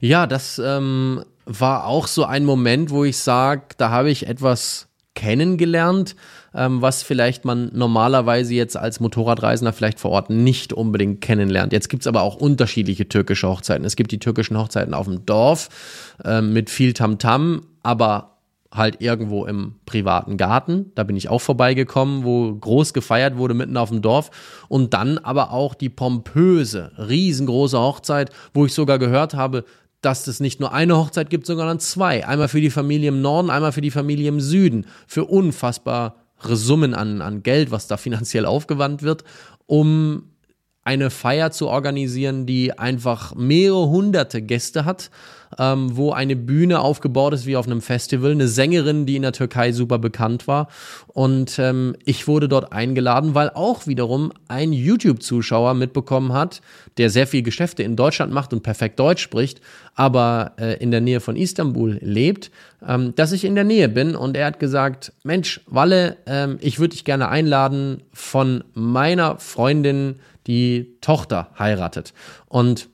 Ja, 0.00 0.26
das 0.26 0.60
ähm, 0.64 1.22
war 1.46 1.86
auch 1.86 2.08
so 2.08 2.24
ein 2.24 2.44
Moment, 2.44 2.90
wo 2.90 3.04
ich 3.04 3.16
sage, 3.18 3.62
da 3.76 3.90
habe 3.90 4.10
ich 4.10 4.26
etwas 4.26 4.88
kennengelernt, 5.14 6.16
ähm, 6.54 6.82
was 6.82 7.02
vielleicht 7.02 7.44
man 7.44 7.70
normalerweise 7.74 8.54
jetzt 8.54 8.76
als 8.76 9.00
Motorradreisender 9.00 9.72
vielleicht 9.72 10.00
vor 10.00 10.10
Ort 10.10 10.30
nicht 10.30 10.72
unbedingt 10.72 11.20
kennenlernt. 11.20 11.72
Jetzt 11.72 11.88
gibt's 11.88 12.06
aber 12.06 12.22
auch 12.22 12.36
unterschiedliche 12.36 13.08
türkische 13.08 13.48
Hochzeiten. 13.48 13.84
Es 13.84 13.96
gibt 13.96 14.12
die 14.12 14.18
türkischen 14.18 14.56
Hochzeiten 14.58 14.94
auf 14.94 15.06
dem 15.06 15.26
Dorf 15.26 15.68
ähm, 16.24 16.52
mit 16.52 16.70
viel 16.70 16.92
Tamtam, 16.92 17.62
aber 17.82 18.38
halt 18.70 19.00
irgendwo 19.00 19.46
im 19.46 19.76
privaten 19.86 20.36
Garten. 20.36 20.92
Da 20.94 21.02
bin 21.02 21.16
ich 21.16 21.28
auch 21.28 21.40
vorbeigekommen, 21.40 22.24
wo 22.24 22.54
groß 22.54 22.92
gefeiert 22.92 23.36
wurde 23.36 23.54
mitten 23.54 23.76
auf 23.76 23.88
dem 23.88 24.02
Dorf. 24.02 24.30
Und 24.68 24.92
dann 24.94 25.18
aber 25.18 25.52
auch 25.52 25.74
die 25.74 25.88
pompöse, 25.88 26.92
riesengroße 26.98 27.78
Hochzeit, 27.78 28.30
wo 28.52 28.66
ich 28.66 28.74
sogar 28.74 28.98
gehört 28.98 29.34
habe, 29.34 29.64
dass 30.02 30.26
es 30.26 30.38
nicht 30.38 30.60
nur 30.60 30.72
eine 30.72 30.96
Hochzeit 30.96 31.30
gibt, 31.30 31.46
sondern 31.46 31.80
zwei. 31.80 32.26
Einmal 32.26 32.48
für 32.48 32.60
die 32.60 32.70
Familie 32.70 33.08
im 33.08 33.20
Norden, 33.20 33.50
einmal 33.50 33.72
für 33.72 33.80
die 33.80 33.90
Familie 33.90 34.28
im 34.28 34.40
Süden. 34.40 34.86
Für 35.06 35.24
unfassbare 35.24 36.14
Summen 36.40 36.94
an, 36.94 37.20
an 37.20 37.42
Geld, 37.42 37.70
was 37.70 37.86
da 37.86 37.96
finanziell 37.96 38.46
aufgewandt 38.46 39.02
wird, 39.02 39.24
um 39.66 40.30
eine 40.84 41.10
Feier 41.10 41.50
zu 41.50 41.68
organisieren, 41.68 42.46
die 42.46 42.78
einfach 42.78 43.34
mehrere 43.34 43.88
hunderte 43.88 44.40
Gäste 44.40 44.84
hat, 44.84 45.10
ähm, 45.58 45.96
wo 45.96 46.12
eine 46.12 46.36
Bühne 46.36 46.80
aufgebaut 46.80 47.34
ist 47.34 47.46
wie 47.46 47.56
auf 47.56 47.66
einem 47.66 47.80
Festival, 47.80 48.30
eine 48.30 48.48
Sängerin, 48.48 49.06
die 49.06 49.16
in 49.16 49.22
der 49.22 49.32
Türkei 49.32 49.72
super 49.72 49.98
bekannt 49.98 50.46
war. 50.46 50.68
Und 51.08 51.58
ähm, 51.58 51.96
ich 52.04 52.28
wurde 52.28 52.48
dort 52.48 52.72
eingeladen, 52.72 53.34
weil 53.34 53.50
auch 53.50 53.86
wiederum 53.86 54.32
ein 54.46 54.72
YouTube-Zuschauer 54.72 55.74
mitbekommen 55.74 56.32
hat, 56.32 56.60
der 56.96 57.10
sehr 57.10 57.26
viel 57.26 57.42
Geschäfte 57.42 57.82
in 57.82 57.96
Deutschland 57.96 58.32
macht 58.32 58.52
und 58.52 58.62
perfekt 58.62 58.98
Deutsch 58.98 59.22
spricht, 59.22 59.60
aber 59.94 60.52
äh, 60.58 60.74
in 60.82 60.90
der 60.90 61.00
Nähe 61.00 61.20
von 61.20 61.36
Istanbul 61.36 61.98
lebt, 62.00 62.50
ähm, 62.86 63.14
dass 63.16 63.32
ich 63.32 63.44
in 63.44 63.54
der 63.54 63.64
Nähe 63.64 63.88
bin. 63.88 64.14
Und 64.14 64.36
er 64.36 64.46
hat 64.46 64.60
gesagt, 64.60 65.12
Mensch, 65.24 65.60
Walle, 65.66 66.16
ähm, 66.26 66.58
ich 66.60 66.78
würde 66.78 66.94
dich 66.94 67.04
gerne 67.04 67.28
einladen 67.28 68.02
von 68.12 68.64
meiner 68.74 69.38
Freundin, 69.38 70.20
die 70.46 70.96
Tochter 71.00 71.50
heiratet. 71.58 72.14
Und 72.46 72.88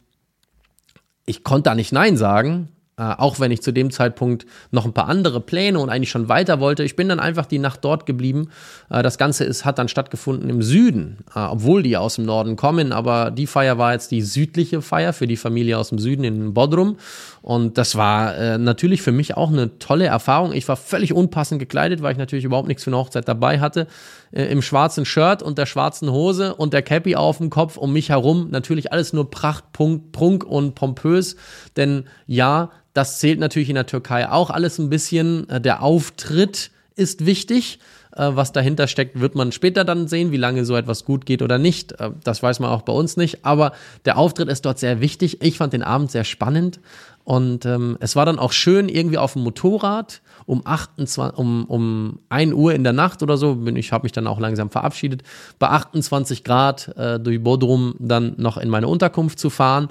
ich 1.27 1.45
konnte 1.45 1.71
da 1.71 1.75
nicht 1.75 1.93
Nein 1.93 2.17
sagen, 2.17 2.69
äh, 2.97 3.03
auch 3.03 3.41
wenn 3.41 3.51
ich 3.51 3.61
zu 3.61 3.73
dem 3.73 3.91
Zeitpunkt 3.91 4.47
noch 4.71 4.85
ein 4.85 4.93
paar 4.93 5.09
andere 5.09 5.41
Pläne 5.41 5.81
und 5.81 5.91
eigentlich 5.91 6.11
schon 6.11 6.29
weiter 6.29 6.61
wollte. 6.61 6.85
Ich 6.85 6.95
bin 6.95 7.09
dann 7.09 7.19
einfach 7.19 7.47
die 7.47 7.59
Nacht 7.59 7.85
dort 7.85 8.07
geblieben. 8.07 8.51
Äh, 8.89 9.03
das 9.03 9.19
Ganze 9.19 9.45
ist, 9.45 9.65
hat 9.65 9.79
dann 9.79 9.89
stattgefunden 9.89 10.49
im 10.49 10.63
Süden, 10.63 11.19
äh, 11.35 11.41
obwohl 11.41 11.83
die 11.83 11.97
aus 11.97 12.17
dem 12.17 12.25
Norden 12.25 12.55
kommen. 12.55 12.93
Aber 12.93 13.33
die 13.33 13.49
Feier 13.49 13.79
war 13.79 13.93
jetzt 13.93 14.13
die 14.13 14.23
südliche 14.23 14.81
Feier 14.81 15.13
für 15.13 15.27
die 15.27 15.37
Familie 15.37 15.79
aus 15.79 15.89
dem 15.89 15.99
Süden 15.99 16.23
in 16.23 16.55
Bodrum. 16.55 16.97
Und 17.43 17.79
das 17.79 17.97
war 17.97 18.37
äh, 18.37 18.59
natürlich 18.59 19.03
für 19.03 19.13
mich 19.13 19.37
auch 19.37 19.51
eine 19.51 19.79
tolle 19.79 20.07
Erfahrung. 20.07 20.53
Ich 20.53 20.69
war 20.69 20.77
völlig 20.77 21.13
unpassend 21.13 21.59
gekleidet, 21.59 22.01
weil 22.01 22.13
ich 22.13 22.19
natürlich 22.19 22.45
überhaupt 22.45 22.69
nichts 22.69 22.85
für 22.85 22.91
eine 22.91 22.99
Hochzeit 22.99 23.29
dabei 23.29 23.61
hatte. 23.61 23.87
Äh, 24.31 24.45
Im 24.45 24.63
schwarzen 24.63 25.05
Shirt 25.05 25.43
und 25.43 25.59
der 25.59 25.67
schwarzen 25.67 26.11
Hose 26.11 26.55
und 26.55 26.73
der 26.73 26.83
Cappy 26.83 27.17
auf 27.17 27.39
dem 27.39 27.51
Kopf 27.51 27.77
um 27.77 27.93
mich 27.93 28.09
herum. 28.09 28.49
Natürlich 28.51 28.93
alles 28.93 29.13
nur 29.13 29.31
Pracht, 29.31 29.73
Prunk, 29.73 30.13
Prunk 30.13 30.45
und 30.45 30.75
pompös. 30.75 31.37
Denn 31.77 32.05
ja, 32.27 32.71
das 32.95 33.19
zählt 33.19 33.39
natürlich 33.41 33.69
in 33.69 33.75
der 33.75 33.87
Türkei 33.87 34.31
auch 34.31 34.51
alles 34.51 34.79
ein 34.79 34.89
bisschen. 34.89 35.49
Äh, 35.51 35.61
Der 35.61 35.83
Auftritt 35.83 36.71
ist 36.97 37.27
wichtig. 37.27 37.81
Äh, 38.17 38.31
Was 38.35 38.53
dahinter 38.53 38.87
steckt, 38.87 39.21
wird 39.21 39.35
man 39.35 39.53
später 39.53 39.85
dann 39.85 40.09
sehen, 40.09 40.31
wie 40.31 40.37
lange 40.37 40.65
so 40.65 40.77
etwas 40.77 41.05
gut 41.05 41.27
geht 41.27 41.43
oder 41.43 41.59
nicht. 41.59 41.93
Äh, 42.01 42.11
Das 42.23 42.43
weiß 42.43 42.61
man 42.61 42.71
auch 42.71 42.83
bei 42.83 42.93
uns 42.93 43.17
nicht. 43.17 43.45
Aber 43.45 43.73
der 44.05 44.17
Auftritt 44.17 44.49
ist 44.49 44.65
dort 44.65 44.79
sehr 44.79 45.01
wichtig. 45.01 45.43
Ich 45.43 45.59
fand 45.59 45.73
den 45.73 45.83
Abend 45.83 46.11
sehr 46.11 46.25
spannend. 46.25 46.81
Und 47.25 47.67
ähm, 47.67 47.97
es 48.01 48.17
war 48.17 48.27
dann 48.27 48.39
auch 48.39 48.53
schön, 48.53 48.89
irgendwie 48.89 49.19
auf 49.19 49.33
dem 49.33 49.43
Motorrad 49.43 50.21
um 50.47 50.63
28, 50.65 51.39
um, 51.39 51.65
um 51.67 52.19
1 52.29 52.53
Uhr 52.53 52.75
in 52.75 52.85
der 52.85 52.93
Nacht 52.93 53.23
oder 53.23 53.37
so, 53.37 53.55
bin 53.57 53.77
ich 53.77 53.93
habe 53.93 54.05
mich 54.05 54.13
dann 54.13 54.27
auch 54.27 54.41
langsam 54.41 54.71
verabschiedet, 54.71 55.23
bei 55.59 55.69
28 55.69 56.45
Grad 56.45 56.89
äh, 56.97 57.19
durch 57.19 57.43
Bodrum 57.43 57.95
dann 57.99 58.35
noch 58.37 58.57
in 58.57 58.69
meine 58.69 58.89
Unterkunft 58.89 59.39
zu 59.39 59.51
fahren. 59.51 59.89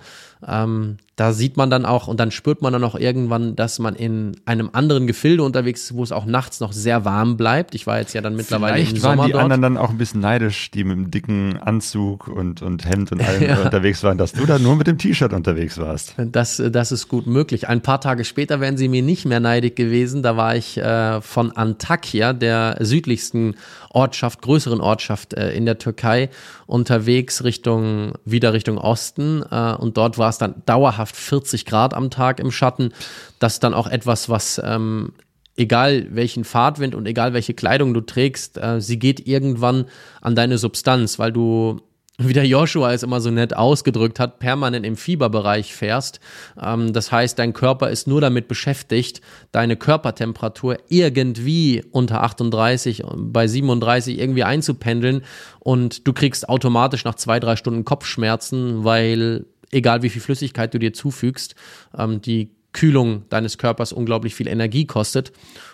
Ähm, 0.47 0.97
da 1.15 1.31
sieht 1.31 1.57
man 1.57 1.69
dann 1.69 1.85
auch 1.85 2.07
und 2.07 2.19
dann 2.19 2.31
spürt 2.31 2.63
man 2.63 2.73
dann 2.73 2.83
auch 2.83 2.95
irgendwann, 2.95 3.55
dass 3.55 3.77
man 3.77 3.95
in 3.95 4.35
einem 4.45 4.71
anderen 4.73 5.05
Gefilde 5.05 5.43
unterwegs 5.43 5.83
ist, 5.83 5.95
wo 5.95 6.01
es 6.01 6.11
auch 6.11 6.25
nachts 6.25 6.59
noch 6.59 6.73
sehr 6.73 7.05
warm 7.05 7.37
bleibt. 7.37 7.75
Ich 7.75 7.85
war 7.85 7.99
jetzt 7.99 8.13
ja 8.13 8.21
dann 8.21 8.35
mittlerweile 8.35 8.79
im 8.79 8.87
Vielleicht 8.87 9.03
waren 9.03 9.17
Sommer 9.17 9.27
die 9.27 9.33
dort. 9.33 9.43
anderen 9.43 9.61
dann 9.61 9.77
auch 9.77 9.91
ein 9.91 9.99
bisschen 9.99 10.21
neidisch, 10.21 10.71
die 10.71 10.83
mit 10.83 10.97
dem 10.97 11.11
dicken 11.11 11.57
Anzug 11.57 12.27
und, 12.27 12.63
und 12.63 12.89
Hemd 12.89 13.11
und 13.11 13.21
allem 13.21 13.57
unterwegs 13.63 14.01
waren, 14.01 14.17
dass 14.17 14.31
du 14.31 14.45
da 14.47 14.57
nur 14.57 14.75
mit 14.75 14.87
dem 14.87 14.97
T-Shirt 14.97 15.33
unterwegs 15.33 15.77
warst. 15.77 16.15
Das, 16.17 16.61
das 16.71 16.91
ist 16.91 17.09
gut 17.09 17.27
möglich. 17.27 17.67
Ein 17.67 17.81
paar 17.81 18.01
Tage 18.01 18.25
später 18.25 18.59
wären 18.59 18.77
sie 18.77 18.87
mir 18.87 19.03
nicht 19.03 19.25
mehr 19.25 19.39
neidig 19.39 19.75
gewesen. 19.75 20.23
Da 20.23 20.35
war 20.35 20.42
ich 20.51 20.77
äh, 20.77 21.21
von 21.21 21.51
Antakya, 21.51 22.33
der 22.33 22.77
südlichsten 22.79 23.55
Ortschaft, 23.89 24.41
größeren 24.41 24.81
Ortschaft 24.81 25.33
äh, 25.33 25.53
in 25.53 25.65
der 25.65 25.77
Türkei, 25.77 26.29
unterwegs 26.65 27.43
Richtung, 27.43 28.13
wieder 28.25 28.53
Richtung 28.53 28.77
Osten. 28.77 29.43
Äh, 29.49 29.73
und 29.75 29.97
dort 29.97 30.17
war 30.17 30.29
es 30.29 30.37
dann 30.37 30.61
dauerhaft 30.65 31.15
40 31.15 31.65
Grad 31.65 31.93
am 31.93 32.09
Tag 32.09 32.39
im 32.39 32.51
Schatten. 32.51 32.91
Das 33.39 33.53
ist 33.53 33.63
dann 33.63 33.73
auch 33.73 33.87
etwas, 33.87 34.29
was 34.29 34.61
ähm, 34.63 35.13
egal 35.55 36.07
welchen 36.09 36.43
Fahrtwind 36.43 36.95
und 36.95 37.05
egal 37.05 37.33
welche 37.33 37.53
Kleidung 37.53 37.93
du 37.93 38.01
trägst, 38.01 38.57
äh, 38.57 38.81
sie 38.81 38.99
geht 38.99 39.27
irgendwann 39.27 39.85
an 40.21 40.35
deine 40.35 40.57
Substanz, 40.57 41.19
weil 41.19 41.31
du 41.31 41.81
wie 42.19 42.33
der 42.33 42.45
Joshua 42.45 42.93
es 42.93 43.01
immer 43.01 43.21
so 43.21 43.31
nett 43.31 43.55
ausgedrückt 43.55 44.19
hat, 44.19 44.37
permanent 44.37 44.85
im 44.85 44.95
Fieberbereich 44.95 45.73
fährst. 45.73 46.19
Ähm, 46.61 46.93
das 46.93 47.11
heißt, 47.11 47.39
dein 47.39 47.53
Körper 47.53 47.89
ist 47.89 48.07
nur 48.07 48.21
damit 48.21 48.47
beschäftigt, 48.47 49.21
deine 49.51 49.75
Körpertemperatur 49.75 50.77
irgendwie 50.89 51.83
unter 51.91 52.21
38, 52.21 53.03
bei 53.15 53.47
37 53.47 54.19
irgendwie 54.19 54.43
einzupendeln 54.43 55.23
und 55.59 56.07
du 56.07 56.13
kriegst 56.13 56.49
automatisch 56.49 57.03
nach 57.03 57.15
zwei, 57.15 57.39
drei 57.39 57.55
Stunden 57.55 57.83
Kopfschmerzen, 57.83 58.83
weil 58.83 59.45
egal 59.71 60.03
wie 60.03 60.09
viel 60.09 60.21
Flüssigkeit 60.21 60.73
du 60.73 60.79
dir 60.79 60.93
zufügst, 60.93 61.55
ähm, 61.97 62.21
die 62.21 62.51
Kühlung 62.73 63.25
deines 63.29 63.57
Körpers 63.57 63.93
unglaublich 63.93 64.35
viel 64.35 64.47
Energie 64.47 64.85
kostet. 64.85 65.31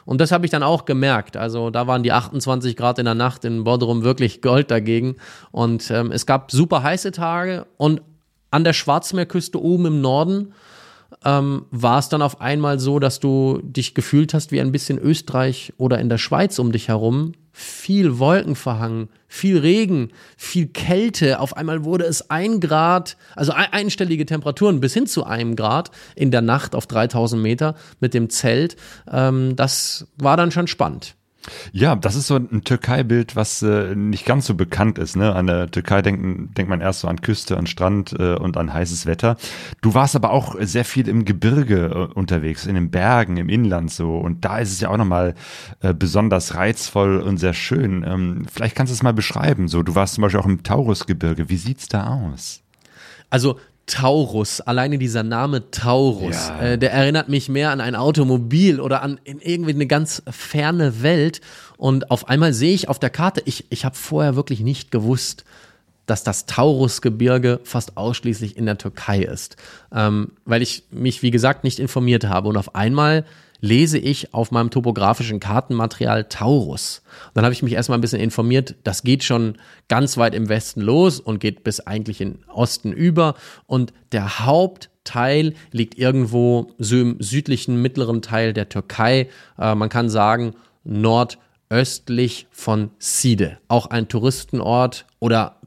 Und 0.10 0.20
das 0.20 0.32
habe 0.32 0.44
ich 0.44 0.50
dann 0.50 0.64
auch 0.64 0.86
gemerkt. 0.86 1.38
Also 1.38 1.70
da 1.70 1.86
waren 1.86 2.02
die 2.02 2.12
28 2.12 2.76
Grad 2.76 2.98
in 2.98 3.06
der 3.06 3.14
Nacht 3.14 3.46
in 3.46 3.64
Bodrum 3.64 4.02
wirklich 4.02 4.42
Gold 4.42 4.72
dagegen. 4.72 5.18
Und 5.52 5.92
ähm, 5.92 6.12
es 6.12 6.26
gab 6.26 6.50
super 6.50 6.82
heiße 6.82 7.12
Tage 7.12 7.68
und 7.78 8.02
an 8.50 8.64
der 8.64 8.74
Schwarzmeerküste 8.74 9.62
oben 9.62 9.86
im 9.86 10.02
Norden 10.02 10.54
ähm, 11.24 11.68
war 11.70 12.00
es 12.00 12.10
dann 12.10 12.24
auf 12.24 12.42
einmal 12.42 12.80
so, 12.80 12.98
dass 12.98 13.20
du 13.20 13.62
dich 13.62 13.94
gefühlt 13.94 14.34
hast 14.34 14.52
wie 14.52 14.60
ein 14.60 14.72
bisschen 14.72 14.98
Österreich 14.98 15.74
oder 15.78 16.00
in 16.00 16.10
der 16.10 16.18
Schweiz 16.18 16.58
um 16.58 16.72
dich 16.72 16.88
herum. 16.88 17.34
Viel 17.60 18.20
Wolkenverhang, 18.20 19.10
viel 19.28 19.58
Regen, 19.58 20.14
viel 20.38 20.68
Kälte. 20.68 21.42
Auf 21.42 21.58
einmal 21.58 21.84
wurde 21.84 22.06
es 22.06 22.30
ein 22.30 22.62
Grad, 22.62 23.18
also 23.36 23.52
ein, 23.52 23.68
einstellige 23.74 24.26
Temperaturen 24.26 24.80
bis 24.80 24.94
hin 24.94 25.08
zu 25.08 25.26
einem 25.26 25.58
Grad 25.58 25.92
in 26.16 26.32
der 26.32 26.42
Nacht 26.42 26.74
auf 26.74 26.88
3000 26.88 27.42
Meter 27.42 27.76
mit 28.00 28.14
dem 28.14 28.30
Zelt. 28.30 28.78
Ähm, 29.12 29.58
das 29.58 30.08
war 30.16 30.38
dann 30.38 30.52
schon 30.52 30.68
spannend. 30.68 31.16
Ja, 31.72 31.96
das 31.96 32.16
ist 32.16 32.28
so 32.28 32.36
ein 32.36 32.64
Türkei-Bild, 32.64 33.36
was 33.36 33.62
äh, 33.62 33.96
nicht 33.96 34.26
ganz 34.26 34.46
so 34.46 34.56
bekannt 34.56 34.98
ist. 34.98 35.16
Ne? 35.16 35.34
An 35.34 35.48
der 35.48 35.72
Türkei 35.72 36.02
denkt, 36.02 36.58
denkt 36.58 36.70
man 36.70 36.82
erst 36.82 37.02
so 37.02 37.08
an 37.08 37.22
Küste, 37.22 37.58
an 37.58 37.68
Strand 37.68 38.14
äh, 38.18 38.36
und 38.36 38.58
an 38.58 38.74
heißes 38.74 39.06
Wetter. 39.06 39.38
Du 39.82 39.94
warst 39.94 40.16
aber 40.16 40.32
auch 40.32 40.56
sehr 40.60 40.86
viel 40.86 41.08
im 41.08 41.26
Gebirge 41.26 42.10
äh, 42.12 42.14
unterwegs, 42.14 42.66
in 42.66 42.76
den 42.76 42.92
Bergen, 42.92 43.38
im 43.38 43.50
Inland 43.50 43.92
so. 43.92 44.18
Und 44.18 44.44
da 44.44 44.60
ist 44.60 44.72
es 44.72 44.82
ja 44.82 44.90
auch 44.90 44.98
nochmal 44.98 45.36
äh, 45.82 45.94
besonders 45.94 46.56
reizvoll 46.56 47.20
und 47.20 47.38
sehr 47.38 47.54
schön. 47.54 48.04
Ähm, 48.06 48.46
vielleicht 48.52 48.76
kannst 48.76 48.92
du 48.92 48.96
es 48.96 49.04
mal 49.04 49.14
beschreiben. 49.14 49.68
So, 49.68 49.82
du 49.82 49.96
warst 49.96 50.16
zum 50.16 50.24
Beispiel 50.24 50.42
auch 50.42 50.46
im 50.46 50.64
Taurusgebirge. 50.64 51.50
Wie 51.50 51.58
sieht's 51.58 51.88
da 51.88 52.08
aus? 52.08 52.62
Also 53.30 53.60
Taurus, 53.90 54.62
alleine 54.62 54.98
dieser 54.98 55.24
Name 55.24 55.72
Taurus, 55.72 56.50
Ja. 56.50 56.62
äh, 56.62 56.78
der 56.78 56.94
erinnert 56.94 57.28
mich 57.28 57.50
mehr 57.50 57.72
an 57.72 57.82
ein 57.82 57.96
Automobil 57.96 58.80
oder 58.80 59.02
an 59.02 59.20
in 59.24 59.40
irgendwie 59.40 59.74
eine 59.74 59.88
ganz 59.88 60.22
ferne 60.30 61.02
Welt. 61.02 61.42
Und 61.78 62.12
auf 62.12 62.30
einmal 62.30 62.54
sehe 62.54 62.74
ich 62.74 62.88
auf 62.88 63.00
der 63.00 63.10
Karte, 63.10 63.42
ich, 63.46 63.66
ich 63.70 63.86
habe 63.86 63.96
vorher 63.96 64.36
wirklich 64.36 64.62
nicht 64.62 64.92
gewusst, 64.92 65.44
dass 66.06 66.24
das 66.24 66.46
Taurusgebirge 66.46 67.60
fast 67.64 67.98
ausschließlich 67.98 68.58
in 68.58 68.66
der 68.66 68.78
Türkei 68.78 69.20
ist, 69.22 69.58
ähm, 69.94 70.32
weil 70.46 70.62
ich 70.62 70.84
mich, 70.92 71.22
wie 71.22 71.32
gesagt, 71.32 71.64
nicht 71.64 71.80
informiert 71.80 72.26
habe. 72.26 72.50
Und 72.50 72.58
auf 72.58 72.76
einmal 72.76 73.26
lese 73.62 73.98
ich 73.98 74.34
auf 74.34 74.52
meinem 74.52 74.70
topografischen 74.70 75.40
Kartenmaterial 75.40 76.26
Taurus. 76.26 77.02
Und 77.28 77.36
dann 77.36 77.46
habe 77.46 77.54
ich 77.54 77.64
mich 77.64 77.74
erstmal 77.74 77.98
ein 77.98 78.02
bisschen 78.02 78.22
informiert. 78.22 78.76
Das 78.84 79.04
geht 79.04 79.24
schon 79.24 79.58
ganz 79.88 80.18
weit 80.18 80.34
im 80.34 80.50
Westen 80.50 80.82
los 80.82 81.20
und 81.20 81.40
geht 81.40 81.64
bis 81.64 81.80
eigentlich 81.82 82.22
in 82.22 82.40
Osten 82.48 82.94
über. 82.94 83.36
Und 83.66 83.94
der 84.12 84.46
Hauptteil 84.46 85.54
liegt 85.72 85.98
irgendwo 85.98 86.72
so 86.78 86.96
im 86.96 87.18
südlichen 87.20 87.82
mittleren 87.82 88.22
Teil 88.22 88.54
der 88.54 88.70
Türkei. 88.70 89.30
Äh, 89.58 89.76
man 89.76 89.90
kann 89.90 90.10
sagen, 90.10 90.54
nordöstlich 90.84 92.48
von 92.52 92.92
Side. 93.00 93.58
Auch 93.68 93.88
ein 93.88 94.08
Touristenort 94.08 95.06
oder 95.20 95.58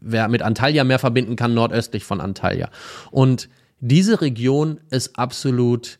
wer 0.00 0.28
mit 0.28 0.42
Antalya 0.42 0.84
mehr 0.84 0.98
verbinden 0.98 1.36
kann, 1.36 1.54
nordöstlich 1.54 2.04
von 2.04 2.20
Antalya. 2.20 2.70
Und 3.10 3.48
diese 3.80 4.20
Region 4.20 4.80
ist 4.90 5.18
absolut 5.18 5.98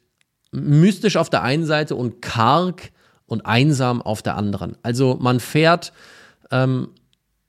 mystisch 0.54 1.16
auf 1.16 1.30
der 1.30 1.42
einen 1.42 1.66
Seite 1.66 1.96
und 1.96 2.22
karg 2.22 2.92
und 3.26 3.46
einsam 3.46 4.00
auf 4.02 4.22
der 4.22 4.36
anderen. 4.36 4.76
Also 4.82 5.16
man 5.20 5.40
fährt 5.40 5.92
ähm, 6.50 6.88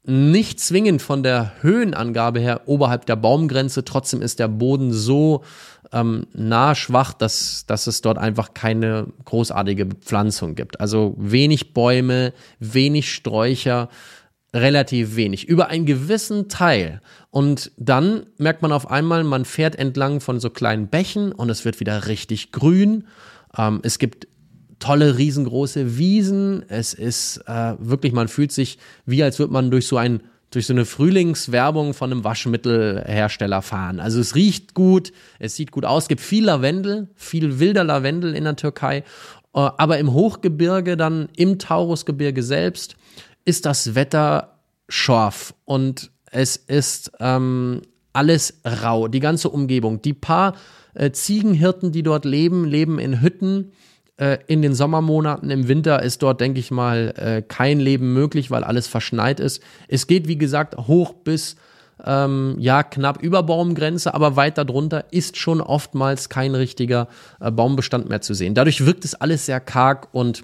nicht 0.03 0.59
zwingend 0.59 1.01
von 1.01 1.23
der 1.23 1.51
Höhenangabe 1.61 2.39
her 2.39 2.61
oberhalb 2.65 3.05
der 3.05 3.15
Baumgrenze, 3.15 3.83
trotzdem 3.83 4.21
ist 4.21 4.39
der 4.39 4.47
Boden 4.47 4.93
so 4.93 5.43
ähm, 5.91 6.27
nah 6.33 6.75
schwach, 6.75 7.13
dass, 7.13 7.65
dass 7.65 7.87
es 7.87 8.01
dort 8.01 8.17
einfach 8.17 8.53
keine 8.53 9.07
großartige 9.25 9.85
Bepflanzung 9.85 10.55
gibt. 10.55 10.79
Also 10.79 11.15
wenig 11.17 11.73
Bäume, 11.73 12.33
wenig 12.59 13.11
Sträucher, 13.13 13.89
relativ 14.55 15.15
wenig, 15.15 15.47
über 15.47 15.67
einen 15.67 15.85
gewissen 15.85 16.47
Teil. 16.49 17.01
Und 17.29 17.71
dann 17.77 18.25
merkt 18.37 18.61
man 18.61 18.71
auf 18.71 18.89
einmal, 18.89 19.23
man 19.23 19.45
fährt 19.45 19.75
entlang 19.75 20.21
von 20.21 20.39
so 20.39 20.49
kleinen 20.49 20.87
Bächen 20.87 21.31
und 21.31 21.49
es 21.49 21.65
wird 21.65 21.79
wieder 21.79 22.07
richtig 22.07 22.51
grün. 22.51 23.03
Ähm, 23.57 23.81
es 23.83 23.99
gibt 23.99 24.27
tolle, 24.79 25.17
riesengroße 25.17 25.97
Wiesen. 25.97 26.63
Es 26.69 26.93
ist 26.93 27.43
äh, 27.47 27.73
wirklich, 27.79 28.13
man 28.13 28.29
fühlt 28.29 28.51
sich 28.51 28.77
wie, 29.05 29.21
als 29.21 29.39
würde 29.39 29.53
man 29.53 29.69
durch 29.69 29.87
so 29.87 29.97
ein 29.97 30.21
durch 30.51 30.67
so 30.67 30.73
eine 30.73 30.85
Frühlingswerbung 30.85 31.93
von 31.93 32.11
einem 32.11 32.23
Waschmittelhersteller 32.23 33.61
fahren. 33.61 33.99
Also 33.99 34.21
es 34.21 34.35
riecht 34.35 34.73
gut, 34.73 35.11
es 35.37 35.55
sieht 35.55 35.71
gut 35.71 35.83
aus, 35.83 36.03
es 36.03 36.07
gibt 36.07 36.21
viel 36.21 36.45
Lavendel, 36.45 37.09
viel 37.15 37.59
wilder 37.59 37.83
Lavendel 37.83 38.33
in 38.33 38.45
der 38.45 38.55
Türkei. 38.55 38.99
Äh, 38.99 39.03
aber 39.53 39.97
im 39.97 40.13
Hochgebirge, 40.13 40.95
dann 40.95 41.27
im 41.35 41.59
Taurusgebirge 41.59 42.41
selbst, 42.41 42.95
ist 43.45 43.65
das 43.65 43.95
Wetter 43.95 44.59
scharf 44.89 45.53
und 45.65 46.11
es 46.31 46.57
ist 46.57 47.11
ähm, 47.19 47.81
alles 48.13 48.61
rau, 48.65 49.07
die 49.07 49.19
ganze 49.19 49.49
Umgebung. 49.49 50.01
Die 50.01 50.13
paar 50.13 50.55
äh, 50.93 51.11
Ziegenhirten, 51.11 51.91
die 51.91 52.03
dort 52.03 52.25
leben, 52.25 52.65
leben 52.65 52.99
in 52.99 53.21
Hütten. 53.21 53.71
Äh, 54.17 54.39
in 54.47 54.61
den 54.61 54.73
Sommermonaten, 54.73 55.49
im 55.49 55.67
Winter 55.67 56.01
ist 56.01 56.23
dort, 56.23 56.39
denke 56.41 56.59
ich 56.59 56.71
mal, 56.71 57.13
äh, 57.17 57.41
kein 57.41 57.79
Leben 57.79 58.13
möglich, 58.13 58.49
weil 58.49 58.63
alles 58.63 58.87
verschneit 58.87 59.39
ist. 59.39 59.61
Es 59.87 60.07
geht, 60.07 60.27
wie 60.27 60.37
gesagt, 60.37 60.77
hoch 60.77 61.13
bis 61.13 61.57
ähm, 62.03 62.55
ja 62.59 62.83
knapp 62.83 63.21
über 63.21 63.43
Baumgrenze, 63.43 64.13
aber 64.13 64.35
weit 64.35 64.57
darunter 64.57 65.05
ist 65.11 65.37
schon 65.37 65.61
oftmals 65.61 66.29
kein 66.29 66.55
richtiger 66.55 67.07
äh, 67.39 67.51
Baumbestand 67.51 68.09
mehr 68.09 68.21
zu 68.21 68.33
sehen. 68.33 68.53
Dadurch 68.53 68.85
wirkt 68.85 69.05
es 69.05 69.15
alles 69.15 69.45
sehr 69.45 69.59
karg 69.59 70.09
und 70.13 70.43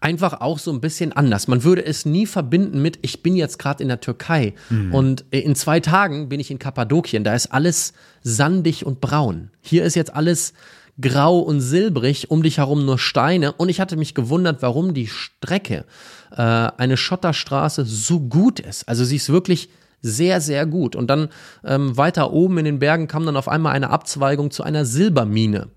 einfach 0.00 0.40
auch 0.40 0.58
so 0.58 0.72
ein 0.72 0.80
bisschen 0.80 1.12
anders. 1.12 1.48
Man 1.48 1.64
würde 1.64 1.84
es 1.84 2.04
nie 2.04 2.26
verbinden 2.26 2.82
mit, 2.82 2.98
ich 3.02 3.22
bin 3.22 3.36
jetzt 3.36 3.58
gerade 3.58 3.82
in 3.82 3.88
der 3.88 4.00
Türkei 4.00 4.54
und 4.92 5.24
äh, 5.30 5.40
in 5.40 5.54
zwei 5.54 5.80
Tagen 5.80 6.28
bin 6.28 6.40
ich 6.40 6.50
in 6.50 6.58
Kappadokien. 6.58 7.24
Da 7.24 7.34
ist 7.34 7.52
alles 7.52 7.92
sandig 8.22 8.86
und 8.86 9.00
braun. 9.00 9.50
Hier 9.60 9.84
ist 9.84 9.94
jetzt 9.94 10.14
alles 10.14 10.52
grau 11.00 11.38
und 11.38 11.60
silbrig, 11.60 12.30
um 12.30 12.42
dich 12.42 12.58
herum 12.58 12.84
nur 12.84 12.98
Steine. 12.98 13.52
Und 13.52 13.68
ich 13.68 13.80
hatte 13.80 13.96
mich 13.96 14.14
gewundert, 14.14 14.62
warum 14.62 14.94
die 14.94 15.06
Strecke, 15.06 15.84
äh, 16.30 16.36
eine 16.36 16.96
Schotterstraße, 16.96 17.84
so 17.84 18.20
gut 18.20 18.60
ist. 18.60 18.88
Also 18.88 19.04
sie 19.04 19.16
ist 19.16 19.30
wirklich 19.30 19.70
sehr, 20.02 20.40
sehr 20.40 20.66
gut. 20.66 20.96
Und 20.96 21.08
dann 21.08 21.28
ähm, 21.64 21.96
weiter 21.96 22.32
oben 22.32 22.58
in 22.58 22.64
den 22.64 22.78
Bergen 22.80 23.06
kam 23.06 23.24
dann 23.24 23.36
auf 23.36 23.48
einmal 23.48 23.72
eine 23.72 23.90
Abzweigung 23.90 24.50
zu 24.50 24.62
einer 24.62 24.84
Silbermine. 24.84 25.68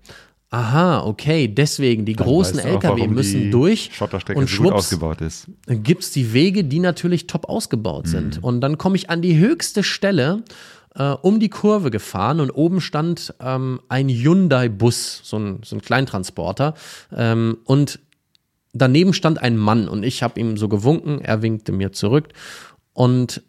Aha, 0.50 1.04
okay, 1.04 1.48
deswegen, 1.48 2.04
die 2.04 2.14
großen 2.14 2.58
weißt 2.58 2.66
du 2.66 2.68
auch, 2.68 2.84
LKW 2.84 3.08
müssen 3.08 3.50
durch 3.50 3.90
und 4.34 4.48
so 4.48 4.54
schwupps 4.54 4.74
ausgebaut 4.74 5.20
ist. 5.20 5.48
gibt's 5.66 6.12
die 6.12 6.32
Wege, 6.32 6.62
die 6.62 6.78
natürlich 6.78 7.26
top 7.26 7.48
ausgebaut 7.48 8.06
sind. 8.06 8.42
Und 8.42 8.60
dann 8.60 8.78
komme 8.78 8.96
ich 8.96 9.10
an 9.10 9.22
die 9.22 9.38
höchste 9.38 9.82
Stelle 9.82 10.44
äh, 10.94 11.10
um 11.10 11.40
die 11.40 11.48
Kurve 11.48 11.90
gefahren 11.90 12.40
und 12.40 12.50
oben 12.50 12.80
stand 12.80 13.34
ähm, 13.40 13.80
ein 13.88 14.08
Hyundai-Bus, 14.08 15.22
so 15.24 15.38
ein, 15.38 15.60
so 15.64 15.76
ein 15.76 15.82
Kleintransporter. 15.82 16.74
Ähm, 17.14 17.58
und 17.64 17.98
daneben 18.72 19.12
stand 19.12 19.42
ein 19.42 19.56
Mann 19.56 19.88
und 19.88 20.04
ich 20.04 20.22
habe 20.22 20.38
ihm 20.38 20.56
so 20.56 20.68
gewunken, 20.68 21.20
er 21.20 21.42
winkte 21.42 21.72
mir 21.72 21.92
zurück 21.92 22.28
und 22.92 23.42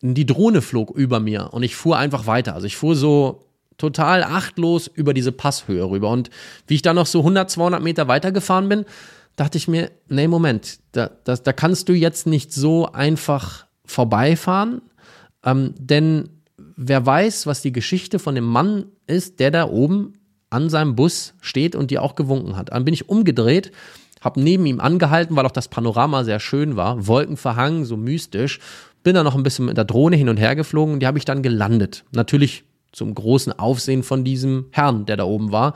die 0.00 0.26
Drohne 0.26 0.62
flog 0.62 0.90
über 0.90 1.18
mir 1.18 1.52
und 1.52 1.64
ich 1.64 1.74
fuhr 1.74 1.98
einfach 1.98 2.26
weiter. 2.26 2.54
Also 2.54 2.66
ich 2.66 2.76
fuhr 2.76 2.94
so 2.94 3.47
total 3.78 4.22
achtlos 4.24 4.88
über 4.88 5.14
diese 5.14 5.32
Passhöhe 5.32 5.88
rüber. 5.88 6.10
Und 6.10 6.30
wie 6.66 6.74
ich 6.74 6.82
dann 6.82 6.96
noch 6.96 7.06
so 7.06 7.20
100, 7.20 7.50
200 7.50 7.82
Meter 7.82 8.08
weitergefahren 8.08 8.68
bin, 8.68 8.84
dachte 9.36 9.56
ich 9.56 9.68
mir, 9.68 9.90
nee, 10.08 10.28
Moment, 10.28 10.80
da, 10.92 11.10
da, 11.24 11.36
da 11.36 11.52
kannst 11.52 11.88
du 11.88 11.94
jetzt 11.94 12.26
nicht 12.26 12.52
so 12.52 12.92
einfach 12.92 13.66
vorbeifahren, 13.84 14.82
ähm, 15.44 15.74
denn 15.78 16.28
wer 16.76 17.06
weiß, 17.06 17.46
was 17.46 17.62
die 17.62 17.72
Geschichte 17.72 18.18
von 18.18 18.34
dem 18.34 18.44
Mann 18.44 18.86
ist, 19.06 19.40
der 19.40 19.50
da 19.50 19.68
oben 19.68 20.14
an 20.50 20.70
seinem 20.70 20.96
Bus 20.96 21.34
steht 21.40 21.76
und 21.76 21.90
dir 21.90 22.02
auch 22.02 22.14
gewunken 22.14 22.56
hat. 22.56 22.70
Dann 22.72 22.84
bin 22.84 22.94
ich 22.94 23.08
umgedreht, 23.08 23.70
habe 24.20 24.40
neben 24.40 24.66
ihm 24.66 24.80
angehalten, 24.80 25.36
weil 25.36 25.46
auch 25.46 25.52
das 25.52 25.68
Panorama 25.68 26.24
sehr 26.24 26.40
schön 26.40 26.76
war, 26.76 27.06
Wolken 27.06 27.36
verhangen, 27.36 27.84
so 27.84 27.96
mystisch. 27.96 28.58
Bin 29.04 29.14
dann 29.14 29.24
noch 29.24 29.36
ein 29.36 29.44
bisschen 29.44 29.66
mit 29.66 29.76
der 29.76 29.84
Drohne 29.84 30.16
hin 30.16 30.28
und 30.28 30.38
her 30.38 30.56
geflogen 30.56 30.94
und 30.94 31.00
die 31.00 31.06
habe 31.06 31.18
ich 31.18 31.24
dann 31.24 31.42
gelandet. 31.42 32.04
Natürlich 32.10 32.64
zum 32.98 33.14
großen 33.14 33.58
Aufsehen 33.58 34.02
von 34.02 34.24
diesem 34.24 34.66
Herrn, 34.72 35.06
der 35.06 35.16
da 35.16 35.24
oben 35.24 35.52
war, 35.52 35.74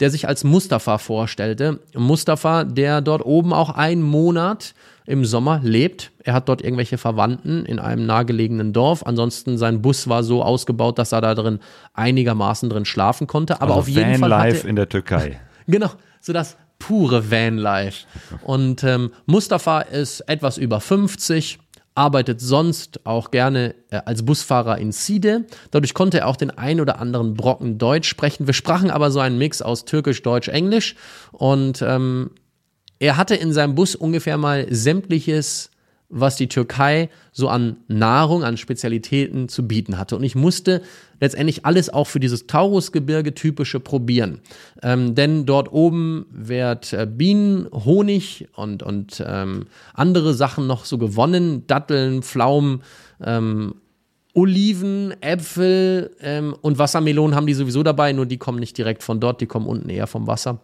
der 0.00 0.10
sich 0.10 0.26
als 0.26 0.42
Mustafa 0.42 0.98
vorstellte. 0.98 1.80
Mustafa, 1.94 2.64
der 2.64 3.00
dort 3.02 3.24
oben 3.24 3.52
auch 3.52 3.70
einen 3.70 4.02
Monat 4.02 4.74
im 5.06 5.24
Sommer 5.24 5.60
lebt. 5.62 6.12
Er 6.22 6.34
hat 6.34 6.48
dort 6.48 6.62
irgendwelche 6.62 6.98
Verwandten 6.98 7.66
in 7.66 7.78
einem 7.78 8.06
nahegelegenen 8.06 8.72
Dorf. 8.72 9.04
Ansonsten 9.06 9.58
sein 9.58 9.82
Bus 9.82 10.08
war 10.08 10.22
so 10.22 10.42
ausgebaut, 10.42 10.98
dass 10.98 11.12
er 11.12 11.20
da 11.20 11.34
drin 11.34 11.58
einigermaßen 11.94 12.70
drin 12.70 12.84
schlafen 12.84 13.26
konnte. 13.26 13.60
Aber 13.60 13.74
Also 13.74 13.80
auf 13.80 13.88
jeden 13.88 14.16
Fall 14.16 14.30
Vanlife 14.30 14.58
hatte, 14.58 14.68
in 14.68 14.76
der 14.76 14.88
Türkei. 14.88 15.40
Genau, 15.68 15.90
so 16.20 16.32
das 16.32 16.56
pure 16.80 17.30
Vanlife. 17.30 18.06
Und 18.42 18.82
ähm, 18.82 19.12
Mustafa 19.26 19.82
ist 19.82 20.20
etwas 20.22 20.58
über 20.58 20.80
50, 20.80 21.60
arbeitet 21.94 22.40
sonst 22.40 23.04
auch 23.04 23.30
gerne 23.30 23.74
äh, 23.90 24.00
als 24.04 24.24
Busfahrer 24.24 24.78
in 24.78 24.92
Side. 24.92 25.46
Dadurch 25.70 25.94
konnte 25.94 26.20
er 26.20 26.28
auch 26.28 26.36
den 26.36 26.50
ein 26.50 26.80
oder 26.80 27.00
anderen 27.00 27.34
Brocken 27.34 27.78
Deutsch 27.78 28.08
sprechen. 28.08 28.46
Wir 28.46 28.54
sprachen 28.54 28.90
aber 28.90 29.10
so 29.10 29.20
einen 29.20 29.38
Mix 29.38 29.60
aus 29.60 29.84
Türkisch, 29.84 30.22
Deutsch, 30.22 30.48
Englisch. 30.48 30.96
Und 31.32 31.82
ähm, 31.82 32.30
er 32.98 33.16
hatte 33.16 33.34
in 33.34 33.52
seinem 33.52 33.74
Bus 33.74 33.96
ungefähr 33.96 34.38
mal 34.38 34.66
sämtliches, 34.70 35.71
was 36.12 36.36
die 36.36 36.46
Türkei 36.46 37.08
so 37.32 37.48
an 37.48 37.76
Nahrung, 37.88 38.44
an 38.44 38.58
Spezialitäten 38.58 39.48
zu 39.48 39.66
bieten 39.66 39.98
hatte. 39.98 40.14
Und 40.14 40.22
ich 40.22 40.34
musste 40.34 40.82
letztendlich 41.20 41.64
alles 41.64 41.88
auch 41.88 42.06
für 42.06 42.20
dieses 42.20 42.46
Taurusgebirge 42.46 43.34
typische 43.34 43.80
probieren. 43.80 44.40
Ähm, 44.82 45.14
denn 45.14 45.46
dort 45.46 45.72
oben 45.72 46.26
wird 46.30 46.92
äh, 46.92 47.06
Bienen, 47.06 47.66
Honig 47.72 48.48
und, 48.54 48.82
und 48.82 49.24
ähm, 49.26 49.66
andere 49.94 50.34
Sachen 50.34 50.66
noch 50.66 50.84
so 50.84 50.98
gewonnen. 50.98 51.66
Datteln, 51.66 52.22
Pflaumen, 52.22 52.82
ähm, 53.24 53.76
Oliven, 54.34 55.14
Äpfel 55.22 56.10
ähm, 56.20 56.54
und 56.60 56.78
Wassermelonen 56.78 57.34
haben 57.34 57.46
die 57.46 57.54
sowieso 57.54 57.82
dabei, 57.82 58.12
nur 58.12 58.26
die 58.26 58.38
kommen 58.38 58.60
nicht 58.60 58.76
direkt 58.76 59.02
von 59.02 59.20
dort, 59.20 59.40
die 59.40 59.46
kommen 59.46 59.66
unten 59.66 59.88
eher 59.88 60.06
vom 60.06 60.26
Wasser 60.26 60.60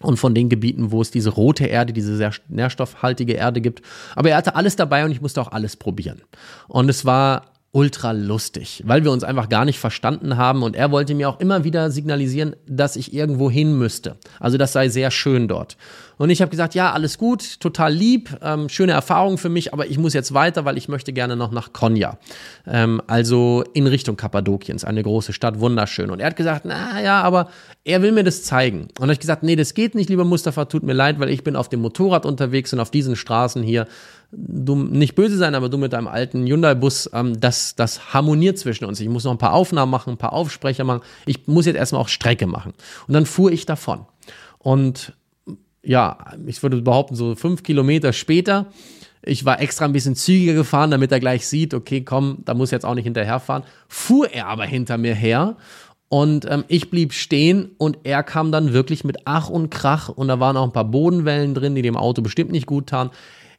und 0.00 0.16
von 0.16 0.34
den 0.34 0.48
Gebieten, 0.48 0.90
wo 0.90 1.00
es 1.00 1.10
diese 1.10 1.30
rote 1.30 1.66
Erde, 1.66 1.92
diese 1.92 2.16
sehr 2.16 2.32
nährstoffhaltige 2.48 3.34
Erde 3.34 3.60
gibt. 3.60 3.82
Aber 4.16 4.30
er 4.30 4.36
hatte 4.36 4.56
alles 4.56 4.76
dabei 4.76 5.04
und 5.04 5.12
ich 5.12 5.20
musste 5.20 5.40
auch 5.40 5.52
alles 5.52 5.76
probieren. 5.76 6.22
Und 6.68 6.88
es 6.88 7.04
war 7.04 7.53
ultra 7.74 8.12
lustig, 8.12 8.84
weil 8.86 9.02
wir 9.02 9.10
uns 9.10 9.24
einfach 9.24 9.48
gar 9.48 9.64
nicht 9.64 9.80
verstanden 9.80 10.36
haben 10.36 10.62
und 10.62 10.76
er 10.76 10.92
wollte 10.92 11.12
mir 11.16 11.28
auch 11.28 11.40
immer 11.40 11.64
wieder 11.64 11.90
signalisieren, 11.90 12.54
dass 12.68 12.94
ich 12.94 13.12
irgendwo 13.12 13.50
hin 13.50 13.76
müsste. 13.76 14.16
Also 14.38 14.56
das 14.56 14.72
sei 14.72 14.88
sehr 14.88 15.10
schön 15.10 15.48
dort. 15.48 15.76
Und 16.16 16.30
ich 16.30 16.40
habe 16.40 16.50
gesagt, 16.50 16.76
ja, 16.76 16.92
alles 16.92 17.18
gut, 17.18 17.58
total 17.58 17.92
lieb, 17.92 18.30
ähm, 18.40 18.68
schöne 18.68 18.92
Erfahrung 18.92 19.38
für 19.38 19.48
mich, 19.48 19.72
aber 19.72 19.86
ich 19.86 19.98
muss 19.98 20.14
jetzt 20.14 20.32
weiter, 20.32 20.64
weil 20.64 20.78
ich 20.78 20.86
möchte 20.86 21.12
gerne 21.12 21.34
noch 21.34 21.50
nach 21.50 21.72
Konya. 21.72 22.16
Ähm, 22.64 23.02
also 23.08 23.64
in 23.72 23.88
Richtung 23.88 24.16
Kappadokiens, 24.16 24.84
eine 24.84 25.02
große 25.02 25.32
Stadt, 25.32 25.58
wunderschön. 25.58 26.10
Und 26.10 26.20
er 26.20 26.26
hat 26.26 26.36
gesagt, 26.36 26.64
na 26.66 27.02
ja, 27.02 27.22
aber 27.22 27.48
er 27.82 28.02
will 28.02 28.12
mir 28.12 28.22
das 28.22 28.44
zeigen. 28.44 28.82
Und 28.98 29.02
habe 29.02 29.14
ich 29.14 29.18
gesagt, 29.18 29.42
nee, 29.42 29.56
das 29.56 29.74
geht 29.74 29.96
nicht, 29.96 30.08
lieber 30.08 30.24
Mustafa, 30.24 30.66
tut 30.66 30.84
mir 30.84 30.92
leid, 30.92 31.18
weil 31.18 31.30
ich 31.30 31.42
bin 31.42 31.56
auf 31.56 31.68
dem 31.68 31.80
Motorrad 31.80 32.24
unterwegs 32.24 32.72
und 32.72 32.78
auf 32.78 32.92
diesen 32.92 33.16
Straßen 33.16 33.64
hier 33.64 33.88
du 34.32 34.76
nicht 34.76 35.14
böse 35.14 35.36
sein, 35.36 35.54
aber 35.54 35.68
du 35.68 35.78
mit 35.78 35.92
deinem 35.92 36.08
alten 36.08 36.46
Hyundai-Bus, 36.46 37.10
ähm, 37.12 37.40
das, 37.40 37.74
das 37.74 38.14
harmoniert 38.14 38.58
zwischen 38.58 38.84
uns. 38.84 39.00
Ich 39.00 39.08
muss 39.08 39.24
noch 39.24 39.32
ein 39.32 39.38
paar 39.38 39.52
Aufnahmen 39.52 39.90
machen, 39.90 40.14
ein 40.14 40.18
paar 40.18 40.32
Aufsprecher 40.32 40.84
machen. 40.84 41.02
Ich 41.26 41.46
muss 41.46 41.66
jetzt 41.66 41.76
erstmal 41.76 42.00
auch 42.02 42.08
Strecke 42.08 42.46
machen. 42.46 42.72
Und 43.06 43.14
dann 43.14 43.26
fuhr 43.26 43.52
ich 43.52 43.66
davon. 43.66 44.06
Und 44.58 45.12
ja, 45.82 46.18
ich 46.46 46.62
würde 46.62 46.80
behaupten, 46.80 47.14
so 47.14 47.34
fünf 47.34 47.62
Kilometer 47.62 48.12
später, 48.12 48.66
ich 49.22 49.44
war 49.44 49.60
extra 49.60 49.84
ein 49.84 49.92
bisschen 49.92 50.16
zügiger 50.16 50.54
gefahren, 50.54 50.90
damit 50.90 51.12
er 51.12 51.20
gleich 51.20 51.46
sieht, 51.46 51.74
okay, 51.74 52.02
komm, 52.02 52.38
da 52.44 52.54
muss 52.54 52.70
jetzt 52.70 52.84
auch 52.84 52.94
nicht 52.94 53.04
hinterherfahren. 53.04 53.64
Fuhr 53.88 54.30
er 54.30 54.48
aber 54.48 54.64
hinter 54.64 54.98
mir 54.98 55.14
her 55.14 55.56
und 56.08 56.46
ähm, 56.48 56.64
ich 56.68 56.90
blieb 56.90 57.12
stehen 57.12 57.70
und 57.78 57.98
er 58.04 58.22
kam 58.22 58.52
dann 58.52 58.72
wirklich 58.72 59.04
mit 59.04 59.18
Ach 59.24 59.48
und 59.48 59.70
Krach 59.70 60.08
und 60.08 60.28
da 60.28 60.40
waren 60.40 60.56
auch 60.56 60.64
ein 60.64 60.72
paar 60.72 60.84
Bodenwellen 60.84 61.54
drin, 61.54 61.74
die 61.74 61.82
dem 61.82 61.96
Auto 61.96 62.22
bestimmt 62.22 62.52
nicht 62.52 62.66
gut 62.66 62.88
taten. 62.88 63.10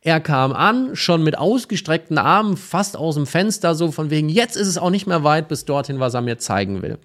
Er 0.06 0.20
kam 0.20 0.54
an, 0.54 0.96
schon 0.96 1.24
mit 1.24 1.36
ausgestreckten 1.36 2.20
Armen, 2.20 2.58
fast 2.58 2.96
aus 2.96 3.16
dem 3.16 3.26
Fenster, 3.26 3.74
so 3.74 3.92
von 3.92 4.12
wegen, 4.12 4.30
jetzt 4.30 4.56
ist 4.56 4.68
es 4.68 4.78
auch 4.78 4.92
nicht 4.92 5.08
mehr 5.08 5.24
weit 5.24 5.48
bis 5.48 5.66
dorthin, 5.66 6.00
was 6.00 6.14
er 6.14 6.22
mir 6.22 6.38
zeigen 6.38 6.84
will. 6.84 7.00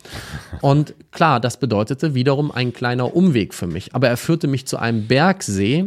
Und 0.61 0.95
klar, 1.11 1.41
das 1.41 1.57
bedeutete 1.57 2.15
wiederum 2.15 2.51
ein 2.51 2.75
kleiner 2.75 3.17
Umweg 3.17 3.55
für 3.55 3.67
mich. 3.67 3.95
Aber 3.95 4.09
er 4.09 4.19
führte 4.19 4.49
mich 4.49 4.67
zu 4.67 4.77
einem 4.77 5.07
Bergsee, 5.07 5.87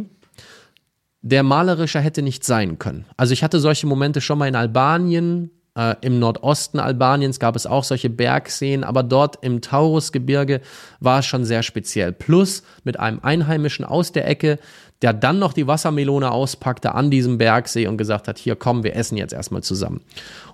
der 1.22 1.44
malerischer 1.44 2.00
hätte 2.00 2.20
nicht 2.20 2.42
sein 2.42 2.80
können. 2.80 3.04
Also 3.16 3.32
ich 3.32 3.44
hatte 3.44 3.60
solche 3.60 3.86
Momente 3.86 4.20
schon 4.20 4.38
mal 4.38 4.48
in 4.48 4.56
Albanien, 4.56 5.52
äh, 5.76 5.96
Im 6.02 6.20
Nordosten 6.20 6.78
Albaniens 6.78 7.40
gab 7.40 7.56
es 7.56 7.66
auch 7.66 7.82
solche 7.82 8.08
Bergseen, 8.08 8.84
aber 8.84 9.02
dort 9.02 9.38
im 9.42 9.60
Taurusgebirge 9.60 10.60
war 11.00 11.18
es 11.18 11.26
schon 11.26 11.44
sehr 11.44 11.64
speziell. 11.64 12.12
Plus 12.12 12.62
mit 12.84 13.00
einem 13.00 13.18
Einheimischen 13.22 13.84
aus 13.84 14.12
der 14.12 14.28
Ecke, 14.28 14.58
der 15.04 15.12
dann 15.12 15.38
noch 15.38 15.52
die 15.52 15.66
Wassermelone 15.66 16.30
auspackte 16.30 16.94
an 16.94 17.10
diesem 17.10 17.36
Bergsee 17.36 17.88
und 17.88 17.98
gesagt 17.98 18.26
hat, 18.26 18.38
hier 18.38 18.56
komm, 18.56 18.84
wir 18.84 18.96
essen 18.96 19.18
jetzt 19.18 19.34
erstmal 19.34 19.62
zusammen. 19.62 20.00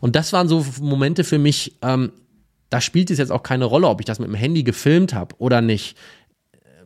Und 0.00 0.16
das 0.16 0.32
waren 0.32 0.48
so 0.48 0.66
Momente 0.80 1.22
für 1.22 1.38
mich, 1.38 1.76
ähm, 1.82 2.10
da 2.68 2.80
spielt 2.80 3.12
es 3.12 3.18
jetzt 3.18 3.30
auch 3.30 3.44
keine 3.44 3.64
Rolle, 3.64 3.86
ob 3.86 4.00
ich 4.00 4.06
das 4.06 4.18
mit 4.18 4.26
dem 4.26 4.34
Handy 4.34 4.64
gefilmt 4.64 5.14
habe 5.14 5.36
oder 5.38 5.60
nicht. 5.60 5.96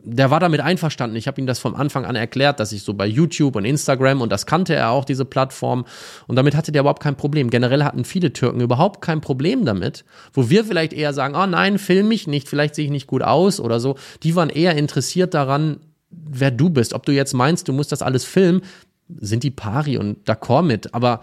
Der 0.03 0.29
war 0.29 0.39
damit 0.39 0.61
einverstanden. 0.61 1.15
Ich 1.15 1.25
habe 1.25 1.41
ihm 1.41 1.47
das 1.47 1.57
vom 1.57 1.73
Anfang 1.73 2.05
an 2.05 2.15
erklärt, 2.15 2.59
dass 2.59 2.71
ich 2.71 2.83
so 2.83 2.93
bei 2.93 3.07
YouTube 3.07 3.55
und 3.55 3.65
Instagram 3.65 4.21
und 4.21 4.31
das 4.31 4.45
kannte 4.45 4.75
er 4.75 4.91
auch, 4.91 5.03
diese 5.03 5.25
Plattform. 5.25 5.85
Und 6.27 6.35
damit 6.35 6.53
hatte 6.55 6.71
der 6.71 6.81
überhaupt 6.81 7.01
kein 7.01 7.15
Problem. 7.15 7.49
Generell 7.49 7.83
hatten 7.83 8.05
viele 8.05 8.31
Türken 8.31 8.61
überhaupt 8.61 9.01
kein 9.01 9.21
Problem 9.21 9.65
damit, 9.65 10.05
wo 10.33 10.51
wir 10.51 10.65
vielleicht 10.65 10.93
eher 10.93 11.13
sagen, 11.13 11.33
oh 11.33 11.47
nein, 11.47 11.79
film 11.79 12.09
mich 12.09 12.27
nicht, 12.27 12.47
vielleicht 12.47 12.75
sehe 12.75 12.85
ich 12.85 12.91
nicht 12.91 13.07
gut 13.07 13.23
aus 13.23 13.59
oder 13.59 13.79
so. 13.79 13.95
Die 14.21 14.35
waren 14.35 14.51
eher 14.51 14.75
interessiert 14.75 15.33
daran, 15.33 15.79
wer 16.09 16.51
du 16.51 16.69
bist. 16.69 16.93
Ob 16.93 17.05
du 17.05 17.11
jetzt 17.11 17.33
meinst, 17.33 17.67
du 17.67 17.73
musst 17.73 17.91
das 17.91 18.01
alles 18.01 18.25
filmen, 18.25 18.61
sind 19.07 19.43
die 19.43 19.51
pari 19.51 19.97
und 19.97 20.27
d'accord 20.27 20.63
mit. 20.63 20.93
Aber 20.93 21.21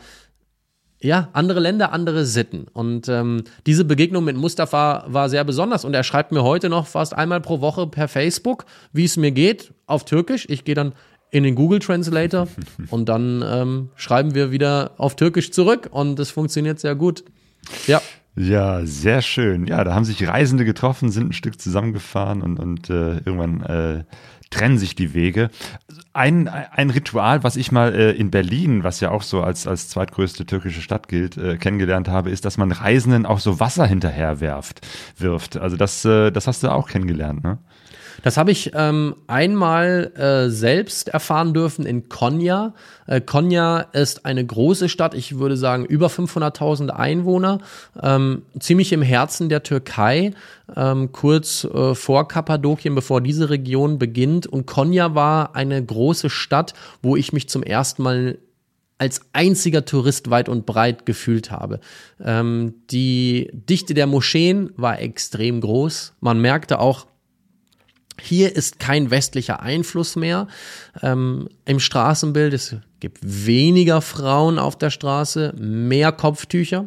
ja, 1.00 1.30
andere 1.32 1.58
Länder, 1.58 1.92
andere 1.92 2.24
Sitten. 2.24 2.66
Und 2.72 3.08
ähm, 3.08 3.42
diese 3.66 3.84
Begegnung 3.84 4.24
mit 4.24 4.36
Mustafa 4.36 5.04
war 5.08 5.28
sehr 5.28 5.42
besonders. 5.44 5.84
Und 5.84 5.94
er 5.94 6.04
schreibt 6.04 6.30
mir 6.30 6.44
heute 6.44 6.68
noch 6.68 6.86
fast 6.86 7.14
einmal 7.14 7.40
pro 7.40 7.60
Woche 7.60 7.88
per 7.88 8.06
Facebook, 8.06 8.64
wie 8.92 9.04
es 9.04 9.16
mir 9.16 9.32
geht, 9.32 9.74
auf 9.86 10.04
Türkisch. 10.04 10.46
Ich 10.48 10.64
gehe 10.64 10.76
dann 10.76 10.92
in 11.32 11.42
den 11.42 11.56
Google 11.56 11.80
Translator 11.80 12.46
und 12.90 13.08
dann 13.08 13.42
ähm, 13.44 13.88
schreiben 13.96 14.34
wir 14.34 14.52
wieder 14.52 14.92
auf 14.96 15.16
Türkisch 15.16 15.50
zurück. 15.50 15.88
Und 15.90 16.20
es 16.20 16.30
funktioniert 16.30 16.78
sehr 16.78 16.94
gut. 16.94 17.24
Ja. 17.86 18.00
Ja, 18.34 18.86
sehr 18.86 19.20
schön. 19.20 19.66
Ja, 19.66 19.84
da 19.84 19.94
haben 19.94 20.06
sich 20.06 20.26
Reisende 20.26 20.64
getroffen, 20.64 21.10
sind 21.10 21.30
ein 21.30 21.32
Stück 21.34 21.60
zusammengefahren 21.60 22.40
und, 22.40 22.58
und 22.58 22.88
äh, 22.88 23.16
irgendwann 23.16 23.62
äh, 23.62 24.04
trennen 24.52 24.78
sich 24.78 24.94
die 24.94 25.14
Wege. 25.14 25.50
Ein, 26.12 26.46
ein 26.46 26.90
Ritual, 26.90 27.42
was 27.42 27.56
ich 27.56 27.72
mal 27.72 27.94
äh, 27.94 28.12
in 28.12 28.30
Berlin, 28.30 28.84
was 28.84 29.00
ja 29.00 29.10
auch 29.10 29.22
so 29.22 29.42
als, 29.42 29.66
als 29.66 29.88
zweitgrößte 29.88 30.46
türkische 30.46 30.82
Stadt 30.82 31.08
gilt, 31.08 31.36
äh, 31.36 31.56
kennengelernt 31.56 32.08
habe, 32.08 32.30
ist, 32.30 32.44
dass 32.44 32.58
man 32.58 32.70
Reisenden 32.70 33.26
auch 33.26 33.38
so 33.38 33.58
Wasser 33.58 33.86
hinterher 33.86 34.40
werft, 34.40 34.86
wirft. 35.16 35.56
Also 35.56 35.76
das, 35.76 36.04
äh, 36.04 36.30
das 36.30 36.46
hast 36.46 36.62
du 36.62 36.68
auch 36.68 36.88
kennengelernt, 36.88 37.42
ne? 37.42 37.58
Das 38.22 38.36
habe 38.36 38.50
ich 38.50 38.72
ähm, 38.74 39.14
einmal 39.26 40.12
äh, 40.16 40.50
selbst 40.50 41.08
erfahren 41.08 41.54
dürfen 41.54 41.86
in 41.86 42.08
Konya. 42.08 42.74
Äh, 43.06 43.20
Konya 43.20 43.80
ist 43.92 44.26
eine 44.26 44.44
große 44.44 44.88
Stadt, 44.88 45.14
ich 45.14 45.38
würde 45.38 45.56
sagen 45.56 45.84
über 45.84 46.08
500.000 46.08 46.90
Einwohner, 46.90 47.58
ähm, 48.00 48.42
ziemlich 48.58 48.92
im 48.92 49.02
Herzen 49.02 49.48
der 49.48 49.62
Türkei, 49.62 50.32
ähm, 50.76 51.12
kurz 51.12 51.64
äh, 51.64 51.94
vor 51.94 52.28
Kappadokien, 52.28 52.94
bevor 52.94 53.20
diese 53.20 53.50
Region 53.50 53.98
beginnt. 53.98 54.46
Und 54.46 54.66
Konya 54.66 55.14
war 55.14 55.54
eine 55.54 55.84
große 55.84 56.30
Stadt, 56.30 56.74
wo 57.02 57.16
ich 57.16 57.32
mich 57.32 57.48
zum 57.48 57.62
ersten 57.62 58.02
Mal 58.02 58.38
als 59.02 59.20
einziger 59.32 59.84
Tourist 59.84 60.30
weit 60.30 60.48
und 60.48 60.64
breit 60.64 61.06
gefühlt 61.06 61.50
habe. 61.50 61.80
Ähm, 62.24 62.74
die 62.92 63.50
Dichte 63.52 63.94
der 63.94 64.06
Moscheen 64.06 64.70
war 64.76 65.00
extrem 65.00 65.60
groß. 65.60 66.14
Man 66.20 66.40
merkte 66.40 66.78
auch, 66.78 67.06
hier 68.22 68.54
ist 68.54 68.78
kein 68.78 69.10
westlicher 69.10 69.60
Einfluss 69.60 70.16
mehr 70.16 70.46
ähm, 71.02 71.48
im 71.64 71.80
Straßenbild. 71.80 72.54
Es 72.54 72.76
gibt 73.00 73.18
weniger 73.22 74.00
Frauen 74.00 74.58
auf 74.58 74.78
der 74.78 74.90
Straße, 74.90 75.52
mehr 75.58 76.12
Kopftücher, 76.12 76.86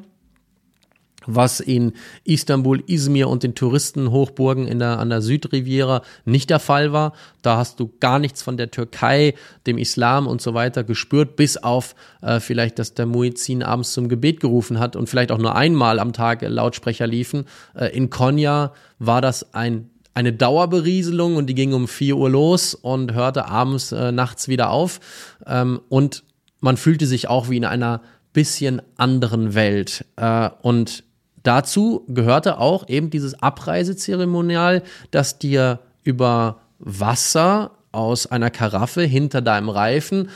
was 1.25 1.59
in 1.59 1.91
Istanbul, 2.23 2.83
Izmir 2.87 3.27
und 3.27 3.43
den 3.43 3.53
Touristenhochburgen 3.53 4.65
in 4.65 4.79
der, 4.79 4.99
an 4.99 5.09
der 5.09 5.21
Südriviera 5.21 6.03
nicht 6.23 6.49
der 6.49 6.59
Fall 6.59 6.93
war. 6.93 7.13
Da 7.41 7.57
hast 7.57 7.81
du 7.81 7.91
gar 7.99 8.19
nichts 8.19 8.41
von 8.41 8.55
der 8.55 8.71
Türkei, 8.71 9.33
dem 9.67 9.77
Islam 9.77 10.27
und 10.27 10.41
so 10.41 10.53
weiter 10.53 10.85
gespürt, 10.85 11.35
bis 11.35 11.57
auf 11.57 11.95
äh, 12.21 12.39
vielleicht, 12.39 12.79
dass 12.79 12.93
der 12.93 13.07
Muezzin 13.07 13.61
abends 13.61 13.91
zum 13.91 14.07
Gebet 14.07 14.39
gerufen 14.39 14.79
hat 14.79 14.95
und 14.95 15.09
vielleicht 15.09 15.33
auch 15.33 15.37
nur 15.37 15.55
einmal 15.55 15.99
am 15.99 16.13
Tag 16.13 16.43
Lautsprecher 16.43 17.07
liefen. 17.07 17.45
Äh, 17.73 17.87
in 17.87 18.09
Konya 18.09 18.73
war 18.99 19.21
das 19.21 19.53
ein 19.53 19.89
eine 20.15 20.33
Dauerberieselung 20.33 21.35
und 21.35 21.47
die 21.47 21.55
ging 21.55 21.73
um 21.73 21.87
4 21.87 22.15
Uhr 22.17 22.29
los 22.29 22.73
und 22.73 23.13
hörte 23.13 23.45
abends, 23.45 23.91
äh, 23.91 24.11
nachts 24.11 24.47
wieder 24.47 24.71
auf. 24.71 24.99
Ähm, 25.45 25.81
und 25.89 26.23
man 26.61 26.77
fühlte 26.77 27.05
sich 27.05 27.27
auch 27.27 27.49
wie 27.49 27.57
in 27.57 27.65
einer 27.65 28.01
bisschen 28.33 28.81
anderen 28.97 29.53
Welt. 29.53 30.05
Äh, 30.15 30.49
und 30.61 31.03
dazu 31.43 32.05
gehörte 32.07 32.57
auch 32.57 32.87
eben 32.87 33.09
dieses 33.09 33.41
Abreisezeremonial, 33.41 34.83
dass 35.11 35.37
dir 35.37 35.79
über 36.03 36.61
Wasser 36.79 37.71
aus 37.91 38.25
einer 38.25 38.49
Karaffe 38.49 39.03
hinter 39.03 39.41
deinem 39.41 39.69
Reifen 39.69 40.29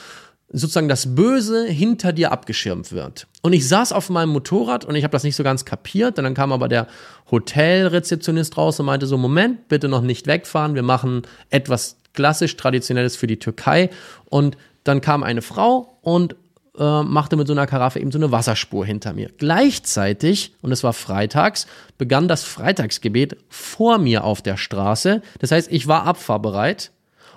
sozusagen 0.52 0.90
das 0.90 1.16
Böse 1.16 1.66
hinter 1.68 2.12
dir 2.12 2.32
abgeschirmt 2.32 2.92
wird. 2.92 3.28
Und 3.42 3.54
ich 3.54 3.68
saß 3.68 3.94
auf 3.94 4.10
meinem 4.10 4.30
Motorrad 4.30 4.84
und 4.86 4.96
ich 4.96 5.04
habe 5.04 5.12
das 5.12 5.24
nicht 5.24 5.36
so 5.36 5.44
ganz 5.44 5.64
kapiert. 5.66 6.18
Und 6.18 6.24
dann 6.24 6.34
kam 6.34 6.52
aber 6.52 6.68
der 6.68 6.88
Hotelrezeptionist 7.30 8.58
raus 8.58 8.80
und 8.80 8.88
meinte 8.88 9.06
so, 9.06 9.18
Moment, 9.18 9.68
bitte 9.68 9.88
noch 9.88 10.02
nicht 10.02 10.28
wegfahren. 10.28 10.76
Wir 10.76 10.84
machen 10.84 11.24
etwas 11.50 11.98
klassisch 12.14 12.58
Traditionelles 12.58 13.16
für 13.16 13.28
die 13.28 13.38
Türkei. 13.38 13.90
Und 14.26 14.58
dann 14.84 15.02
kam 15.02 15.24
eine 15.24 15.42
Frau 15.42 15.98
und 16.02 16.36
äh, 16.78 17.04
machte 17.04 17.36
mit 17.36 17.48
so 17.48 17.54
einer 17.54 17.68
Karaffe 17.68 18.00
eben 18.00 18.12
so 18.12 18.18
eine 18.18 18.32
Wasserspur 18.32 18.86
hinter 18.86 19.14
mir. 19.14 19.30
Gleichzeitig, 19.38 20.54
und 20.62 20.72
es 20.72 20.84
war 20.84 20.94
freitags, 20.94 21.68
begann 21.98 22.28
das 22.28 22.44
Freitagsgebet 22.44 23.38
vor 23.50 24.00
mir 24.00 24.24
auf 24.24 24.42
der 24.42 24.58
Straße. 24.58 25.22
Das 25.40 25.52
heißt, 25.52 25.72
ich 25.72 25.88
war 25.88 26.06
abfahrbereit 26.06 26.92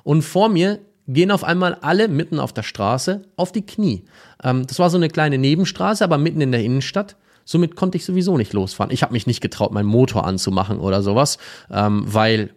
und 0.05 0.23
vor 0.23 0.49
mir 0.49 0.79
gehen 1.09 1.31
auf 1.31 1.45
einmal 1.45 1.75
alle 1.81 2.09
mitten 2.09 2.39
auf 2.39 2.53
der 2.53 2.63
Straße 2.63 3.23
auf 3.37 3.53
die 3.53 3.67
Knie. 3.67 4.05
Ähm, 4.43 4.67
das 4.67 4.79
war 4.79 4.91
so 4.91 4.97
eine 4.97 5.09
kleine 5.09 5.39
Nebenstraße, 5.39 6.05
aber 6.05 6.19
mitten 6.19 6.41
in 6.41 6.53
der 6.53 6.63
Innenstadt. 6.63 7.17
Somit 7.45 7.75
konnte 7.75 7.97
ich 7.97 8.05
sowieso 8.05 8.37
nicht 8.37 8.53
losfahren. 8.53 8.93
Ich 8.93 9.03
habe 9.03 9.13
mich 9.13 9.27
nicht 9.27 9.41
getraut, 9.41 9.73
meinen 9.73 9.87
Motor 9.87 10.27
anzumachen 10.27 10.79
oder 10.79 11.03
sowas, 11.03 11.39
ähm, 11.71 12.05
weil 12.07 12.51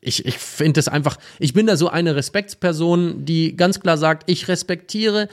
ich, 0.00 0.24
ich 0.24 0.38
finde 0.38 0.80
es 0.80 0.88
einfach, 0.88 1.18
ich 1.38 1.52
bin 1.52 1.66
da 1.66 1.76
so 1.76 1.88
eine 1.88 2.16
Respektsperson, 2.16 3.24
die 3.24 3.56
ganz 3.56 3.80
klar 3.80 3.98
sagt, 3.98 4.30
ich 4.30 4.48
respektiere 4.48 5.28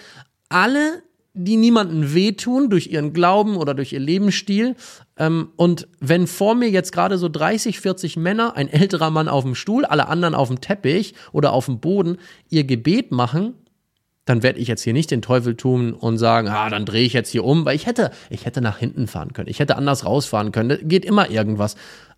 alle, 0.49 1.03
die 1.37 1.57
niemanden 1.57 2.13
wehtun 2.13 2.69
durch 2.69 2.87
ihren 2.87 3.13
Glauben 3.13 3.55
oder 3.57 3.73
durch 3.73 3.93
ihr 3.93 3.99
Lebensstil. 3.99 4.75
Ähm, 5.17 5.49
und 5.55 5.87
wenn 5.99 6.27
vor 6.27 6.55
mir 6.55 6.69
jetzt 6.69 6.91
gerade 6.91 7.17
so 7.17 7.29
30, 7.29 7.79
40 7.79 8.17
Männer, 8.17 8.55
ein 8.55 8.67
älterer 8.67 9.11
Mann 9.11 9.27
auf 9.27 9.43
dem 9.43 9.55
Stuhl, 9.55 9.85
alle 9.85 10.07
anderen 10.07 10.35
auf 10.35 10.47
dem 10.49 10.61
Teppich 10.61 11.13
oder 11.31 11.53
auf 11.53 11.65
dem 11.65 11.79
Boden, 11.79 12.17
ihr 12.49 12.63
Gebet 12.63 13.11
machen, 13.11 13.53
dann 14.25 14.43
werde 14.43 14.59
ich 14.59 14.67
jetzt 14.67 14.83
hier 14.83 14.93
nicht 14.93 15.09
den 15.09 15.21
Teufel 15.21 15.55
tun 15.55 15.93
und 15.93 16.17
sagen, 16.17 16.49
ah, 16.49 16.69
dann 16.69 16.85
drehe 16.85 17.05
ich 17.05 17.13
jetzt 17.13 17.29
hier 17.29 17.45
um, 17.45 17.65
weil 17.65 17.75
ich 17.75 17.85
hätte, 17.85 18.11
ich 18.29 18.45
hätte 18.45 18.61
nach 18.61 18.77
hinten 18.77 19.07
fahren 19.07 19.33
können, 19.33 19.47
ich 19.47 19.59
hätte 19.59 19.77
anders 19.77 20.05
rausfahren 20.05 20.51
können, 20.51 20.87
geht 20.87 21.05
immer 21.05 21.29
irgendwas. 21.29 21.75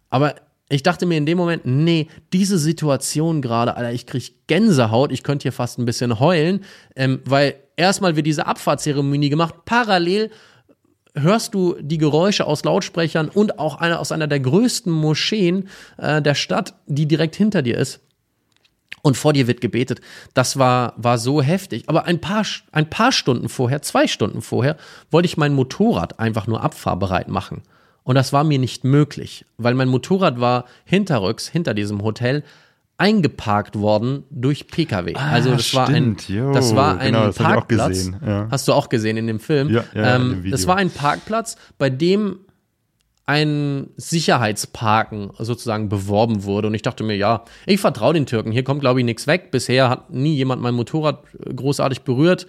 Aber 0.09 0.35
ich 0.69 0.83
dachte 0.83 1.05
mir 1.05 1.17
in 1.17 1.25
dem 1.25 1.37
Moment, 1.37 1.65
nee, 1.65 2.07
diese 2.31 2.57
Situation 2.57 3.41
gerade, 3.41 3.75
Alter, 3.75 3.91
ich 3.91 4.05
krieg 4.05 4.47
Gänsehaut, 4.47 5.11
ich 5.11 5.23
könnte 5.23 5.43
hier 5.43 5.51
fast 5.51 5.79
ein 5.79 5.85
bisschen 5.85 6.19
heulen, 6.19 6.63
ähm, 6.95 7.21
weil 7.25 7.55
erstmal 7.79 8.15
wird 8.15 8.27
diese 8.27 8.45
Abfahrtzeremonie 8.45 9.29
gemacht, 9.29 9.55
parallel 9.65 10.29
hörst 11.15 11.53
du 11.53 11.75
die 11.79 11.97
Geräusche 11.97 12.45
aus 12.45 12.63
Lautsprechern 12.63 13.29
und 13.29 13.57
auch 13.57 13.79
einer 13.79 13.99
aus 13.99 14.11
einer 14.11 14.27
der 14.27 14.39
größten 14.39 14.91
Moscheen 14.91 15.69
äh, 15.97 16.21
der 16.21 16.35
Stadt, 16.35 16.75
die 16.85 17.07
direkt 17.07 17.35
hinter 17.35 17.61
dir 17.61 17.77
ist. 17.77 18.01
Und 19.01 19.15
vor 19.15 19.31
dir 19.31 19.47
wird 19.47 19.61
gebetet. 19.61 20.01
Das 20.33 20.59
war, 20.59 20.93
war 20.97 21.17
so 21.17 21.41
heftig. 21.41 21.85
Aber 21.87 22.03
ein 22.03 22.19
paar, 22.19 22.45
ein 22.73 22.89
paar 22.89 23.13
Stunden 23.13 23.47
vorher, 23.47 23.81
zwei 23.81 24.07
Stunden 24.07 24.41
vorher, 24.41 24.75
wollte 25.09 25.25
ich 25.25 25.37
mein 25.37 25.53
Motorrad 25.53 26.19
einfach 26.19 26.47
nur 26.47 26.61
abfahrbereit 26.61 27.29
machen. 27.29 27.61
Und 28.03 28.15
das 28.15 28.33
war 28.33 28.43
mir 28.43 28.59
nicht 28.59 28.83
möglich, 28.83 29.45
weil 29.57 29.73
mein 29.73 29.87
Motorrad 29.87 30.41
war 30.41 30.65
hinterrücks, 30.83 31.47
hinter 31.47 31.73
diesem 31.73 32.03
Hotel, 32.03 32.43
eingeparkt 32.99 33.79
worden 33.79 34.23
durch 34.29 34.67
Pkw. 34.67 35.13
Ah, 35.15 35.31
also 35.31 35.51
das 35.51 35.73
war 35.73 35.87
ein, 35.87 36.17
jo, 36.27 36.51
das 36.51 36.75
war 36.75 36.99
ein 36.99 37.13
genau, 37.13 37.27
das 37.27 37.39
hab 37.39 37.45
ich 37.45 37.51
auch 37.51 37.53
Parkplatz. 37.53 37.89
gesehen, 37.89 38.17
ja. 38.25 38.47
Hast 38.51 38.67
du 38.67 38.73
auch 38.73 38.89
gesehen 38.89 39.17
in 39.17 39.25
dem 39.25 39.39
Film? 39.39 39.69
Ja, 39.69 39.85
ja, 39.93 40.01
ja, 40.01 40.15
ähm, 40.17 40.43
Video. 40.43 40.51
Das 40.51 40.67
war 40.67 40.75
ein 40.75 40.89
Parkplatz, 40.89 41.55
bei 41.77 41.89
dem 41.89 42.39
ein 43.25 43.91
Sicherheitsparken 43.95 45.31
sozusagen 45.37 45.87
beworben 45.87 46.43
wurde. 46.43 46.67
Und 46.67 46.73
ich 46.73 46.81
dachte 46.81 47.03
mir, 47.03 47.15
ja, 47.15 47.45
ich 47.67 47.79
vertraue 47.79 48.13
den 48.15 48.25
Türken. 48.25 48.51
Hier 48.51 48.63
kommt, 48.63 48.81
glaube 48.81 48.99
ich, 48.99 49.05
nichts 49.05 49.27
weg. 49.27 49.51
Bisher 49.51 49.87
hat 49.87 50.09
nie 50.09 50.33
jemand 50.33 50.63
mein 50.63 50.73
Motorrad 50.73 51.23
großartig 51.55 52.01
berührt. 52.01 52.47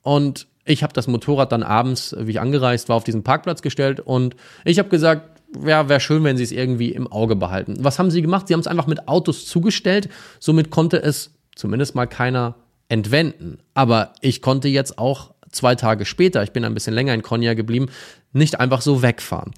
Und 0.00 0.46
ich 0.64 0.82
habe 0.82 0.94
das 0.94 1.06
Motorrad 1.06 1.52
dann 1.52 1.62
abends, 1.62 2.16
wie 2.18 2.30
ich 2.30 2.40
angereist 2.40 2.88
war, 2.88 2.96
auf 2.96 3.04
diesen 3.04 3.22
Parkplatz 3.22 3.60
gestellt. 3.60 4.00
Und 4.00 4.34
ich 4.64 4.78
habe 4.78 4.88
gesagt, 4.88 5.31
ja, 5.64 5.88
wäre 5.88 6.00
schön, 6.00 6.24
wenn 6.24 6.36
sie 6.36 6.44
es 6.44 6.52
irgendwie 6.52 6.90
im 6.90 7.06
Auge 7.06 7.36
behalten. 7.36 7.76
Was 7.80 7.98
haben 7.98 8.10
sie 8.10 8.22
gemacht? 8.22 8.48
Sie 8.48 8.54
haben 8.54 8.60
es 8.60 8.66
einfach 8.66 8.86
mit 8.86 9.08
Autos 9.08 9.46
zugestellt. 9.46 10.08
Somit 10.40 10.70
konnte 10.70 11.02
es 11.02 11.34
zumindest 11.54 11.94
mal 11.94 12.06
keiner 12.06 12.56
entwenden. 12.88 13.58
Aber 13.74 14.12
ich 14.20 14.42
konnte 14.42 14.68
jetzt 14.68 14.98
auch 14.98 15.34
zwei 15.50 15.74
Tage 15.74 16.04
später, 16.04 16.42
ich 16.42 16.52
bin 16.52 16.64
ein 16.64 16.74
bisschen 16.74 16.94
länger 16.94 17.14
in 17.14 17.22
Konya 17.22 17.54
geblieben, 17.54 17.88
nicht 18.32 18.58
einfach 18.58 18.80
so 18.80 19.02
wegfahren. 19.02 19.52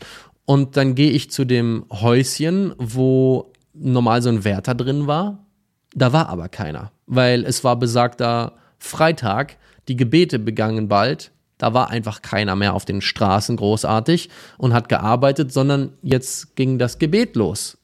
Und 0.45 0.77
dann 0.77 0.95
gehe 0.95 1.11
ich 1.11 1.31
zu 1.31 1.45
dem 1.45 1.87
Häuschen, 1.91 2.75
wo 2.79 3.53
normal 3.73 4.23
so 4.23 4.29
ein 4.29 4.45
Wärter 4.45 4.75
drin 4.75 5.07
war. 5.07 5.47
Da 5.95 6.13
war 6.13 6.29
aber 6.29 6.49
keiner, 6.49 6.93
weil 7.07 7.45
es 7.45 7.65
war 7.65 7.77
besagter 7.77 8.55
Freitag, 8.79 9.57
die 9.89 9.97
Gebete 9.97 10.39
begangen 10.39 10.89
bald. 10.89 11.31
Da 11.59 11.73
war 11.73 11.91
einfach 11.91 12.23
keiner 12.23 12.57
mehr 12.57 12.75
auf 12.75 12.85
den 12.85 13.01
Straßen 13.01 13.57
großartig 13.57 14.29
und 14.59 14.75
hat 14.75 14.89
gearbeitet, 14.89 15.53
sondern 15.53 15.93
jetzt 16.03 16.57
ging 16.57 16.79
das 16.79 16.99
Gebet 16.99 17.37
los. 17.37 17.79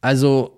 Also 0.00 0.56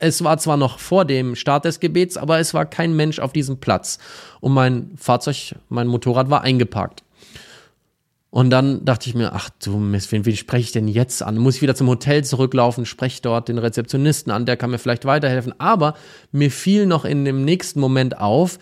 es 0.00 0.24
war 0.24 0.38
zwar 0.38 0.56
noch 0.56 0.78
vor 0.78 1.04
dem 1.04 1.36
Start 1.36 1.64
des 1.64 1.78
Gebets, 1.78 2.16
aber 2.16 2.38
es 2.40 2.54
war 2.54 2.66
kein 2.66 2.96
Mensch 2.96 3.18
auf 3.18 3.32
diesem 3.32 3.58
Platz. 3.58 3.98
Und 4.40 4.52
mein 4.52 4.92
Fahrzeug, 4.96 5.54
mein 5.68 5.86
Motorrad 5.86 6.30
war 6.30 6.42
eingeparkt. 6.42 7.04
Und 8.30 8.50
dann 8.50 8.84
dachte 8.84 9.08
ich 9.08 9.16
mir, 9.16 9.32
ach 9.32 9.50
du 9.62 9.76
Mist, 9.76 10.12
wen, 10.12 10.24
wen 10.24 10.36
spreche 10.36 10.64
ich 10.64 10.72
denn 10.72 10.88
jetzt 10.88 11.22
an? 11.22 11.36
Muss 11.36 11.56
ich 11.56 11.62
wieder 11.62 11.74
zum 11.74 11.88
Hotel 11.88 12.24
zurücklaufen, 12.24 12.86
spreche 12.86 13.20
dort 13.22 13.48
den 13.48 13.58
Rezeptionisten 13.58 14.32
an, 14.32 14.46
der 14.46 14.56
kann 14.56 14.70
mir 14.70 14.78
vielleicht 14.78 15.04
weiterhelfen. 15.04 15.52
Aber 15.58 15.94
mir 16.30 16.50
fiel 16.50 16.86
noch 16.86 17.04
in 17.04 17.24
dem 17.24 17.44
nächsten 17.44 17.80
Moment 17.80 18.18
auf, 18.18 18.58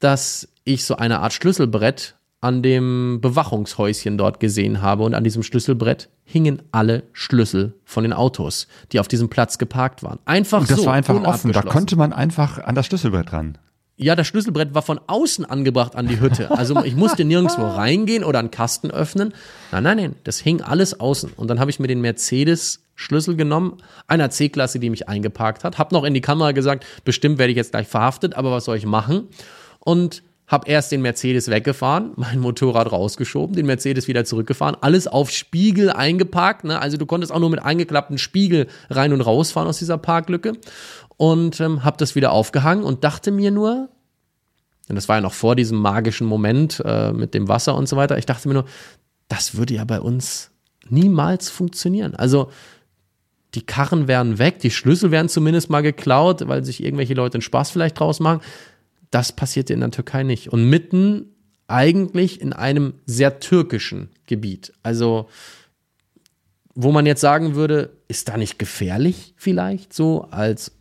dass 0.00 0.48
ich 0.64 0.84
so 0.84 0.96
eine 0.96 1.20
Art 1.20 1.32
Schlüsselbrett 1.32 2.16
an 2.42 2.60
dem 2.60 3.20
Bewachungshäuschen 3.22 4.18
dort 4.18 4.40
gesehen 4.40 4.82
habe. 4.82 5.04
Und 5.04 5.14
an 5.14 5.24
diesem 5.24 5.44
Schlüsselbrett 5.44 6.10
hingen 6.24 6.60
alle 6.72 7.04
Schlüssel 7.12 7.76
von 7.84 8.02
den 8.02 8.12
Autos, 8.12 8.66
die 8.90 8.98
auf 8.98 9.06
diesem 9.08 9.30
Platz 9.30 9.58
geparkt 9.58 10.02
waren. 10.02 10.18
Einfach 10.24 10.60
Und 10.60 10.70
das 10.70 10.80
so. 10.80 10.86
war 10.86 10.92
einfach 10.92 11.22
offen. 11.22 11.52
Da 11.52 11.62
konnte 11.62 11.96
man 11.96 12.12
einfach 12.12 12.58
an 12.58 12.74
das 12.74 12.86
Schlüsselbrett 12.86 13.32
ran. 13.32 13.58
Ja, 13.96 14.16
das 14.16 14.26
Schlüsselbrett 14.26 14.74
war 14.74 14.82
von 14.82 15.00
außen 15.06 15.44
angebracht 15.44 15.94
an 15.94 16.08
die 16.08 16.18
Hütte. 16.18 16.50
Also 16.50 16.82
ich 16.82 16.96
musste 16.96 17.24
nirgendwo 17.24 17.62
reingehen 17.66 18.24
oder 18.24 18.40
einen 18.40 18.50
Kasten 18.50 18.90
öffnen. 18.90 19.32
Nein, 19.70 19.84
nein, 19.84 19.96
nein, 19.98 20.16
das 20.24 20.40
hing 20.40 20.62
alles 20.62 20.98
außen. 20.98 21.32
Und 21.36 21.48
dann 21.48 21.60
habe 21.60 21.70
ich 21.70 21.78
mir 21.78 21.86
den 21.86 22.00
Mercedes-Schlüssel 22.00 23.36
genommen, 23.36 23.76
einer 24.08 24.30
C-Klasse, 24.30 24.80
die 24.80 24.90
mich 24.90 25.08
eingeparkt 25.08 25.62
hat. 25.62 25.78
Hab 25.78 25.92
noch 25.92 26.02
in 26.02 26.14
die 26.14 26.20
Kamera 26.20 26.50
gesagt, 26.50 26.84
bestimmt 27.04 27.38
werde 27.38 27.52
ich 27.52 27.56
jetzt 27.56 27.70
gleich 27.70 27.86
verhaftet, 27.86 28.34
aber 28.34 28.50
was 28.50 28.64
soll 28.64 28.76
ich 28.76 28.86
machen? 28.86 29.28
Und 29.78 30.24
habe 30.46 30.68
erst 30.68 30.92
den 30.92 31.02
Mercedes 31.02 31.48
weggefahren, 31.48 32.12
mein 32.16 32.38
Motorrad 32.38 32.90
rausgeschoben, 32.90 33.56
den 33.56 33.66
Mercedes 33.66 34.08
wieder 34.08 34.24
zurückgefahren, 34.24 34.76
alles 34.80 35.06
auf 35.06 35.30
Spiegel 35.30 35.90
eingeparkt. 35.90 36.64
Ne? 36.64 36.80
Also 36.80 36.96
du 36.96 37.06
konntest 37.06 37.32
auch 37.32 37.40
nur 37.40 37.50
mit 37.50 37.62
eingeklappten 37.62 38.18
Spiegel 38.18 38.68
rein 38.90 39.12
und 39.12 39.20
rausfahren 39.20 39.68
aus 39.68 39.78
dieser 39.78 39.98
Parklücke 39.98 40.54
und 41.16 41.60
ähm, 41.60 41.84
habe 41.84 41.96
das 41.98 42.14
wieder 42.14 42.32
aufgehangen 42.32 42.84
und 42.84 43.04
dachte 43.04 43.30
mir 43.30 43.50
nur, 43.50 43.88
und 44.88 44.96
das 44.96 45.08
war 45.08 45.16
ja 45.16 45.22
noch 45.22 45.32
vor 45.32 45.56
diesem 45.56 45.78
magischen 45.78 46.26
Moment 46.26 46.82
äh, 46.84 47.12
mit 47.12 47.34
dem 47.34 47.48
Wasser 47.48 47.74
und 47.74 47.88
so 47.88 47.96
weiter, 47.96 48.18
ich 48.18 48.26
dachte 48.26 48.48
mir 48.48 48.54
nur, 48.54 48.64
das 49.28 49.56
würde 49.56 49.74
ja 49.74 49.84
bei 49.84 50.00
uns 50.00 50.50
niemals 50.88 51.48
funktionieren. 51.48 52.14
Also 52.14 52.50
die 53.54 53.64
Karren 53.64 54.08
wären 54.08 54.38
weg, 54.38 54.58
die 54.60 54.70
Schlüssel 54.70 55.10
wären 55.10 55.28
zumindest 55.28 55.70
mal 55.70 55.82
geklaut, 55.82 56.46
weil 56.48 56.64
sich 56.64 56.82
irgendwelche 56.82 57.14
Leute 57.14 57.36
einen 57.36 57.42
Spaß 57.42 57.70
vielleicht 57.70 58.00
draus 58.00 58.18
machen. 58.20 58.40
Das 59.12 59.30
passierte 59.30 59.72
in 59.72 59.80
der 59.80 59.92
Türkei 59.92 60.24
nicht. 60.24 60.52
Und 60.52 60.68
mitten 60.68 61.26
eigentlich 61.68 62.40
in 62.40 62.52
einem 62.52 62.94
sehr 63.06 63.38
türkischen 63.38 64.10
Gebiet. 64.26 64.72
Also 64.82 65.28
wo 66.74 66.90
man 66.90 67.06
jetzt 67.06 67.20
sagen 67.20 67.54
würde, 67.54 67.90
ist 68.08 68.28
da 68.28 68.36
nicht 68.36 68.58
gefährlich 68.58 69.34
vielleicht 69.36 69.92
so 69.92 70.22
als 70.30 70.72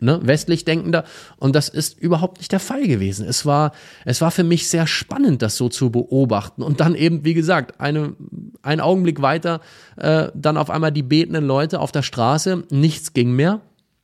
ne, 0.00 0.18
westlich 0.22 0.64
denkender 0.64 1.04
und 1.36 1.54
das 1.54 1.68
ist 1.68 1.98
überhaupt 1.98 2.38
nicht 2.38 2.52
der 2.52 2.60
Fall 2.60 2.86
gewesen. 2.86 3.26
Es 3.26 3.44
war 3.44 3.72
es 4.04 4.20
war 4.20 4.30
für 4.30 4.44
mich 4.44 4.68
sehr 4.68 4.86
spannend 4.86 5.42
das 5.42 5.56
so 5.56 5.68
zu 5.68 5.90
beobachten 5.90 6.62
und 6.62 6.80
dann 6.80 6.94
eben 6.94 7.24
wie 7.24 7.34
gesagt, 7.34 7.80
eine 7.80 8.16
ein 8.62 8.80
Augenblick 8.80 9.20
weiter 9.20 9.60
äh, 9.96 10.28
dann 10.34 10.56
auf 10.56 10.70
einmal 10.70 10.92
die 10.92 11.02
betenden 11.02 11.46
Leute 11.46 11.80
auf 11.80 11.92
der 11.92 12.02
Straße, 12.02 12.64
nichts 12.70 13.12
ging 13.12 13.32
mehr. 13.32 13.60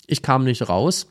Ich 0.07 0.23
kam 0.23 0.45
nicht 0.45 0.69
raus. 0.69 1.10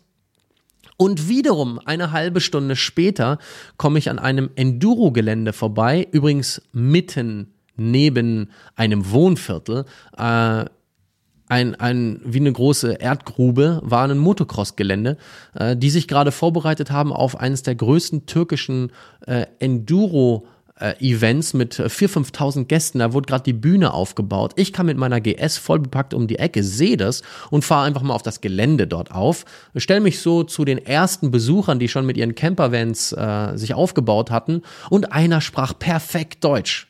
Und 1.02 1.30
wiederum 1.30 1.80
eine 1.86 2.12
halbe 2.12 2.42
Stunde 2.42 2.76
später 2.76 3.38
komme 3.78 4.00
ich 4.00 4.10
an 4.10 4.20
einem 4.20 4.50
Enduro-Gelände 4.56 5.54
vorbei, 5.54 6.06
übrigens 6.12 6.62
mitten 6.74 7.54
neben 7.78 8.50
einem 8.76 9.10
Wohnviertel. 9.10 9.86
Äh, 10.18 10.66
ein, 11.48 11.76
ein, 11.76 12.20
wie 12.26 12.42
eine 12.42 12.52
große 12.52 12.96
Erdgrube 12.96 13.80
war 13.82 14.10
ein 14.10 14.18
Motocross-Gelände, 14.18 15.16
äh, 15.54 15.78
die 15.78 15.90
sich 15.90 16.10
gerade 16.10 16.34
vorbereitet 16.34 16.92
haben 16.92 17.14
auf 17.14 17.40
eines 17.40 17.64
der 17.64 17.76
größten 17.76 18.26
türkischen 18.26 18.92
äh, 19.26 19.46
Enduro- 19.60 20.48
äh, 20.80 20.94
Events 21.00 21.54
mit 21.54 21.76
4.000, 21.76 22.32
5.000 22.32 22.66
Gästen. 22.66 23.00
Da 23.00 23.14
wurde 23.14 23.28
gerade 23.28 23.44
die 23.44 23.54
Bühne 23.54 23.94
aufgebaut. 23.94 24.54
Ich 24.56 24.74
kam 24.74 24.88
mit 24.88 24.98
meiner 24.98 25.22
GS 25.22 25.58
voll 25.58 25.80
bepackt 25.80 26.14
um 26.14 26.28
die 26.28 26.40
Ecke, 26.40 26.64
sehe 26.64 26.98
das 26.98 27.22
und 27.50 27.64
fahre 27.64 27.86
einfach 27.86 28.02
mal 28.02 28.14
auf 28.14 28.24
das 28.24 28.42
Gelände 28.42 28.88
dort 28.88 29.12
auf. 29.12 29.46
Stelle 29.76 30.02
mich 30.02 30.20
so 30.20 30.44
zu 30.44 30.66
den 30.66 30.78
ersten 30.78 31.32
Besuchern, 31.32 31.80
die 31.80 31.88
schon 31.88 32.06
mit 32.06 32.18
ihren 32.18 32.36
Campervans 32.36 33.14
äh, 33.14 33.56
sich 33.56 33.74
aufgebaut 33.74 34.32
hatten. 34.32 34.62
Und 34.90 35.12
einer 35.14 35.42
sprach 35.42 35.78
perfekt 35.78 36.44
Deutsch 36.44 36.89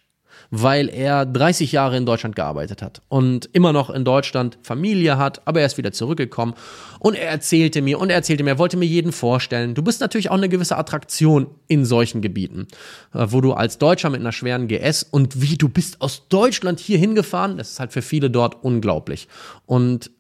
weil 0.52 0.90
er 0.90 1.26
30 1.26 1.72
Jahre 1.72 1.98
in 1.98 2.06
Deutschland 2.06 2.36
gearbeitet 2.36 2.82
hat 2.82 3.02
und 3.08 3.50
immer 3.54 3.72
noch 3.72 3.90
in 3.90 4.04
Deutschland 4.04 4.58
Familie 4.64 5.18
hat, 5.18 5.42
aber 5.46 5.60
er 5.60 5.66
ist 5.66 5.78
wieder 5.78 5.92
zurückgekommen 5.92 6.56
und 7.00 7.16
er 7.16 7.30
erzählte 7.30 7.82
mir 7.82 8.00
und 8.00 8.10
er 8.10 8.16
erzählte 8.16 8.44
mir, 8.44 8.52
er 8.52 8.58
wollte 8.58 8.78
mir 8.78 8.86
jeden 8.86 9.12
vorstellen. 9.12 9.76
Du 9.76 9.84
bist 9.84 10.02
natürlich 10.02 10.32
auch 10.32 10.38
eine 10.38 10.50
gewisse 10.50 10.78
Attraktion 10.78 11.48
in 11.68 11.86
solchen 11.86 12.22
Gebieten, 12.22 12.68
äh, 13.14 13.28
wo 13.30 13.42
du 13.42 13.54
als 13.54 13.78
Deutscher 13.78 14.10
mit 14.10 14.22
einer 14.22 14.32
schweren 14.32 14.68
GS 14.68 15.04
und 15.04 15.42
wie 15.42 15.58
du 15.58 15.70
bist 15.70 16.02
aus 16.02 16.28
Deutschland 16.30 16.80
hier 16.80 16.98
hingefahren, 16.98 17.58
das 17.58 17.72
ist 17.72 17.80
halt 17.80 17.94
für 17.94 18.02
viele 18.02 18.30
dort 18.30 18.64
unglaublich. 18.64 19.28
Und 19.66 20.12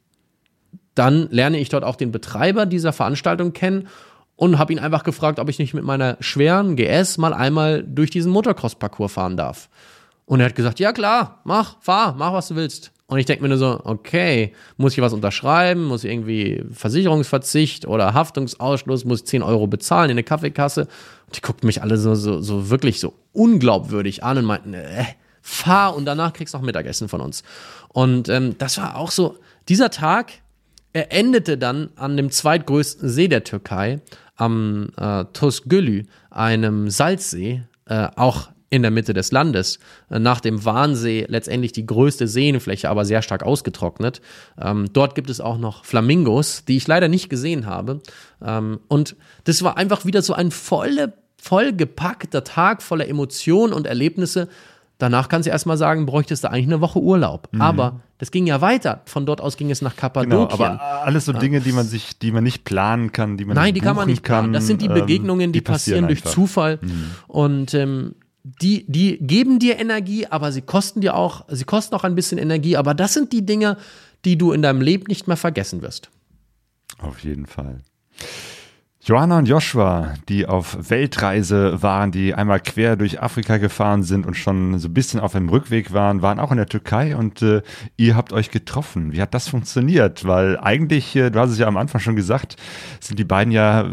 dann 0.93 1.27
lerne 1.31 1.59
ich 1.59 1.69
dort 1.69 1.83
auch 1.83 1.95
den 1.95 2.11
Betreiber 2.11 2.65
dieser 2.65 2.93
Veranstaltung 2.93 3.53
kennen 3.53 3.87
und 4.35 4.57
habe 4.57 4.73
ihn 4.73 4.79
einfach 4.79 5.03
gefragt, 5.03 5.39
ob 5.39 5.49
ich 5.49 5.59
nicht 5.59 5.73
mit 5.73 5.83
meiner 5.83 6.17
schweren 6.19 6.75
GS 6.75 7.17
mal 7.17 7.33
einmal 7.33 7.83
durch 7.83 8.09
diesen 8.09 8.31
Motocross-Parcours 8.31 9.11
fahren 9.11 9.37
darf. 9.37 9.69
Und 10.29 10.41
er 10.41 10.45
hat 10.45 10.55
gesagt, 10.55 10.79
ja 10.79 10.93
klar, 10.93 11.41
mach, 11.43 11.81
fahr, 11.81 12.13
mach, 12.15 12.33
was 12.33 12.49
du 12.49 12.55
willst. 12.55 12.91
Und 13.07 13.17
ich 13.17 13.25
denke 13.25 13.41
mir 13.41 13.49
nur 13.49 13.57
so, 13.57 13.81
okay, 13.83 14.53
muss 14.77 14.93
ich 14.93 15.01
was 15.01 15.11
unterschreiben? 15.11 15.85
Muss 15.85 16.03
ich 16.03 16.11
irgendwie 16.11 16.63
Versicherungsverzicht 16.71 17.87
oder 17.87 18.13
Haftungsausschluss? 18.13 19.05
Muss 19.05 19.21
ich 19.21 19.25
10 19.25 19.41
Euro 19.41 19.65
bezahlen 19.65 20.11
in 20.11 20.17
eine 20.17 20.23
Kaffeekasse? 20.23 20.81
Und 21.25 21.35
die 21.35 21.41
guckten 21.41 21.65
mich 21.65 21.81
alle 21.81 21.97
so, 21.97 22.13
so, 22.13 22.41
so 22.41 22.69
wirklich 22.69 22.99
so 22.99 23.15
unglaubwürdig 23.33 24.23
an 24.23 24.37
und 24.37 24.45
meinten, 24.45 24.75
äh, 24.75 25.03
fahr 25.41 25.95
und 25.95 26.05
danach 26.05 26.31
kriegst 26.33 26.53
du 26.53 26.59
noch 26.59 26.63
Mittagessen 26.63 27.09
von 27.09 27.21
uns. 27.21 27.41
Und 27.87 28.29
ähm, 28.29 28.55
das 28.59 28.77
war 28.77 28.97
auch 28.97 29.09
so, 29.09 29.39
dieser 29.67 29.89
Tag, 29.89 30.31
er 30.93 31.11
endete 31.11 31.57
dann 31.57 31.89
an 31.95 32.17
dem 32.17 32.29
zweitgrößten 32.29 33.09
See 33.09 33.29
der 33.29 33.43
Türkei, 33.43 33.99
am 34.35 34.91
äh, 34.95 35.25
Tosgölü, 35.33 36.03
einem 36.29 36.91
Salzsee, 36.91 37.63
äh, 37.87 38.09
auch 38.15 38.49
in 38.69 38.81
der 38.81 38.91
Mitte 38.91 39.13
des 39.13 39.31
Landes. 39.31 39.79
Äh, 40.09 40.19
nach 40.19 40.39
dem 40.39 40.63
Warnsee 40.65 41.25
letztendlich 41.27 41.71
die 41.71 41.85
größte 41.85 42.27
Seenfläche, 42.27 42.89
aber 42.89 43.05
sehr 43.05 43.21
stark 43.21 43.43
ausgetrocknet. 43.43 44.21
Ähm, 44.59 44.87
dort 44.93 45.15
gibt 45.15 45.29
es 45.29 45.41
auch 45.41 45.57
noch 45.57 45.85
Flamingos, 45.85 46.65
die 46.65 46.77
ich 46.77 46.87
leider 46.87 47.07
nicht 47.07 47.29
gesehen 47.29 47.65
habe. 47.65 48.01
Ähm, 48.43 48.79
und 48.87 49.15
das 49.45 49.63
war 49.63 49.77
einfach 49.77 50.05
wieder 50.05 50.21
so 50.21 50.33
ein 50.33 50.51
volle, 50.51 51.13
vollgepackter 51.41 52.43
Tag 52.43 52.81
voller 52.81 53.07
Emotionen 53.07 53.73
und 53.73 53.87
Erlebnisse. 53.87 54.49
Danach 54.99 55.29
kannst 55.29 55.47
du 55.47 55.51
erstmal 55.51 55.77
sagen, 55.77 56.05
bräuchtest 56.05 56.43
du 56.43 56.51
eigentlich 56.51 56.65
eine 56.65 56.81
Woche 56.81 56.99
Urlaub. 56.99 57.47
Mhm. 57.51 57.61
Aber 57.61 58.01
das 58.17 58.31
ging 58.31 58.45
ja 58.45 58.59
weiter. 58.59 59.01
Von 59.05 59.25
dort 59.25 59.39
aus 59.39 59.55
ging 59.55 59.71
es 59.71 59.81
nach 59.81 59.95
Kappadokien. 59.95 60.49
Genau, 60.49 60.53
aber 60.53 61.05
alles 61.05 61.23
so 61.23 61.31
Dinge, 61.31 61.61
die 61.61 61.71
man 61.71 61.85
sich, 61.85 62.19
die 62.19 62.33
man 62.33 62.43
nicht 62.43 62.65
planen 62.65 63.13
kann, 63.13 63.37
die 63.37 63.45
man 63.45 63.55
Nein, 63.55 63.73
die 63.73 63.79
kann 63.79 63.95
man 63.95 64.07
nicht 64.07 64.23
planen. 64.23 64.51
Das 64.51 64.67
sind 64.67 64.81
die 64.81 64.87
ähm, 64.87 64.95
Begegnungen, 64.95 65.53
die, 65.53 65.59
die 65.59 65.63
passieren, 65.63 66.05
passieren 66.05 66.21
durch 66.21 66.23
Zufall. 66.25 66.79
Mhm. 66.81 67.11
Und 67.27 67.73
ähm, 67.73 68.15
die, 68.61 68.85
die 68.87 69.17
geben 69.19 69.59
dir 69.59 69.79
Energie, 69.79 70.27
aber 70.27 70.51
sie 70.51 70.61
kosten 70.61 71.01
dir 71.01 71.15
auch, 71.15 71.45
sie 71.49 71.65
kosten 71.65 71.95
auch 71.95 72.03
ein 72.03 72.15
bisschen 72.15 72.37
Energie. 72.37 72.77
Aber 72.77 72.93
das 72.93 73.13
sind 73.13 73.33
die 73.33 73.45
Dinge, 73.45 73.77
die 74.25 74.37
du 74.37 74.51
in 74.51 74.61
deinem 74.61 74.81
Leben 74.81 75.05
nicht 75.07 75.27
mehr 75.27 75.37
vergessen 75.37 75.81
wirst. 75.81 76.09
Auf 76.99 77.19
jeden 77.19 77.45
Fall. 77.45 77.79
Johanna 79.01 79.37
und 79.37 79.47
Joshua, 79.47 80.13
die 80.27 80.45
auf 80.45 80.89
Weltreise 80.89 81.81
waren, 81.81 82.11
die 82.11 82.33
einmal 82.35 82.59
quer 82.59 82.97
durch 82.97 83.21
Afrika 83.21 83.57
gefahren 83.57 84.03
sind 84.03 84.25
und 84.25 84.35
schon 84.35 84.77
so 84.77 84.89
ein 84.89 84.93
bisschen 84.93 85.21
auf 85.21 85.31
dem 85.31 85.47
Rückweg 85.47 85.93
waren, 85.93 86.21
waren 86.21 86.37
auch 86.37 86.51
in 86.51 86.57
der 86.57 86.67
Türkei 86.67 87.15
und 87.15 87.41
äh, 87.41 87.61
ihr 87.95 88.17
habt 88.17 88.33
euch 88.33 88.51
getroffen. 88.51 89.13
Wie 89.13 89.21
hat 89.21 89.33
das 89.33 89.47
funktioniert? 89.47 90.27
Weil 90.27 90.59
eigentlich, 90.59 91.15
äh, 91.15 91.29
du 91.29 91.39
hast 91.39 91.51
es 91.51 91.57
ja 91.57 91.67
am 91.67 91.77
Anfang 91.77 92.01
schon 92.01 92.17
gesagt, 92.17 92.57
sind 92.99 93.17
die 93.17 93.23
beiden 93.23 93.53
ja, 93.53 93.89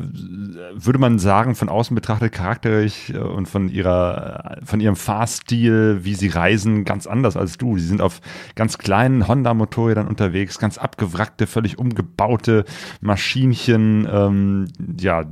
würde 0.74 0.98
man 0.98 1.20
sagen, 1.20 1.54
von 1.54 1.68
außen 1.68 1.94
betrachtet 1.94 2.32
charakterlich 2.32 3.14
äh, 3.14 3.18
und 3.18 3.46
von 3.46 3.68
ihrer, 3.68 4.58
von 4.64 4.80
ihrem 4.80 4.96
Fahrstil, 4.96 6.00
wie 6.02 6.14
sie 6.14 6.28
reisen, 6.28 6.84
ganz 6.84 7.06
anders 7.06 7.36
als 7.36 7.58
du. 7.58 7.78
Sie 7.78 7.86
sind 7.86 8.02
auf 8.02 8.20
ganz 8.56 8.76
kleinen 8.76 9.28
Honda-Motorrädern 9.28 10.08
unterwegs, 10.08 10.58
ganz 10.58 10.78
abgewrackte, 10.78 11.46
völlig 11.46 11.78
umgebaute 11.78 12.64
Maschinchen, 13.00 14.08
ähm, 14.10 14.66
ja, 15.00 15.24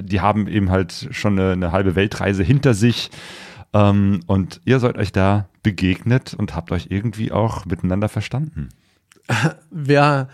die 0.00 0.20
haben 0.20 0.46
eben 0.46 0.70
halt 0.70 1.08
schon 1.10 1.38
eine, 1.38 1.52
eine 1.52 1.72
halbe 1.72 1.94
Weltreise 1.94 2.42
hinter 2.42 2.74
sich. 2.74 3.10
Ähm, 3.72 4.20
und 4.26 4.60
ihr 4.64 4.80
seid 4.80 4.96
euch 4.98 5.12
da 5.12 5.48
begegnet 5.62 6.34
und 6.34 6.54
habt 6.54 6.72
euch 6.72 6.86
irgendwie 6.90 7.32
auch 7.32 7.64
miteinander 7.66 8.08
verstanden. 8.08 8.70
Wir, 9.70 10.28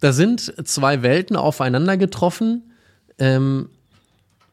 da 0.00 0.12
sind 0.12 0.54
zwei 0.66 1.02
Welten 1.02 1.36
aufeinander 1.36 1.96
getroffen. 1.96 2.72
Ähm, 3.18 3.68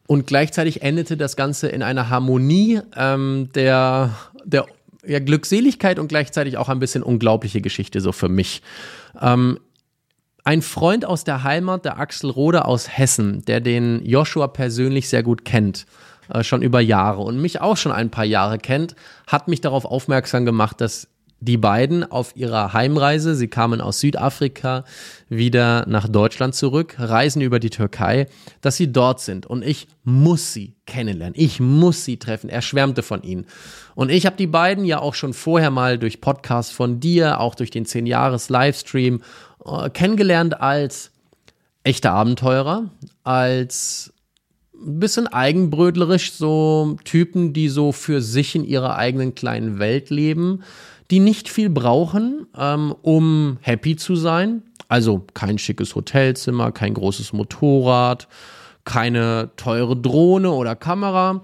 und 0.07 0.25
gleichzeitig 0.25 0.81
endete 0.81 1.17
das 1.17 1.35
Ganze 1.35 1.67
in 1.67 1.83
einer 1.83 2.09
Harmonie 2.09 2.81
ähm, 2.95 3.49
der, 3.53 4.15
der 4.43 4.65
ja, 5.05 5.19
Glückseligkeit 5.19 5.99
und 5.99 6.07
gleichzeitig 6.07 6.57
auch 6.57 6.69
ein 6.69 6.79
bisschen 6.79 7.03
unglaubliche 7.03 7.61
Geschichte 7.61 8.01
so 8.01 8.11
für 8.11 8.29
mich. 8.29 8.61
Ähm, 9.21 9.59
ein 10.49 10.63
Freund 10.63 11.05
aus 11.05 11.23
der 11.23 11.43
Heimat, 11.43 11.85
der 11.85 11.99
Axel 11.99 12.31
Rode 12.31 12.65
aus 12.65 12.97
Hessen, 12.97 13.45
der 13.45 13.61
den 13.61 14.03
Joshua 14.03 14.47
persönlich 14.47 15.07
sehr 15.07 15.21
gut 15.21 15.45
kennt, 15.45 15.85
äh, 16.27 16.43
schon 16.43 16.63
über 16.63 16.79
Jahre 16.79 17.21
und 17.21 17.39
mich 17.39 17.61
auch 17.61 17.77
schon 17.77 17.91
ein 17.91 18.09
paar 18.09 18.25
Jahre 18.25 18.57
kennt, 18.57 18.95
hat 19.27 19.47
mich 19.47 19.61
darauf 19.61 19.85
aufmerksam 19.85 20.45
gemacht, 20.45 20.81
dass 20.81 21.07
die 21.39 21.57
beiden 21.57 22.03
auf 22.03 22.35
ihrer 22.35 22.73
Heimreise, 22.73 23.35
sie 23.35 23.47
kamen 23.47 23.79
aus 23.79 23.99
Südafrika 23.99 24.85
wieder 25.29 25.85
nach 25.87 26.09
Deutschland 26.09 26.55
zurück, 26.55 26.95
reisen 26.97 27.43
über 27.43 27.59
die 27.59 27.69
Türkei, 27.69 28.25
dass 28.61 28.75
sie 28.75 28.91
dort 28.91 29.21
sind 29.21 29.45
und 29.45 29.63
ich 29.63 29.87
muss 30.03 30.51
sie 30.51 30.73
kennenlernen, 30.87 31.35
ich 31.37 31.59
muss 31.59 32.03
sie 32.03 32.17
treffen. 32.17 32.49
Er 32.49 32.63
schwärmte 32.63 33.03
von 33.03 33.21
ihnen. 33.21 33.45
Und 33.93 34.09
ich 34.09 34.25
habe 34.25 34.35
die 34.35 34.47
beiden 34.47 34.83
ja 34.83 34.99
auch 34.99 35.13
schon 35.13 35.33
vorher 35.33 35.69
mal 35.69 35.99
durch 35.99 36.19
Podcast 36.19 36.73
von 36.73 36.99
dir, 36.99 37.39
auch 37.39 37.53
durch 37.53 37.69
den 37.69 37.85
10 37.85 38.07
Jahres 38.07 38.49
Livestream 38.49 39.21
äh, 39.65 39.89
kennengelernt 39.89 40.59
als 40.61 41.11
echter 41.83 42.11
Abenteurer, 42.11 42.89
als 43.23 44.13
ein 44.73 44.99
bisschen 44.99 45.27
eigenbrötlerisch, 45.27 46.33
so 46.33 46.97
Typen, 47.03 47.53
die 47.53 47.69
so 47.69 47.91
für 47.91 48.21
sich 48.21 48.55
in 48.55 48.63
ihrer 48.63 48.95
eigenen 48.95 49.35
kleinen 49.35 49.79
Welt 49.79 50.09
leben, 50.09 50.63
die 51.11 51.19
nicht 51.19 51.49
viel 51.49 51.69
brauchen, 51.69 52.47
ähm, 52.57 52.95
um 53.01 53.57
happy 53.61 53.95
zu 53.95 54.15
sein. 54.15 54.63
Also 54.87 55.25
kein 55.33 55.57
schickes 55.57 55.95
Hotelzimmer, 55.95 56.71
kein 56.71 56.93
großes 56.93 57.33
Motorrad, 57.33 58.27
keine 58.85 59.51
teure 59.55 59.95
Drohne 59.95 60.51
oder 60.51 60.75
Kamera. 60.75 61.43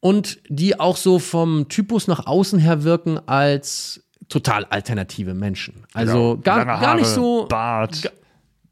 Und 0.00 0.38
die 0.48 0.78
auch 0.78 0.96
so 0.96 1.18
vom 1.18 1.68
Typus 1.68 2.06
nach 2.06 2.26
außen 2.26 2.58
her 2.58 2.84
wirken 2.84 3.20
als 3.26 4.04
total 4.28 4.64
alternative 4.66 5.34
Menschen. 5.34 5.84
Also 5.94 6.38
genau. 6.42 6.42
gar, 6.42 6.64
gar 6.64 6.94
nicht 6.96 7.06
so. 7.06 7.46
Bart. 7.48 8.10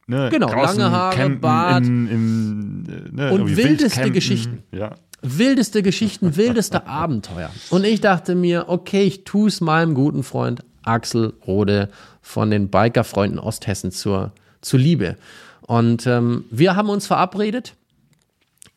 Ne, 0.08 0.28
genau, 0.30 0.48
lange 0.52 0.90
Haare, 0.90 1.16
campen, 1.16 1.40
Bart. 1.40 1.84
In, 1.84 2.08
in, 2.08 3.14
ne, 3.14 3.32
und 3.32 3.56
wildeste 3.56 4.10
Geschichten. 4.12 4.62
Ja. 4.70 4.94
Wildeste 5.22 5.82
Geschichten, 5.82 6.36
wildeste 6.36 6.86
Abenteuer. 6.86 7.50
Und 7.70 7.84
ich 7.84 8.00
dachte 8.00 8.36
mir, 8.36 8.66
okay, 8.68 9.02
ich 9.02 9.24
tue 9.24 9.48
es 9.48 9.60
meinem 9.60 9.94
guten 9.94 10.22
Freund 10.22 10.62
Axel 10.84 11.32
Rode 11.46 11.90
von 12.22 12.50
den 12.50 12.68
Bikerfreunden 12.68 13.40
Osthessen 13.40 13.90
zur, 13.90 14.30
zur 14.60 14.78
Liebe. 14.78 15.16
Und 15.62 16.06
ähm, 16.06 16.44
wir 16.50 16.76
haben 16.76 16.88
uns 16.88 17.08
verabredet 17.08 17.74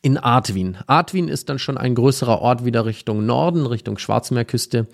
in 0.02 0.18
Artwin. 0.18 0.78
Artwin 0.88 1.28
ist 1.28 1.48
dann 1.48 1.60
schon 1.60 1.78
ein 1.78 1.94
größerer 1.94 2.40
Ort 2.40 2.64
wieder 2.64 2.86
Richtung 2.86 3.24
Norden, 3.26 3.66
Richtung 3.66 3.98
Schwarzmeerküste. 3.98 4.88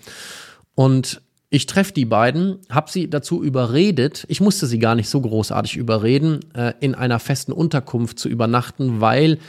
Und 0.75 1.21
ich 1.49 1.65
treffe 1.65 1.93
die 1.93 2.05
beiden, 2.05 2.59
habe 2.69 2.91
sie 2.91 3.09
dazu 3.09 3.41
überredet, 3.41 4.25
ich 4.27 4.41
musste 4.41 4.67
sie 4.67 4.79
gar 4.79 4.95
nicht 4.95 5.09
so 5.09 5.21
großartig 5.21 5.77
überreden, 5.77 6.39
äh, 6.53 6.73
in 6.81 6.93
einer 6.93 7.19
festen 7.19 7.53
Unterkunft 7.53 8.19
zu 8.19 8.27
übernachten, 8.27 8.99
weil 8.99 9.39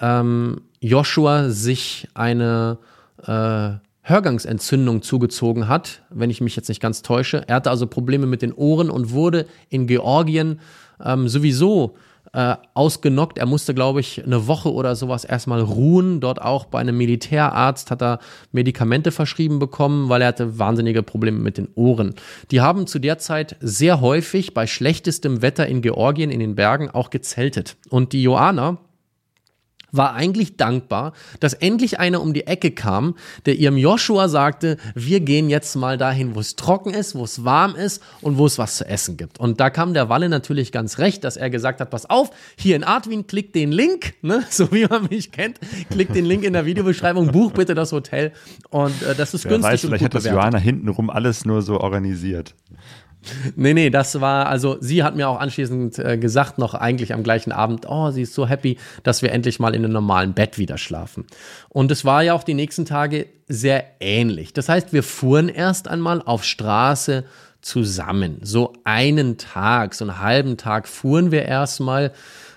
ähm, 0.00 0.62
Joshua 0.80 1.48
sich 1.48 2.08
eine 2.14 2.78
äh, 3.22 3.70
Hörgangsentzündung 4.02 5.02
zugezogen 5.02 5.66
hat, 5.66 6.02
wenn 6.10 6.30
ich 6.30 6.40
mich 6.40 6.54
jetzt 6.56 6.68
nicht 6.68 6.80
ganz 6.80 7.02
täusche. 7.02 7.42
Er 7.48 7.56
hatte 7.56 7.70
also 7.70 7.86
Probleme 7.86 8.26
mit 8.26 8.42
den 8.42 8.52
Ohren 8.52 8.90
und 8.90 9.10
wurde 9.10 9.46
in 9.68 9.86
Georgien 9.86 10.60
ähm, 11.04 11.28
sowieso 11.28 11.96
äh, 12.36 12.56
ausgenockt. 12.74 13.38
Er 13.38 13.46
musste, 13.46 13.72
glaube 13.72 14.00
ich, 14.00 14.22
eine 14.22 14.46
Woche 14.46 14.70
oder 14.70 14.94
sowas 14.94 15.24
erstmal 15.24 15.62
ruhen. 15.62 16.20
Dort 16.20 16.42
auch 16.42 16.66
bei 16.66 16.78
einem 16.78 16.98
Militärarzt 16.98 17.90
hat 17.90 18.02
er 18.02 18.18
Medikamente 18.52 19.10
verschrieben 19.10 19.58
bekommen, 19.58 20.10
weil 20.10 20.20
er 20.20 20.28
hatte 20.28 20.58
wahnsinnige 20.58 21.02
Probleme 21.02 21.38
mit 21.38 21.56
den 21.56 21.68
Ohren. 21.76 22.14
Die 22.50 22.60
haben 22.60 22.86
zu 22.86 22.98
der 22.98 23.16
Zeit 23.16 23.56
sehr 23.60 24.02
häufig 24.02 24.52
bei 24.52 24.66
schlechtestem 24.66 25.40
Wetter 25.40 25.66
in 25.66 25.80
Georgien 25.80 26.30
in 26.30 26.40
den 26.40 26.56
Bergen 26.56 26.90
auch 26.90 27.08
gezeltet. 27.08 27.76
Und 27.88 28.12
die 28.12 28.22
Joana, 28.22 28.76
war 29.96 30.14
eigentlich 30.14 30.56
dankbar, 30.56 31.12
dass 31.40 31.54
endlich 31.54 31.98
einer 31.98 32.20
um 32.20 32.32
die 32.34 32.46
Ecke 32.46 32.70
kam, 32.70 33.14
der 33.46 33.56
ihrem 33.56 33.76
Joshua 33.76 34.28
sagte, 34.28 34.76
wir 34.94 35.20
gehen 35.20 35.50
jetzt 35.50 35.76
mal 35.76 35.98
dahin, 35.98 36.34
wo 36.34 36.40
es 36.40 36.56
trocken 36.56 36.94
ist, 36.94 37.14
wo 37.14 37.24
es 37.24 37.44
warm 37.44 37.74
ist 37.74 38.02
und 38.20 38.38
wo 38.38 38.46
es 38.46 38.58
was 38.58 38.76
zu 38.76 38.86
essen 38.86 39.16
gibt. 39.16 39.38
Und 39.38 39.60
da 39.60 39.70
kam 39.70 39.94
der 39.94 40.08
Walle 40.08 40.28
natürlich 40.28 40.72
ganz 40.72 40.98
recht, 40.98 41.24
dass 41.24 41.36
er 41.36 41.50
gesagt 41.50 41.80
hat, 41.80 41.90
pass 41.90 42.08
auf, 42.08 42.30
hier 42.56 42.76
in 42.76 42.84
Artwin, 42.84 43.26
klick 43.26 43.52
den 43.52 43.72
Link, 43.72 44.14
ne, 44.22 44.44
so 44.50 44.72
wie 44.72 44.86
man 44.86 45.08
mich 45.10 45.32
kennt, 45.32 45.58
klick 45.90 46.12
den 46.12 46.24
Link 46.24 46.44
in 46.44 46.52
der 46.52 46.66
Videobeschreibung, 46.66 47.32
buch 47.32 47.52
bitte 47.52 47.74
das 47.74 47.92
Hotel 47.92 48.32
und 48.70 49.02
äh, 49.02 49.14
das 49.14 49.34
ist 49.34 49.44
Wer 49.44 49.52
günstig 49.52 49.72
weiß, 49.72 49.80
vielleicht 49.82 50.04
hat 50.04 50.14
das 50.14 50.24
Johanna 50.24 50.58
hintenrum 50.58 51.10
alles 51.10 51.44
nur 51.44 51.62
so 51.62 51.80
organisiert. 51.80 52.54
Nee, 53.54 53.74
nee, 53.74 53.90
das 53.90 54.20
war, 54.20 54.46
also 54.46 54.76
sie 54.80 55.02
hat 55.02 55.16
mir 55.16 55.28
auch 55.28 55.40
anschließend 55.40 55.98
äh, 55.98 56.18
gesagt, 56.18 56.58
noch 56.58 56.74
eigentlich 56.74 57.12
am 57.14 57.22
gleichen 57.22 57.52
Abend, 57.52 57.86
oh, 57.88 58.10
sie 58.10 58.22
ist 58.22 58.34
so 58.34 58.46
happy, 58.46 58.78
dass 59.02 59.22
wir 59.22 59.32
endlich 59.32 59.58
mal 59.58 59.74
in 59.74 59.84
einem 59.84 59.92
normalen 59.92 60.34
Bett 60.34 60.58
wieder 60.58 60.78
schlafen. 60.78 61.24
Und 61.68 61.90
es 61.90 62.04
war 62.04 62.22
ja 62.22 62.34
auch 62.34 62.44
die 62.44 62.54
nächsten 62.54 62.84
Tage 62.84 63.26
sehr 63.48 63.84
ähnlich. 64.00 64.52
Das 64.52 64.68
heißt, 64.68 64.92
wir 64.92 65.02
fuhren 65.02 65.48
erst 65.48 65.88
einmal 65.88 66.22
auf 66.22 66.44
Straße 66.44 67.24
zusammen. 67.60 68.38
So 68.42 68.72
einen 68.84 69.38
Tag, 69.38 69.94
so 69.94 70.04
einen 70.04 70.20
halben 70.20 70.56
Tag 70.56 70.88
fuhren 70.88 71.30
wir 71.30 71.44
erstmal 71.44 72.12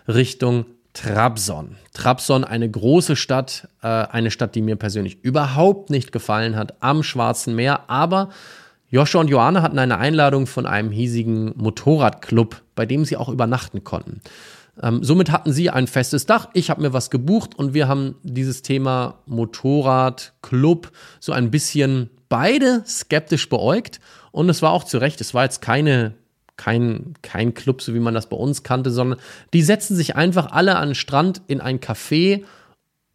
Richtung 0.08 0.66
Trabzon. 0.94 1.78
Trabzon, 1.94 2.44
eine 2.44 2.70
große 2.70 3.16
Stadt, 3.16 3.68
äh, 3.82 3.88
eine 3.88 4.32
Stadt, 4.32 4.56
die 4.56 4.62
mir 4.62 4.76
persönlich 4.76 5.24
überhaupt 5.24 5.90
nicht 5.90 6.12
gefallen 6.12 6.56
hat, 6.56 6.76
am 6.82 7.04
Schwarzen 7.04 7.56
Meer, 7.56 7.90
aber 7.90 8.30
Joshua 8.90 9.22
und 9.22 9.30
Joanne 9.30 9.62
hatten 9.62 9.80
eine 9.80 9.98
Einladung 9.98 10.48
von 10.48 10.66
einem 10.66 10.92
hiesigen 10.92 11.54
Motorradclub, 11.56 12.62
bei 12.76 12.86
dem 12.86 13.06
sie 13.06 13.18
auch 13.18 13.30
übernachten 13.30 13.84
konnten. 13.84 14.22
Ähm, 14.82 15.04
somit 15.04 15.32
hatten 15.32 15.52
sie 15.52 15.70
ein 15.70 15.88
festes 15.88 16.26
Dach. 16.26 16.50
Ich 16.54 16.70
habe 16.70 16.82
mir 16.82 16.94
was 16.94 17.10
gebucht 17.10 17.56
und 17.56 17.74
wir 17.74 17.88
haben 17.88 18.16
dieses 18.24 18.62
Thema 18.62 19.20
Motorradclub 19.26 20.92
so 21.20 21.32
ein 21.34 21.52
bisschen 21.52 22.10
beide 22.30 22.84
skeptisch 22.88 23.50
beäugt. 23.50 24.00
Und 24.32 24.50
es 24.50 24.62
war 24.62 24.72
auch 24.72 24.84
zu 24.84 24.98
Recht, 24.98 25.22
es 25.22 25.34
war 25.34 25.44
jetzt 25.44 25.62
keine 25.62 26.16
kein, 26.60 27.14
kein 27.22 27.54
Club, 27.54 27.82
so 27.82 27.94
wie 27.94 28.02
man 28.02 28.14
das 28.14 28.28
bei 28.28 28.36
uns 28.36 28.64
kannte, 28.64 28.92
sondern 28.92 29.18
die 29.54 29.62
setzen 29.62 29.96
sich 29.96 30.18
einfach 30.18 30.52
alle 30.52 30.76
an 30.76 30.90
den 30.90 30.96
Strand 30.96 31.42
in 31.48 31.62
ein 31.62 31.80
Café 31.80 32.44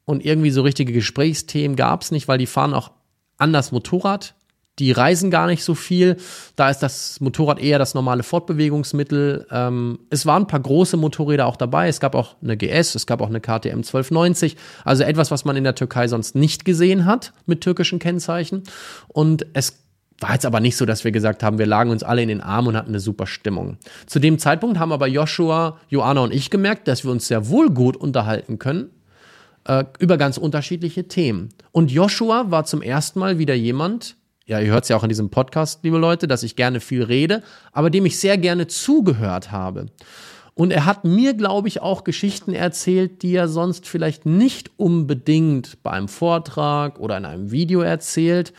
und 0.07 0.25
irgendwie 0.25 0.51
so 0.51 0.63
richtige 0.63 0.95
Gesprächsthemen 0.95 1.77
gab 1.77 2.01
es 2.01 2.11
nicht, 2.11 2.27
weil 2.27 2.39
die 2.39 2.47
fahren 2.47 2.73
auch 2.73 2.93
anders 3.37 3.71
Motorrad. 3.71 4.35
Die 4.79 4.91
reisen 4.91 5.31
gar 5.31 5.47
nicht 5.47 5.63
so 5.63 5.75
viel. 5.75 6.17
Da 6.57 6.69
ist 6.69 6.81
das 6.81 7.21
Motorrad 7.21 7.61
eher 7.61 7.79
das 7.79 7.95
normale 7.95 8.23
Fortbewegungsmittel. 8.23 9.47
Ähm, 9.51 10.01
es 10.11 10.27
waren 10.27 10.43
ein 10.43 10.47
paar 10.49 10.61
große 10.61 10.97
Motorräder 10.97 11.47
auch 11.47 11.57
dabei. 11.57 11.89
Es 11.89 12.01
gab 12.01 12.15
auch 12.15 12.35
eine 12.43 12.57
GS, 12.57 12.95
es 12.95 13.07
gab 13.07 13.21
auch 13.21 13.29
eine 13.29 13.41
KTM 13.41 13.79
1290. 13.79 14.57
Also 14.85 15.05
etwas, 15.05 15.31
was 15.31 15.45
man 15.45 15.57
in 15.57 15.65
der 15.65 15.77
Türkei 15.77 16.09
sonst 16.09 16.35
nicht 16.35 16.65
gesehen 16.65 17.05
hat 17.05 17.33
mit 17.47 17.61
türkischen 17.61 18.01
Kennzeichen. 18.01 18.65
Und 19.09 19.47
es 19.53 19.85
war 20.21 20.33
jetzt 20.33 20.47
aber 20.47 20.61
nicht 20.61 20.77
so, 20.77 20.87
dass 20.87 21.05
wir 21.05 21.13
gesagt 21.13 21.43
haben, 21.43 21.59
wir 21.59 21.67
lagen 21.67 21.91
uns 21.91 22.03
alle 22.03 22.23
in 22.23 22.29
den 22.29 22.41
Arm 22.41 22.67
und 22.67 22.77
hatten 22.77 22.91
eine 22.91 23.01
super 23.01 23.27
Stimmung. 23.27 23.79
Zu 24.07 24.19
dem 24.19 24.39
Zeitpunkt 24.39 24.79
haben 24.79 24.93
aber 24.93 25.07
Joshua, 25.07 25.79
Joanna 25.89 26.23
und 26.23 26.33
ich 26.33 26.51
gemerkt, 26.51 26.89
dass 26.89 27.05
wir 27.05 27.11
uns 27.11 27.29
sehr 27.29 27.49
wohl 27.49 27.71
gut 27.71 27.97
unterhalten 27.97 28.59
können 28.59 28.91
äh, 29.67 29.85
über 29.99 30.17
ganz 30.17 30.39
unterschiedliche 30.39 31.09
Themen. 31.09 31.51
Und 31.73 31.91
Joshua 31.91 32.51
war 32.51 32.65
zum 32.65 32.83
ersten 32.83 33.19
Mal 33.19 33.39
wieder 33.39 33.55
jemand, 33.55 34.17
ja, 34.47 34.61
ihr 34.61 34.71
hört 34.71 34.85
es 34.85 34.91
ja 34.91 34.97
auch 34.97 35.03
in 35.03 35.09
diesem 35.09 35.31
Podcast, 35.31 35.81
liebe 35.85 35.99
Leute, 35.99 36.29
dass 36.29 36.43
ich 36.43 36.57
gerne 36.57 36.81
viel 36.81 37.03
rede, 37.03 37.43
aber 37.73 37.91
dem 37.91 38.05
ich 38.05 38.19
sehr 38.19 38.37
gerne 38.37 38.67
zugehört 38.67 39.53
habe. 39.53 39.87
Und 40.55 40.71
er 40.71 40.85
hat 40.85 41.05
mir, 41.05 41.35
glaube 41.35 41.67
ich, 41.67 41.81
auch 41.81 42.05
Geschichten 42.05 42.55
erzählt, 42.55 43.23
die 43.23 43.35
er 43.35 43.49
sonst 43.49 43.89
vielleicht 43.89 44.25
nicht 44.25 44.71
unbedingt 44.77 45.83
bei 45.83 45.91
einem 45.91 46.09
Vortrag 46.09 47.01
oder 47.01 47.17
in 47.17 47.25
einem 47.25 47.51
Video 47.51 47.81
erzählt. 47.81 48.53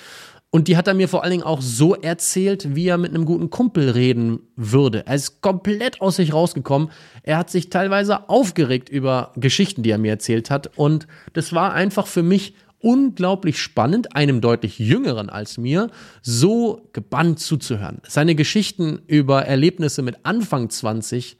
Und 0.49 0.67
die 0.67 0.75
hat 0.75 0.87
er 0.87 0.93
mir 0.93 1.07
vor 1.07 1.23
allen 1.23 1.31
Dingen 1.31 1.43
auch 1.43 1.61
so 1.61 1.95
erzählt, 1.95 2.75
wie 2.75 2.87
er 2.87 2.97
mit 2.97 3.13
einem 3.13 3.25
guten 3.25 3.49
Kumpel 3.49 3.89
reden 3.89 4.39
würde. 4.55 5.05
Er 5.05 5.15
ist 5.15 5.41
komplett 5.41 6.01
aus 6.01 6.15
sich 6.15 6.33
rausgekommen. 6.33 6.91
Er 7.23 7.37
hat 7.37 7.49
sich 7.49 7.69
teilweise 7.69 8.29
aufgeregt 8.29 8.89
über 8.89 9.31
Geschichten, 9.35 9.83
die 9.83 9.91
er 9.91 9.97
mir 9.97 10.11
erzählt 10.11 10.49
hat. 10.49 10.77
Und 10.77 11.07
das 11.33 11.53
war 11.53 11.73
einfach 11.73 12.07
für 12.07 12.23
mich 12.23 12.55
unglaublich 12.85 13.59
spannend, 13.59 14.15
einem 14.15 14.41
deutlich 14.41 14.77
jüngeren 14.77 15.31
als 15.31 15.57
mir, 15.57 15.89
so 16.21 16.87
gebannt 16.93 17.39
zuzuhören. 17.39 17.99
Seine 18.07 18.35
Geschichten 18.35 19.01
über 19.07 19.43
Erlebnisse 19.43 20.03
mit 20.03 20.17
Anfang 20.21 20.69
20 20.69 21.35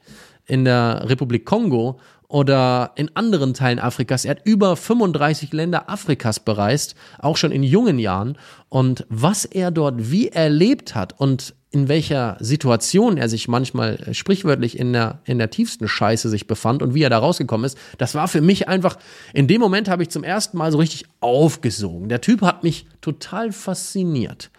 in 0.46 0.64
der 0.64 1.08
Republik 1.08 1.44
Kongo 1.44 2.00
oder 2.28 2.92
in 2.96 3.10
anderen 3.14 3.54
Teilen 3.54 3.78
Afrikas. 3.78 4.24
Er 4.24 4.32
hat 4.32 4.40
über 4.44 4.76
35 4.76 5.52
Länder 5.52 5.88
Afrikas 5.88 6.40
bereist, 6.40 6.94
auch 7.18 7.36
schon 7.36 7.52
in 7.52 7.62
jungen 7.62 7.98
Jahren. 7.98 8.38
Und 8.68 9.06
was 9.08 9.44
er 9.44 9.70
dort 9.70 10.10
wie 10.10 10.28
erlebt 10.28 10.94
hat 10.94 11.18
und 11.18 11.54
in 11.70 11.88
welcher 11.88 12.36
Situation 12.40 13.18
er 13.18 13.28
sich 13.28 13.48
manchmal 13.48 13.96
äh, 13.96 14.14
sprichwörtlich 14.14 14.78
in 14.78 14.92
der, 14.92 15.20
in 15.24 15.38
der 15.38 15.50
tiefsten 15.50 15.88
Scheiße 15.88 16.28
sich 16.30 16.46
befand 16.46 16.82
und 16.82 16.94
wie 16.94 17.02
er 17.02 17.10
da 17.10 17.18
rausgekommen 17.18 17.66
ist, 17.66 17.76
das 17.98 18.14
war 18.14 18.28
für 18.28 18.40
mich 18.40 18.66
einfach, 18.66 18.96
in 19.34 19.46
dem 19.46 19.60
Moment 19.60 19.88
habe 19.88 20.02
ich 20.02 20.08
zum 20.08 20.24
ersten 20.24 20.56
Mal 20.56 20.72
so 20.72 20.78
richtig 20.78 21.04
aufgesogen. 21.20 22.08
Der 22.08 22.22
Typ 22.22 22.40
hat 22.42 22.62
mich 22.62 22.86
total 23.02 23.52
fasziniert. 23.52 24.50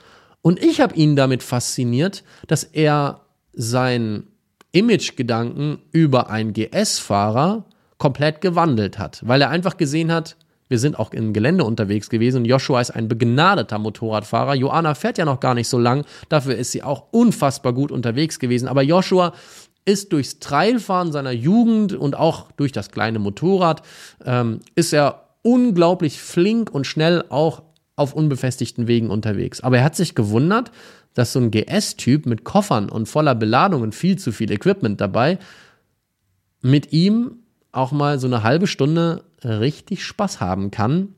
Und 0.42 0.64
ich 0.64 0.80
habe 0.80 0.96
ihn 0.96 1.16
damit 1.16 1.44
fasziniert, 1.44 2.24
dass 2.46 2.64
er 2.64 3.22
sein 3.54 4.28
Image-Gedanken 4.72 5.80
über 5.92 6.30
einen 6.30 6.54
GS-Fahrer 6.54 7.66
komplett 7.98 8.42
gewandelt 8.42 9.00
hat, 9.00 9.22
weil 9.26 9.42
er 9.42 9.50
einfach 9.50 9.78
gesehen 9.78 10.12
hat, 10.12 10.38
wir 10.70 10.80
sind 10.80 11.00
auch 11.00 11.12
im 11.12 11.34
Gelände 11.34 11.64
unterwegs 11.64 12.10
gewesen 12.10 12.40
und 12.40 12.46
Joshua 12.46 12.82
ist 12.82 12.92
ein 12.92 13.08
begnadeter 13.08 13.80
Motorradfahrer. 13.80 14.56
Joanna 14.56 14.96
fährt 14.96 15.18
ja 15.18 15.26
noch 15.26 15.40
gar 15.40 15.54
nicht 15.54 15.70
so 15.70 15.80
lang, 15.80 16.06
dafür 16.30 16.56
ist 16.56 16.72
sie 16.72 16.84
auch 16.84 17.06
unfassbar 17.12 17.74
gut 17.74 17.92
unterwegs 17.92 18.38
gewesen. 18.38 18.68
Aber 18.68 18.82
Joshua 18.82 19.34
ist 19.86 20.12
durchs 20.12 20.40
Trailfahren 20.40 21.14
seiner 21.14 21.32
Jugend 21.32 21.94
und 21.94 22.18
auch 22.18 22.52
durch 22.52 22.74
das 22.74 22.92
kleine 22.92 23.20
Motorrad, 23.20 23.82
ähm, 24.26 24.60
ist 24.76 24.94
er 24.94 25.30
unglaublich 25.42 26.20
flink 26.20 26.70
und 26.72 26.86
schnell 26.86 27.24
auch 27.30 27.64
auf 27.96 28.14
unbefestigten 28.14 28.88
Wegen 28.88 29.10
unterwegs. 29.10 29.62
Aber 29.62 29.78
er 29.78 29.84
hat 29.86 29.96
sich 29.96 30.14
gewundert, 30.14 30.72
dass 31.18 31.34
so 31.34 31.40
ein 31.40 31.52
GS-Typ 31.52 32.26
mit 32.26 32.44
Koffern 32.44 32.90
und 32.90 33.08
voller 33.08 33.34
Beladung 33.34 33.82
und 33.82 33.96
viel 33.96 34.18
zu 34.18 34.32
viel 34.32 34.52
Equipment 34.52 35.02
dabei 35.02 35.40
mit 36.62 36.94
ihm 36.94 37.40
auch 37.72 37.92
mal 37.92 38.20
so 38.20 38.28
eine 38.28 38.44
halbe 38.44 38.68
Stunde 38.68 39.24
richtig 39.44 40.04
Spaß 40.04 40.40
haben 40.42 40.72
kann, 40.72 41.10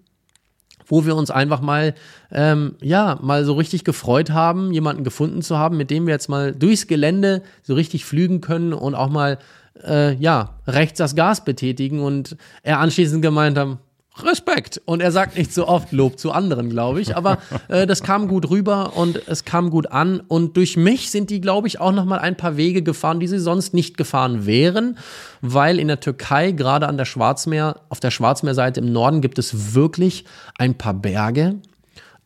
wo 0.86 1.06
wir 1.06 1.16
uns 1.16 1.32
einfach 1.32 1.62
mal, 1.62 1.96
ähm, 2.32 2.76
ja, 2.82 3.20
mal 3.22 3.46
so 3.46 3.54
richtig 3.54 3.84
gefreut 3.84 4.32
haben, 4.32 4.72
jemanden 4.72 5.04
gefunden 5.04 5.42
zu 5.42 5.58
haben, 5.58 5.78
mit 5.78 5.92
dem 5.92 6.08
wir 6.08 6.14
jetzt 6.14 6.30
mal 6.30 6.54
durchs 6.54 6.88
Gelände 6.88 7.44
so 7.62 7.74
richtig 7.74 8.06
flügen 8.06 8.42
können 8.42 8.74
und 8.74 8.96
auch 8.96 9.10
mal, 9.10 9.38
äh, 9.84 10.16
ja, 10.16 10.56
rechts 10.68 10.98
das 10.98 11.16
Gas 11.16 11.44
betätigen 11.46 12.00
und 12.00 12.36
er 12.64 12.80
anschließend 12.80 13.22
gemeint 13.22 13.58
haben, 13.58 13.80
Respekt. 14.24 14.82
Und 14.86 15.02
er 15.02 15.12
sagt 15.12 15.38
nicht 15.38 15.54
so 15.54 15.68
oft 15.68 15.92
Lob 15.92 16.20
zu 16.20 16.32
anderen, 16.32 16.70
glaube 16.70 17.02
ich. 17.02 17.16
Aber 17.16 17.38
äh, 17.68 17.88
das 17.88 18.04
kam 18.04 18.28
gut 18.28 18.50
rüber 18.50 18.96
und 18.96 19.28
es 19.28 19.46
kam 19.46 19.70
gut 19.70 19.92
an. 19.92 20.22
Und 20.28 20.58
durch 20.58 20.78
mich 20.78 21.12
sind 21.12 21.30
die, 21.30 21.42
glaube 21.42 21.68
ich, 21.68 21.80
auch 21.80 21.92
noch 21.92 22.06
mal 22.06 22.20
ein 22.20 22.38
paar 22.38 22.58
Wege 22.58 22.82
gefahren, 22.82 23.20
die 23.20 23.28
sie 23.28 23.40
sonst 23.40 23.74
nicht 23.74 23.98
gefahren 23.98 24.46
wären, 24.46 24.98
weil 25.42 25.80
in 25.80 25.88
der 25.88 26.00
Türkei 26.00 26.52
gerade 26.52 26.88
an 26.88 26.98
der 26.98 27.06
Schwarzmeer, 27.06 27.82
auf 27.90 28.00
der 28.00 28.12
Schwarzmeerseite 28.12 28.80
im 28.80 28.92
Norden 28.92 29.22
gibt 29.22 29.40
es 29.40 29.74
wirklich 29.74 30.26
ein 30.58 30.78
paar 30.78 30.94
Berge, 30.94 31.56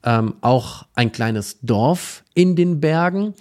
ähm, 0.03 0.35
auch 0.41 0.85
ein 0.95 1.11
kleines 1.11 1.59
Dorf 1.61 2.23
in 2.33 2.55
den 2.55 2.79
Bergen. 2.79 3.33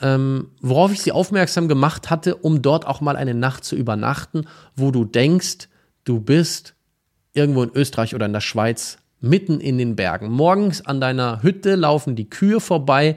Ähm, 0.00 0.48
worauf 0.60 0.92
ich 0.92 1.02
sie 1.02 1.12
aufmerksam 1.12 1.68
gemacht 1.68 2.10
hatte, 2.10 2.34
um 2.36 2.62
dort 2.62 2.86
auch 2.86 3.00
mal 3.00 3.16
eine 3.16 3.34
Nacht 3.34 3.64
zu 3.64 3.76
übernachten, 3.76 4.46
wo 4.74 4.90
du 4.90 5.04
denkst, 5.04 5.68
du 6.04 6.20
bist 6.20 6.74
irgendwo 7.34 7.62
in 7.62 7.70
Österreich 7.74 8.14
oder 8.14 8.26
in 8.26 8.32
der 8.32 8.40
Schweiz, 8.40 8.98
mitten 9.20 9.60
in 9.60 9.78
den 9.78 9.96
Bergen. 9.96 10.30
Morgens 10.30 10.84
an 10.84 11.00
deiner 11.00 11.42
Hütte 11.42 11.74
laufen 11.74 12.14
die 12.14 12.28
Kühe 12.28 12.60
vorbei, 12.60 13.16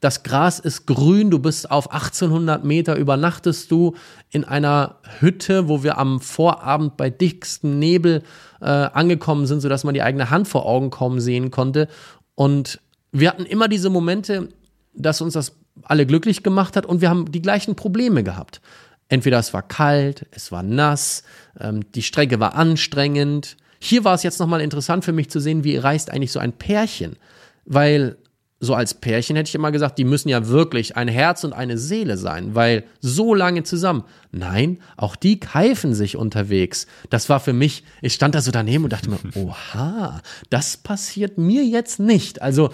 das 0.00 0.22
Gras 0.22 0.58
ist 0.58 0.86
grün, 0.86 1.30
du 1.30 1.38
bist 1.38 1.70
auf 1.70 1.90
1800 1.90 2.64
Meter, 2.64 2.96
übernachtest 2.96 3.70
du 3.70 3.94
in 4.30 4.44
einer 4.44 4.96
Hütte, 5.20 5.68
wo 5.68 5.82
wir 5.82 5.98
am 5.98 6.20
Vorabend 6.20 6.96
bei 6.96 7.08
dickstem 7.10 7.78
Nebel 7.78 8.22
äh, 8.60 8.66
angekommen 8.66 9.46
sind, 9.46 9.60
sodass 9.60 9.84
man 9.84 9.94
die 9.94 10.02
eigene 10.02 10.30
Hand 10.30 10.48
vor 10.48 10.66
Augen 10.66 10.90
kommen 10.90 11.20
sehen 11.20 11.50
konnte. 11.50 11.88
Und 12.34 12.80
wir 13.10 13.30
hatten 13.30 13.46
immer 13.46 13.68
diese 13.68 13.88
Momente, 13.88 14.50
dass 14.92 15.20
uns 15.22 15.32
das 15.32 15.56
alle 15.82 16.06
glücklich 16.06 16.42
gemacht 16.42 16.76
hat 16.76 16.86
und 16.86 17.00
wir 17.00 17.08
haben 17.08 17.32
die 17.32 17.42
gleichen 17.42 17.74
Probleme 17.74 18.22
gehabt. 18.22 18.60
Entweder 19.08 19.38
es 19.38 19.54
war 19.54 19.62
kalt, 19.62 20.26
es 20.32 20.50
war 20.50 20.62
nass, 20.62 21.22
ähm, 21.60 21.90
die 21.92 22.02
Strecke 22.02 22.40
war 22.40 22.54
anstrengend. 22.54 23.56
Hier 23.78 24.04
war 24.04 24.14
es 24.14 24.22
jetzt 24.22 24.40
nochmal 24.40 24.60
interessant 24.60 25.04
für 25.04 25.12
mich 25.12 25.30
zu 25.30 25.40
sehen, 25.40 25.64
wie 25.64 25.76
reist 25.76 26.10
eigentlich 26.10 26.32
so 26.32 26.40
ein 26.40 26.52
Pärchen. 26.52 27.16
Weil 27.64 28.16
so 28.58 28.74
als 28.74 28.94
Pärchen 28.94 29.36
hätte 29.36 29.48
ich 29.48 29.54
immer 29.54 29.70
gesagt, 29.70 29.98
die 29.98 30.04
müssen 30.04 30.30
ja 30.30 30.48
wirklich 30.48 30.96
ein 30.96 31.08
Herz 31.08 31.44
und 31.44 31.52
eine 31.52 31.76
Seele 31.76 32.16
sein, 32.16 32.54
weil 32.54 32.84
so 33.00 33.34
lange 33.34 33.64
zusammen. 33.64 34.04
Nein, 34.32 34.78
auch 34.96 35.14
die 35.14 35.38
keifen 35.38 35.94
sich 35.94 36.16
unterwegs. 36.16 36.86
Das 37.10 37.28
war 37.28 37.38
für 37.38 37.52
mich, 37.52 37.84
ich 38.00 38.14
stand 38.14 38.34
da 38.34 38.40
so 38.40 38.50
daneben 38.50 38.84
und 38.84 38.92
dachte 38.94 39.10
mir, 39.10 39.18
oha, 39.34 40.22
das 40.48 40.78
passiert 40.78 41.36
mir 41.36 41.64
jetzt 41.64 42.00
nicht. 42.00 42.40
Also, 42.40 42.70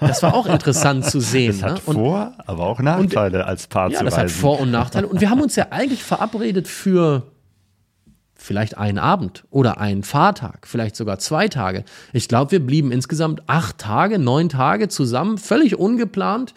das 0.00 0.22
war 0.22 0.34
auch 0.34 0.46
interessant 0.46 1.06
zu 1.06 1.20
sehen. 1.20 1.60
Das 1.60 1.62
hat 1.62 1.74
ne? 1.76 1.80
und, 1.86 1.96
Vor-, 1.96 2.32
aber 2.44 2.64
auch 2.64 2.80
Nachteile 2.80 3.38
und, 3.38 3.44
als 3.44 3.66
Paar 3.68 3.90
ja, 3.90 3.98
zu 3.98 4.04
das 4.04 4.14
reisen. 4.14 4.24
hat 4.24 4.30
Vor- 4.30 4.60
und 4.60 4.70
Nachteile. 4.70 5.06
Und 5.06 5.22
wir 5.22 5.30
haben 5.30 5.40
uns 5.40 5.56
ja 5.56 5.68
eigentlich 5.70 6.02
verabredet 6.02 6.68
für 6.68 7.32
vielleicht 8.46 8.78
einen 8.78 8.98
Abend 8.98 9.44
oder 9.50 9.78
einen 9.78 10.04
Fahrtag, 10.04 10.66
vielleicht 10.66 10.94
sogar 10.94 11.18
zwei 11.18 11.48
Tage. 11.48 11.84
Ich 12.12 12.28
glaube, 12.28 12.52
wir 12.52 12.64
blieben 12.64 12.92
insgesamt 12.92 13.42
acht 13.48 13.78
Tage, 13.78 14.18
neun 14.18 14.48
Tage 14.48 14.88
zusammen, 14.88 15.36
völlig 15.36 15.76
ungeplant 15.76 16.54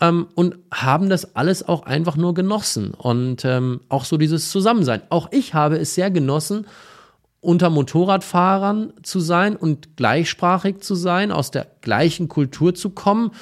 ähm, 0.00 0.26
und 0.34 0.58
haben 0.72 1.08
das 1.08 1.34
alles 1.34 1.66
auch 1.66 1.84
einfach 1.84 2.16
nur 2.16 2.34
genossen 2.34 2.92
und 2.92 3.44
ähm, 3.46 3.80
auch 3.88 4.04
so 4.04 4.18
dieses 4.18 4.50
Zusammensein. 4.50 5.00
Auch 5.08 5.28
ich 5.32 5.54
habe 5.54 5.78
es 5.78 5.94
sehr 5.94 6.10
genossen, 6.10 6.66
unter 7.40 7.70
Motorradfahrern 7.70 8.92
zu 9.02 9.18
sein 9.18 9.56
und 9.56 9.96
gleichsprachig 9.96 10.80
zu 10.80 10.94
sein, 10.94 11.32
aus 11.32 11.50
der 11.50 11.66
gleichen 11.80 12.28
Kultur 12.28 12.74
zu 12.74 12.90
kommen 12.90 13.32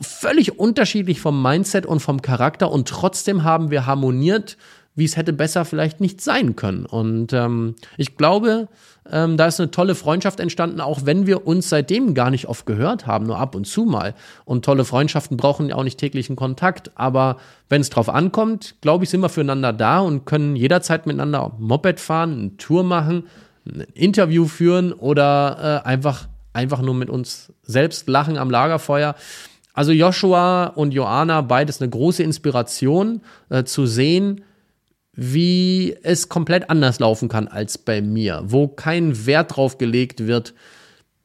völlig 0.00 0.58
unterschiedlich 0.58 1.20
vom 1.20 1.40
Mindset 1.40 1.86
und 1.86 2.00
vom 2.00 2.20
Charakter 2.20 2.72
und 2.72 2.88
trotzdem 2.88 3.44
haben 3.44 3.70
wir 3.70 3.86
harmoniert 3.86 4.56
wie 4.94 5.04
es 5.04 5.16
hätte 5.16 5.32
besser 5.32 5.64
vielleicht 5.64 6.00
nicht 6.00 6.20
sein 6.20 6.54
können. 6.56 6.86
Und 6.86 7.32
ähm, 7.32 7.74
ich 7.96 8.16
glaube, 8.16 8.68
ähm, 9.10 9.36
da 9.36 9.46
ist 9.46 9.60
eine 9.60 9.70
tolle 9.70 9.94
Freundschaft 9.94 10.40
entstanden, 10.40 10.80
auch 10.80 11.00
wenn 11.04 11.26
wir 11.26 11.46
uns 11.46 11.68
seitdem 11.68 12.14
gar 12.14 12.30
nicht 12.30 12.48
oft 12.48 12.64
gehört 12.64 13.06
haben, 13.06 13.26
nur 13.26 13.38
ab 13.38 13.54
und 13.54 13.66
zu 13.66 13.84
mal. 13.84 14.14
Und 14.44 14.64
tolle 14.64 14.84
Freundschaften 14.84 15.36
brauchen 15.36 15.68
ja 15.68 15.74
auch 15.74 15.84
nicht 15.84 15.98
täglichen 15.98 16.36
Kontakt. 16.36 16.92
Aber 16.94 17.36
wenn 17.68 17.80
es 17.80 17.90
drauf 17.90 18.08
ankommt, 18.08 18.76
glaube 18.80 19.04
ich, 19.04 19.10
sind 19.10 19.20
wir 19.20 19.28
füreinander 19.28 19.72
da 19.72 19.98
und 19.98 20.24
können 20.26 20.56
jederzeit 20.56 21.06
miteinander 21.06 21.52
Moped 21.58 21.98
fahren, 21.98 22.38
eine 22.38 22.56
Tour 22.56 22.84
machen, 22.84 23.24
ein 23.66 23.80
Interview 23.94 24.46
führen 24.46 24.92
oder 24.92 25.82
äh, 25.84 25.88
einfach, 25.88 26.28
einfach 26.52 26.80
nur 26.80 26.94
mit 26.94 27.10
uns 27.10 27.52
selbst 27.62 28.08
lachen 28.08 28.38
am 28.38 28.50
Lagerfeuer. 28.50 29.16
Also 29.74 29.90
Joshua 29.90 30.66
und 30.66 30.94
Joanna, 30.94 31.40
beides 31.40 31.82
eine 31.82 31.90
große 31.90 32.22
Inspiration 32.22 33.22
äh, 33.50 33.64
zu 33.64 33.86
sehen, 33.86 34.42
wie 35.16 35.96
es 36.02 36.28
komplett 36.28 36.70
anders 36.70 36.98
laufen 36.98 37.28
kann 37.28 37.48
als 37.48 37.78
bei 37.78 38.02
mir, 38.02 38.42
wo 38.46 38.68
kein 38.68 39.26
Wert 39.26 39.56
drauf 39.56 39.78
gelegt 39.78 40.26
wird, 40.26 40.54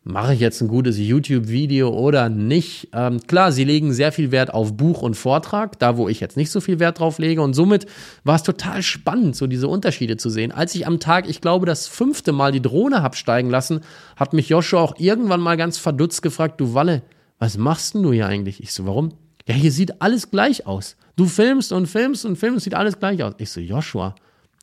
mache 0.04 0.34
ich 0.34 0.40
jetzt 0.40 0.62
ein 0.62 0.68
gutes 0.68 0.98
YouTube-Video 0.98 1.90
oder 1.90 2.30
nicht. 2.30 2.90
Ähm, 2.94 3.20
klar, 3.28 3.52
sie 3.52 3.64
legen 3.64 3.94
sehr 3.94 4.12
viel 4.12 4.32
Wert 4.32 4.54
auf 4.54 4.76
Buch 4.76 5.02
und 5.02 5.16
Vortrag, 5.16 5.78
da 5.80 5.98
wo 5.98 6.10
ich 6.10 6.20
jetzt 6.20 6.38
nicht 6.38 6.52
so 6.52 6.62
viel 6.62 6.80
Wert 6.80 7.00
drauf 7.00 7.20
lege. 7.20 7.42
Und 7.42 7.54
somit 7.54 7.86
war 8.24 8.36
es 8.36 8.44
total 8.44 8.82
spannend, 8.82 9.36
so 9.36 9.46
diese 9.46 9.68
Unterschiede 9.68 10.18
zu 10.18 10.30
sehen. 10.30 10.52
Als 10.52 10.74
ich 10.74 10.88
am 10.88 11.00
Tag, 11.00 11.30
ich 11.30 11.42
glaube, 11.42 11.66
das 11.66 11.88
fünfte 11.88 12.32
Mal 12.32 12.52
die 12.52 12.62
Drohne 12.62 13.04
hab 13.04 13.16
steigen 13.16 13.50
lassen, 13.50 13.82
hat 14.16 14.34
mich 14.34 14.50
Joshua 14.50 14.82
auch 14.82 14.96
irgendwann 14.98 15.42
mal 15.42 15.58
ganz 15.58 15.78
verdutzt 15.78 16.22
gefragt, 16.22 16.60
du 16.60 16.74
Walle, 16.74 17.04
was 17.38 17.58
machst 17.58 17.94
denn 17.94 18.04
du 18.04 18.12
hier 18.12 18.28
eigentlich? 18.28 18.62
Ich 18.62 18.74
so, 18.74 18.86
warum? 18.86 19.14
Ja, 19.50 19.56
hier 19.56 19.72
sieht 19.72 20.00
alles 20.00 20.30
gleich 20.30 20.68
aus. 20.68 20.96
Du 21.16 21.26
filmst 21.26 21.72
und 21.72 21.88
filmst 21.88 22.24
und 22.24 22.36
filmst, 22.36 22.66
sieht 22.66 22.76
alles 22.76 23.00
gleich 23.00 23.24
aus. 23.24 23.34
Ich 23.40 23.50
so, 23.50 23.60
Joshua, 23.60 24.14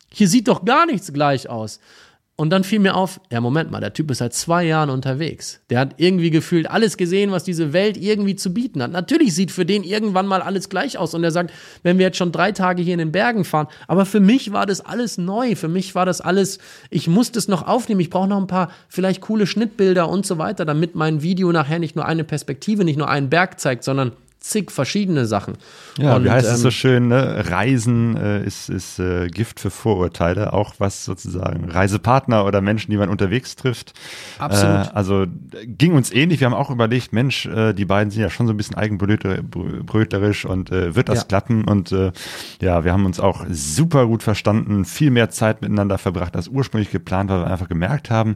hier 0.09 0.29
sieht 0.29 0.47
doch 0.47 0.63
gar 0.63 0.85
nichts 0.85 1.11
gleich 1.11 1.49
aus. 1.49 1.81
Und 2.37 2.51
dann 2.51 2.63
fiel 2.63 2.79
mir 2.79 2.95
auf, 2.95 3.19
ja, 3.29 3.41
Moment 3.41 3.69
mal, 3.69 3.81
der 3.81 3.91
Typ 3.93 4.11
ist 4.11 4.19
seit 4.19 4.33
zwei 4.33 4.63
Jahren 4.63 4.89
unterwegs. 4.89 5.59
Der 5.69 5.79
hat 5.79 5.95
irgendwie 5.97 6.29
gefühlt 6.29 6.69
alles 6.69 6.95
gesehen, 6.95 7.31
was 7.31 7.43
diese 7.43 7.73
Welt 7.73 7.97
irgendwie 7.97 8.37
zu 8.37 8.53
bieten 8.53 8.81
hat. 8.81 8.91
Natürlich 8.91 9.35
sieht 9.35 9.51
für 9.51 9.65
den 9.65 9.83
irgendwann 9.83 10.25
mal 10.25 10.41
alles 10.41 10.69
gleich 10.69 10.97
aus. 10.97 11.13
Und 11.13 11.23
er 11.23 11.31
sagt, 11.31 11.51
wenn 11.83 11.97
wir 11.97 12.05
jetzt 12.05 12.17
schon 12.17 12.31
drei 12.31 12.53
Tage 12.53 12.81
hier 12.81 12.93
in 12.93 12.99
den 12.99 13.11
Bergen 13.11 13.43
fahren, 13.43 13.67
aber 13.87 14.05
für 14.05 14.21
mich 14.21 14.53
war 14.53 14.65
das 14.65 14.79
alles 14.79 15.17
neu. 15.17 15.55
Für 15.55 15.67
mich 15.67 15.95
war 15.95 16.05
das 16.05 16.21
alles, 16.21 16.59
ich 16.91 17.09
musste 17.09 17.39
es 17.39 17.49
noch 17.49 17.67
aufnehmen. 17.67 17.99
Ich 17.99 18.09
brauche 18.09 18.29
noch 18.29 18.39
ein 18.39 18.47
paar 18.47 18.71
vielleicht 18.87 19.19
coole 19.19 19.47
Schnittbilder 19.47 20.07
und 20.07 20.25
so 20.25 20.37
weiter, 20.37 20.63
damit 20.63 20.95
mein 20.95 21.23
Video 21.23 21.51
nachher 21.51 21.79
nicht 21.79 21.97
nur 21.97 22.05
eine 22.05 22.23
Perspektive, 22.23 22.85
nicht 22.85 22.97
nur 22.97 23.09
einen 23.09 23.29
Berg 23.29 23.59
zeigt, 23.59 23.83
sondern 23.83 24.13
zig 24.49 24.71
verschiedene 24.71 25.25
Sachen. 25.25 25.55
Ja, 25.97 26.15
und, 26.15 26.23
wie 26.23 26.29
heißt 26.29 26.47
es 26.47 26.61
so 26.61 26.67
ähm, 26.67 26.71
schön, 26.71 27.07
ne? 27.07 27.43
Reisen 27.49 28.15
äh, 28.15 28.43
ist, 28.43 28.69
ist 28.69 28.99
äh, 28.99 29.27
Gift 29.27 29.59
für 29.59 29.69
Vorurteile, 29.69 30.53
auch 30.53 30.75
was 30.77 31.05
sozusagen 31.05 31.69
Reisepartner 31.69 32.45
oder 32.45 32.61
Menschen, 32.61 32.91
die 32.91 32.97
man 32.97 33.09
unterwegs 33.09 33.55
trifft. 33.55 33.93
Absolut. 34.37 34.87
Äh, 34.87 34.89
also 34.93 35.25
ging 35.65 35.93
uns 35.93 36.11
ähnlich. 36.11 36.39
Wir 36.39 36.45
haben 36.45 36.53
auch 36.53 36.69
überlegt, 36.69 37.13
Mensch, 37.13 37.45
äh, 37.47 37.73
die 37.73 37.85
beiden 37.85 38.11
sind 38.11 38.21
ja 38.21 38.29
schon 38.29 38.47
so 38.47 38.53
ein 38.53 38.57
bisschen 38.57 38.75
eigenbrötlerisch 38.75 40.45
und 40.45 40.71
äh, 40.71 40.95
wird 40.95 41.09
das 41.09 41.19
Ja. 41.19 41.23
klappen? 41.25 41.63
Und 41.63 41.91
äh, 41.91 42.11
ja, 42.61 42.83
wir 42.83 42.93
haben 42.93 43.05
uns 43.05 43.19
auch 43.19 43.45
super 43.49 44.05
gut 44.07 44.23
verstanden, 44.23 44.85
viel 44.85 45.11
mehr 45.11 45.29
Zeit 45.29 45.61
miteinander 45.61 45.97
verbracht, 45.97 46.35
als 46.35 46.47
ursprünglich 46.47 46.91
geplant, 46.91 47.29
weil 47.29 47.39
wir 47.41 47.47
einfach 47.47 47.69
gemerkt 47.69 48.09
haben, 48.09 48.35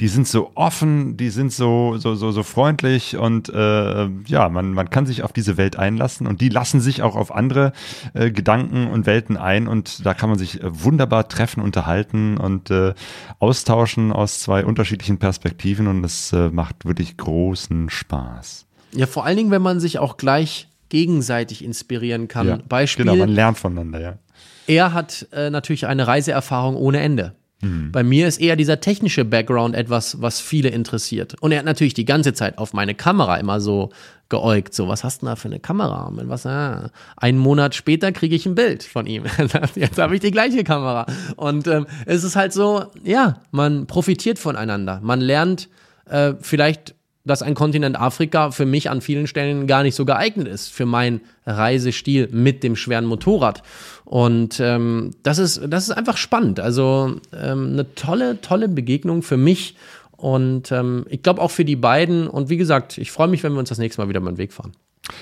die 0.00 0.08
sind 0.08 0.28
so 0.28 0.52
offen, 0.54 1.16
die 1.16 1.30
sind 1.30 1.52
so, 1.52 1.96
so, 1.98 2.14
so, 2.14 2.30
so 2.30 2.42
freundlich 2.42 3.16
und 3.16 3.48
ja, 3.48 4.48
man, 4.48 4.72
man 4.72 4.90
kann 4.90 5.06
sich 5.06 5.22
auf 5.22 5.32
diese 5.32 5.49
Welt 5.56 5.76
einlassen 5.76 6.26
und 6.26 6.40
die 6.40 6.48
lassen 6.48 6.80
sich 6.80 7.02
auch 7.02 7.16
auf 7.16 7.34
andere 7.34 7.72
äh, 8.14 8.30
Gedanken 8.30 8.88
und 8.88 9.06
Welten 9.06 9.36
ein 9.36 9.68
und 9.68 10.04
da 10.04 10.14
kann 10.14 10.30
man 10.30 10.38
sich 10.38 10.62
äh, 10.62 10.84
wunderbar 10.84 11.28
treffen, 11.28 11.62
unterhalten 11.62 12.36
und 12.36 12.70
äh, 12.70 12.94
austauschen 13.38 14.12
aus 14.12 14.40
zwei 14.40 14.64
unterschiedlichen 14.64 15.18
Perspektiven 15.18 15.86
und 15.86 16.04
es 16.04 16.32
äh, 16.32 16.50
macht 16.50 16.84
wirklich 16.84 17.16
großen 17.16 17.90
Spaß. 17.90 18.66
Ja, 18.92 19.06
vor 19.06 19.24
allen 19.24 19.36
Dingen, 19.36 19.50
wenn 19.50 19.62
man 19.62 19.80
sich 19.80 19.98
auch 19.98 20.16
gleich 20.16 20.68
gegenseitig 20.88 21.64
inspirieren 21.64 22.28
kann. 22.28 22.48
Ja, 22.48 22.58
Beispiel, 22.68 23.04
Genau, 23.04 23.16
man 23.16 23.28
lernt 23.28 23.58
voneinander, 23.58 24.00
ja. 24.00 24.18
er 24.66 24.92
hat 24.92 25.28
äh, 25.32 25.50
natürlich 25.50 25.86
eine 25.86 26.06
Reiseerfahrung 26.06 26.76
ohne 26.76 27.00
Ende. 27.00 27.34
Bei 27.62 28.02
mir 28.02 28.26
ist 28.26 28.40
eher 28.40 28.56
dieser 28.56 28.80
technische 28.80 29.24
Background 29.24 29.74
etwas, 29.74 30.22
was 30.22 30.40
viele 30.40 30.70
interessiert. 30.70 31.34
Und 31.40 31.52
er 31.52 31.58
hat 31.58 31.66
natürlich 31.66 31.92
die 31.92 32.06
ganze 32.06 32.32
Zeit 32.32 32.56
auf 32.56 32.72
meine 32.72 32.94
Kamera 32.94 33.36
immer 33.36 33.60
so 33.60 33.90
geäugt. 34.30 34.72
So, 34.72 34.88
was 34.88 35.04
hast 35.04 35.20
du 35.20 35.26
denn 35.26 35.32
da 35.32 35.36
für 35.36 35.48
eine 35.48 35.60
Kamera? 35.60 36.10
Mit 36.10 36.28
was? 36.30 36.46
Ah. 36.46 36.90
Einen 37.16 37.36
Monat 37.36 37.74
später 37.74 38.12
kriege 38.12 38.34
ich 38.34 38.46
ein 38.46 38.54
Bild 38.54 38.82
von 38.82 39.06
ihm. 39.06 39.24
Jetzt 39.74 39.98
habe 39.98 40.14
ich 40.14 40.20
die 40.20 40.30
gleiche 40.30 40.64
Kamera. 40.64 41.04
Und 41.36 41.66
ähm, 41.66 41.86
es 42.06 42.24
ist 42.24 42.34
halt 42.34 42.54
so, 42.54 42.86
ja, 43.04 43.40
man 43.50 43.86
profitiert 43.86 44.38
voneinander. 44.38 45.00
Man 45.02 45.20
lernt 45.20 45.68
äh, 46.06 46.34
vielleicht 46.40 46.94
dass 47.24 47.42
ein 47.42 47.54
Kontinent 47.54 48.00
Afrika 48.00 48.50
für 48.50 48.66
mich 48.66 48.90
an 48.90 49.00
vielen 49.00 49.26
Stellen 49.26 49.66
gar 49.66 49.82
nicht 49.82 49.94
so 49.94 50.04
geeignet 50.04 50.48
ist 50.48 50.68
für 50.72 50.86
meinen 50.86 51.20
Reisestil 51.46 52.28
mit 52.32 52.62
dem 52.62 52.76
schweren 52.76 53.04
Motorrad. 53.04 53.62
Und 54.04 54.58
ähm, 54.60 55.10
das, 55.22 55.38
ist, 55.38 55.60
das 55.68 55.84
ist 55.84 55.90
einfach 55.90 56.16
spannend. 56.16 56.60
Also 56.60 57.16
ähm, 57.34 57.72
eine 57.72 57.94
tolle, 57.94 58.40
tolle 58.40 58.68
Begegnung 58.68 59.22
für 59.22 59.36
mich 59.36 59.76
und 60.20 60.70
ähm, 60.70 61.06
ich 61.08 61.22
glaube 61.22 61.40
auch 61.40 61.50
für 61.50 61.64
die 61.64 61.76
beiden. 61.76 62.28
Und 62.28 62.50
wie 62.50 62.58
gesagt, 62.58 62.98
ich 62.98 63.10
freue 63.10 63.28
mich, 63.28 63.42
wenn 63.42 63.52
wir 63.52 63.58
uns 63.58 63.70
das 63.70 63.78
nächste 63.78 64.02
Mal 64.02 64.08
wieder 64.08 64.20
über 64.20 64.30
den 64.30 64.38
Weg 64.38 64.52
fahren. 64.52 64.72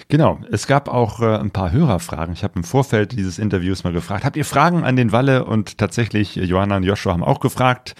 Genau, 0.08 0.40
es 0.50 0.66
gab 0.66 0.88
auch 0.88 1.20
äh, 1.20 1.36
ein 1.36 1.50
paar 1.50 1.70
Hörerfragen. 1.70 2.34
Ich 2.34 2.42
habe 2.42 2.54
im 2.56 2.64
Vorfeld 2.64 3.12
dieses 3.12 3.38
Interviews 3.38 3.84
mal 3.84 3.92
gefragt, 3.92 4.24
habt 4.24 4.36
ihr 4.36 4.44
Fragen 4.44 4.84
an 4.84 4.96
den 4.96 5.12
Walle? 5.12 5.44
Und 5.44 5.78
tatsächlich, 5.78 6.36
äh, 6.36 6.44
Johanna 6.44 6.76
und 6.76 6.82
Joshua 6.82 7.12
haben 7.12 7.22
auch 7.22 7.40
gefragt, 7.40 7.94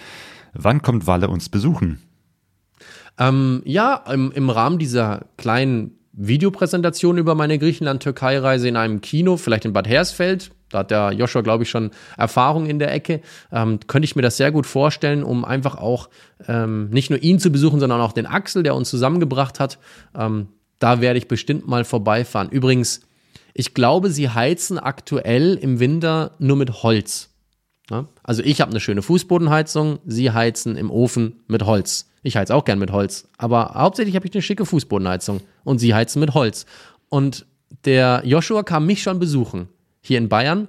wann 0.53 0.81
kommt 0.81 1.07
Walle 1.07 1.29
uns 1.29 1.49
besuchen? 1.49 2.01
Ähm, 3.19 3.61
ja, 3.65 4.03
im, 4.11 4.31
im 4.31 4.49
Rahmen 4.49 4.79
dieser 4.79 5.25
kleinen 5.37 5.99
Videopräsentation 6.13 7.17
über 7.17 7.35
meine 7.35 7.59
Griechenland-Türkei-Reise 7.59 8.67
in 8.67 8.77
einem 8.77 9.01
Kino, 9.01 9.37
vielleicht 9.37 9.65
in 9.65 9.73
Bad 9.73 9.87
Hersfeld, 9.87 10.51
da 10.69 10.79
hat 10.79 10.91
der 10.91 11.11
Joshua, 11.11 11.41
glaube 11.41 11.63
ich, 11.63 11.69
schon 11.69 11.91
Erfahrung 12.17 12.67
in 12.67 12.79
der 12.79 12.93
Ecke, 12.93 13.21
ähm, 13.51 13.79
könnte 13.87 14.05
ich 14.05 14.15
mir 14.15 14.21
das 14.21 14.37
sehr 14.37 14.51
gut 14.51 14.65
vorstellen, 14.65 15.23
um 15.23 15.43
einfach 15.43 15.75
auch 15.75 16.09
ähm, 16.47 16.89
nicht 16.89 17.09
nur 17.09 17.21
ihn 17.21 17.39
zu 17.39 17.51
besuchen, 17.51 17.79
sondern 17.79 18.01
auch 18.01 18.13
den 18.13 18.25
Axel, 18.25 18.63
der 18.63 18.75
uns 18.75 18.89
zusammengebracht 18.89 19.59
hat. 19.59 19.79
Ähm, 20.15 20.47
da 20.77 21.01
werde 21.01 21.17
ich 21.17 21.27
bestimmt 21.27 21.67
mal 21.67 21.83
vorbeifahren. 21.83 22.49
Übrigens, 22.49 23.01
ich 23.53 23.73
glaube, 23.73 24.09
sie 24.11 24.29
heizen 24.29 24.77
aktuell 24.77 25.55
im 25.55 25.79
Winter 25.79 26.31
nur 26.39 26.55
mit 26.55 26.83
Holz. 26.83 27.29
Ja? 27.89 28.05
Also 28.23 28.43
ich 28.43 28.61
habe 28.61 28.71
eine 28.71 28.79
schöne 28.79 29.01
Fußbodenheizung, 29.01 29.99
sie 30.05 30.31
heizen 30.31 30.77
im 30.77 30.91
Ofen 30.91 31.41
mit 31.47 31.65
Holz. 31.65 32.08
Ich 32.23 32.35
heiz 32.35 32.51
auch 32.51 32.65
gern 32.65 32.79
mit 32.79 32.91
Holz, 32.91 33.27
aber 33.37 33.73
hauptsächlich 33.75 34.15
habe 34.15 34.27
ich 34.27 34.33
eine 34.33 34.41
schicke 34.41 34.65
Fußbodenheizung 34.65 35.41
und 35.63 35.79
sie 35.79 35.93
heizen 35.93 36.19
mit 36.19 36.33
Holz. 36.33 36.65
Und 37.09 37.45
der 37.85 38.21
Joshua 38.25 38.63
kam 38.63 38.85
mich 38.85 39.01
schon 39.01 39.19
besuchen 39.19 39.69
hier 40.01 40.17
in 40.17 40.29
Bayern 40.29 40.67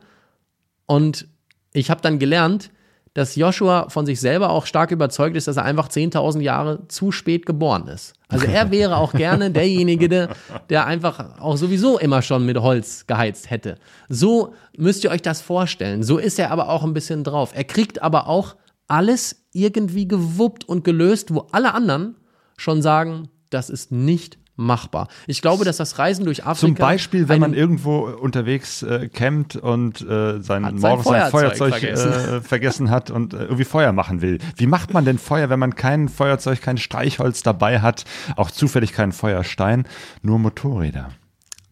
und 0.87 1.27
ich 1.73 1.91
habe 1.91 2.01
dann 2.01 2.19
gelernt, 2.19 2.71
dass 3.15 3.35
Joshua 3.35 3.89
von 3.89 4.07
sich 4.07 4.21
selber 4.21 4.51
auch 4.51 4.67
stark 4.67 4.93
überzeugt 4.93 5.37
ist, 5.37 5.49
dass 5.49 5.57
er 5.57 5.65
einfach 5.65 5.89
10.000 5.89 6.41
Jahre 6.41 6.87
zu 6.87 7.11
spät 7.11 7.45
geboren 7.45 7.89
ist. 7.89 8.15
Also 8.29 8.47
er 8.47 8.71
wäre 8.73 8.97
auch 8.97 9.13
gerne 9.13 9.51
derjenige, 9.51 10.09
der, 10.09 10.29
der 10.69 10.87
einfach 10.87 11.41
auch 11.41 11.57
sowieso 11.57 11.99
immer 11.99 12.23
schon 12.23 12.47
mit 12.47 12.59
Holz 12.59 13.07
geheizt 13.07 13.51
hätte. 13.51 13.77
So 14.09 14.55
müsst 14.77 15.03
ihr 15.03 15.11
euch 15.11 15.23
das 15.23 15.41
vorstellen. 15.41 16.05
So 16.05 16.19
ist 16.19 16.39
er 16.39 16.53
aber 16.53 16.69
auch 16.69 16.85
ein 16.85 16.95
bisschen 16.95 17.25
drauf. 17.25 17.53
Er 17.55 17.65
kriegt 17.65 18.01
aber 18.01 18.29
auch 18.29 18.55
alles 18.91 19.47
irgendwie 19.53 20.09
gewuppt 20.09 20.69
und 20.69 20.85
gelöst, 20.85 21.33
wo 21.35 21.47
alle 21.53 21.75
anderen 21.75 22.17
schon 22.57 22.83
sagen, 22.83 23.29
das 23.49 23.71
ist 23.71 23.93
nicht 23.93 24.39
machbar. 24.57 25.09
Ich 25.27 25.41
glaube, 25.41 25.65
dass 25.65 25.79
das 25.79 25.99
Reisen 25.99 26.27
durch 26.27 26.45
Afrika 26.45 26.67
Zum 26.67 26.75
Beispiel, 26.75 27.29
wenn 27.29 27.41
man 27.41 27.55
irgendwo 27.55 28.01
unterwegs 28.01 28.83
äh, 28.83 29.09
campt 29.09 29.57
und 29.57 30.03
äh, 30.03 30.43
sein, 30.43 30.67
Hat 30.67 30.79
sein 30.79 31.01
Feuerzeug 31.01 31.31
Feuerzeug 31.31 31.75
vergessen. 31.77 32.13
äh, 32.13 32.41
vergessen 32.43 32.91
hat 32.91 33.11
und 33.11 33.33
äh, 33.33 33.45
irgendwie 33.45 33.65
Feuer 33.65 33.93
machen 33.93 34.21
will. 34.21 34.39
Wie 34.57 34.67
macht 34.67 34.93
man 34.93 35.05
denn 35.05 35.19
Feuer, 35.19 35.49
wenn 35.49 35.59
man 35.59 35.75
kein 35.75 36.09
Feuerzeug, 36.09 36.61
kein 36.61 36.77
Streichholz 36.77 37.43
dabei 37.43 37.81
hat, 37.81 38.05
auch 38.37 38.51
zufällig 38.51 38.93
keinen 38.93 39.13
Feuerstein, 39.13 39.87
nur 40.23 40.39
Motorräder? 40.39 41.09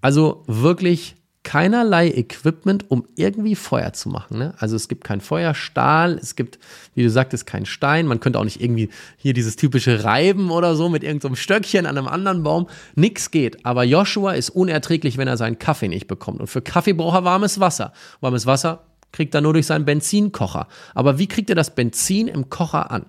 Also 0.01 0.45
wirklich 0.47 1.18
keinerlei 1.49 2.11
Equipment, 2.11 2.91
um 2.91 3.07
irgendwie 3.17 3.55
Feuer 3.55 3.95
zu 3.95 4.11
machen. 4.11 4.37
Ne? 4.37 4.53
Also 4.59 4.77
es 4.77 4.87
gibt 4.87 5.03
kein 5.03 5.23
Feuerstahl, 5.23 6.19
es 6.19 6.37
gibt, 6.37 6.59
wie 6.95 7.03
du 7.03 7.09
sagtest, 7.09 7.47
kein 7.47 7.65
Stein. 7.65 8.07
Man 8.07 8.21
könnte 8.21 8.39
auch 8.39 8.45
nicht 8.45 8.61
irgendwie 8.61 8.91
hier 9.17 9.33
dieses 9.33 9.57
typische 9.57 10.05
Reiben 10.05 10.51
oder 10.51 10.77
so 10.77 10.91
mit 10.91 11.03
irgendeinem 11.03 11.37
Stöckchen 11.37 11.87
an 11.87 11.97
einem 11.97 12.07
anderen 12.07 12.43
Baum. 12.43 12.69
Nix 12.97 13.31
geht. 13.31 13.65
Aber 13.65 13.85
Joshua 13.85 14.33
ist 14.33 14.51
unerträglich, 14.51 15.17
wenn 15.17 15.27
er 15.27 15.39
seinen 15.39 15.59
Kaffee 15.59 15.89
nicht 15.89 16.07
bekommt. 16.07 16.41
Und 16.41 16.49
für 16.49 16.61
Kaffee 16.61 16.93
braucht 16.93 17.17
er 17.17 17.25
warmes 17.25 17.59
Wasser. 17.59 17.95
Warmes 18.21 18.45
Wasser 18.45 18.85
kriegt 19.13 19.35
er 19.35 19.41
nur 19.41 19.55
durch 19.55 19.65
seinen 19.65 19.87
Benzinkocher. 19.87 20.69
Aber 20.95 21.19
wie 21.19 21.29
kriegt 21.29 21.49
er 21.49 21.57
das 21.57 21.75
Benzin 21.75 22.29
im 22.29 22.51
Kocher 22.51 22.91
an? 22.91 23.07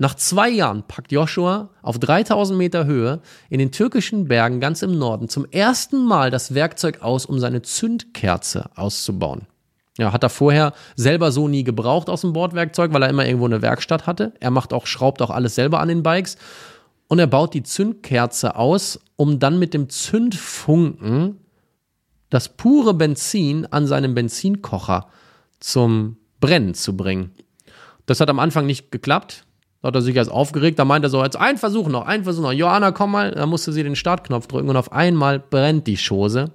Nach 0.00 0.14
zwei 0.14 0.48
Jahren 0.48 0.84
packt 0.84 1.10
Joshua 1.10 1.70
auf 1.82 1.98
3000 1.98 2.56
Meter 2.56 2.86
Höhe 2.86 3.20
in 3.50 3.58
den 3.58 3.72
türkischen 3.72 4.28
Bergen 4.28 4.60
ganz 4.60 4.82
im 4.82 4.96
Norden 4.96 5.28
zum 5.28 5.44
ersten 5.50 6.04
Mal 6.04 6.30
das 6.30 6.54
Werkzeug 6.54 7.02
aus, 7.02 7.26
um 7.26 7.40
seine 7.40 7.62
Zündkerze 7.62 8.70
auszubauen. 8.76 9.48
Ja, 9.98 10.12
hat 10.12 10.22
er 10.22 10.28
vorher 10.28 10.72
selber 10.94 11.32
so 11.32 11.48
nie 11.48 11.64
gebraucht 11.64 12.08
aus 12.08 12.20
dem 12.20 12.32
Bordwerkzeug, 12.32 12.92
weil 12.92 13.02
er 13.02 13.10
immer 13.10 13.26
irgendwo 13.26 13.46
eine 13.46 13.60
Werkstatt 13.60 14.06
hatte. 14.06 14.32
Er 14.38 14.52
macht 14.52 14.72
auch, 14.72 14.86
schraubt 14.86 15.20
auch 15.20 15.30
alles 15.30 15.56
selber 15.56 15.80
an 15.80 15.88
den 15.88 16.04
Bikes. 16.04 16.36
Und 17.08 17.18
er 17.18 17.26
baut 17.26 17.52
die 17.52 17.64
Zündkerze 17.64 18.54
aus, 18.54 19.00
um 19.16 19.40
dann 19.40 19.58
mit 19.58 19.74
dem 19.74 19.88
Zündfunken 19.88 21.40
das 22.30 22.50
pure 22.50 22.94
Benzin 22.94 23.66
an 23.66 23.88
seinem 23.88 24.14
Benzinkocher 24.14 25.08
zum 25.58 26.18
Brennen 26.38 26.74
zu 26.74 26.96
bringen. 26.96 27.32
Das 28.06 28.20
hat 28.20 28.30
am 28.30 28.38
Anfang 28.38 28.66
nicht 28.66 28.92
geklappt. 28.92 29.44
Hat 29.88 29.96
er 29.96 30.02
sich 30.02 30.16
erst 30.16 30.30
aufgeregt, 30.30 30.78
da 30.78 30.84
meint 30.84 31.04
er 31.04 31.10
so, 31.10 31.22
jetzt 31.22 31.36
ein 31.36 31.58
Versuch 31.58 31.88
noch, 31.88 32.06
ein 32.06 32.24
Versuch 32.24 32.42
noch. 32.42 32.52
Johanna, 32.52 32.92
komm 32.92 33.12
mal, 33.12 33.32
da 33.32 33.46
musste 33.46 33.72
sie 33.72 33.82
den 33.82 33.96
Startknopf 33.96 34.46
drücken 34.46 34.68
und 34.68 34.76
auf 34.76 34.92
einmal 34.92 35.38
brennt 35.38 35.86
die 35.86 35.96
Chose. 35.96 36.52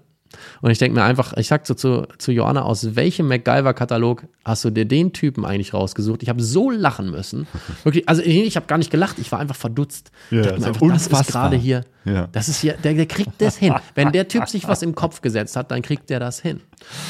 Und 0.61 0.71
ich 0.71 0.77
denke 0.77 0.97
mir 0.97 1.03
einfach, 1.03 1.33
ich 1.37 1.47
sag 1.47 1.65
so 1.67 1.73
zu, 1.73 2.07
zu 2.17 2.31
Joanna, 2.31 2.63
aus 2.63 2.95
welchem 2.95 3.27
MacGyver-Katalog 3.27 4.23
hast 4.45 4.65
du 4.65 4.69
dir 4.69 4.85
den 4.85 5.13
Typen 5.13 5.45
eigentlich 5.45 5.73
rausgesucht? 5.73 6.23
Ich 6.23 6.29
habe 6.29 6.41
so 6.41 6.69
lachen 6.69 7.11
müssen. 7.11 7.47
Wirklich, 7.83 8.07
also 8.09 8.21
ich, 8.21 8.55
habe 8.55 8.65
gar 8.67 8.77
nicht 8.77 8.91
gelacht, 8.91 9.19
ich 9.19 9.31
war 9.31 9.39
einfach 9.39 9.55
verdutzt. 9.55 10.11
Ja, 10.31 10.39
ich 10.39 10.45
dachte 10.47 10.59
mir 10.59 10.61
ist 10.61 10.67
einfach, 10.67 10.87
das 10.89 11.01
ist 11.01 11.07
unfassbar. 11.07 11.43
gerade 11.49 11.57
hier, 11.57 11.81
Ja. 12.05 12.27
das 12.31 12.49
ist 12.49 12.59
hier, 12.61 12.73
der, 12.73 12.93
der 12.93 13.05
kriegt 13.05 13.39
das 13.39 13.57
hin. 13.57 13.73
Wenn 13.95 14.11
der 14.11 14.27
Typ 14.27 14.47
sich 14.49 14.67
was 14.67 14.81
im 14.81 14.95
Kopf 14.95 15.21
gesetzt 15.21 15.55
hat, 15.55 15.71
dann 15.71 15.81
kriegt 15.81 16.09
der 16.09 16.19
das 16.19 16.39
hin. 16.39 16.61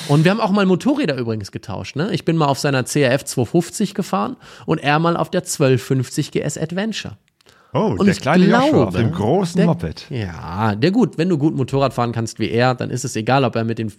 Und 0.07 0.23
wir 0.23 0.31
haben 0.31 0.39
auch 0.39 0.51
mal 0.51 0.65
Motorräder 0.65 1.15
übrigens 1.17 1.51
getauscht. 1.51 1.95
Ne? 1.95 2.11
Ich 2.13 2.25
bin 2.25 2.37
mal 2.37 2.47
auf 2.47 2.59
seiner 2.59 2.83
CRF 2.83 3.25
250 3.25 3.93
gefahren 3.93 4.37
und 4.65 4.79
er 4.79 4.99
mal 4.99 5.17
auf 5.17 5.29
der 5.29 5.41
1250 5.41 6.31
GS 6.31 6.57
Adventure. 6.57 7.17
Oh, 7.73 7.95
Und 7.97 8.05
der 8.05 8.15
kleine 8.15 8.45
glaube, 8.45 8.65
Joshua 8.67 8.85
auf 8.85 8.95
dem 8.95 9.11
großen 9.11 9.57
der, 9.57 9.65
Moped. 9.65 10.05
Ja, 10.09 10.75
der 10.75 10.91
gut, 10.91 11.17
wenn 11.17 11.29
du 11.29 11.37
gut 11.37 11.55
Motorrad 11.55 11.93
fahren 11.93 12.11
kannst 12.11 12.39
wie 12.39 12.49
er, 12.49 12.75
dann 12.75 12.89
ist 12.89 13.03
es 13.03 13.15
egal, 13.15 13.43
ob 13.43 13.55
er 13.55 13.63
mit 13.63 13.79
den 13.79 13.91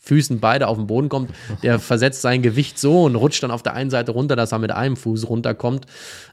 Füßen 0.00 0.40
beide 0.40 0.68
auf 0.68 0.76
den 0.76 0.86
Boden 0.86 1.08
kommt. 1.08 1.30
Der 1.62 1.78
versetzt 1.78 2.20
sein 2.22 2.42
Gewicht 2.42 2.78
so 2.78 3.04
und 3.04 3.16
rutscht 3.16 3.42
dann 3.42 3.50
auf 3.50 3.62
der 3.62 3.74
einen 3.74 3.90
Seite 3.90 4.12
runter, 4.12 4.36
dass 4.36 4.52
er 4.52 4.58
mit 4.58 4.70
einem 4.70 4.96
Fuß 4.96 5.28
runterkommt. 5.28 5.86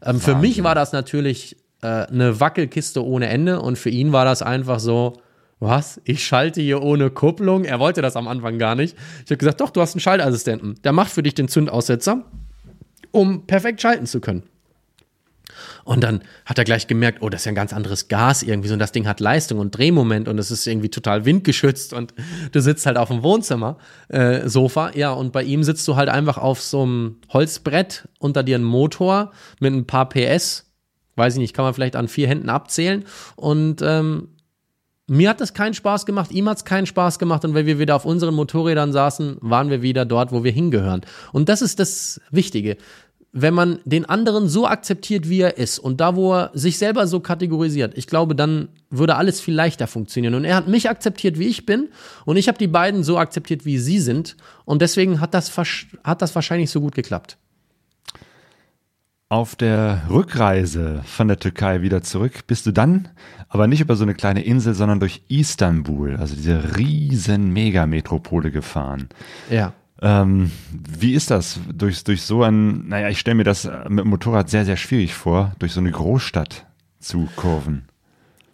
Ähm, 0.04 0.20
für 0.20 0.36
mich 0.36 0.64
war 0.64 0.76
das 0.76 0.92
natürlich 0.92 1.56
äh, 1.82 1.88
eine 1.88 2.40
Wackelkiste 2.40 3.06
ohne 3.06 3.28
Ende 3.28 3.62
und 3.62 3.78
für 3.78 3.90
ihn 3.90 4.12
war 4.12 4.26
das 4.26 4.42
einfach 4.42 4.80
so. 4.80 5.14
Was? 5.64 6.02
Ich 6.06 6.26
schalte 6.26 6.60
hier 6.60 6.82
ohne 6.82 7.12
Kupplung? 7.12 7.66
Er 7.66 7.80
wollte 7.80 8.02
das 8.02 8.16
am 8.16 8.28
Anfang 8.28 8.58
gar 8.58 8.74
nicht. 8.74 8.98
Ich 9.24 9.30
habe 9.30 9.38
gesagt, 9.38 9.62
doch, 9.62 9.70
du 9.70 9.80
hast 9.80 9.94
einen 9.94 10.02
Schaltassistenten. 10.02 10.80
Der 10.84 10.92
macht 10.92 11.12
für 11.12 11.22
dich 11.22 11.36
den 11.36 11.48
Zündaussetzer, 11.48 12.26
um 13.12 13.46
perfekt 13.46 13.80
schalten 13.80 14.08
zu 14.08 14.22
können. 14.22 14.42
Und 15.84 16.04
dann 16.04 16.22
hat 16.46 16.58
er 16.58 16.64
gleich 16.64 16.88
gemerkt, 16.88 17.20
oh, 17.22 17.30
das 17.30 17.42
ist 17.42 17.46
ja 17.46 17.52
ein 17.52 17.56
ganz 17.56 17.74
anderes 17.74 18.08
Gas 18.08 18.44
irgendwie 18.44 18.68
so. 18.68 18.74
Und 18.74 18.80
das 18.80 18.92
Ding 18.92 19.08
hat 19.08 19.20
Leistung 19.20 19.60
und 19.60 19.78
Drehmoment 19.78 20.28
und 20.28 20.38
es 20.38 20.52
ist 20.52 20.68
irgendwie 20.68 20.90
total 20.90 21.26
windgeschützt 21.26 21.94
und 21.94 22.14
du 22.52 22.62
sitzt 22.62 22.86
halt 22.86 22.98
auf 22.98 23.10
dem 23.10 23.24
Wohnzimmer, 23.24 23.78
äh. 24.12 24.48
Ja, 24.96 25.12
und 25.12 25.32
bei 25.32 25.44
ihm 25.44 25.64
sitzt 25.64 25.88
du 25.88 25.96
halt 25.96 26.10
einfach 26.10 26.38
auf 26.38 26.62
so 26.62 26.84
einem 26.84 27.18
Holzbrett, 27.30 28.08
unter 28.20 28.44
dir 28.44 28.58
ein 28.58 28.64
Motor 28.64 29.32
mit 29.60 29.74
ein 29.74 29.86
paar 29.86 30.10
PS. 30.10 30.72
Weiß 31.16 31.34
ich 31.34 31.40
nicht, 31.40 31.54
kann 31.54 31.66
man 31.66 31.74
vielleicht 31.74 31.96
an 31.96 32.08
vier 32.08 32.28
Händen 32.28 32.50
abzählen. 32.50 33.06
Und 33.36 33.82
ähm, 33.82 34.30
mir 35.08 35.30
hat 35.30 35.42
das 35.42 35.54
keinen 35.54 35.74
Spaß 35.74 36.06
gemacht, 36.06 36.32
ihm 36.32 36.48
hat 36.48 36.58
es 36.58 36.66
keinen 36.66 36.86
Spaß 36.86 37.20
gemacht 37.20 37.44
und 37.44 37.54
wenn 37.54 37.66
wir 37.66 37.80
wieder 37.80 37.98
auf 37.98 38.06
unseren 38.06 38.34
Motorrädern 38.34 38.94
saßen, 38.94 39.38
waren 39.42 39.70
wir 39.70 39.82
wieder 39.82 40.06
dort, 40.06 40.32
wo 40.32 40.46
wir 40.46 40.54
hingehören. 40.54 41.02
Und 41.34 41.50
das 41.50 41.62
ist 41.62 41.82
das 41.82 42.22
Wichtige. 42.32 42.78
Wenn 43.34 43.54
man 43.54 43.80
den 43.86 44.06
anderen 44.06 44.50
so 44.50 44.68
akzeptiert, 44.68 45.30
wie 45.30 45.40
er 45.40 45.58
ist 45.58 45.80
und 45.80 46.02
da, 46.02 46.16
wo 46.16 46.34
er 46.34 46.52
sich 46.54 46.78
selber 46.78 47.08
so 47.08 47.22
kategorisiert, 47.22 47.98
ich 47.98 48.08
glaube, 48.08 48.36
dann 48.36 48.68
würde 48.90 49.16
alles 49.16 49.40
viel 49.40 49.54
leichter 49.54 49.88
funktionieren. 49.88 50.36
Und 50.36 50.44
er 50.44 50.56
hat 50.56 50.68
mich 50.68 50.90
akzeptiert, 50.90 51.40
wie 51.40 51.48
ich 51.48 51.66
bin 51.66 51.90
und 52.26 52.36
ich 52.36 52.50
habe 52.50 52.58
die 52.58 52.68
beiden 52.68 53.04
so 53.04 53.18
akzeptiert, 53.18 53.66
wie 53.66 53.78
sie 53.78 54.00
sind 54.00 54.36
und 54.66 54.82
deswegen 54.82 55.22
hat 55.22 55.34
das, 55.34 55.56
hat 56.04 56.22
das 56.22 56.36
wahrscheinlich 56.36 56.72
so 56.72 56.82
gut 56.82 56.94
geklappt. 56.94 57.38
Auf 59.30 59.56
der 59.56 60.02
Rückreise 60.10 61.02
von 61.06 61.30
der 61.30 61.40
Türkei 61.40 61.82
wieder 61.82 62.02
zurück 62.02 62.48
bist 62.48 62.66
du 62.66 62.74
dann 62.74 63.08
aber 63.48 63.68
nicht 63.68 63.82
über 63.82 63.98
so 63.98 64.04
eine 64.04 64.14
kleine 64.14 64.44
Insel, 64.44 64.74
sondern 64.74 65.02
durch 65.02 65.24
Istanbul, 65.28 66.16
also 66.16 66.36
diese 66.36 66.78
riesen 66.78 67.52
Megametropole 67.52 68.50
gefahren. 68.50 69.10
Ja. 69.50 69.74
Ähm, 70.02 70.52
wie 70.72 71.14
ist 71.14 71.30
das, 71.30 71.60
durch, 71.72 72.04
durch 72.04 72.24
so 72.24 72.44
ein, 72.44 72.88
naja, 72.88 73.10
ich 73.10 73.20
stelle 73.20 73.36
mir 73.36 73.44
das 73.44 73.70
mit 73.88 74.00
dem 74.00 74.08
Motorrad 74.08 74.50
sehr, 74.50 74.66
sehr 74.66 74.78
schwierig 74.78 75.14
vor, 75.14 75.52
durch 75.60 75.74
so 75.74 75.80
eine 75.80 75.92
Großstadt 75.92 76.66
zu 77.00 77.30
kurven. 77.36 77.86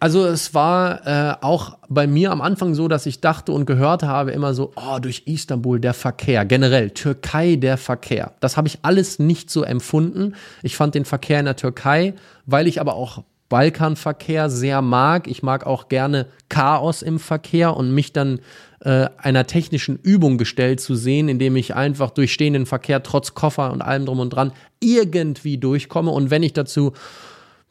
Also 0.00 0.24
es 0.26 0.54
war 0.54 1.06
äh, 1.06 1.36
auch 1.40 1.78
bei 1.88 2.06
mir 2.06 2.30
am 2.30 2.40
Anfang 2.40 2.74
so, 2.74 2.86
dass 2.86 3.06
ich 3.06 3.20
dachte 3.20 3.50
und 3.50 3.66
gehört 3.66 4.04
habe 4.04 4.30
immer 4.30 4.54
so, 4.54 4.72
oh, 4.76 4.98
durch 5.00 5.24
Istanbul 5.26 5.80
der 5.80 5.94
Verkehr, 5.94 6.44
generell 6.44 6.90
Türkei 6.90 7.56
der 7.56 7.76
Verkehr. 7.78 8.32
Das 8.38 8.56
habe 8.56 8.68
ich 8.68 8.78
alles 8.82 9.18
nicht 9.18 9.50
so 9.50 9.64
empfunden. 9.64 10.34
Ich 10.62 10.76
fand 10.76 10.94
den 10.94 11.04
Verkehr 11.04 11.40
in 11.40 11.46
der 11.46 11.56
Türkei, 11.56 12.14
weil 12.46 12.68
ich 12.68 12.80
aber 12.80 12.94
auch 12.94 13.24
Balkanverkehr 13.48 14.50
sehr 14.50 14.82
mag. 14.82 15.26
Ich 15.26 15.42
mag 15.42 15.66
auch 15.66 15.88
gerne 15.88 16.26
Chaos 16.48 17.02
im 17.02 17.18
Verkehr 17.18 17.76
und 17.76 17.92
mich 17.92 18.12
dann 18.12 18.40
äh, 18.80 19.08
einer 19.18 19.46
technischen 19.46 19.96
Übung 19.96 20.38
gestellt 20.38 20.80
zu 20.80 20.94
sehen, 20.94 21.28
indem 21.28 21.56
ich 21.56 21.74
einfach 21.74 22.10
durch 22.10 22.32
stehenden 22.32 22.66
Verkehr 22.66 23.02
trotz 23.02 23.34
Koffer 23.34 23.72
und 23.72 23.82
allem 23.82 24.06
drum 24.06 24.20
und 24.20 24.30
dran 24.30 24.52
irgendwie 24.80 25.58
durchkomme. 25.58 26.10
Und 26.10 26.30
wenn 26.30 26.42
ich 26.42 26.52
dazu 26.52 26.92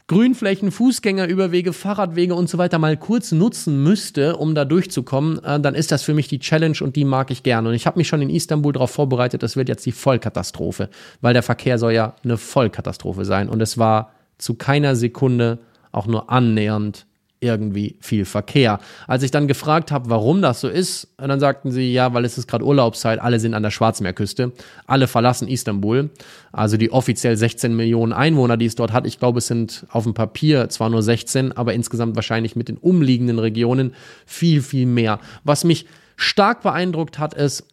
Grünflächen, 0.07 0.71
Fußgängerüberwege, 0.71 1.73
Fahrradwege 1.73 2.33
und 2.33 2.49
so 2.49 2.57
weiter 2.57 2.79
mal 2.79 2.95
kurz 2.95 3.33
nutzen 3.33 3.83
müsste, 3.83 4.37
um 4.37 4.55
da 4.55 4.63
durchzukommen, 4.63 5.43
äh, 5.43 5.59
dann 5.59 5.75
ist 5.75 5.91
das 5.91 6.03
für 6.03 6.13
mich 6.13 6.27
die 6.29 6.39
Challenge 6.39 6.77
und 6.81 6.95
die 6.95 7.03
mag 7.03 7.29
ich 7.29 7.43
gerne. 7.43 7.69
Und 7.69 7.75
ich 7.75 7.85
habe 7.85 7.99
mich 7.99 8.07
schon 8.07 8.21
in 8.21 8.29
Istanbul 8.29 8.71
darauf 8.71 8.91
vorbereitet, 8.91 9.43
das 9.43 9.57
wird 9.57 9.67
jetzt 9.67 9.85
die 9.85 9.91
Vollkatastrophe, 9.91 10.89
weil 11.19 11.33
der 11.33 11.43
Verkehr 11.43 11.77
soll 11.77 11.91
ja 11.91 12.15
eine 12.23 12.37
Vollkatastrophe 12.37 13.25
sein. 13.25 13.49
Und 13.49 13.61
es 13.61 13.77
war 13.77 14.13
zu 14.37 14.53
keiner 14.53 14.95
Sekunde 14.95 15.59
auch 15.97 16.07
nur 16.07 16.29
annähernd 16.29 17.05
irgendwie 17.39 17.95
viel 17.99 18.25
Verkehr. 18.25 18.79
Als 19.05 19.21
ich 19.23 19.31
dann 19.31 19.47
gefragt 19.47 19.91
habe, 19.91 20.09
warum 20.09 20.41
das 20.41 20.61
so 20.61 20.67
ist, 20.67 21.07
dann 21.17 21.39
sagten 21.39 21.71
sie, 21.71 21.93
ja, 21.93 22.13
weil 22.13 22.25
es 22.25 22.37
ist 22.37 22.47
gerade 22.47 22.65
Urlaubszeit, 22.65 23.19
alle 23.19 23.39
sind 23.39 23.53
an 23.53 23.61
der 23.61 23.69
Schwarzmeerküste, 23.69 24.53
alle 24.87 25.07
verlassen 25.07 25.47
Istanbul, 25.47 26.09
also 26.51 26.77
die 26.77 26.91
offiziell 26.91 27.37
16 27.37 27.75
Millionen 27.75 28.13
Einwohner, 28.13 28.57
die 28.57 28.65
es 28.65 28.75
dort 28.75 28.91
hat, 28.91 29.05
ich 29.05 29.19
glaube, 29.19 29.37
es 29.37 29.47
sind 29.47 29.85
auf 29.89 30.03
dem 30.03 30.15
Papier 30.15 30.69
zwar 30.69 30.89
nur 30.89 31.03
16, 31.03 31.51
aber 31.51 31.73
insgesamt 31.73 32.15
wahrscheinlich 32.15 32.55
mit 32.55 32.69
den 32.69 32.77
umliegenden 32.77 33.37
Regionen 33.37 33.93
viel, 34.25 34.61
viel 34.61 34.87
mehr. 34.87 35.19
Was 35.43 35.63
mich 35.63 35.85
stark 36.15 36.63
beeindruckt 36.63 37.19
hat, 37.19 37.35
ist, 37.35 37.67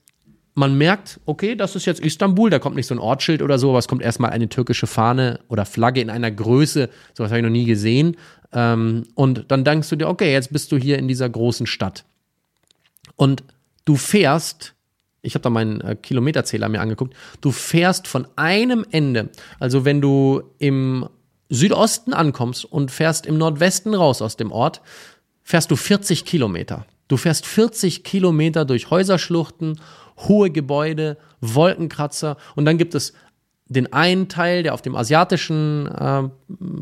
man 0.55 0.79
merkt, 0.79 1.21
okay, 1.27 1.57
das 1.57 1.75
ist 1.75 1.85
jetzt 1.85 2.01
Istanbul, 2.01 2.49
da 2.49 2.59
kommt 2.59 2.77
nicht 2.77 2.87
so 2.87 2.95
ein 2.95 3.01
Ortsschild 3.01 3.43
oder 3.43 3.59
so, 3.59 3.71
aber 3.71 3.79
es 3.79 3.89
kommt 3.89 4.03
erstmal 4.03 4.31
eine 4.31 4.49
türkische 4.49 4.87
Fahne 4.87 5.41
oder 5.49 5.65
Flagge 5.67 6.01
in 6.01 6.11
einer 6.11 6.31
Größe, 6.31 6.89
sowas 7.13 7.31
habe 7.31 7.41
ich 7.41 7.45
noch 7.45 7.51
nie 7.51 7.65
gesehen. 7.65 8.17
Ähm, 8.53 9.05
und 9.15 9.47
dann 9.49 9.65
denkst 9.65 9.89
du 9.89 9.97
dir, 9.97 10.09
okay, 10.09 10.33
jetzt 10.33 10.53
bist 10.53 10.71
du 10.71 10.77
hier 10.77 10.99
in 10.99 11.09
dieser 11.09 11.29
großen 11.29 11.67
Stadt. 11.67 12.05
Und 13.17 13.43
du 13.85 13.97
fährst, 13.97 14.75
ich 15.23 15.35
habe 15.35 15.43
da 15.43 15.51
meinen 15.51 15.81
äh, 15.81 15.97
Kilometerzähler 16.01 16.69
mir 16.69 16.81
angeguckt, 16.81 17.15
du 17.41 17.51
fährst 17.51 18.07
von 18.07 18.29
einem 18.37 18.87
Ende, 18.93 19.31
also 19.59 19.85
wenn 19.85 20.01
du 20.01 20.43
im 20.59 21.09
Südosten 21.49 22.13
ankommst 22.13 22.65
und 22.65 22.91
fährst 22.91 23.27
im 23.27 23.39
Nordwesten 23.39 23.95
raus 23.95 24.23
aus 24.23 24.37
dem 24.37 24.53
Ort, 24.53 24.83
fährst 25.43 25.71
du 25.71 25.77
40 25.77 26.25
Kilometer. 26.25 26.87
Du 27.09 27.17
fährst 27.17 27.45
40 27.47 28.03
Kilometer 28.03 28.65
durch 28.65 28.91
Häuserschluchten, 28.91 29.79
hohe 30.17 30.51
Gebäude, 30.51 31.17
Wolkenkratzer 31.41 32.37
und 32.55 32.65
dann 32.65 32.79
gibt 32.79 32.95
es 32.95 33.13
den 33.67 33.93
einen 33.93 34.29
Teil, 34.29 34.63
der 34.63 34.75
auf 34.75 34.83
dem 34.83 34.95
asiatischen 34.95 35.87
äh, 35.87 36.23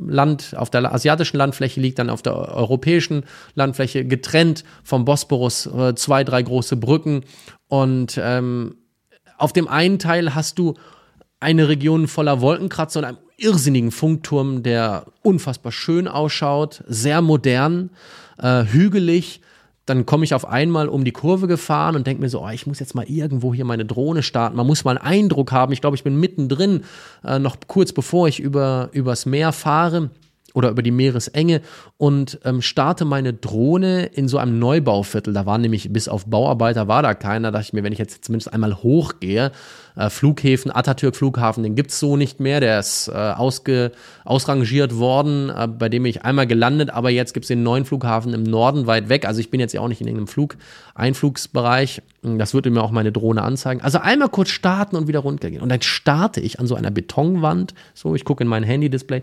Land, 0.06 0.54
auf 0.56 0.68
der 0.68 0.92
asiatischen 0.92 1.36
Landfläche 1.36 1.80
liegt, 1.80 1.98
dann 1.98 2.10
auf 2.10 2.22
der 2.22 2.34
europäischen 2.34 3.24
Landfläche 3.54 4.04
getrennt 4.04 4.64
vom 4.82 5.04
Bosporus, 5.04 5.66
äh, 5.66 5.94
zwei, 5.94 6.24
drei 6.24 6.42
große 6.42 6.76
Brücken 6.76 7.24
und 7.68 8.18
ähm, 8.20 8.76
auf 9.38 9.52
dem 9.52 9.68
einen 9.68 9.98
Teil 9.98 10.34
hast 10.34 10.58
du 10.58 10.74
eine 11.40 11.68
Region 11.68 12.06
voller 12.06 12.40
Wolkenkratzer 12.40 13.00
und 13.00 13.04
einem 13.04 13.18
irrsinnigen 13.36 13.90
Funkturm, 13.90 14.62
der 14.62 15.06
unfassbar 15.22 15.72
schön 15.72 16.06
ausschaut, 16.06 16.84
sehr 16.86 17.20
modern, 17.20 17.90
äh, 18.38 18.64
hügelig. 18.64 19.40
Dann 19.86 20.06
komme 20.06 20.24
ich 20.24 20.34
auf 20.34 20.46
einmal 20.46 20.88
um 20.88 21.04
die 21.04 21.12
Kurve 21.12 21.48
gefahren 21.48 21.96
und 21.96 22.06
denke 22.06 22.22
mir 22.22 22.28
so, 22.28 22.44
oh, 22.44 22.50
ich 22.50 22.66
muss 22.66 22.78
jetzt 22.78 22.94
mal 22.94 23.04
irgendwo 23.08 23.52
hier 23.52 23.64
meine 23.64 23.84
Drohne 23.84 24.22
starten. 24.22 24.56
Man 24.56 24.66
muss 24.66 24.84
mal 24.84 24.96
einen 24.96 25.24
Eindruck 25.24 25.50
haben. 25.50 25.72
Ich 25.72 25.80
glaube, 25.80 25.96
ich 25.96 26.04
bin 26.04 26.16
mittendrin, 26.16 26.84
äh, 27.24 27.38
noch 27.38 27.56
kurz 27.66 27.92
bevor 27.92 28.28
ich 28.28 28.38
über, 28.38 28.90
übers 28.92 29.26
Meer 29.26 29.52
fahre 29.52 30.10
oder 30.54 30.70
über 30.70 30.82
die 30.82 30.90
Meeresenge 30.90 31.60
und 31.96 32.38
ähm, 32.44 32.62
starte 32.62 33.04
meine 33.04 33.32
Drohne 33.32 34.06
in 34.06 34.28
so 34.28 34.38
einem 34.38 34.58
Neubauviertel. 34.58 35.32
Da 35.32 35.46
war 35.46 35.58
nämlich 35.58 35.92
bis 35.92 36.08
auf 36.08 36.26
Bauarbeiter 36.26 36.88
war 36.88 37.02
da 37.02 37.14
keiner. 37.14 37.50
Da 37.50 37.58
dachte 37.58 37.68
ich 37.68 37.72
mir, 37.72 37.84
wenn 37.84 37.92
ich 37.92 37.98
jetzt 37.98 38.24
zumindest 38.24 38.52
einmal 38.52 38.82
hochgehe, 38.82 39.52
äh, 39.96 40.10
Flughäfen, 40.10 40.70
Atatürk 40.70 41.16
Flughafen, 41.16 41.62
den 41.62 41.74
gibt's 41.74 41.98
so 41.98 42.16
nicht 42.16 42.40
mehr. 42.40 42.60
Der 42.60 42.78
ist 42.78 43.08
äh, 43.08 43.12
ausge, 43.12 43.92
ausrangiert 44.24 44.96
worden, 44.96 45.50
äh, 45.50 45.68
bei 45.68 45.88
dem 45.88 46.04
ich 46.06 46.24
einmal 46.24 46.46
gelandet, 46.46 46.90
aber 46.90 47.10
jetzt 47.10 47.34
gibt's 47.34 47.48
den 47.48 47.62
neuen 47.62 47.84
Flughafen 47.84 48.34
im 48.34 48.42
Norden 48.42 48.86
weit 48.86 49.08
weg. 49.08 49.26
Also 49.26 49.40
ich 49.40 49.50
bin 49.50 49.60
jetzt 49.60 49.72
ja 49.72 49.80
auch 49.80 49.88
nicht 49.88 50.00
in 50.00 50.06
irgendeinem 50.06 50.28
Flug, 50.28 50.56
Einflugsbereich. 50.94 52.02
Das 52.22 52.54
würde 52.54 52.70
mir 52.70 52.82
auch 52.82 52.90
meine 52.90 53.12
Drohne 53.12 53.42
anzeigen. 53.42 53.80
Also 53.80 53.98
einmal 53.98 54.28
kurz 54.28 54.50
starten 54.50 54.96
und 54.96 55.08
wieder 55.08 55.20
runtergehen. 55.20 55.62
Und 55.62 55.68
dann 55.68 55.82
starte 55.82 56.40
ich 56.40 56.60
an 56.60 56.66
so 56.66 56.74
einer 56.74 56.90
Betonwand. 56.90 57.74
So, 57.94 58.14
ich 58.14 58.24
gucke 58.24 58.44
in 58.44 58.48
mein 58.48 58.62
Handy-Display 58.62 59.22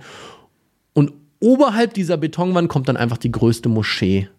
oberhalb 1.39 1.93
dieser 1.93 2.17
Betonwand 2.17 2.69
kommt 2.69 2.89
dann 2.89 2.97
einfach 2.97 3.17
die 3.17 3.31
größte 3.31 3.69
Moschee 3.69 4.29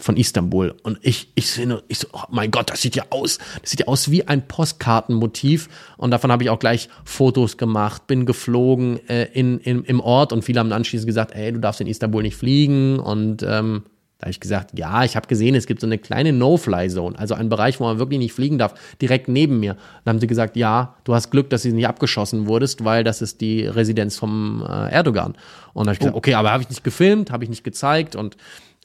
von 0.00 0.16
Istanbul. 0.16 0.74
Und 0.82 0.98
ich, 1.02 1.32
ich 1.34 1.50
sehe 1.50 1.82
ich 1.88 1.98
so, 1.98 2.08
oh 2.12 2.22
mein 2.30 2.50
Gott, 2.50 2.70
das 2.70 2.82
sieht 2.82 2.96
ja 2.96 3.04
aus, 3.10 3.38
das 3.60 3.70
sieht 3.70 3.80
ja 3.80 3.86
aus 3.86 4.10
wie 4.10 4.26
ein 4.26 4.46
Postkartenmotiv. 4.48 5.68
Und 5.96 6.10
davon 6.10 6.32
habe 6.32 6.44
ich 6.44 6.50
auch 6.50 6.58
gleich 6.58 6.88
Fotos 7.04 7.56
gemacht, 7.56 8.06
bin 8.06 8.26
geflogen 8.26 8.98
äh, 9.08 9.28
in, 9.32 9.58
in, 9.58 9.84
im 9.84 10.00
Ort 10.00 10.32
und 10.32 10.42
viele 10.42 10.60
haben 10.60 10.72
anschließend 10.72 11.06
gesagt, 11.06 11.34
ey, 11.34 11.52
du 11.52 11.60
darfst 11.60 11.80
in 11.80 11.86
Istanbul 11.86 12.22
nicht 12.22 12.36
fliegen. 12.36 12.98
Und 12.98 13.44
ähm, 13.46 13.84
da 14.22 14.26
habe 14.26 14.30
ich 14.30 14.38
gesagt, 14.38 14.78
ja, 14.78 15.02
ich 15.02 15.16
habe 15.16 15.26
gesehen, 15.26 15.56
es 15.56 15.66
gibt 15.66 15.80
so 15.80 15.86
eine 15.88 15.98
kleine 15.98 16.32
No-Fly-Zone, 16.32 17.18
also 17.18 17.34
ein 17.34 17.48
Bereich, 17.48 17.80
wo 17.80 17.84
man 17.84 17.98
wirklich 17.98 18.20
nicht 18.20 18.32
fliegen 18.32 18.56
darf, 18.56 18.72
direkt 19.00 19.26
neben 19.26 19.58
mir. 19.58 19.74
Dann 20.04 20.14
haben 20.14 20.20
sie 20.20 20.28
gesagt, 20.28 20.54
ja, 20.54 20.94
du 21.02 21.12
hast 21.12 21.32
Glück, 21.32 21.50
dass 21.50 21.64
du 21.64 21.70
nicht 21.70 21.88
abgeschossen 21.88 22.46
wurdest, 22.46 22.84
weil 22.84 23.02
das 23.02 23.20
ist 23.20 23.40
die 23.40 23.66
Residenz 23.66 24.16
vom 24.16 24.64
äh, 24.64 24.92
Erdogan. 24.92 25.34
Und 25.72 25.86
da 25.86 25.90
habe 25.90 25.94
ich 25.94 25.98
gesagt, 25.98 26.14
oh. 26.14 26.18
okay, 26.18 26.34
aber 26.34 26.52
habe 26.52 26.62
ich 26.62 26.68
nicht 26.68 26.84
gefilmt, 26.84 27.32
habe 27.32 27.42
ich 27.42 27.50
nicht 27.50 27.64
gezeigt 27.64 28.14
und 28.14 28.36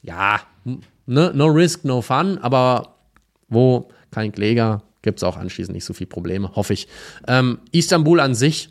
ja, 0.02 0.40
ne, 1.06 1.30
no 1.32 1.46
risk, 1.46 1.84
no 1.84 2.02
fun, 2.02 2.38
aber 2.38 2.96
wo 3.48 3.90
kein 4.10 4.32
Kläger, 4.32 4.82
gibt 5.02 5.20
es 5.20 5.22
auch 5.22 5.36
anschließend 5.36 5.72
nicht 5.72 5.84
so 5.84 5.94
viele 5.94 6.08
Probleme, 6.08 6.50
hoffe 6.56 6.72
ich. 6.72 6.88
Ähm, 7.28 7.60
Istanbul 7.70 8.18
an 8.18 8.34
sich 8.34 8.70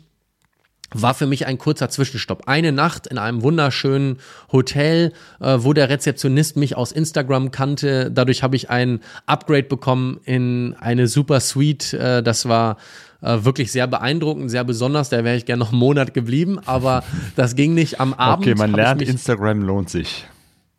war 0.92 1.14
für 1.14 1.26
mich 1.26 1.46
ein 1.46 1.58
kurzer 1.58 1.90
Zwischenstopp. 1.90 2.42
Eine 2.46 2.72
Nacht 2.72 3.06
in 3.06 3.18
einem 3.18 3.42
wunderschönen 3.42 4.18
Hotel, 4.52 5.12
äh, 5.40 5.58
wo 5.58 5.72
der 5.72 5.88
Rezeptionist 5.88 6.56
mich 6.56 6.76
aus 6.76 6.92
Instagram 6.92 7.50
kannte. 7.50 8.10
Dadurch 8.10 8.42
habe 8.42 8.56
ich 8.56 8.70
ein 8.70 9.00
Upgrade 9.26 9.64
bekommen 9.64 10.20
in 10.24 10.74
eine 10.80 11.06
super 11.06 11.40
Suite. 11.40 11.92
Äh, 11.92 12.22
das 12.22 12.48
war 12.48 12.78
äh, 13.20 13.38
wirklich 13.42 13.70
sehr 13.70 13.86
beeindruckend, 13.86 14.50
sehr 14.50 14.64
besonders. 14.64 15.10
Da 15.10 15.24
wäre 15.24 15.36
ich 15.36 15.44
gerne 15.44 15.60
noch 15.60 15.72
einen 15.72 15.78
Monat 15.78 16.14
geblieben, 16.14 16.58
aber 16.64 17.04
das 17.36 17.54
ging 17.54 17.74
nicht 17.74 18.00
am 18.00 18.14
Abend. 18.14 18.46
Okay, 18.46 18.54
man 18.54 18.72
lernt, 18.72 19.02
Instagram 19.02 19.62
lohnt 19.62 19.90
sich. 19.90 20.26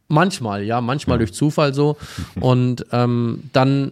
Manchmal, 0.08 0.64
ja, 0.64 0.82
manchmal 0.82 1.16
ja. 1.16 1.20
durch 1.20 1.34
Zufall 1.34 1.74
so. 1.74 1.98
Und 2.40 2.86
ähm, 2.92 3.44
dann 3.54 3.92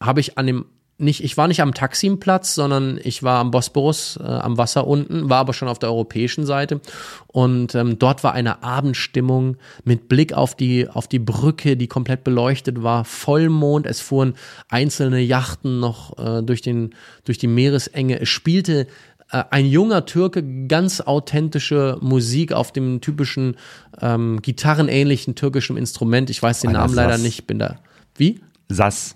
habe 0.00 0.20
ich 0.20 0.36
an 0.36 0.46
dem 0.46 0.66
nicht, 0.98 1.22
ich 1.22 1.36
war 1.36 1.46
nicht 1.46 1.60
am 1.60 1.74
Taximplatz, 1.74 2.54
sondern 2.54 2.98
ich 3.02 3.22
war 3.22 3.40
am 3.40 3.50
Bosporus, 3.50 4.18
äh, 4.18 4.24
am 4.24 4.56
Wasser 4.56 4.86
unten, 4.86 5.28
war 5.28 5.38
aber 5.38 5.52
schon 5.52 5.68
auf 5.68 5.78
der 5.78 5.90
europäischen 5.90 6.46
Seite. 6.46 6.80
Und 7.26 7.74
ähm, 7.74 7.98
dort 7.98 8.24
war 8.24 8.32
eine 8.32 8.62
Abendstimmung 8.62 9.58
mit 9.84 10.08
Blick 10.08 10.32
auf 10.32 10.54
die, 10.54 10.88
auf 10.88 11.06
die 11.06 11.18
Brücke, 11.18 11.76
die 11.76 11.86
komplett 11.86 12.24
beleuchtet 12.24 12.82
war, 12.82 13.04
Vollmond. 13.04 13.84
Es 13.86 14.00
fuhren 14.00 14.34
einzelne 14.68 15.20
Yachten 15.20 15.80
noch 15.80 16.18
äh, 16.18 16.42
durch, 16.42 16.62
den, 16.62 16.94
durch 17.24 17.36
die 17.36 17.48
Meeresenge. 17.48 18.20
Es 18.20 18.30
spielte 18.30 18.86
äh, 19.30 19.44
ein 19.50 19.66
junger 19.66 20.06
Türke 20.06 20.66
ganz 20.66 21.02
authentische 21.02 21.98
Musik 22.00 22.54
auf 22.54 22.72
dem 22.72 23.02
typischen 23.02 23.56
ähm, 24.00 24.40
gitarrenähnlichen 24.40 25.34
türkischen 25.34 25.76
Instrument. 25.76 26.30
Ich 26.30 26.42
weiß 26.42 26.60
den 26.60 26.72
Namen 26.72 26.94
leider 26.94 27.18
nicht, 27.18 27.46
bin 27.46 27.58
da. 27.58 27.76
Wie? 28.14 28.40
Sass. 28.70 29.14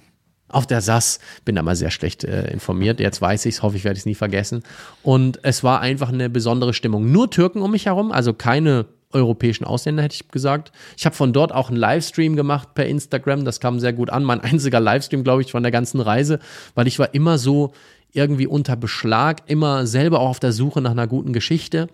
Auf 0.50 0.66
der 0.66 0.80
SAS, 0.80 1.20
bin 1.44 1.54
da 1.54 1.62
mal 1.62 1.76
sehr 1.76 1.90
schlecht 1.90 2.24
äh, 2.24 2.50
informiert. 2.50 3.00
Jetzt 3.00 3.20
weiß 3.20 3.46
ich 3.46 3.56
es, 3.56 3.62
hoffe 3.62 3.76
ich, 3.76 3.84
werde 3.84 3.98
es 3.98 4.06
nie 4.06 4.14
vergessen. 4.14 4.62
Und 5.02 5.38
es 5.42 5.62
war 5.62 5.80
einfach 5.80 6.08
eine 6.08 6.28
besondere 6.28 6.74
Stimmung. 6.74 7.10
Nur 7.12 7.30
Türken 7.30 7.62
um 7.62 7.70
mich 7.70 7.86
herum, 7.86 8.12
also 8.12 8.34
keine 8.34 8.86
europäischen 9.12 9.64
Ausländer, 9.64 10.02
hätte 10.02 10.14
ich 10.14 10.28
gesagt. 10.28 10.72
Ich 10.96 11.04
habe 11.04 11.16
von 11.16 11.32
dort 11.32 11.52
auch 11.52 11.68
einen 11.68 11.76
Livestream 11.76 12.36
gemacht 12.36 12.74
per 12.74 12.86
Instagram. 12.86 13.44
Das 13.44 13.60
kam 13.60 13.80
sehr 13.80 13.92
gut 13.92 14.10
an. 14.10 14.24
Mein 14.24 14.40
einziger 14.40 14.80
Livestream, 14.80 15.24
glaube 15.24 15.42
ich, 15.42 15.50
von 15.50 15.62
der 15.62 15.72
ganzen 15.72 16.00
Reise, 16.00 16.38
weil 16.74 16.86
ich 16.86 16.98
war 16.98 17.14
immer 17.14 17.38
so 17.38 17.72
irgendwie 18.12 18.46
unter 18.46 18.76
Beschlag, 18.76 19.42
immer 19.46 19.86
selber 19.86 20.20
auch 20.20 20.30
auf 20.30 20.40
der 20.40 20.52
Suche 20.52 20.80
nach 20.80 20.90
einer 20.90 21.06
guten 21.06 21.32
Geschichte, 21.32 21.88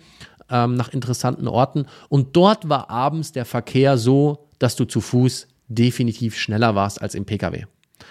ähm, 0.50 0.74
nach 0.74 0.92
interessanten 0.92 1.48
Orten. 1.48 1.86
Und 2.08 2.36
dort 2.36 2.68
war 2.68 2.90
abends 2.90 3.32
der 3.32 3.44
Verkehr 3.44 3.98
so, 3.98 4.48
dass 4.58 4.76
du 4.76 4.84
zu 4.84 5.00
Fuß 5.00 5.46
definitiv 5.68 6.36
schneller 6.36 6.74
warst 6.74 7.02
als 7.02 7.14
im 7.14 7.26
Pkw. 7.26 7.64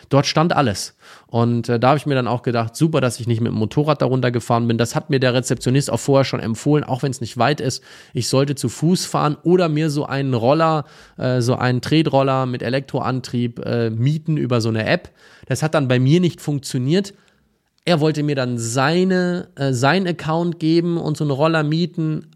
Dort 0.10 0.26
stand 0.26 0.56
alles. 0.56 0.95
Und 1.27 1.69
äh, 1.69 1.80
da 1.80 1.90
habe 1.90 1.98
ich 1.98 2.06
mir 2.06 2.15
dann 2.15 2.27
auch 2.27 2.44
gedacht, 2.44 2.76
super, 2.76 3.02
dass 3.02 3.19
ich 3.19 3.27
nicht 3.27 3.41
mit 3.41 3.52
dem 3.52 3.57
Motorrad 3.57 4.02
darunter 4.02 4.32
gefahren 4.32 4.68
bin. 4.68 4.77
Das 4.77 4.95
hat 4.95 5.10
mir 5.10 5.19
der 5.19 5.34
Rezeptionist 5.34 5.91
auch 5.91 5.99
vorher 5.99 6.26
schon 6.26 6.40
empfohlen, 6.40 6.84
auch 6.84 7.03
wenn 7.03 7.11
es 7.11 7.22
nicht 7.22 7.38
weit 7.38 7.61
ist. 7.61 7.84
Ich 8.14 8.27
sollte 8.27 8.56
zu 8.56 8.69
Fuß 8.69 9.06
fahren 9.06 9.38
oder 9.44 9.69
mir 9.69 9.90
so 9.90 10.06
einen 10.06 10.34
Roller, 10.34 10.86
äh, 11.18 11.41
so 11.41 11.56
einen 11.56 11.82
Tretroller 11.82 12.45
mit 12.45 12.61
Elektroantrieb 12.61 13.60
äh, 13.65 13.90
mieten 13.90 14.38
über 14.38 14.61
so 14.61 14.69
eine 14.69 14.86
App. 14.86 15.10
Das 15.48 15.64
hat 15.64 15.73
dann 15.73 15.88
bei 15.88 15.99
mir 15.99 16.19
nicht 16.19 16.41
funktioniert. 16.41 17.14
Er 17.86 17.99
wollte 17.99 18.23
mir 18.23 18.36
dann 18.36 18.57
seine, 18.57 19.49
äh, 19.56 19.72
sein 19.73 20.07
Account 20.07 20.60
geben 20.60 20.98
und 20.98 21.18
so 21.18 21.23
einen 21.23 21.32
Roller 21.32 21.64
mieten, 21.64 22.32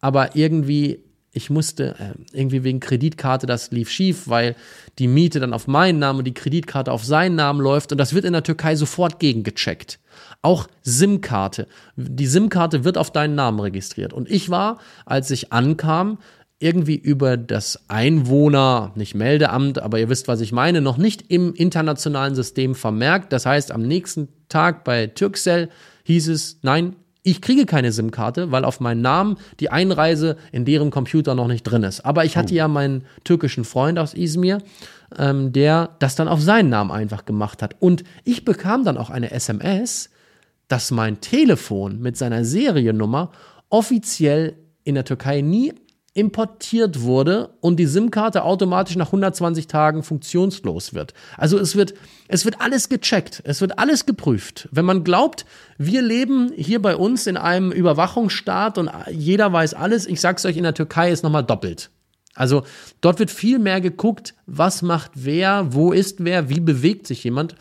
aber 0.00 0.36
irgendwie, 0.36 1.04
ich 1.32 1.50
musste, 1.50 1.94
äh, 1.98 2.36
irgendwie 2.36 2.64
wegen 2.64 2.80
Kreditkarte, 2.80 3.46
das 3.46 3.70
lief 3.70 3.90
schief, 3.90 4.28
weil 4.28 4.56
die 4.98 5.08
Miete 5.08 5.40
dann 5.40 5.52
auf 5.52 5.66
meinen 5.66 5.98
Namen 5.98 6.20
und 6.20 6.24
die 6.24 6.34
Kreditkarte 6.34 6.90
auf 6.90 7.04
seinen 7.04 7.36
Namen 7.36 7.60
läuft 7.60 7.92
und 7.92 7.98
das 7.98 8.14
wird 8.14 8.24
in 8.24 8.32
der 8.32 8.42
Türkei 8.42 8.76
sofort 8.76 9.20
gegengecheckt. 9.20 9.98
Auch 10.42 10.68
SIM-Karte. 10.82 11.66
Die 11.96 12.26
SIM-Karte 12.26 12.84
wird 12.84 12.98
auf 12.98 13.12
deinen 13.12 13.34
Namen 13.34 13.60
registriert. 13.60 14.12
Und 14.12 14.30
ich 14.30 14.50
war, 14.50 14.78
als 15.04 15.30
ich 15.30 15.52
ankam, 15.52 16.18
irgendwie 16.60 16.96
über 16.96 17.36
das 17.36 17.88
Einwohner, 17.88 18.92
nicht 18.96 19.14
Meldeamt, 19.14 19.78
aber 19.78 20.00
ihr 20.00 20.08
wisst, 20.08 20.26
was 20.26 20.40
ich 20.40 20.50
meine, 20.50 20.80
noch 20.80 20.96
nicht 20.96 21.30
im 21.30 21.54
internationalen 21.54 22.34
System 22.34 22.74
vermerkt. 22.74 23.32
Das 23.32 23.46
heißt, 23.46 23.70
am 23.70 23.82
nächsten 23.82 24.28
Tag 24.48 24.82
bei 24.82 25.06
Turkcell 25.06 25.68
hieß 26.04 26.28
es, 26.28 26.58
nein, 26.62 26.96
ich 27.30 27.42
kriege 27.42 27.66
keine 27.66 27.92
SIM-Karte, 27.92 28.52
weil 28.52 28.64
auf 28.64 28.80
meinen 28.80 29.02
Namen 29.02 29.36
die 29.60 29.70
Einreise 29.70 30.36
in 30.52 30.64
deren 30.64 30.90
Computer 30.90 31.34
noch 31.34 31.48
nicht 31.48 31.62
drin 31.62 31.82
ist. 31.82 32.04
Aber 32.04 32.24
ich 32.24 32.36
hatte 32.36 32.54
oh. 32.54 32.56
ja 32.56 32.68
meinen 32.68 33.04
türkischen 33.24 33.64
Freund 33.64 33.98
aus 33.98 34.14
Izmir, 34.14 34.58
ähm, 35.18 35.52
der 35.52 35.90
das 35.98 36.14
dann 36.14 36.28
auf 36.28 36.40
seinen 36.40 36.70
Namen 36.70 36.90
einfach 36.90 37.24
gemacht 37.24 37.62
hat. 37.62 37.76
Und 37.80 38.04
ich 38.24 38.44
bekam 38.44 38.84
dann 38.84 38.96
auch 38.96 39.10
eine 39.10 39.30
SMS, 39.30 40.10
dass 40.68 40.90
mein 40.90 41.20
Telefon 41.20 42.00
mit 42.00 42.16
seiner 42.16 42.44
Seriennummer 42.44 43.30
offiziell 43.68 44.56
in 44.84 44.94
der 44.94 45.04
Türkei 45.04 45.40
nie 45.40 45.74
importiert 46.18 47.02
wurde 47.02 47.50
und 47.60 47.76
die 47.76 47.86
SIM-Karte 47.86 48.42
automatisch 48.42 48.96
nach 48.96 49.06
120 49.06 49.68
Tagen 49.68 50.02
funktionslos 50.02 50.92
wird. 50.92 51.14
Also 51.36 51.58
es 51.58 51.76
wird, 51.76 51.94
es 52.26 52.44
wird 52.44 52.60
alles 52.60 52.88
gecheckt, 52.88 53.40
es 53.44 53.60
wird 53.60 53.78
alles 53.78 54.04
geprüft. 54.04 54.68
Wenn 54.72 54.84
man 54.84 55.04
glaubt, 55.04 55.46
wir 55.78 56.02
leben 56.02 56.50
hier 56.56 56.82
bei 56.82 56.96
uns 56.96 57.28
in 57.28 57.36
einem 57.36 57.70
Überwachungsstaat 57.70 58.78
und 58.78 58.90
jeder 59.12 59.52
weiß 59.52 59.74
alles, 59.74 60.06
ich 60.06 60.20
sag's 60.20 60.44
euch, 60.44 60.56
in 60.56 60.64
der 60.64 60.74
Türkei 60.74 61.12
ist 61.12 61.22
nochmal 61.22 61.44
doppelt. 61.44 61.90
Also 62.34 62.64
dort 63.00 63.20
wird 63.20 63.30
viel 63.30 63.60
mehr 63.60 63.80
geguckt, 63.80 64.34
was 64.46 64.82
macht 64.82 65.12
wer, 65.14 65.72
wo 65.72 65.92
ist 65.92 66.24
wer, 66.24 66.48
wie 66.48 66.60
bewegt 66.60 67.06
sich 67.06 67.22
jemand 67.22 67.54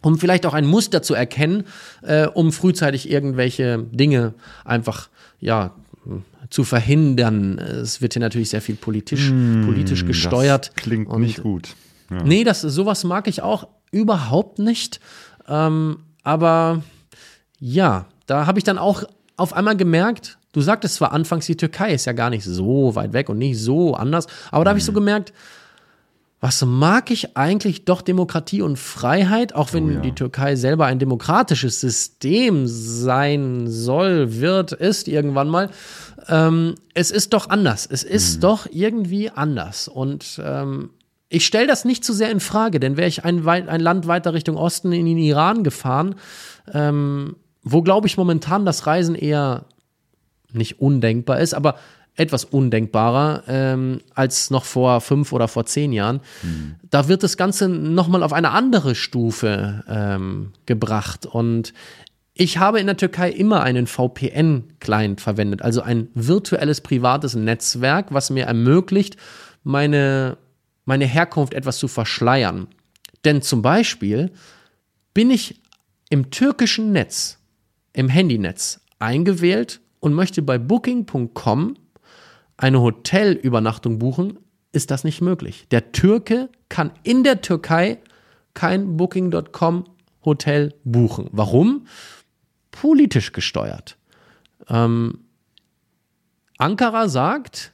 um 0.00 0.16
vielleicht 0.16 0.46
auch 0.46 0.54
ein 0.54 0.64
Muster 0.64 1.02
zu 1.02 1.14
erkennen, 1.14 1.64
äh, 2.02 2.28
um 2.28 2.52
frühzeitig 2.52 3.10
irgendwelche 3.10 3.84
Dinge 3.90 4.34
einfach 4.64 5.08
ja 5.40 5.74
zu 6.50 6.64
verhindern. 6.64 7.58
Es 7.58 8.00
wird 8.00 8.14
hier 8.14 8.20
natürlich 8.20 8.50
sehr 8.50 8.62
viel 8.62 8.76
politisch, 8.76 9.30
mm, 9.30 9.64
politisch 9.64 10.04
gesteuert. 10.04 10.68
Das 10.68 10.82
klingt 10.82 11.08
und, 11.08 11.22
nicht 11.22 11.42
gut. 11.42 11.74
Ja. 12.10 12.22
Nee, 12.22 12.44
das, 12.44 12.62
sowas 12.62 13.04
mag 13.04 13.28
ich 13.28 13.42
auch 13.42 13.68
überhaupt 13.90 14.58
nicht. 14.58 15.00
Ähm, 15.46 15.98
aber 16.22 16.82
ja, 17.58 18.06
da 18.26 18.46
habe 18.46 18.58
ich 18.58 18.64
dann 18.64 18.78
auch 18.78 19.04
auf 19.36 19.52
einmal 19.52 19.76
gemerkt, 19.76 20.38
du 20.52 20.60
sagtest 20.60 20.96
zwar 20.96 21.12
anfangs, 21.12 21.46
die 21.46 21.56
Türkei 21.56 21.92
ist 21.92 22.04
ja 22.04 22.12
gar 22.12 22.30
nicht 22.30 22.44
so 22.44 22.94
weit 22.94 23.12
weg 23.12 23.28
und 23.28 23.38
nicht 23.38 23.58
so 23.58 23.94
anders, 23.94 24.26
aber 24.50 24.64
da 24.64 24.70
habe 24.70 24.78
ich 24.78 24.84
so 24.84 24.92
mm. 24.92 24.96
gemerkt, 24.96 25.32
was 26.40 26.64
mag 26.64 27.10
ich 27.10 27.36
eigentlich 27.36 27.84
doch 27.84 28.00
Demokratie 28.00 28.62
und 28.62 28.78
Freiheit, 28.78 29.54
auch 29.54 29.72
wenn 29.72 29.86
oh 29.86 29.92
ja. 29.94 30.00
die 30.00 30.14
Türkei 30.14 30.54
selber 30.54 30.86
ein 30.86 31.00
demokratisches 31.00 31.80
System 31.80 32.66
sein 32.66 33.66
soll, 33.66 34.40
wird, 34.40 34.72
ist 34.72 35.08
irgendwann 35.08 35.48
mal. 35.48 35.70
Ähm, 36.28 36.76
es 36.94 37.10
ist 37.10 37.32
doch 37.32 37.50
anders. 37.50 37.88
Es 37.90 38.04
ist 38.04 38.36
mhm. 38.36 38.40
doch 38.40 38.66
irgendwie 38.70 39.30
anders. 39.30 39.88
Und 39.88 40.40
ähm, 40.44 40.90
ich 41.28 41.44
stelle 41.44 41.66
das 41.66 41.84
nicht 41.84 42.04
zu 42.04 42.12
sehr 42.12 42.30
in 42.30 42.40
Frage, 42.40 42.78
denn 42.78 42.96
wäre 42.96 43.08
ich 43.08 43.24
ein, 43.24 43.46
ein, 43.46 43.80
Land 43.80 44.06
weiter 44.06 44.32
Richtung 44.32 44.56
Osten 44.56 44.92
in 44.92 45.06
den 45.06 45.18
Iran 45.18 45.64
gefahren, 45.64 46.14
ähm, 46.72 47.34
wo 47.64 47.82
glaube 47.82 48.06
ich 48.06 48.16
momentan 48.16 48.64
das 48.64 48.86
Reisen 48.86 49.16
eher 49.16 49.64
nicht 50.52 50.80
undenkbar 50.80 51.40
ist, 51.40 51.52
aber 51.52 51.76
etwas 52.18 52.44
undenkbarer 52.44 53.44
ähm, 53.46 54.00
als 54.14 54.50
noch 54.50 54.64
vor 54.64 55.00
fünf 55.00 55.32
oder 55.32 55.46
vor 55.46 55.66
zehn 55.66 55.92
Jahren. 55.92 56.20
Mhm. 56.42 56.74
Da 56.90 57.08
wird 57.08 57.22
das 57.22 57.36
Ganze 57.36 57.68
nochmal 57.68 58.22
auf 58.22 58.32
eine 58.32 58.50
andere 58.50 58.94
Stufe 58.94 59.84
ähm, 59.88 60.52
gebracht. 60.66 61.26
Und 61.26 61.72
ich 62.34 62.58
habe 62.58 62.80
in 62.80 62.86
der 62.86 62.96
Türkei 62.96 63.30
immer 63.30 63.62
einen 63.62 63.86
VPN-Client 63.86 65.20
verwendet, 65.20 65.62
also 65.62 65.80
ein 65.80 66.08
virtuelles 66.14 66.80
privates 66.80 67.34
Netzwerk, 67.34 68.12
was 68.12 68.30
mir 68.30 68.46
ermöglicht, 68.46 69.16
meine, 69.62 70.38
meine 70.84 71.06
Herkunft 71.06 71.54
etwas 71.54 71.78
zu 71.78 71.86
verschleiern. 71.86 72.66
Denn 73.24 73.42
zum 73.42 73.62
Beispiel 73.62 74.32
bin 75.14 75.30
ich 75.30 75.60
im 76.10 76.30
türkischen 76.30 76.90
Netz, 76.92 77.38
im 77.92 78.08
Handynetz 78.08 78.80
eingewählt 78.98 79.80
und 80.00 80.14
möchte 80.14 80.42
bei 80.42 80.58
booking.com 80.58 81.76
eine 82.58 82.80
Hotelübernachtung 82.82 83.98
buchen 83.98 84.38
ist 84.72 84.90
das 84.90 85.04
nicht 85.04 85.22
möglich. 85.22 85.66
Der 85.70 85.92
Türke 85.92 86.50
kann 86.68 86.90
in 87.04 87.24
der 87.24 87.40
Türkei 87.40 87.98
kein 88.52 88.96
Booking.com 88.96 89.84
Hotel 90.24 90.74
buchen. 90.84 91.28
Warum? 91.32 91.86
Politisch 92.70 93.32
gesteuert. 93.32 93.96
Ähm, 94.68 95.20
Ankara 96.58 97.08
sagt, 97.08 97.72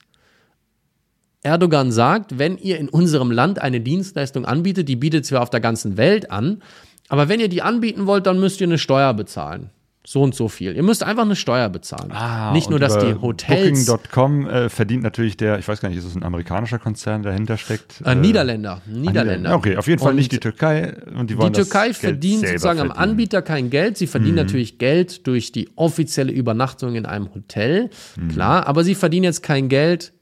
Erdogan 1.42 1.90
sagt, 1.90 2.38
wenn 2.38 2.58
ihr 2.58 2.78
in 2.78 2.88
unserem 2.88 3.30
Land 3.30 3.60
eine 3.60 3.80
Dienstleistung 3.80 4.44
anbietet, 4.44 4.88
die 4.88 4.96
bietet 4.96 5.26
zwar 5.26 5.42
auf 5.42 5.50
der 5.50 5.60
ganzen 5.60 5.96
Welt 5.96 6.30
an, 6.30 6.62
aber 7.08 7.28
wenn 7.28 7.40
ihr 7.40 7.48
die 7.48 7.62
anbieten 7.62 8.06
wollt, 8.06 8.26
dann 8.26 8.38
müsst 8.38 8.60
ihr 8.60 8.66
eine 8.66 8.78
Steuer 8.78 9.14
bezahlen 9.14 9.70
so 10.06 10.22
und 10.22 10.34
so 10.34 10.48
viel. 10.48 10.76
Ihr 10.76 10.82
müsst 10.82 11.02
einfach 11.02 11.22
eine 11.24 11.34
Steuer 11.34 11.70
bezahlen. 11.70 12.12
Ah, 12.12 12.52
nicht 12.52 12.68
nur, 12.68 12.78
dass 12.78 12.98
die 12.98 13.14
Hotels. 13.14 13.86
Booking.com 13.86 14.46
äh, 14.46 14.68
verdient 14.68 15.02
natürlich 15.02 15.36
der, 15.38 15.58
ich 15.58 15.66
weiß 15.66 15.80
gar 15.80 15.88
nicht, 15.88 15.96
ist 15.96 16.04
es 16.04 16.14
ein 16.14 16.22
amerikanischer 16.22 16.78
Konzern, 16.78 17.22
der 17.22 17.32
dahinter 17.32 17.56
steckt? 17.56 18.02
Äh, 18.04 18.14
Niederländer. 18.14 18.82
Niederländer. 18.86 19.54
Okay, 19.54 19.78
auf 19.78 19.86
jeden 19.86 20.00
Fall 20.00 20.10
und 20.10 20.16
nicht 20.16 20.30
die 20.30 20.40
Türkei. 20.40 20.94
Und 21.14 21.30
die, 21.30 21.38
wollen 21.38 21.54
die 21.54 21.60
Türkei 21.62 21.88
das 21.88 21.98
verdient 21.98 22.42
Geld 22.42 22.52
sozusagen 22.52 22.78
verdienen. 22.80 22.96
am 22.98 23.10
Anbieter 23.10 23.40
kein 23.40 23.70
Geld. 23.70 23.96
Sie 23.96 24.06
verdienen 24.06 24.32
mhm. 24.32 24.42
natürlich 24.42 24.78
Geld 24.78 25.26
durch 25.26 25.52
die 25.52 25.70
offizielle 25.74 26.32
Übernachtung 26.32 26.96
in 26.96 27.06
einem 27.06 27.34
Hotel. 27.34 27.88
Mhm. 28.16 28.28
Klar, 28.28 28.66
aber 28.66 28.84
sie 28.84 28.94
verdienen 28.94 29.24
jetzt 29.24 29.42
kein 29.42 29.70
Geld, 29.70 30.12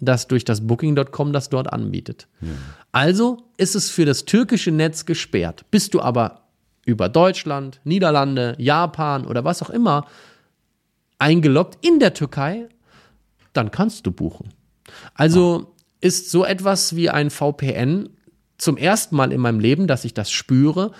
das 0.00 0.26
durch 0.26 0.46
das 0.46 0.66
Booking.com 0.66 1.34
das 1.34 1.50
dort 1.50 1.70
anbietet. 1.70 2.28
Ja. 2.40 2.48
Also 2.92 3.42
ist 3.58 3.76
es 3.76 3.90
für 3.90 4.06
das 4.06 4.24
türkische 4.24 4.70
Netz 4.70 5.04
gesperrt. 5.04 5.66
Bist 5.70 5.92
du 5.92 6.00
aber 6.00 6.41
über 6.84 7.08
Deutschland, 7.08 7.80
Niederlande, 7.84 8.54
Japan 8.58 9.26
oder 9.26 9.44
was 9.44 9.62
auch 9.62 9.70
immer 9.70 10.06
eingeloggt 11.18 11.78
in 11.86 12.00
der 12.00 12.14
Türkei, 12.14 12.68
dann 13.52 13.70
kannst 13.70 14.06
du 14.06 14.12
buchen. 14.12 14.48
Also 15.14 15.74
ist 16.00 16.30
so 16.30 16.44
etwas 16.44 16.96
wie 16.96 17.10
ein 17.10 17.30
VPN 17.30 18.08
zum 18.58 18.76
ersten 18.76 19.16
Mal 19.16 19.32
in 19.32 19.40
meinem 19.40 19.60
Leben, 19.60 19.86
dass 19.86 20.04
ich 20.04 20.14
das 20.14 20.32
spüre, 20.32 20.90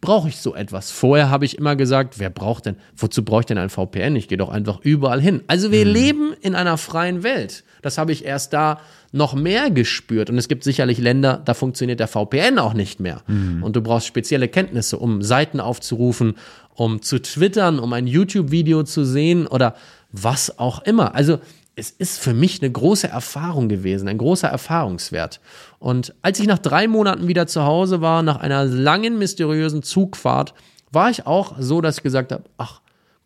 brauche 0.00 0.28
ich 0.28 0.38
so 0.38 0.54
etwas. 0.54 0.90
Vorher 0.90 1.30
habe 1.30 1.44
ich 1.44 1.58
immer 1.58 1.76
gesagt, 1.76 2.18
wer 2.18 2.30
braucht 2.30 2.66
denn, 2.66 2.76
wozu 2.96 3.24
brauche 3.24 3.40
ich 3.40 3.46
denn 3.46 3.58
ein 3.58 3.70
VPN? 3.70 4.16
Ich 4.16 4.28
gehe 4.28 4.38
doch 4.38 4.48
einfach 4.48 4.80
überall 4.80 5.20
hin. 5.20 5.42
Also 5.46 5.70
wir 5.70 5.84
mhm. 5.84 5.92
leben 5.92 6.32
in 6.40 6.54
einer 6.54 6.78
freien 6.78 7.22
Welt. 7.22 7.64
Das 7.82 7.98
habe 7.98 8.12
ich 8.12 8.24
erst 8.24 8.52
da 8.52 8.80
noch 9.12 9.34
mehr 9.34 9.70
gespürt. 9.70 10.30
Und 10.30 10.38
es 10.38 10.48
gibt 10.48 10.64
sicherlich 10.64 10.98
Länder, 10.98 11.40
da 11.44 11.54
funktioniert 11.54 12.00
der 12.00 12.08
VPN 12.08 12.58
auch 12.58 12.74
nicht 12.74 13.00
mehr. 13.00 13.22
Mhm. 13.26 13.62
Und 13.62 13.76
du 13.76 13.80
brauchst 13.80 14.06
spezielle 14.06 14.48
Kenntnisse, 14.48 14.98
um 14.98 15.22
Seiten 15.22 15.60
aufzurufen, 15.60 16.34
um 16.74 17.02
zu 17.02 17.20
twittern, 17.20 17.78
um 17.78 17.92
ein 17.92 18.06
YouTube-Video 18.06 18.82
zu 18.84 19.04
sehen 19.04 19.46
oder 19.46 19.74
was 20.12 20.58
auch 20.58 20.82
immer. 20.82 21.14
Also 21.14 21.38
es 21.76 21.90
ist 21.90 22.18
für 22.18 22.34
mich 22.34 22.60
eine 22.60 22.70
große 22.70 23.08
Erfahrung 23.08 23.68
gewesen, 23.68 24.08
ein 24.08 24.18
großer 24.18 24.48
Erfahrungswert. 24.48 25.40
Und 25.78 26.14
als 26.22 26.38
ich 26.40 26.46
nach 26.46 26.58
drei 26.58 26.86
Monaten 26.88 27.26
wieder 27.28 27.46
zu 27.46 27.64
Hause 27.64 28.00
war, 28.00 28.22
nach 28.22 28.36
einer 28.36 28.64
langen, 28.64 29.18
mysteriösen 29.18 29.82
Zugfahrt, 29.82 30.54
war 30.92 31.10
ich 31.10 31.26
auch 31.26 31.54
so, 31.58 31.80
dass 31.80 31.98
ich 31.98 32.02
gesagt 32.02 32.32
habe, 32.32 32.44
ach, 32.58 32.79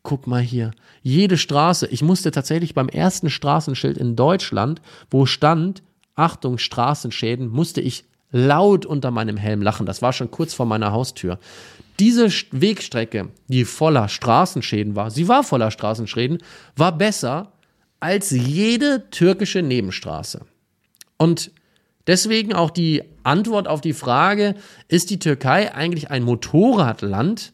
guck 0.05 0.27
mal 0.29 0.43
hier, 0.43 0.71
jede 1.03 1.37
Straße, 1.37 1.89
ich 1.89 2.03
musste 2.03 2.31
tatsächlich 2.31 2.75
beim 2.75 2.89
ersten 2.89 3.31
Straßenschild 3.31 3.99
in 3.99 4.15
Deutschland, 4.15 4.81
wo 5.11 5.27
stand, 5.27 5.83
Achtung, 6.15 6.59
Straßenschäden, 6.59 7.49
musste 7.49 7.81
ich 7.81 8.05
laut 8.31 8.87
unter 8.87 9.11
meinem 9.11 9.37
Helm 9.37 9.63
lachen. 9.63 9.87
Das 9.87 10.03
war 10.03 10.13
schon 10.13 10.31
kurz 10.31 10.55
vor 10.55 10.67
meiner 10.67 10.93
Haustür. 10.93 11.39
Diese 11.99 12.29
Wegstrecke, 12.51 13.31
die 13.49 13.65
voller 13.65 14.09
Straßenschäden 14.09 14.95
war, 14.95 15.11
sie 15.11 15.27
war 15.27 15.43
voller 15.43 15.71
Straßenschäden, 15.71 16.39
war 16.77 16.97
besser 16.97 17.53
als 17.99 18.31
jede 18.31 19.09
türkische 19.11 19.63
Nebenstraße. 19.63 20.43
Und 21.17 21.51
deswegen 22.07 22.53
auch 22.53 22.71
die 22.71 23.03
Antwort 23.23 23.69
auf 23.69 23.81
die 23.81 23.95
Frage, 23.95 24.55
ist 24.89 25.09
die 25.09 25.19
Türkei 25.19 25.75
eigentlich 25.75 26.11
ein 26.11 26.25
Motorradland? 26.25 27.54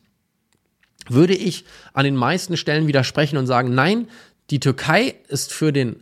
Würde 1.11 1.35
ich 1.35 1.65
an 1.93 2.05
den 2.05 2.16
meisten 2.16 2.57
Stellen 2.57 2.87
widersprechen 2.87 3.37
und 3.37 3.47
sagen, 3.47 3.74
nein, 3.74 4.09
die 4.51 4.61
Türkei 4.61 5.15
ist 5.28 5.53
für 5.53 5.73
den 5.73 5.97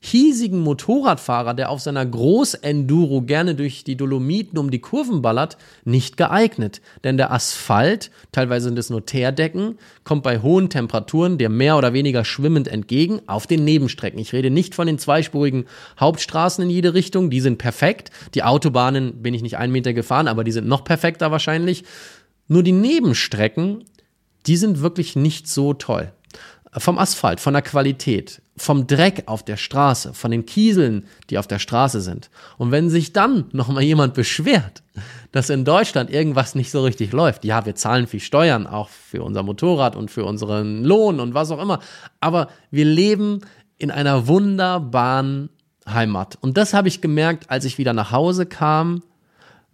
hiesigen 0.00 0.60
Motorradfahrer, 0.60 1.54
der 1.54 1.70
auf 1.70 1.80
seiner 1.80 2.04
Großenduro 2.06 3.22
gerne 3.22 3.54
durch 3.54 3.82
die 3.82 3.96
Dolomiten 3.96 4.58
um 4.58 4.70
die 4.70 4.78
Kurven 4.78 5.22
ballert, 5.22 5.56
nicht 5.84 6.16
geeignet. 6.16 6.80
Denn 7.02 7.16
der 7.16 7.32
Asphalt, 7.32 8.10
teilweise 8.30 8.66
sind 8.66 8.78
es 8.78 8.90
nur 8.90 9.04
Teerdecken, 9.04 9.78
kommt 10.04 10.22
bei 10.22 10.40
hohen 10.42 10.70
Temperaturen 10.70 11.38
dir 11.38 11.48
mehr 11.48 11.76
oder 11.76 11.92
weniger 11.92 12.24
schwimmend 12.24 12.68
entgegen 12.68 13.20
auf 13.26 13.46
den 13.46 13.64
Nebenstrecken. 13.64 14.20
Ich 14.20 14.32
rede 14.32 14.50
nicht 14.50 14.74
von 14.74 14.86
den 14.86 14.98
zweispurigen 14.98 15.64
Hauptstraßen 15.98 16.62
in 16.62 16.70
jede 16.70 16.94
Richtung, 16.94 17.30
die 17.30 17.40
sind 17.40 17.58
perfekt. 17.58 18.10
Die 18.34 18.44
Autobahnen 18.44 19.22
bin 19.22 19.34
ich 19.34 19.42
nicht 19.42 19.56
einen 19.56 19.72
Meter 19.72 19.92
gefahren, 19.92 20.28
aber 20.28 20.44
die 20.44 20.52
sind 20.52 20.68
noch 20.68 20.84
perfekter 20.84 21.30
wahrscheinlich. 21.32 21.84
Nur 22.48 22.62
die 22.62 22.72
Nebenstrecken, 22.72 23.82
die 24.46 24.56
sind 24.56 24.80
wirklich 24.80 25.16
nicht 25.16 25.48
so 25.48 25.74
toll 25.74 26.12
vom 26.78 26.98
Asphalt, 26.98 27.40
von 27.40 27.54
der 27.54 27.62
Qualität, 27.62 28.42
vom 28.56 28.86
Dreck 28.86 29.24
auf 29.26 29.42
der 29.42 29.56
Straße, 29.56 30.12
von 30.12 30.30
den 30.30 30.46
Kieseln, 30.46 31.06
die 31.30 31.38
auf 31.38 31.46
der 31.46 31.58
Straße 31.58 32.00
sind. 32.00 32.30
Und 32.58 32.70
wenn 32.70 32.90
sich 32.90 33.12
dann 33.12 33.46
noch 33.52 33.68
mal 33.68 33.82
jemand 33.82 34.14
beschwert, 34.14 34.82
dass 35.32 35.50
in 35.50 35.64
Deutschland 35.64 36.10
irgendwas 36.10 36.54
nicht 36.54 36.70
so 36.70 36.82
richtig 36.82 37.12
läuft, 37.12 37.44
ja, 37.44 37.64
wir 37.64 37.74
zahlen 37.74 38.06
viel 38.06 38.20
Steuern, 38.20 38.66
auch 38.66 38.88
für 38.88 39.22
unser 39.22 39.42
Motorrad 39.42 39.96
und 39.96 40.10
für 40.10 40.24
unseren 40.24 40.84
Lohn 40.84 41.20
und 41.20 41.34
was 41.34 41.50
auch 41.50 41.62
immer, 41.62 41.80
aber 42.20 42.48
wir 42.70 42.84
leben 42.84 43.40
in 43.78 43.90
einer 43.90 44.26
wunderbaren 44.26 45.50
Heimat. 45.88 46.36
Und 46.40 46.56
das 46.56 46.74
habe 46.74 46.88
ich 46.88 47.00
gemerkt, 47.00 47.50
als 47.50 47.64
ich 47.64 47.78
wieder 47.78 47.92
nach 47.92 48.10
Hause 48.10 48.46
kam 48.46 49.02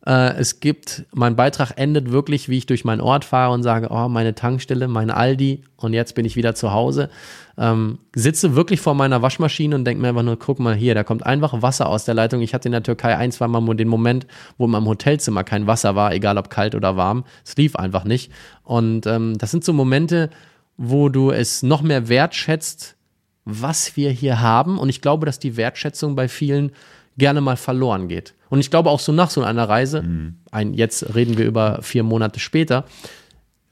äh, 0.07 0.35
es 0.35 0.61
gibt, 0.61 1.05
mein 1.13 1.37
Beitrag 1.37 1.73
endet 1.77 2.11
wirklich, 2.11 2.49
wie 2.49 2.59
ich 2.59 2.67
durch 2.67 2.85
meinen 2.85 3.01
Ort 3.01 3.25
fahre 3.25 3.53
und 3.53 3.63
sage, 3.63 3.89
oh, 3.91 4.09
meine 4.09 4.35
Tankstelle, 4.35 4.89
meine 4.89 5.17
Aldi 5.17 5.63
und 5.77 5.93
jetzt 5.93 6.15
bin 6.15 6.25
ich 6.25 6.35
wieder 6.35 6.55
zu 6.55 6.73
Hause. 6.73 7.09
Ähm, 7.57 7.99
sitze 8.15 8.57
wirklich 8.57 8.81
vor 8.81 8.95
meiner 8.95 9.23
Waschmaschine 9.23 9.77
und 9.77 9.85
denke 9.85 10.03
mir 10.03 10.09
einfach 10.09 10.23
nur, 10.23 10.39
guck 10.39 10.59
mal 10.59 10.75
hier, 10.75 10.95
da 10.95 11.05
kommt 11.05 11.25
einfach 11.25 11.63
Wasser 11.63 11.89
aus 11.89 12.05
der 12.05 12.15
Leitung. 12.15 12.41
Ich 12.41 12.55
hatte 12.55 12.67
in 12.69 12.73
der 12.73 12.83
Türkei 12.83 13.17
ein, 13.17 13.31
zwei 13.31 13.47
Mal 13.47 13.63
den 13.77 13.89
Moment, 13.89 14.27
wo 14.59 14.65
in 14.65 14.73
meinem 14.73 14.87
Hotelzimmer 14.87 15.45
kein 15.45 15.67
Wasser 15.67 15.95
war, 15.95 16.13
egal 16.13 16.39
ob 16.39 16.51
kalt 16.51 16.75
oder 16.75 16.97
warm. 16.97 17.25
Es 17.45 17.57
lief 17.57 17.77
einfach 17.77 18.05
nicht. 18.05 18.33
Und 18.65 19.07
ähm, 19.07 19.39
das 19.39 19.51
sind 19.51 19.65
so 19.65 19.73
Momente, 19.73 20.31
wo 20.77 21.11
du 21.11 21.31
es 21.31 21.63
noch 21.63 21.83
mehr 21.83 22.09
wertschätzt, 22.09 22.97
was 23.45 23.97
wir 23.97 24.11
hier 24.11 24.41
haben. 24.41 24.79
Und 24.79 24.89
ich 24.89 25.01
glaube, 25.01 25.27
dass 25.27 25.39
die 25.39 25.57
Wertschätzung 25.57 26.17
bei 26.17 26.29
vielen 26.29 26.73
gerne 27.19 27.41
mal 27.41 27.57
verloren 27.57 28.09
geht. 28.09 28.35
Und 28.53 28.61
ich 28.61 28.69
glaube 28.69 28.91
auch 28.91 29.01
so 29.01 29.13
nach 29.13 29.31
so 29.31 29.43
einer 29.43 29.67
Reise, 29.67 30.03
mhm. 30.03 30.35
ein, 30.51 30.75
jetzt 30.75 31.15
reden 31.15 31.39
wir 31.39 31.47
über 31.47 31.81
vier 31.81 32.03
Monate 32.03 32.39
später, 32.39 32.85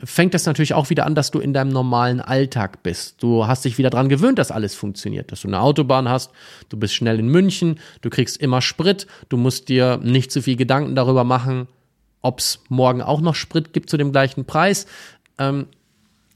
fängt 0.02 0.32
das 0.32 0.46
natürlich 0.46 0.72
auch 0.72 0.88
wieder 0.88 1.04
an, 1.04 1.14
dass 1.14 1.30
du 1.30 1.38
in 1.38 1.52
deinem 1.52 1.68
normalen 1.70 2.22
Alltag 2.22 2.82
bist. 2.82 3.22
Du 3.22 3.46
hast 3.46 3.66
dich 3.66 3.76
wieder 3.76 3.90
daran 3.90 4.08
gewöhnt, 4.08 4.38
dass 4.38 4.50
alles 4.50 4.74
funktioniert, 4.74 5.32
dass 5.32 5.42
du 5.42 5.48
eine 5.48 5.60
Autobahn 5.60 6.08
hast, 6.08 6.32
du 6.70 6.78
bist 6.78 6.94
schnell 6.94 7.18
in 7.18 7.28
München, 7.28 7.78
du 8.00 8.08
kriegst 8.08 8.38
immer 8.38 8.62
Sprit, 8.62 9.06
du 9.28 9.36
musst 9.36 9.68
dir 9.68 9.98
nicht 10.02 10.32
zu 10.32 10.40
viel 10.40 10.56
Gedanken 10.56 10.94
darüber 10.94 11.24
machen, 11.24 11.68
ob 12.22 12.38
es 12.38 12.60
morgen 12.70 13.02
auch 13.02 13.20
noch 13.20 13.34
Sprit 13.34 13.74
gibt 13.74 13.90
zu 13.90 13.98
dem 13.98 14.12
gleichen 14.12 14.46
Preis. 14.46 14.86
Ähm, 15.36 15.66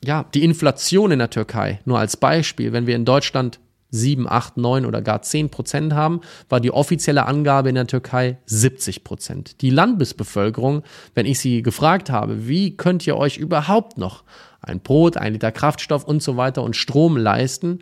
ja, 0.04 0.26
die 0.34 0.44
Inflation 0.44 1.12
in 1.12 1.18
der 1.18 1.30
Türkei, 1.30 1.80
nur 1.86 1.98
als 1.98 2.18
Beispiel, 2.18 2.74
wenn 2.74 2.86
wir 2.86 2.94
in 2.94 3.06
Deutschland 3.06 3.58
7, 3.94 4.28
8, 4.28 4.56
9 4.56 4.86
oder 4.86 5.00
gar 5.00 5.22
10 5.22 5.50
Prozent 5.50 5.94
haben, 5.94 6.20
war 6.48 6.60
die 6.60 6.72
offizielle 6.72 7.26
Angabe 7.26 7.68
in 7.68 7.76
der 7.76 7.86
Türkei 7.86 8.38
70 8.46 9.04
Prozent. 9.04 9.60
Die 9.62 9.70
Landesbevölkerung, 9.70 10.82
wenn 11.14 11.26
ich 11.26 11.38
sie 11.38 11.62
gefragt 11.62 12.10
habe, 12.10 12.48
wie 12.48 12.76
könnt 12.76 13.06
ihr 13.06 13.16
euch 13.16 13.36
überhaupt 13.38 13.98
noch 13.98 14.24
ein 14.60 14.80
Brot, 14.80 15.16
ein 15.16 15.34
Liter 15.34 15.52
Kraftstoff 15.52 16.04
und 16.04 16.22
so 16.22 16.36
weiter 16.36 16.62
und 16.62 16.74
Strom 16.74 17.16
leisten, 17.16 17.80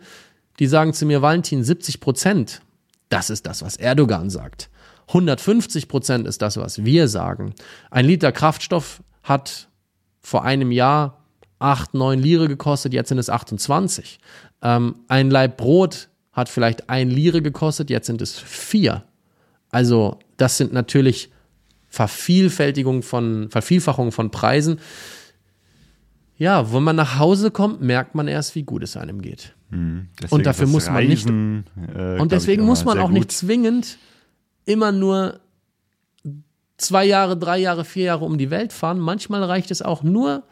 die 0.59 0.67
sagen 0.67 0.93
zu 0.93 1.05
mir, 1.05 1.21
Valentin, 1.21 1.63
70 1.63 1.99
Prozent, 1.99 2.61
das 3.09 3.29
ist 3.29 3.47
das, 3.47 3.63
was 3.63 3.75
Erdogan 3.75 4.29
sagt. 4.29 4.69
150 5.07 5.87
Prozent 5.87 6.27
ist 6.27 6.41
das, 6.41 6.57
was 6.57 6.85
wir 6.85 7.07
sagen. 7.07 7.53
Ein 7.89 8.05
Liter 8.05 8.31
Kraftstoff 8.31 9.01
hat 9.23 9.67
vor 10.21 10.43
einem 10.43 10.71
Jahr 10.71 11.23
8, 11.59 11.93
9 11.93 12.19
Lire 12.19 12.47
gekostet, 12.47 12.93
jetzt 12.93 13.09
sind 13.09 13.17
es 13.17 13.29
28. 13.29 14.19
Ähm, 14.63 14.95
ein 15.07 15.29
Leib 15.29 15.57
Brot 15.57 16.09
hat 16.31 16.49
vielleicht 16.49 16.89
ein 16.89 17.09
Lire 17.09 17.41
gekostet, 17.41 17.89
jetzt 17.89 18.07
sind 18.07 18.21
es 18.21 18.39
vier. 18.39 19.03
Also 19.69 20.19
das 20.37 20.57
sind 20.57 20.73
natürlich 20.73 21.29
Vervielfältigung 21.89 23.03
von, 23.03 23.49
Vervielfachung 23.51 24.11
von 24.11 24.31
Preisen. 24.31 24.79
Ja, 26.37 26.73
wenn 26.73 26.81
man 26.81 26.95
nach 26.95 27.19
Hause 27.19 27.51
kommt, 27.51 27.81
merkt 27.81 28.15
man 28.15 28.27
erst, 28.27 28.55
wie 28.55 28.63
gut 28.63 28.81
es 28.81 28.97
einem 28.97 29.21
geht. 29.21 29.53
Hm, 29.69 30.07
und 30.29 30.45
dafür 30.45 30.67
muss 30.67 30.87
man 30.87 30.95
Reisen, 30.95 31.57
nicht. 31.57 31.95
Äh, 31.95 32.19
und 32.19 32.31
deswegen 32.31 32.63
muss 32.63 32.85
man 32.85 32.97
auch 32.97 33.09
gut. 33.09 33.13
nicht 33.13 33.31
zwingend 33.31 33.99
immer 34.65 34.91
nur 34.91 35.39
zwei 36.77 37.05
Jahre, 37.05 37.37
drei 37.37 37.59
Jahre, 37.59 37.85
vier 37.85 38.05
Jahre 38.05 38.25
um 38.25 38.37
die 38.37 38.49
Welt 38.49 38.73
fahren. 38.73 38.99
Manchmal 38.99 39.43
reicht 39.43 39.71
es 39.71 39.81
auch 39.81 40.03
nur 40.03 40.43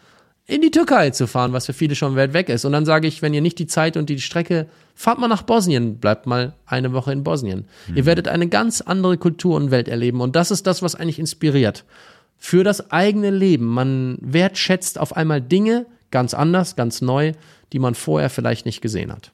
in 0.51 0.61
die 0.61 0.69
Türkei 0.69 1.11
zu 1.11 1.27
fahren, 1.27 1.53
was 1.53 1.65
für 1.65 1.73
viele 1.73 1.95
schon 1.95 2.17
weit 2.17 2.33
weg 2.33 2.49
ist. 2.49 2.65
Und 2.65 2.73
dann 2.73 2.83
sage 2.83 3.07
ich, 3.07 3.21
wenn 3.21 3.33
ihr 3.33 3.39
nicht 3.39 3.57
die 3.57 3.67
Zeit 3.67 3.95
und 3.95 4.09
die 4.09 4.19
Strecke, 4.19 4.67
fahrt 4.95 5.17
mal 5.17 5.29
nach 5.29 5.43
Bosnien, 5.43 5.97
bleibt 5.97 6.27
mal 6.27 6.55
eine 6.65 6.91
Woche 6.91 7.13
in 7.13 7.23
Bosnien. 7.23 7.69
Mhm. 7.87 7.95
Ihr 7.95 8.05
werdet 8.05 8.27
eine 8.27 8.49
ganz 8.49 8.81
andere 8.81 9.17
Kultur 9.17 9.55
und 9.55 9.71
Welt 9.71 9.87
erleben. 9.87 10.19
Und 10.19 10.35
das 10.35 10.51
ist 10.51 10.67
das, 10.67 10.81
was 10.81 10.95
eigentlich 10.95 11.19
inspiriert. 11.19 11.85
Für 12.37 12.65
das 12.65 12.91
eigene 12.91 13.29
Leben. 13.29 13.65
Man 13.65 14.17
wertschätzt 14.19 14.99
auf 14.99 15.15
einmal 15.15 15.39
Dinge 15.39 15.85
ganz 16.11 16.33
anders, 16.33 16.75
ganz 16.75 17.01
neu, 17.01 17.31
die 17.71 17.79
man 17.79 17.95
vorher 17.95 18.29
vielleicht 18.29 18.65
nicht 18.65 18.81
gesehen 18.81 19.13
hat. 19.13 19.31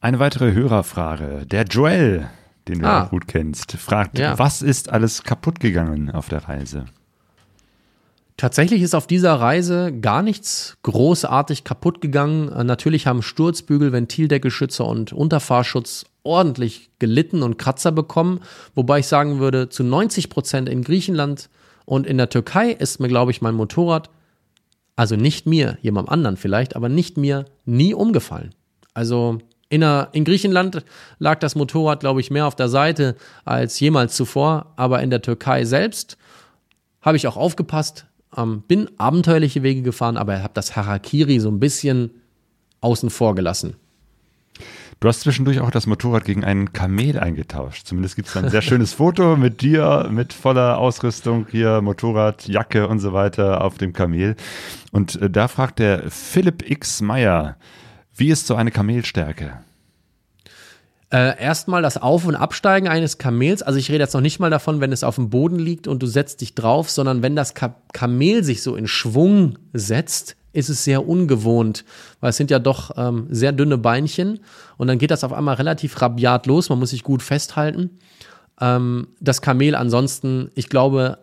Eine 0.00 0.20
weitere 0.20 0.52
Hörerfrage. 0.52 1.44
Der 1.46 1.64
Joel, 1.64 2.28
den 2.68 2.78
du 2.78 2.86
ah. 2.86 3.02
auch 3.02 3.10
gut 3.10 3.26
kennst, 3.26 3.72
fragt, 3.72 4.20
ja. 4.20 4.38
was 4.38 4.62
ist 4.62 4.92
alles 4.92 5.24
kaputt 5.24 5.58
gegangen 5.58 6.08
auf 6.12 6.28
der 6.28 6.48
Reise? 6.48 6.84
Tatsächlich 8.36 8.82
ist 8.82 8.94
auf 8.94 9.06
dieser 9.06 9.34
Reise 9.34 9.92
gar 9.92 10.22
nichts 10.22 10.78
großartig 10.82 11.64
kaputt 11.64 12.00
gegangen. 12.00 12.50
Äh, 12.50 12.64
natürlich 12.64 13.06
haben 13.06 13.22
Sturzbügel, 13.22 13.92
Ventildeckelschützer 13.92 14.86
und 14.86 15.12
Unterfahrschutz 15.12 16.06
ordentlich 16.24 16.90
gelitten 16.98 17.42
und 17.42 17.58
Kratzer 17.58 17.92
bekommen. 17.92 18.40
Wobei 18.74 19.00
ich 19.00 19.06
sagen 19.06 19.38
würde, 19.38 19.68
zu 19.68 19.84
90 19.84 20.30
Prozent 20.30 20.68
in 20.68 20.82
Griechenland 20.82 21.50
und 21.84 22.06
in 22.06 22.16
der 22.16 22.28
Türkei 22.28 22.70
ist 22.70 23.00
mir, 23.00 23.08
glaube 23.08 23.32
ich, 23.32 23.42
mein 23.42 23.54
Motorrad, 23.54 24.08
also 24.96 25.16
nicht 25.16 25.46
mir, 25.46 25.78
jemand 25.82 26.08
anderen 26.08 26.36
vielleicht, 26.36 26.76
aber 26.76 26.88
nicht 26.88 27.16
mir, 27.16 27.46
nie 27.64 27.94
umgefallen. 27.94 28.54
Also 28.94 29.38
in, 29.68 29.80
der, 29.80 30.10
in 30.12 30.24
Griechenland 30.24 30.84
lag 31.18 31.38
das 31.38 31.54
Motorrad, 31.54 32.00
glaube 32.00 32.20
ich, 32.20 32.30
mehr 32.30 32.46
auf 32.46 32.54
der 32.54 32.68
Seite 32.68 33.16
als 33.44 33.80
jemals 33.80 34.14
zuvor. 34.14 34.72
Aber 34.76 35.02
in 35.02 35.10
der 35.10 35.22
Türkei 35.22 35.64
selbst 35.64 36.18
habe 37.00 37.16
ich 37.16 37.26
auch 37.26 37.36
aufgepasst, 37.36 38.06
ähm, 38.36 38.62
bin 38.66 38.88
abenteuerliche 38.98 39.62
Wege 39.62 39.82
gefahren, 39.82 40.16
aber 40.16 40.42
habe 40.42 40.54
das 40.54 40.76
Harakiri 40.76 41.40
so 41.40 41.50
ein 41.50 41.60
bisschen 41.60 42.10
außen 42.80 43.10
vor 43.10 43.34
gelassen. 43.34 43.76
Du 45.00 45.08
hast 45.08 45.22
zwischendurch 45.22 45.58
auch 45.58 45.72
das 45.72 45.88
Motorrad 45.88 46.24
gegen 46.24 46.44
einen 46.44 46.72
Kamel 46.72 47.18
eingetauscht. 47.18 47.86
Zumindest 47.86 48.14
gibt 48.14 48.28
es 48.28 48.36
ein 48.36 48.50
sehr 48.50 48.62
schönes 48.62 48.92
Foto 48.92 49.36
mit 49.36 49.60
dir, 49.60 50.08
mit 50.12 50.32
voller 50.32 50.78
Ausrüstung 50.78 51.48
hier, 51.50 51.80
Motorrad, 51.80 52.46
Jacke 52.46 52.86
und 52.86 53.00
so 53.00 53.12
weiter 53.12 53.64
auf 53.64 53.78
dem 53.78 53.92
Kamel. 53.92 54.36
Und 54.92 55.20
äh, 55.20 55.28
da 55.28 55.48
fragt 55.48 55.80
der 55.80 56.08
Philipp 56.08 56.70
X. 56.70 57.00
Meyer, 57.00 57.56
wie 58.14 58.30
ist 58.30 58.46
so 58.46 58.54
eine 58.54 58.70
Kamelstärke? 58.70 59.58
Äh, 61.12 61.38
erstmal 61.38 61.82
das 61.82 61.98
Auf- 61.98 62.24
und 62.24 62.36
Absteigen 62.36 62.88
eines 62.88 63.18
Kamels. 63.18 63.62
Also 63.62 63.78
ich 63.78 63.90
rede 63.90 63.98
jetzt 63.98 64.14
noch 64.14 64.22
nicht 64.22 64.40
mal 64.40 64.48
davon, 64.48 64.80
wenn 64.80 64.92
es 64.92 65.04
auf 65.04 65.16
dem 65.16 65.28
Boden 65.28 65.58
liegt 65.58 65.86
und 65.86 66.02
du 66.02 66.06
setzt 66.06 66.40
dich 66.40 66.54
drauf, 66.54 66.88
sondern 66.88 67.22
wenn 67.22 67.36
das 67.36 67.52
Ka 67.52 67.74
Kamel 67.92 68.42
sich 68.42 68.62
so 68.62 68.76
in 68.76 68.88
Schwung 68.88 69.58
setzt, 69.74 70.36
ist 70.54 70.70
es 70.70 70.84
sehr 70.84 71.06
ungewohnt, 71.06 71.84
weil 72.20 72.30
es 72.30 72.38
sind 72.38 72.50
ja 72.50 72.58
doch 72.58 72.92
ähm, 72.96 73.26
sehr 73.28 73.52
dünne 73.52 73.76
Beinchen 73.76 74.40
und 74.78 74.88
dann 74.88 74.96
geht 74.96 75.10
das 75.10 75.22
auf 75.22 75.34
einmal 75.34 75.56
relativ 75.56 76.00
rabiat 76.00 76.46
los. 76.46 76.70
Man 76.70 76.78
muss 76.78 76.90
sich 76.90 77.02
gut 77.02 77.22
festhalten. 77.22 77.98
Ähm, 78.58 79.08
das 79.20 79.42
Kamel 79.42 79.74
ansonsten, 79.74 80.50
ich 80.54 80.70
glaube, 80.70 81.18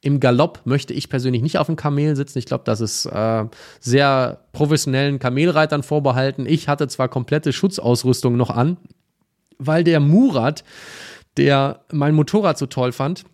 im 0.00 0.20
Galopp 0.20 0.62
möchte 0.64 0.94
ich 0.94 1.10
persönlich 1.10 1.42
nicht 1.42 1.58
auf 1.58 1.66
dem 1.66 1.76
Kamel 1.76 2.16
sitzen. 2.16 2.38
Ich 2.38 2.46
glaube, 2.46 2.64
das 2.64 2.80
ist 2.80 3.04
äh, 3.04 3.44
sehr 3.78 4.40
professionellen 4.52 5.18
Kamelreitern 5.18 5.82
vorbehalten. 5.82 6.46
Ich 6.46 6.68
hatte 6.68 6.88
zwar 6.88 7.08
komplette 7.08 7.52
Schutzausrüstung 7.52 8.38
noch 8.38 8.50
an, 8.50 8.78
weil 9.58 9.84
der 9.84 10.00
Murat, 10.00 10.64
der 11.36 11.80
mein 11.92 12.14
Motorrad 12.14 12.58
so 12.58 12.66
toll 12.66 12.92
fand, 12.92 13.24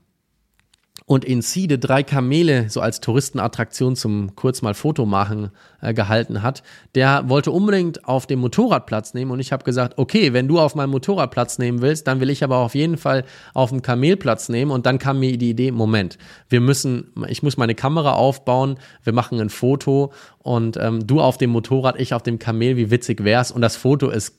und 1.10 1.24
in 1.24 1.42
Siede 1.42 1.76
drei 1.76 2.04
Kamele 2.04 2.70
so 2.70 2.80
als 2.80 3.00
Touristenattraktion 3.00 3.96
zum 3.96 4.36
kurz 4.36 4.62
mal 4.62 4.74
Foto 4.74 5.06
machen 5.06 5.50
äh, 5.80 5.92
gehalten 5.92 6.40
hat, 6.40 6.62
der 6.94 7.28
wollte 7.28 7.50
unbedingt 7.50 8.04
auf 8.06 8.28
dem 8.28 8.38
Motorrad 8.38 8.86
Platz 8.86 9.12
nehmen 9.12 9.32
und 9.32 9.40
ich 9.40 9.50
habe 9.50 9.64
gesagt, 9.64 9.98
okay, 9.98 10.32
wenn 10.32 10.46
du 10.46 10.60
auf 10.60 10.76
meinem 10.76 10.90
Motorrad 10.90 11.32
Platz 11.32 11.58
nehmen 11.58 11.82
willst, 11.82 12.06
dann 12.06 12.20
will 12.20 12.30
ich 12.30 12.44
aber 12.44 12.58
auf 12.58 12.76
jeden 12.76 12.96
Fall 12.96 13.24
auf 13.54 13.70
dem 13.70 13.82
Kamel 13.82 14.16
Platz 14.16 14.48
nehmen 14.48 14.70
und 14.70 14.86
dann 14.86 15.00
kam 15.00 15.18
mir 15.18 15.36
die 15.36 15.50
Idee, 15.50 15.72
Moment, 15.72 16.16
wir 16.48 16.60
müssen, 16.60 17.12
ich 17.26 17.42
muss 17.42 17.56
meine 17.56 17.74
Kamera 17.74 18.12
aufbauen, 18.12 18.78
wir 19.02 19.12
machen 19.12 19.40
ein 19.40 19.50
Foto 19.50 20.12
und 20.38 20.76
ähm, 20.76 21.04
du 21.08 21.20
auf 21.20 21.38
dem 21.38 21.50
Motorrad, 21.50 21.98
ich 21.98 22.14
auf 22.14 22.22
dem 22.22 22.38
Kamel, 22.38 22.76
wie 22.76 22.92
witzig 22.92 23.24
wär's? 23.24 23.50
Und 23.50 23.62
das 23.62 23.74
Foto 23.74 24.10
ist 24.10 24.38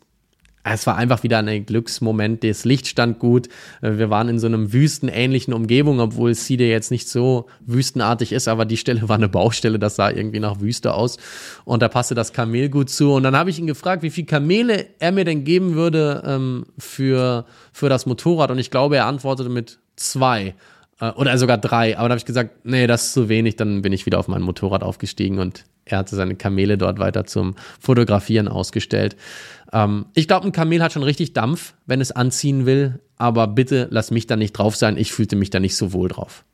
es 0.63 0.85
war 0.85 0.95
einfach 0.95 1.23
wieder 1.23 1.39
ein 1.39 1.65
Glücksmoment. 1.65 2.43
Das 2.43 2.65
Licht 2.65 2.87
stand 2.87 3.19
gut. 3.19 3.47
Äh, 3.81 3.97
wir 3.97 4.09
waren 4.09 4.29
in 4.29 4.39
so 4.39 4.47
einem 4.47 4.73
wüstenähnlichen 4.73 5.53
Umgebung, 5.53 5.99
obwohl 5.99 6.35
Side 6.35 6.65
jetzt 6.65 6.91
nicht 6.91 7.09
so 7.09 7.47
wüstenartig 7.61 8.31
ist, 8.31 8.47
aber 8.47 8.65
die 8.65 8.77
Stelle 8.77 9.01
war 9.09 9.15
eine 9.15 9.29
Baustelle. 9.29 9.79
Das 9.79 9.95
sah 9.95 10.09
irgendwie 10.09 10.39
nach 10.39 10.59
Wüste 10.59 10.93
aus. 10.93 11.17
Und 11.65 11.81
da 11.81 11.87
passte 11.87 12.15
das 12.15 12.33
Kamel 12.33 12.69
gut 12.69 12.89
zu. 12.89 13.13
Und 13.13 13.23
dann 13.23 13.35
habe 13.35 13.49
ich 13.49 13.59
ihn 13.59 13.67
gefragt, 13.67 14.03
wie 14.03 14.09
viel 14.09 14.25
Kamele 14.25 14.87
er 14.99 15.11
mir 15.11 15.25
denn 15.25 15.43
geben 15.43 15.75
würde 15.75 16.23
ähm, 16.25 16.65
für, 16.77 17.45
für 17.71 17.89
das 17.89 18.05
Motorrad. 18.05 18.51
Und 18.51 18.59
ich 18.59 18.71
glaube, 18.71 18.97
er 18.97 19.07
antwortete 19.07 19.49
mit 19.49 19.79
zwei 19.95 20.55
oder 21.09 21.37
sogar 21.37 21.57
drei. 21.57 21.97
Aber 21.97 22.09
da 22.09 22.13
habe 22.13 22.19
ich 22.19 22.25
gesagt, 22.25 22.65
nee, 22.65 22.87
das 22.87 23.07
ist 23.07 23.13
zu 23.13 23.29
wenig. 23.29 23.55
Dann 23.55 23.81
bin 23.81 23.93
ich 23.93 24.05
wieder 24.05 24.19
auf 24.19 24.27
mein 24.27 24.41
Motorrad 24.41 24.83
aufgestiegen 24.83 25.39
und 25.39 25.65
er 25.85 25.97
hatte 25.99 26.15
seine 26.15 26.35
Kamele 26.35 26.77
dort 26.77 26.99
weiter 26.99 27.25
zum 27.25 27.55
Fotografieren 27.79 28.47
ausgestellt. 28.47 29.15
Ähm, 29.73 30.05
ich 30.13 30.27
glaube, 30.27 30.45
ein 30.45 30.51
Kamel 30.51 30.81
hat 30.81 30.93
schon 30.93 31.03
richtig 31.03 31.33
Dampf, 31.33 31.73
wenn 31.85 32.01
es 32.01 32.11
anziehen 32.11 32.65
will, 32.65 32.99
aber 33.17 33.47
bitte 33.47 33.87
lass 33.91 34.11
mich 34.11 34.27
da 34.27 34.35
nicht 34.35 34.53
drauf 34.53 34.75
sein. 34.75 34.97
Ich 34.97 35.11
fühlte 35.11 35.35
mich 35.35 35.49
da 35.49 35.59
nicht 35.59 35.75
so 35.75 35.93
wohl 35.93 36.09
drauf. 36.09 36.45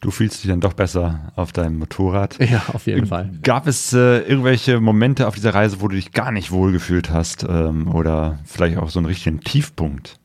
Du 0.00 0.10
fühlst 0.10 0.42
dich 0.42 0.50
dann 0.50 0.60
doch 0.60 0.72
besser 0.72 1.32
auf 1.36 1.52
deinem 1.52 1.78
Motorrad. 1.78 2.38
Ja, 2.50 2.62
auf 2.72 2.86
jeden 2.86 3.06
Fall. 3.06 3.30
Gab 3.42 3.66
es 3.66 3.92
äh, 3.92 4.18
irgendwelche 4.20 4.80
Momente 4.80 5.26
auf 5.28 5.34
dieser 5.34 5.54
Reise, 5.54 5.80
wo 5.80 5.88
du 5.88 5.96
dich 5.96 6.12
gar 6.12 6.32
nicht 6.32 6.50
wohl 6.50 6.72
gefühlt 6.72 7.10
hast 7.10 7.44
ähm, 7.48 7.92
oder 7.92 8.38
vielleicht 8.44 8.78
auch 8.78 8.90
so 8.90 8.98
einen 8.98 9.06
richtigen 9.06 9.40
Tiefpunkt? 9.40 10.16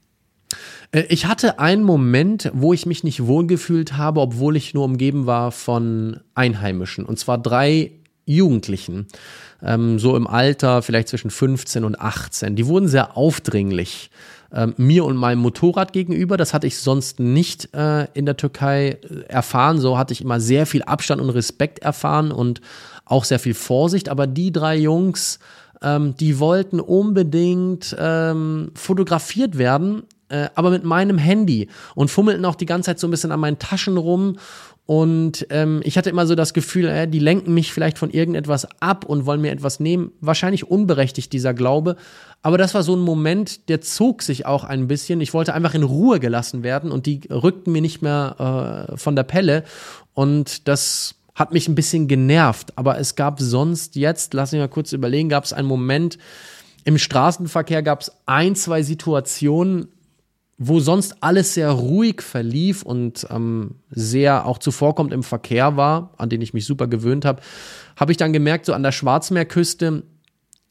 Äh, 0.92 1.04
ich 1.10 1.26
hatte 1.26 1.60
einen 1.60 1.84
Moment, 1.84 2.52
wo 2.54 2.74
ich 2.74 2.86
mich 2.86 3.04
nicht 3.04 3.26
wohlgefühlt 3.26 3.98
habe, 3.98 4.22
obwohl 4.22 4.56
ich 4.56 4.74
nur 4.74 4.86
umgeben 4.86 5.26
war 5.26 5.52
von 5.52 6.20
Einheimischen. 6.36 7.06
Und 7.06 7.20
zwar 7.20 7.38
drei 7.38 7.92
Jugendlichen, 8.26 9.08
ähm, 9.64 10.00
so 10.00 10.16
im 10.16 10.28
Alter 10.28 10.82
vielleicht 10.82 11.08
zwischen 11.08 11.32
15 11.32 11.84
und 11.84 12.00
18. 12.00 12.56
Die 12.56 12.68
wurden 12.68 12.88
sehr 12.88 13.16
aufdringlich 13.16 14.12
ähm, 14.54 14.74
mir 14.78 15.06
und 15.06 15.16
meinem 15.16 15.40
Motorrad 15.40 15.94
gegenüber. 15.94 16.38
Das 16.38 16.54
hatte 16.54 16.68
ich 16.68 16.78
sonst 16.78 17.20
nicht 17.20 17.74
äh, 17.74 18.08
in 18.14 18.26
der 18.26 18.38
Türkei 18.38 18.90
äh, 18.90 19.22
erfahren. 19.28 19.80
So 19.80 19.98
hatte 19.98 20.14
ich 20.14 20.22
immer 20.22 20.40
sehr 20.40 20.66
viel 20.66 20.84
Abstand 20.84 21.22
und 21.22 21.30
Respekt 21.30 21.80
erfahren 21.80 22.32
und 22.32 22.62
auch 23.06 23.24
sehr 23.24 23.40
viel 23.40 23.54
Vorsicht. 23.54 24.10
Aber 24.10 24.28
die 24.28 24.52
drei 24.52 24.78
Jungs, 24.78 25.40
ähm, 25.82 26.16
die 26.18 26.40
wollten 26.40 26.80
unbedingt 26.80 27.96
ähm, 27.98 28.72
fotografiert 28.76 29.58
werden 29.58 30.04
äh, 30.30 30.50
aber 30.56 30.70
mit 30.70 30.84
meinem 30.84 31.18
Handy 31.18 31.68
und 31.96 32.10
fummelten 32.10 32.46
auch 32.46 32.56
die 32.56 32.66
ganze 32.66 32.88
Zeit 32.88 33.00
so 33.00 33.08
ein 33.08 33.12
bisschen 33.12 33.32
an 33.32 33.40
meinen 33.40 33.60
Taschen 33.60 33.98
rum 33.98 34.38
und 34.88 35.46
ähm, 35.50 35.82
ich 35.84 35.98
hatte 35.98 36.10
immer 36.10 36.26
so 36.26 36.34
das 36.34 36.54
Gefühl, 36.54 36.86
äh, 36.88 37.10
die 37.10 37.20
lenken 37.20 37.54
mich 37.54 37.74
vielleicht 37.74 37.98
von 37.98 38.10
irgendetwas 38.10 38.66
ab 38.80 39.04
und 39.04 39.26
wollen 39.26 39.42
mir 39.42 39.52
etwas 39.52 39.82
nehmen. 39.82 40.14
Wahrscheinlich 40.22 40.66
unberechtigt 40.66 41.34
dieser 41.34 41.54
Glaube. 41.54 41.98
Aber 42.42 42.58
das 42.58 42.74
war 42.74 42.84
so 42.84 42.96
ein 42.96 43.02
Moment, 43.02 43.68
der 43.68 43.82
zog 43.82 44.22
sich 44.22 44.46
auch 44.46 44.64
ein 44.64 44.88
bisschen. 44.88 45.20
Ich 45.20 45.34
wollte 45.34 45.54
einfach 45.54 45.74
in 45.74 45.84
Ruhe 45.84 46.22
gelassen 46.22 46.64
werden 46.64 46.90
und 46.90 47.06
die 47.06 47.20
rückten 47.30 47.74
mir 47.74 47.82
nicht 47.82 48.02
mehr 48.02 48.88
äh, 48.90 48.98
von 48.98 49.18
der 49.18 49.24
Pelle. 49.24 49.66
Und 50.14 50.70
das 50.70 51.16
hat 51.36 51.52
mich 51.52 51.68
ein 51.68 51.76
bisschen 51.76 52.08
genervt. 52.08 52.72
Aber 52.78 52.98
es 52.98 53.16
gab 53.16 53.42
sonst 53.42 53.98
jetzt, 53.98 54.34
lass 54.34 54.54
mich 54.54 54.62
mal 54.62 54.70
kurz 54.70 54.94
überlegen, 54.94 55.28
gab 55.28 55.44
es 55.44 55.52
einen 55.52 55.68
Moment, 55.68 56.18
im 56.86 56.98
Straßenverkehr 56.98 57.84
gab 57.84 58.00
es 58.00 58.14
ein, 58.26 58.56
zwei 58.56 58.84
Situationen, 58.84 59.90
wo 60.58 60.80
sonst 60.80 61.22
alles 61.22 61.54
sehr 61.54 61.70
ruhig 61.70 62.22
verlief 62.22 62.82
und 62.82 63.28
ähm, 63.30 63.76
sehr 63.92 64.46
auch 64.46 64.58
zuvorkommt 64.58 65.14
im 65.14 65.24
Verkehr 65.24 65.78
war, 65.78 66.14
an 66.18 66.30
den 66.30 66.42
ich 66.42 66.54
mich 66.54 66.66
super 66.66 66.88
gewöhnt 66.88 67.26
habe, 67.26 67.42
habe 67.96 68.12
ich 68.12 68.18
dann 68.18 68.34
gemerkt, 68.34 68.66
so 68.66 68.74
an 68.74 68.84
der 68.84 68.92
Schwarzmeerküste, 68.92 70.04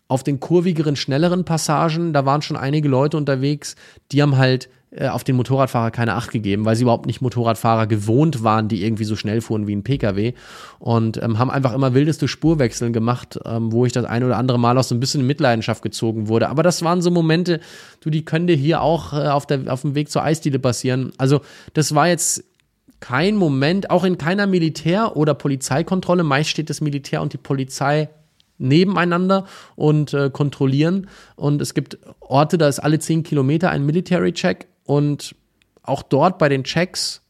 auf 0.08 0.22
den 0.22 0.38
kurvigeren, 0.40 0.96
schnelleren 0.96 1.44
Passagen, 1.44 2.12
da 2.12 2.24
waren 2.26 2.42
schon 2.42 2.56
einige 2.56 2.88
Leute 2.88 3.16
unterwegs, 3.16 3.76
die 4.12 4.22
haben 4.22 4.36
halt 4.36 4.68
äh, 4.96 5.08
auf 5.08 5.24
den 5.24 5.36
Motorradfahrer 5.36 5.90
keine 5.90 6.14
Acht 6.14 6.30
gegeben, 6.30 6.64
weil 6.64 6.76
sie 6.76 6.82
überhaupt 6.82 7.06
nicht 7.06 7.20
Motorradfahrer 7.20 7.86
gewohnt 7.86 8.42
waren, 8.42 8.68
die 8.68 8.84
irgendwie 8.84 9.04
so 9.04 9.16
schnell 9.16 9.40
fuhren 9.40 9.66
wie 9.66 9.74
ein 9.74 9.82
Pkw 9.82 10.32
und 10.78 11.22
ähm, 11.22 11.38
haben 11.38 11.50
einfach 11.50 11.74
immer 11.74 11.94
wildeste 11.94 12.28
Spurwechseln 12.28 12.92
gemacht, 12.92 13.38
ähm, 13.44 13.72
wo 13.72 13.86
ich 13.86 13.92
das 13.92 14.04
ein 14.04 14.24
oder 14.24 14.36
andere 14.36 14.58
Mal 14.58 14.78
auch 14.78 14.84
so 14.84 14.94
ein 14.94 15.00
bisschen 15.00 15.20
in 15.20 15.26
Mitleidenschaft 15.26 15.82
gezogen 15.82 16.28
wurde. 16.28 16.48
Aber 16.48 16.62
das 16.62 16.82
waren 16.82 17.02
so 17.02 17.10
Momente, 17.10 17.60
du, 18.00 18.10
die 18.10 18.24
dir 18.24 18.56
hier 18.56 18.82
auch 18.82 19.12
äh, 19.12 19.28
auf, 19.28 19.46
der, 19.46 19.72
auf 19.72 19.82
dem 19.82 19.94
Weg 19.94 20.10
zur 20.10 20.22
Eisdiele 20.22 20.58
passieren. 20.58 21.12
Also 21.18 21.40
das 21.74 21.94
war 21.94 22.08
jetzt 22.08 22.44
kein 23.00 23.36
Moment, 23.36 23.90
auch 23.90 24.04
in 24.04 24.18
keiner 24.18 24.46
Militär- 24.46 25.16
oder 25.16 25.34
Polizeikontrolle, 25.34 26.22
meist 26.22 26.50
steht 26.50 26.70
das 26.70 26.80
Militär 26.80 27.22
und 27.22 27.32
die 27.32 27.38
Polizei 27.38 28.08
nebeneinander 28.58 29.46
und 29.74 30.14
äh, 30.14 30.30
kontrollieren. 30.30 31.08
Und 31.36 31.60
es 31.60 31.74
gibt 31.74 31.98
Orte, 32.20 32.58
da 32.58 32.68
ist 32.68 32.78
alle 32.78 32.98
zehn 32.98 33.22
Kilometer 33.22 33.70
ein 33.70 33.84
Military 33.84 34.32
Check. 34.32 34.66
Und 34.86 35.34
auch 35.82 36.02
dort 36.02 36.38
bei 36.38 36.48
den 36.48 36.64
Checks, 36.64 37.22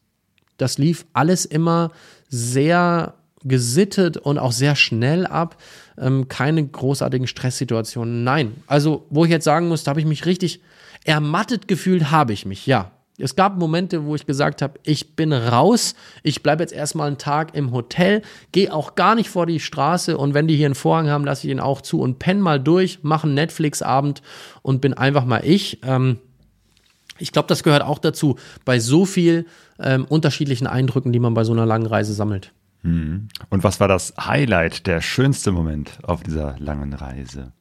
das 0.56 0.78
lief 0.78 1.06
alles 1.12 1.44
immer 1.44 1.90
sehr 2.28 3.14
gesittet 3.44 4.16
und 4.16 4.38
auch 4.38 4.52
sehr 4.52 4.76
schnell 4.76 5.26
ab. 5.26 5.56
Ähm, 5.98 6.28
keine 6.28 6.66
großartigen 6.66 7.26
Stresssituationen. 7.26 8.24
Nein. 8.24 8.54
Also, 8.66 9.06
wo 9.10 9.24
ich 9.24 9.30
jetzt 9.30 9.44
sagen 9.44 9.68
muss, 9.68 9.84
da 9.84 9.90
habe 9.90 10.00
ich 10.00 10.06
mich 10.06 10.26
richtig 10.26 10.60
ermattet 11.04 11.68
gefühlt, 11.68 12.10
habe 12.10 12.32
ich 12.32 12.46
mich, 12.46 12.66
ja. 12.66 12.90
Es 13.18 13.34
gab 13.34 13.56
Momente, 13.56 14.04
wo 14.04 14.14
ich 14.14 14.26
gesagt 14.26 14.60
habe, 14.60 14.78
ich 14.82 15.16
bin 15.16 15.32
raus, 15.32 15.94
ich 16.22 16.42
bleibe 16.42 16.62
jetzt 16.62 16.74
erstmal 16.74 17.06
einen 17.06 17.16
Tag 17.16 17.54
im 17.54 17.72
Hotel, 17.72 18.20
gehe 18.52 18.70
auch 18.74 18.94
gar 18.94 19.14
nicht 19.14 19.30
vor 19.30 19.46
die 19.46 19.58
Straße 19.58 20.18
und 20.18 20.34
wenn 20.34 20.46
die 20.46 20.56
hier 20.56 20.66
einen 20.66 20.74
Vorhang 20.74 21.08
haben, 21.08 21.24
lasse 21.24 21.46
ich 21.46 21.50
ihn 21.50 21.60
auch 21.60 21.80
zu 21.80 22.00
und 22.00 22.18
penne 22.18 22.42
mal 22.42 22.60
durch, 22.60 22.98
mache 23.02 23.26
einen 23.26 23.32
Netflix-Abend 23.32 24.20
und 24.60 24.82
bin 24.82 24.92
einfach 24.92 25.24
mal 25.24 25.42
ich. 25.46 25.80
Ähm, 25.82 26.18
ich 27.18 27.32
glaube, 27.32 27.48
das 27.48 27.62
gehört 27.62 27.82
auch 27.82 27.98
dazu, 27.98 28.36
bei 28.64 28.78
so 28.78 29.04
viel 29.04 29.46
ähm, 29.78 30.04
unterschiedlichen 30.04 30.66
Eindrücken, 30.66 31.12
die 31.12 31.18
man 31.18 31.34
bei 31.34 31.44
so 31.44 31.52
einer 31.52 31.66
langen 31.66 31.86
Reise 31.86 32.12
sammelt. 32.12 32.52
Hm. 32.82 33.28
Und 33.50 33.64
was 33.64 33.80
war 33.80 33.88
das 33.88 34.14
Highlight, 34.18 34.86
der 34.86 35.00
schönste 35.00 35.52
Moment 35.52 35.98
auf 36.02 36.22
dieser 36.22 36.56
langen 36.58 36.92
Reise? 36.92 37.52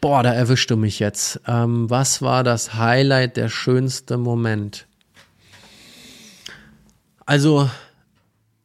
Boah, 0.00 0.22
da 0.22 0.32
erwischst 0.32 0.70
du 0.70 0.76
mich 0.76 0.98
jetzt. 0.98 1.40
Ähm, 1.46 1.88
was 1.88 2.22
war 2.22 2.44
das 2.44 2.74
Highlight, 2.74 3.36
der 3.36 3.48
schönste 3.48 4.18
Moment? 4.18 4.86
Also, 7.24 7.68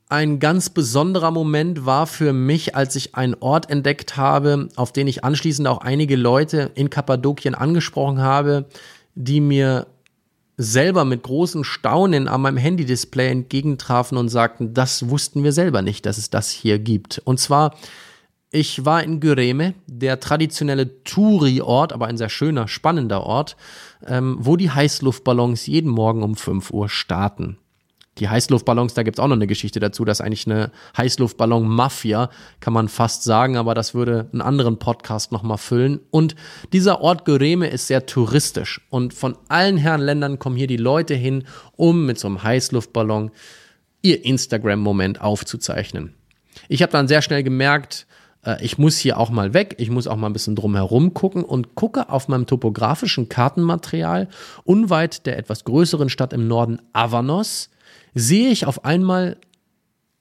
ein 0.10 0.40
ganz 0.40 0.70
besonderer 0.70 1.32
Moment 1.32 1.86
war 1.86 2.06
für 2.06 2.34
mich, 2.34 2.76
als 2.76 2.98
ich 2.98 3.16
einen 3.16 3.36
Ort 3.40 3.70
entdeckt 3.70 4.18
habe, 4.18 4.68
auf 4.76 4.92
den 4.92 5.08
ich 5.08 5.24
anschließend 5.24 5.68
auch 5.68 5.80
einige 5.80 6.18
Leute 6.18 6.70
in 6.76 6.90
Kappadokien 6.90 7.56
angesprochen 7.56 8.20
habe, 8.20 8.66
die 9.16 9.40
mir 9.40 9.88
selber 10.62 11.06
mit 11.06 11.24
großen 11.24 11.64
Staunen 11.64 12.28
an 12.28 12.42
meinem 12.42 12.58
Handy-Display 12.58 13.30
entgegentrafen 13.30 14.18
und 14.18 14.30
sagten, 14.30 14.74
das 14.74 15.10
wussten 15.10 15.44
wir 15.44 15.52
selber 15.52 15.82
nicht, 15.82 16.06
dass 16.06 16.18
es 16.18 16.30
das 16.30 16.50
hier 16.50 16.80
gibt. 16.80 17.22
Und 17.26 17.40
zwar, 17.40 17.76
ich 18.52 18.86
war 18.86 19.04
in 19.04 19.20
Güreme, 19.20 19.74
der 19.88 20.20
traditionelle 20.20 21.04
Touri-Ort, 21.04 21.94
aber 21.94 22.08
ein 22.08 22.18
sehr 22.18 22.30
schöner, 22.30 22.68
spannender 22.68 23.24
Ort, 23.24 23.58
ähm, 24.06 24.38
wo 24.40 24.56
die 24.56 24.72
Heißluftballons 24.72 25.66
jeden 25.66 25.90
Morgen 25.90 26.24
um 26.24 26.36
5 26.36 26.72
Uhr 26.72 26.90
starten 26.90 27.58
die 28.18 28.28
Heißluftballons, 28.28 28.94
da 28.94 29.04
gibt 29.04 29.18
es 29.18 29.24
auch 29.24 29.28
noch 29.28 29.36
eine 29.36 29.48
Geschichte 29.48 29.80
dazu, 29.80 30.04
dass 30.04 30.20
eigentlich 30.20 30.46
eine 30.46 30.72
Heißluftballon-Mafia, 30.98 32.30
kann 32.60 32.74
man 32.74 32.90
fast 32.90 33.24
sagen, 33.24 33.56
aber 33.56 33.74
das 33.74 33.94
würde 33.94 34.28
einen 34.34 34.42
anderen 34.42 34.78
Podcast 34.78 35.32
nochmal 35.32 35.58
füllen. 35.58 36.02
Und 36.12 36.36
dieser 36.74 37.02
Ort 37.02 37.24
Göreme 37.26 37.68
ist 37.68 37.88
sehr 37.88 38.06
touristisch 38.06 38.82
und 38.90 39.14
von 39.14 39.38
allen 39.48 39.78
Herren 39.78 40.02
Ländern 40.02 40.40
kommen 40.40 40.58
hier 40.58 40.68
die 40.68 40.78
Leute 40.78 41.14
hin, 41.14 41.46
um 41.78 42.06
mit 42.06 42.20
so 42.20 42.28
einem 42.28 42.44
Heißluftballon 42.44 43.32
ihr 44.02 44.26
Instagram-Moment 44.26 45.22
aufzuzeichnen. 45.22 46.16
Ich 46.68 46.82
habe 46.82 46.92
dann 46.92 47.08
sehr 47.08 47.22
schnell 47.22 47.44
gemerkt, 47.44 48.08
äh, 48.44 48.64
ich 48.64 48.78
muss 48.78 48.98
hier 48.98 49.18
auch 49.18 49.30
mal 49.30 49.54
weg, 49.54 49.76
ich 49.78 49.90
muss 49.90 50.08
auch 50.08 50.16
mal 50.16 50.28
ein 50.28 50.34
bisschen 50.34 50.56
drumherum 50.56 51.14
gucken 51.14 51.44
und 51.44 51.76
gucke 51.76 52.10
auf 52.10 52.28
meinem 52.28 52.46
topografischen 52.46 53.30
Kartenmaterial 53.30 54.28
unweit 54.64 55.26
der 55.26 55.38
etwas 55.38 55.64
größeren 55.64 56.10
Stadt 56.10 56.34
im 56.34 56.48
Norden 56.48 56.82
Avanos 56.94 57.71
sehe 58.14 58.50
ich 58.50 58.66
auf 58.66 58.86
einmal 58.86 59.38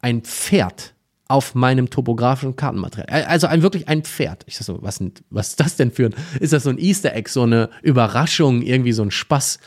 ein 0.01 0.23
Pferd 0.23 0.95
auf 1.29 1.55
meinem 1.55 1.91
topografischen 1.91 2.57
Kartenmaterial. 2.57 3.25
Also 3.25 3.47
ein 3.47 3.63
wirklich 3.63 3.87
ein 3.87 4.03
Pferd. 4.03 4.43
Ich 4.47 4.57
sag 4.57 4.65
so, 4.65 4.83
was, 4.83 5.01
was 5.31 5.51
ist 5.51 5.61
das 5.61 5.77
denn 5.77 5.93
für 5.93 6.07
ein, 6.07 6.15
ist 6.41 6.53
das 6.53 6.65
so 6.65 6.71
ein 6.71 6.79
Easter 6.79 7.15
Egg, 7.15 7.31
so 7.31 7.43
eine 7.43 7.71
Überraschung, 7.83 8.63
irgendwie 8.63 8.93
so 8.93 9.03
ein 9.03 9.13
Spaß? 9.13 9.61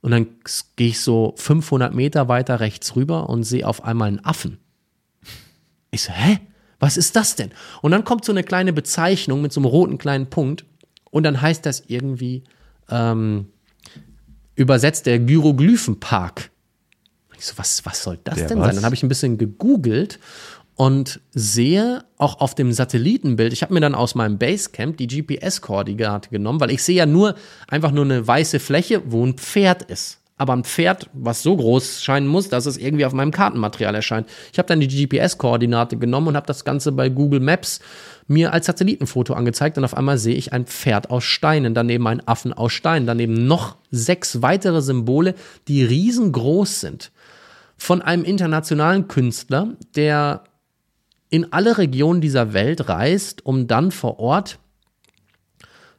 Und 0.00 0.10
dann 0.10 0.26
gehe 0.76 0.88
ich 0.88 1.00
so 1.00 1.34
500 1.36 1.94
Meter 1.94 2.28
weiter 2.28 2.58
rechts 2.58 2.96
rüber 2.96 3.28
und 3.30 3.44
sehe 3.44 3.66
auf 3.66 3.84
einmal 3.84 4.08
einen 4.08 4.24
Affen. 4.24 4.58
Ich 5.92 6.02
so, 6.02 6.12
hä? 6.12 6.40
Was 6.80 6.96
ist 6.96 7.14
das 7.14 7.36
denn? 7.36 7.52
Und 7.80 7.92
dann 7.92 8.04
kommt 8.04 8.24
so 8.24 8.32
eine 8.32 8.42
kleine 8.42 8.72
Bezeichnung 8.72 9.40
mit 9.40 9.52
so 9.52 9.60
einem 9.60 9.66
roten 9.66 9.96
kleinen 9.96 10.28
Punkt 10.28 10.66
und 11.10 11.22
dann 11.22 11.40
heißt 11.40 11.64
das 11.64 11.84
irgendwie 11.86 12.42
ähm, 12.90 13.46
übersetzt 14.56 15.06
der 15.06 15.20
Gyroglyphenpark. 15.20 16.50
Ich 17.38 17.46
so, 17.46 17.54
was, 17.56 17.84
was 17.84 18.02
soll 18.02 18.18
das 18.24 18.36
Der 18.36 18.48
denn 18.48 18.58
was? 18.58 18.66
sein? 18.66 18.76
Dann 18.76 18.84
habe 18.84 18.94
ich 18.94 19.02
ein 19.02 19.08
bisschen 19.08 19.38
gegoogelt 19.38 20.18
und 20.76 21.20
sehe 21.32 22.04
auch 22.18 22.40
auf 22.40 22.54
dem 22.54 22.72
Satellitenbild, 22.72 23.52
ich 23.52 23.62
habe 23.62 23.74
mir 23.74 23.80
dann 23.80 23.94
aus 23.94 24.14
meinem 24.14 24.38
Basecamp 24.38 24.96
die 24.96 25.06
GPS-Koordinate 25.06 26.30
genommen, 26.30 26.60
weil 26.60 26.70
ich 26.70 26.82
sehe 26.82 26.96
ja 26.96 27.06
nur 27.06 27.34
einfach 27.68 27.92
nur 27.92 28.04
eine 28.04 28.26
weiße 28.26 28.58
Fläche, 28.58 29.02
wo 29.06 29.24
ein 29.24 29.34
Pferd 29.34 29.82
ist. 29.82 30.20
Aber 30.36 30.52
ein 30.52 30.64
Pferd, 30.64 31.08
was 31.12 31.44
so 31.44 31.56
groß 31.56 32.02
scheinen 32.02 32.26
muss, 32.26 32.48
dass 32.48 32.66
es 32.66 32.76
irgendwie 32.76 33.04
auf 33.04 33.12
meinem 33.12 33.30
Kartenmaterial 33.30 33.94
erscheint. 33.94 34.28
Ich 34.52 34.58
habe 34.58 34.66
dann 34.66 34.80
die 34.80 34.88
GPS-Koordinate 34.88 35.96
genommen 35.96 36.26
und 36.26 36.36
habe 36.36 36.48
das 36.48 36.64
Ganze 36.64 36.90
bei 36.90 37.08
Google 37.08 37.38
Maps 37.38 37.78
mir 38.26 38.52
als 38.52 38.66
Satellitenfoto 38.66 39.34
angezeigt 39.34 39.78
und 39.78 39.84
auf 39.84 39.96
einmal 39.96 40.18
sehe 40.18 40.34
ich 40.34 40.52
ein 40.52 40.66
Pferd 40.66 41.08
aus 41.10 41.22
Steinen, 41.22 41.72
daneben 41.72 42.08
einen 42.08 42.26
Affen 42.26 42.52
aus 42.52 42.72
Steinen, 42.72 43.06
daneben 43.06 43.46
noch 43.46 43.76
sechs 43.92 44.42
weitere 44.42 44.82
Symbole, 44.82 45.36
die 45.68 45.84
riesengroß 45.84 46.80
sind 46.80 47.12
von 47.84 48.02
einem 48.02 48.24
internationalen 48.24 49.08
Künstler, 49.08 49.76
der 49.94 50.44
in 51.28 51.52
alle 51.52 51.78
Regionen 51.78 52.20
dieser 52.20 52.52
Welt 52.52 52.88
reist, 52.88 53.44
um 53.44 53.66
dann 53.66 53.90
vor 53.90 54.18
Ort 54.18 54.58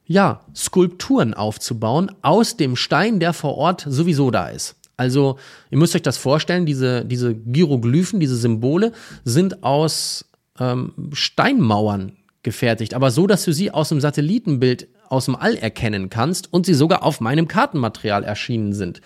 ja, 0.07 0.41
Skulpturen 0.55 1.33
aufzubauen 1.33 2.11
aus 2.21 2.57
dem 2.57 2.75
Stein, 2.75 3.19
der 3.19 3.33
vor 3.33 3.57
Ort 3.57 3.85
sowieso 3.87 4.31
da 4.31 4.49
ist. 4.49 4.75
Also, 4.97 5.37
ihr 5.71 5.77
müsst 5.77 5.95
euch 5.95 6.03
das 6.03 6.17
vorstellen, 6.17 6.65
diese, 6.65 7.03
diese 7.03 7.35
Hieroglyphen, 7.53 8.19
diese 8.19 8.37
Symbole 8.37 8.91
sind 9.23 9.63
aus 9.63 10.25
ähm, 10.59 10.93
Steinmauern 11.11 12.13
gefertigt, 12.43 12.93
aber 12.93 13.11
so, 13.11 13.27
dass 13.27 13.43
du 13.43 13.51
sie 13.51 13.71
aus 13.71 13.89
dem 13.89 13.99
Satellitenbild 13.99 14.87
aus 15.09 15.25
dem 15.25 15.35
All 15.35 15.55
erkennen 15.55 16.09
kannst 16.09 16.51
und 16.53 16.65
sie 16.65 16.75
sogar 16.75 17.03
auf 17.03 17.19
meinem 17.19 17.47
Kartenmaterial 17.47 18.23
erschienen 18.23 18.73
sind. 18.73 19.01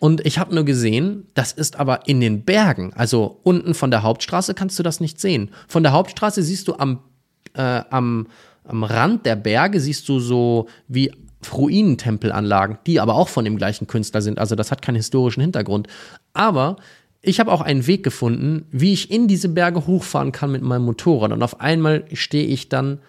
Und 0.00 0.26
ich 0.26 0.38
habe 0.38 0.54
nur 0.54 0.64
gesehen, 0.64 1.26
das 1.34 1.52
ist 1.52 1.78
aber 1.78 2.08
in 2.08 2.20
den 2.20 2.42
Bergen. 2.44 2.92
Also 2.94 3.38
unten 3.42 3.74
von 3.74 3.90
der 3.90 4.02
Hauptstraße 4.02 4.54
kannst 4.54 4.78
du 4.78 4.82
das 4.82 4.98
nicht 4.98 5.20
sehen. 5.20 5.50
Von 5.68 5.82
der 5.82 5.92
Hauptstraße 5.92 6.42
siehst 6.42 6.68
du 6.68 6.74
am, 6.74 7.00
äh, 7.52 7.82
am, 7.90 8.26
am 8.64 8.82
Rand 8.82 9.26
der 9.26 9.36
Berge, 9.36 9.78
siehst 9.78 10.08
du 10.08 10.18
so 10.18 10.68
wie 10.88 11.12
Ruinentempelanlagen, 11.52 12.78
die 12.86 12.98
aber 12.98 13.14
auch 13.14 13.28
von 13.28 13.44
dem 13.44 13.58
gleichen 13.58 13.86
Künstler 13.86 14.22
sind. 14.22 14.38
Also 14.38 14.54
das 14.54 14.70
hat 14.70 14.80
keinen 14.80 14.96
historischen 14.96 15.42
Hintergrund. 15.42 15.86
Aber 16.32 16.76
ich 17.20 17.38
habe 17.38 17.52
auch 17.52 17.60
einen 17.60 17.86
Weg 17.86 18.02
gefunden, 18.02 18.64
wie 18.70 18.94
ich 18.94 19.10
in 19.10 19.28
diese 19.28 19.50
Berge 19.50 19.86
hochfahren 19.86 20.32
kann 20.32 20.50
mit 20.50 20.62
meinem 20.62 20.86
Motorrad. 20.86 21.32
Und 21.32 21.42
auf 21.42 21.60
einmal 21.60 22.04
stehe 22.14 22.46
ich 22.46 22.70
dann 22.70 23.00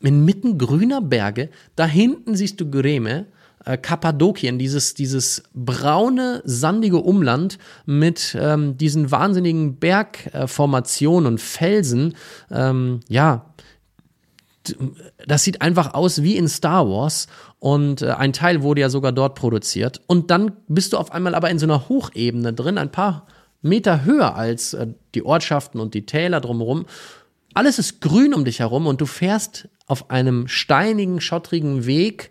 inmitten 0.00 0.58
grüner 0.58 1.00
Berge. 1.00 1.48
Da 1.74 1.86
hinten 1.86 2.36
siehst 2.36 2.60
du 2.60 2.70
Greme 2.70 3.26
äh, 3.64 3.76
Kappadokien, 3.76 4.58
dieses, 4.58 4.94
dieses 4.94 5.42
braune, 5.54 6.42
sandige 6.44 6.98
Umland 6.98 7.58
mit 7.86 8.36
ähm, 8.38 8.76
diesen 8.76 9.10
wahnsinnigen 9.10 9.76
Bergformationen 9.76 11.26
und 11.26 11.40
Felsen, 11.40 12.14
ähm, 12.50 13.00
ja, 13.08 13.54
das 15.26 15.44
sieht 15.44 15.60
einfach 15.60 15.94
aus 15.94 16.22
wie 16.22 16.36
in 16.36 16.48
Star 16.48 16.88
Wars 16.88 17.26
und 17.58 18.02
äh, 18.02 18.10
ein 18.10 18.32
Teil 18.32 18.62
wurde 18.62 18.80
ja 18.80 18.88
sogar 18.88 19.12
dort 19.12 19.34
produziert. 19.34 20.00
Und 20.06 20.30
dann 20.30 20.52
bist 20.68 20.92
du 20.92 20.98
auf 20.98 21.12
einmal 21.12 21.34
aber 21.34 21.50
in 21.50 21.58
so 21.58 21.66
einer 21.66 21.88
Hochebene 21.88 22.52
drin, 22.52 22.78
ein 22.78 22.90
paar 22.90 23.26
Meter 23.60 24.04
höher 24.04 24.36
als 24.36 24.74
äh, 24.74 24.88
die 25.14 25.24
Ortschaften 25.24 25.80
und 25.80 25.94
die 25.94 26.06
Täler 26.06 26.40
drumherum. 26.40 26.86
Alles 27.52 27.78
ist 27.78 28.00
grün 28.00 28.34
um 28.34 28.44
dich 28.44 28.60
herum 28.60 28.86
und 28.86 29.00
du 29.00 29.06
fährst 29.06 29.68
auf 29.86 30.10
einem 30.10 30.48
steinigen, 30.48 31.20
schottrigen 31.20 31.86
Weg 31.86 32.30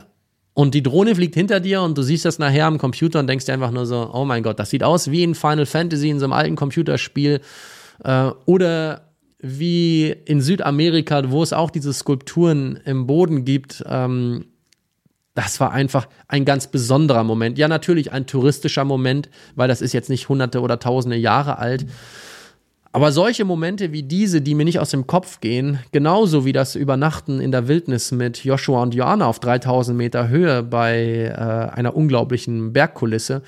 und 0.53 0.73
die 0.75 0.83
Drohne 0.83 1.15
fliegt 1.15 1.35
hinter 1.35 1.61
dir 1.61 1.81
und 1.81 1.97
du 1.97 2.01
siehst 2.01 2.25
das 2.25 2.37
nachher 2.37 2.65
am 2.65 2.79
Computer 2.79 3.21
und 3.21 3.27
denkst 3.27 3.45
dir 3.45 3.53
einfach 3.53 3.71
nur 3.71 3.85
so, 3.85 4.11
oh 4.13 4.25
mein 4.25 4.43
Gott, 4.43 4.59
das 4.59 4.69
sieht 4.69 4.83
aus 4.83 5.09
wie 5.09 5.23
in 5.23 5.35
Final 5.35 5.65
Fantasy 5.65 6.09
in 6.09 6.19
so 6.19 6.25
einem 6.25 6.33
alten 6.33 6.57
Computerspiel. 6.57 7.39
Äh, 8.03 8.31
oder 8.45 9.05
wie 9.41 10.13
in 10.25 10.41
Südamerika, 10.41 11.31
wo 11.31 11.41
es 11.41 11.53
auch 11.53 11.71
diese 11.71 11.93
Skulpturen 11.93 12.77
im 12.83 13.07
Boden 13.07 13.45
gibt, 13.45 13.81
ähm, 13.87 14.47
das 15.39 15.61
war 15.61 15.71
einfach 15.71 16.09
ein 16.27 16.43
ganz 16.43 16.67
besonderer 16.67 17.23
Moment. 17.23 17.57
Ja, 17.57 17.69
natürlich 17.69 18.11
ein 18.11 18.25
touristischer 18.25 18.83
Moment, 18.83 19.29
weil 19.55 19.69
das 19.69 19.79
ist 19.79 19.93
jetzt 19.93 20.09
nicht 20.09 20.27
hunderte 20.27 20.59
oder 20.59 20.79
tausende 20.79 21.15
Jahre 21.15 21.59
alt. 21.59 21.85
Aber 22.91 23.13
solche 23.13 23.45
Momente 23.45 23.93
wie 23.93 24.03
diese, 24.03 24.41
die 24.41 24.53
mir 24.53 24.65
nicht 24.65 24.79
aus 24.79 24.89
dem 24.89 25.07
Kopf 25.07 25.39
gehen, 25.39 25.79
genauso 25.93 26.43
wie 26.43 26.51
das 26.51 26.75
Übernachten 26.75 27.39
in 27.39 27.53
der 27.53 27.69
Wildnis 27.69 28.11
mit 28.11 28.43
Joshua 28.43 28.81
und 28.81 28.93
Joanna 28.93 29.27
auf 29.27 29.39
3000 29.39 29.97
Meter 29.97 30.27
Höhe 30.27 30.61
bei 30.61 31.31
äh, 31.33 31.73
einer 31.73 31.95
unglaublichen 31.95 32.73
Bergkulisse, 32.73 33.41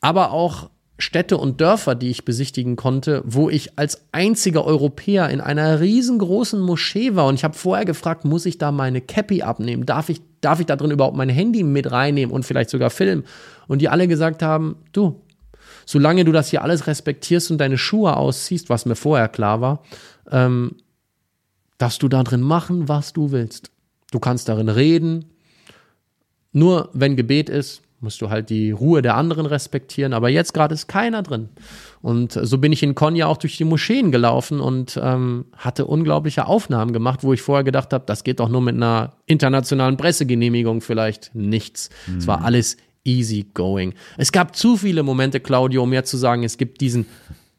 aber 0.00 0.32
auch 0.32 0.70
Städte 0.98 1.36
und 1.36 1.60
Dörfer, 1.60 1.94
die 1.94 2.08
ich 2.08 2.24
besichtigen 2.24 2.76
konnte, 2.76 3.22
wo 3.26 3.50
ich 3.50 3.78
als 3.78 4.06
einziger 4.12 4.64
Europäer 4.64 5.28
in 5.28 5.42
einer 5.42 5.80
riesengroßen 5.80 6.58
Moschee 6.58 7.14
war 7.14 7.26
und 7.26 7.34
ich 7.34 7.44
habe 7.44 7.54
vorher 7.54 7.84
gefragt, 7.84 8.24
muss 8.24 8.46
ich 8.46 8.56
da 8.56 8.72
meine 8.72 9.02
Cappy 9.02 9.42
abnehmen? 9.42 9.84
Darf 9.84 10.08
ich, 10.08 10.22
darf 10.40 10.60
ich 10.60 10.66
da 10.66 10.76
drin 10.76 10.90
überhaupt 10.90 11.16
mein 11.16 11.28
Handy 11.28 11.62
mit 11.62 11.90
reinnehmen 11.92 12.34
und 12.34 12.44
vielleicht 12.44 12.70
sogar 12.70 12.88
filmen? 12.88 13.24
Und 13.68 13.82
die 13.82 13.90
alle 13.90 14.08
gesagt 14.08 14.42
haben, 14.42 14.76
du, 14.92 15.20
solange 15.84 16.24
du 16.24 16.32
das 16.32 16.48
hier 16.48 16.62
alles 16.62 16.86
respektierst 16.86 17.50
und 17.50 17.58
deine 17.58 17.76
Schuhe 17.76 18.16
ausziehst, 18.16 18.70
was 18.70 18.86
mir 18.86 18.96
vorher 18.96 19.28
klar 19.28 19.60
war, 19.60 19.82
ähm, 20.30 20.76
darfst 21.76 22.02
du 22.02 22.08
da 22.08 22.22
drin 22.24 22.40
machen, 22.40 22.88
was 22.88 23.12
du 23.12 23.32
willst. 23.32 23.70
Du 24.12 24.18
kannst 24.18 24.48
darin 24.48 24.70
reden. 24.70 25.26
Nur 26.52 26.88
wenn 26.94 27.16
Gebet 27.16 27.50
ist, 27.50 27.82
musst 28.00 28.20
du 28.20 28.30
halt 28.30 28.50
die 28.50 28.70
Ruhe 28.70 29.02
der 29.02 29.16
anderen 29.16 29.46
respektieren. 29.46 30.12
Aber 30.12 30.28
jetzt 30.28 30.52
gerade 30.52 30.74
ist 30.74 30.86
keiner 30.86 31.22
drin. 31.22 31.48
Und 32.02 32.32
so 32.32 32.58
bin 32.58 32.72
ich 32.72 32.82
in 32.82 32.94
Konya 32.94 33.26
auch 33.26 33.38
durch 33.38 33.56
die 33.56 33.64
Moscheen 33.64 34.12
gelaufen 34.12 34.60
und 34.60 34.98
ähm, 35.02 35.46
hatte 35.56 35.86
unglaubliche 35.86 36.46
Aufnahmen 36.46 36.92
gemacht, 36.92 37.24
wo 37.24 37.32
ich 37.32 37.42
vorher 37.42 37.64
gedacht 37.64 37.92
habe, 37.92 38.04
das 38.06 38.22
geht 38.22 38.40
doch 38.40 38.48
nur 38.48 38.60
mit 38.60 38.76
einer 38.76 39.14
internationalen 39.26 39.96
Pressegenehmigung 39.96 40.80
vielleicht 40.80 41.34
nichts. 41.34 41.90
Es 42.06 42.24
mhm. 42.24 42.26
war 42.26 42.44
alles 42.44 42.76
easy 43.04 43.46
going. 43.54 43.94
Es 44.18 44.32
gab 44.32 44.56
zu 44.56 44.76
viele 44.76 45.02
Momente, 45.02 45.40
Claudio, 45.40 45.84
um 45.84 45.90
mir 45.90 46.04
zu 46.04 46.16
sagen, 46.16 46.42
es 46.44 46.58
gibt 46.58 46.80
diesen 46.80 47.06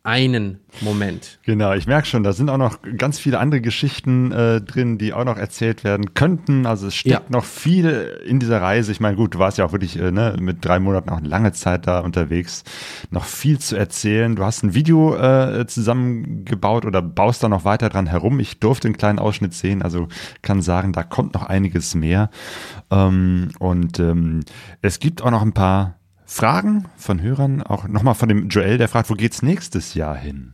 einen 0.07 0.61
Moment. 0.79 1.37
Genau, 1.43 1.73
ich 1.73 1.85
merke 1.85 2.07
schon, 2.07 2.23
da 2.23 2.31
sind 2.31 2.49
auch 2.49 2.57
noch 2.57 2.79
ganz 2.95 3.19
viele 3.19 3.39
andere 3.39 3.59
Geschichten 3.59 4.31
äh, 4.31 4.61
drin, 4.61 4.97
die 4.97 5.11
auch 5.11 5.25
noch 5.25 5.37
erzählt 5.37 5.83
werden 5.83 6.13
könnten. 6.13 6.65
Also 6.65 6.87
es 6.87 6.95
steckt 6.95 7.29
ja. 7.29 7.37
noch 7.37 7.43
viel 7.43 8.21
in 8.25 8.39
dieser 8.39 8.61
Reise. 8.61 8.93
Ich 8.93 9.01
meine, 9.01 9.17
gut, 9.17 9.35
du 9.35 9.39
warst 9.39 9.57
ja 9.57 9.65
auch 9.65 9.73
wirklich 9.73 9.99
äh, 9.99 10.11
ne, 10.11 10.37
mit 10.39 10.63
drei 10.63 10.79
Monaten 10.79 11.09
auch 11.09 11.19
lange 11.19 11.51
Zeit 11.51 11.87
da 11.87 11.99
unterwegs. 11.99 12.63
Noch 13.11 13.25
viel 13.25 13.59
zu 13.59 13.75
erzählen. 13.75 14.37
Du 14.37 14.45
hast 14.45 14.63
ein 14.63 14.73
Video 14.73 15.13
äh, 15.13 15.67
zusammengebaut 15.67 16.85
oder 16.85 17.01
baust 17.01 17.43
da 17.43 17.49
noch 17.49 17.65
weiter 17.65 17.89
dran 17.89 18.07
herum. 18.07 18.39
Ich 18.39 18.61
durfte 18.61 18.87
einen 18.87 18.97
kleinen 18.97 19.19
Ausschnitt 19.19 19.53
sehen, 19.53 19.81
also 19.81 20.07
kann 20.41 20.61
sagen, 20.61 20.93
da 20.93 21.03
kommt 21.03 21.33
noch 21.33 21.43
einiges 21.43 21.95
mehr. 21.95 22.29
Ähm, 22.89 23.49
und 23.59 23.99
ähm, 23.99 24.45
es 24.81 24.99
gibt 24.99 25.21
auch 25.21 25.31
noch 25.31 25.41
ein 25.41 25.53
paar 25.53 25.96
Fragen 26.29 26.89
von 26.97 27.21
Hörern, 27.21 27.63
auch 27.63 27.87
nochmal 27.87 28.13
von 28.13 28.27
dem 28.27 28.49
Joel, 28.49 28.77
der 28.77 28.89
fragt, 28.89 29.09
wo 29.09 29.13
geht's 29.13 29.41
nächstes 29.41 29.93
Jahr 29.93 30.15
hin? 30.15 30.53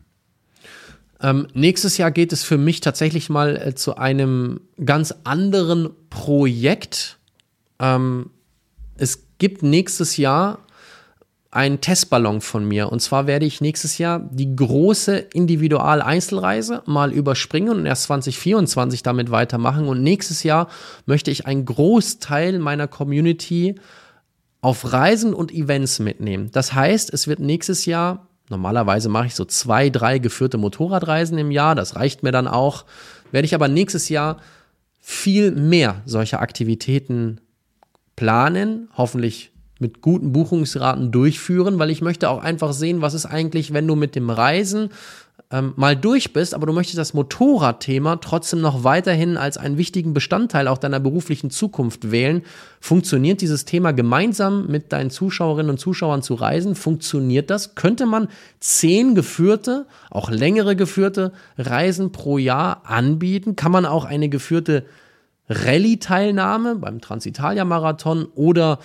Ähm, 1.20 1.48
nächstes 1.56 1.98
Jahr 1.98 2.12
geht 2.12 2.32
es 2.32 2.44
für 2.44 2.60
mich 2.60 2.80
tatsächlich 2.80 3.30
mal 3.30 3.58
äh, 3.58 3.74
zu 3.74 3.98
einem 3.98 4.62
ganz 4.86 5.16
anderen 5.24 5.90
Projekt. 6.12 7.18
Ähm, 7.80 8.30
es 8.98 9.26
gibt 9.40 9.64
nächstes 9.64 10.16
Jahr 10.18 10.60
einen 11.50 11.82
Testballon 11.82 12.42
von 12.42 12.68
mir. 12.68 12.92
Und 12.92 13.02
zwar 13.02 13.26
werde 13.26 13.46
ich 13.46 13.60
nächstes 13.60 13.98
Jahr 13.98 14.20
die 14.20 14.56
große 14.56 15.18
Individual-Einzelreise 15.18 16.84
mal 16.86 17.12
überspringen 17.12 17.70
und 17.70 17.86
erst 17.86 18.04
2024 18.04 19.02
damit 19.02 19.32
weitermachen. 19.32 19.88
Und 19.88 20.04
nächstes 20.04 20.44
Jahr 20.44 20.68
möchte 21.06 21.32
ich 21.32 21.46
einen 21.48 21.66
Großteil 21.66 22.60
meiner 22.60 22.88
Community 22.88 23.76
auf 24.64 24.94
Reisen 24.94 25.34
und 25.34 25.52
Events 25.52 26.00
mitnehmen. 26.00 26.50
Das 26.54 26.74
heißt, 26.74 27.14
es 27.14 27.28
wird 27.28 27.42
nächstes 27.42 27.86
Jahr, 27.86 28.30
normalerweise 28.50 29.10
mache 29.10 29.28
ich 29.28 29.36
so 29.36 29.44
zwei, 29.44 29.90
drei 29.90 30.20
geführte 30.20 30.58
Motorradreisen 30.58 31.38
im 31.38 31.52
Jahr, 31.52 31.76
das 31.76 31.98
reicht 31.98 32.24
mir 32.24 32.32
dann 32.32 32.48
auch, 32.48 32.86
werde 33.34 33.46
ich 33.46 33.56
aber 33.56 33.68
nächstes 33.68 34.08
Jahr 34.08 34.38
viel 35.02 35.52
mehr 35.52 36.02
solcher 36.06 36.40
Aktivitäten 36.40 37.42
planen, 38.16 38.88
hoffentlich 38.96 39.52
mit 39.80 40.02
guten 40.02 40.32
Buchungsraten 40.32 41.12
durchführen, 41.12 41.78
weil 41.78 41.90
ich 41.90 42.02
möchte 42.02 42.30
auch 42.30 42.42
einfach 42.42 42.72
sehen, 42.72 43.02
was 43.02 43.14
ist 43.14 43.26
eigentlich, 43.26 43.74
wenn 43.74 43.86
du 43.86 43.96
mit 43.96 44.16
dem 44.16 44.30
Reisen 44.30 44.92
ähm, 45.54 45.74
mal 45.76 45.96
durch 45.96 46.34
bist, 46.34 46.56
aber 46.56 46.66
du 46.66 46.74
möchtest 46.74 46.98
das 46.98 47.14
Motorradthema 47.14 48.16
trotzdem 48.16 48.60
noch 48.60 48.84
weiterhin 48.84 49.38
als 49.38 49.60
einen 49.60 49.78
wichtigen 49.78 50.16
Bestandteil 50.16 50.68
auch 50.68 50.80
deiner 50.80 51.00
beruflichen 51.00 51.52
Zukunft 51.52 52.10
wählen, 52.10 52.42
funktioniert 52.82 53.40
dieses 53.40 53.64
Thema 53.64 53.94
gemeinsam 53.94 54.66
mit 54.66 54.92
deinen 54.92 55.12
Zuschauerinnen 55.12 55.70
und 55.70 55.78
Zuschauern 55.78 56.24
zu 56.24 56.34
reisen? 56.34 56.74
Funktioniert 56.74 57.52
das? 57.52 57.76
Könnte 57.76 58.08
man 58.08 58.30
zehn 58.60 59.14
geführte, 59.14 59.86
auch 60.10 60.32
längere 60.32 60.76
geführte 60.76 61.34
Reisen 61.60 62.12
pro 62.12 62.40
Jahr 62.40 62.82
anbieten? 62.86 63.56
Kann 63.56 63.72
man 63.72 63.86
auch 63.86 64.06
eine 64.06 64.30
geführte 64.30 64.86
Rallye-Teilnahme 65.50 66.78
beim 66.78 67.00
Transitalia-Marathon 67.00 68.26
oder 68.34 68.80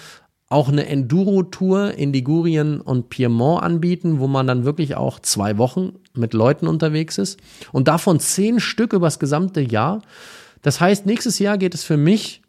auch 0.51 0.69
eine 0.69 0.87
Enduro-Tour 0.87 1.95
in 1.95 2.12
Ligurien 2.12 2.81
und 2.81 3.11
Piemont 3.11 3.62
anbieten, 3.62 4.19
wo 4.19 4.29
man 4.29 4.47
dann 4.47 4.65
wirklich 4.65 4.97
auch 4.97 5.20
zwei 5.20 5.59
Wochen 5.59 5.97
mit 6.15 6.33
Leuten 6.33 6.66
unterwegs 6.66 7.19
ist 7.19 7.39
und 7.73 7.89
davon 7.89 8.19
zehn 8.19 8.59
Stück 8.59 8.95
übers 8.95 9.19
gesamte 9.19 9.61
Jahr. 9.61 10.03
Das 10.62 10.81
heißt, 10.81 11.05
nächstes 11.05 11.39
Jahr 11.39 11.59
geht 11.59 11.75
es 11.75 11.85
für 11.85 11.99
mich 11.99 12.43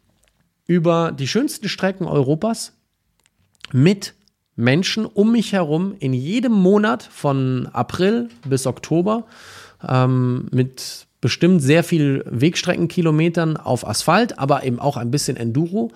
über 0.66 1.12
die 1.12 1.28
schönsten 1.28 1.68
Strecken 1.68 2.06
Europas 2.06 2.72
mit 3.72 4.14
Menschen 4.56 5.04
um 5.04 5.32
mich 5.32 5.52
herum 5.52 5.94
in 5.98 6.12
jedem 6.12 6.52
Monat 6.52 7.02
von 7.02 7.68
April 7.72 8.28
bis 8.46 8.66
Oktober 8.66 9.26
ähm, 9.86 10.48
mit 10.52 11.06
bestimmt 11.20 11.62
sehr 11.62 11.84
viel 11.84 12.24
Wegstreckenkilometern 12.26 13.56
auf 13.56 13.86
Asphalt, 13.86 14.38
aber 14.38 14.64
eben 14.64 14.78
auch 14.78 14.96
ein 14.96 15.10
bisschen 15.10 15.36
Enduro. 15.36 15.90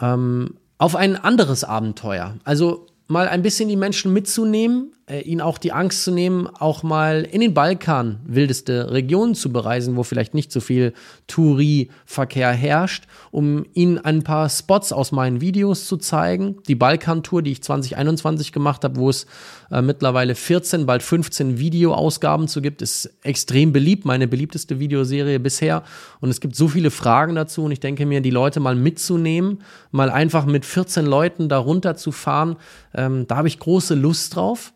Ähm, 0.00 0.54
auf 0.78 0.96
ein 0.96 1.16
anderes 1.16 1.64
Abenteuer. 1.64 2.36
Also 2.44 2.86
mal 3.08 3.28
ein 3.28 3.42
bisschen 3.42 3.68
die 3.68 3.76
Menschen 3.76 4.12
mitzunehmen, 4.12 4.92
äh, 5.08 5.20
ihnen 5.20 5.40
auch 5.40 5.58
die 5.58 5.72
Angst 5.72 6.04
zu 6.04 6.10
nehmen, 6.10 6.46
auch 6.46 6.82
mal 6.82 7.22
in 7.30 7.40
den 7.40 7.54
Balkan, 7.54 8.20
wildeste 8.26 8.90
Regionen 8.90 9.34
zu 9.34 9.52
bereisen, 9.52 9.96
wo 9.96 10.02
vielleicht 10.02 10.34
nicht 10.34 10.52
so 10.52 10.60
viel 10.60 10.92
Touri-Verkehr 11.26 12.50
herrscht, 12.50 13.04
um 13.30 13.64
ihnen 13.74 13.98
ein 13.98 14.22
paar 14.22 14.48
Spots 14.48 14.92
aus 14.92 15.12
meinen 15.12 15.40
Videos 15.40 15.86
zu 15.86 15.96
zeigen. 15.96 16.56
Die 16.68 16.74
Balkan-Tour, 16.74 17.42
die 17.42 17.52
ich 17.52 17.62
2021 17.62 18.52
gemacht 18.52 18.84
habe, 18.84 18.96
wo 18.96 19.08
es 19.10 19.26
äh, 19.70 19.82
mittlerweile 19.82 20.34
14, 20.34 20.86
bald 20.86 21.02
15 21.02 21.58
Videoausgaben 21.58 22.48
zu 22.48 22.60
gibt, 22.60 22.82
ist 22.82 23.10
extrem 23.22 23.72
beliebt, 23.72 24.04
meine 24.04 24.28
beliebteste 24.28 24.78
Videoserie 24.78 25.40
bisher. 25.40 25.82
Und 26.20 26.30
es 26.30 26.40
gibt 26.40 26.56
so 26.56 26.68
viele 26.68 26.90
Fragen 26.90 27.34
dazu 27.34 27.64
und 27.64 27.72
ich 27.72 27.80
denke 27.80 28.06
mir, 28.06 28.20
die 28.20 28.30
Leute 28.30 28.60
mal 28.60 28.74
mitzunehmen, 28.74 29.62
mal 29.90 30.10
einfach 30.10 30.46
mit 30.46 30.64
14 30.64 31.06
Leuten 31.06 31.48
darunter 31.48 31.96
zu 31.96 32.12
fahren, 32.12 32.56
ähm, 32.94 33.26
da 33.26 33.36
habe 33.36 33.48
ich 33.48 33.58
große 33.58 33.94
Lust 33.94 34.36
drauf. 34.36 34.72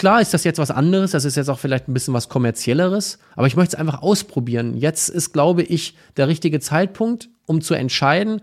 Klar 0.00 0.22
ist 0.22 0.32
das 0.32 0.44
jetzt 0.44 0.58
was 0.58 0.70
anderes, 0.70 1.10
das 1.10 1.26
ist 1.26 1.36
jetzt 1.36 1.50
auch 1.50 1.58
vielleicht 1.58 1.86
ein 1.86 1.92
bisschen 1.92 2.14
was 2.14 2.30
kommerzielleres, 2.30 3.18
aber 3.36 3.46
ich 3.46 3.54
möchte 3.54 3.76
es 3.76 3.78
einfach 3.78 4.00
ausprobieren. 4.00 4.74
Jetzt 4.78 5.10
ist, 5.10 5.34
glaube 5.34 5.62
ich, 5.62 5.94
der 6.16 6.26
richtige 6.26 6.58
Zeitpunkt, 6.58 7.28
um 7.44 7.60
zu 7.60 7.74
entscheiden, 7.74 8.40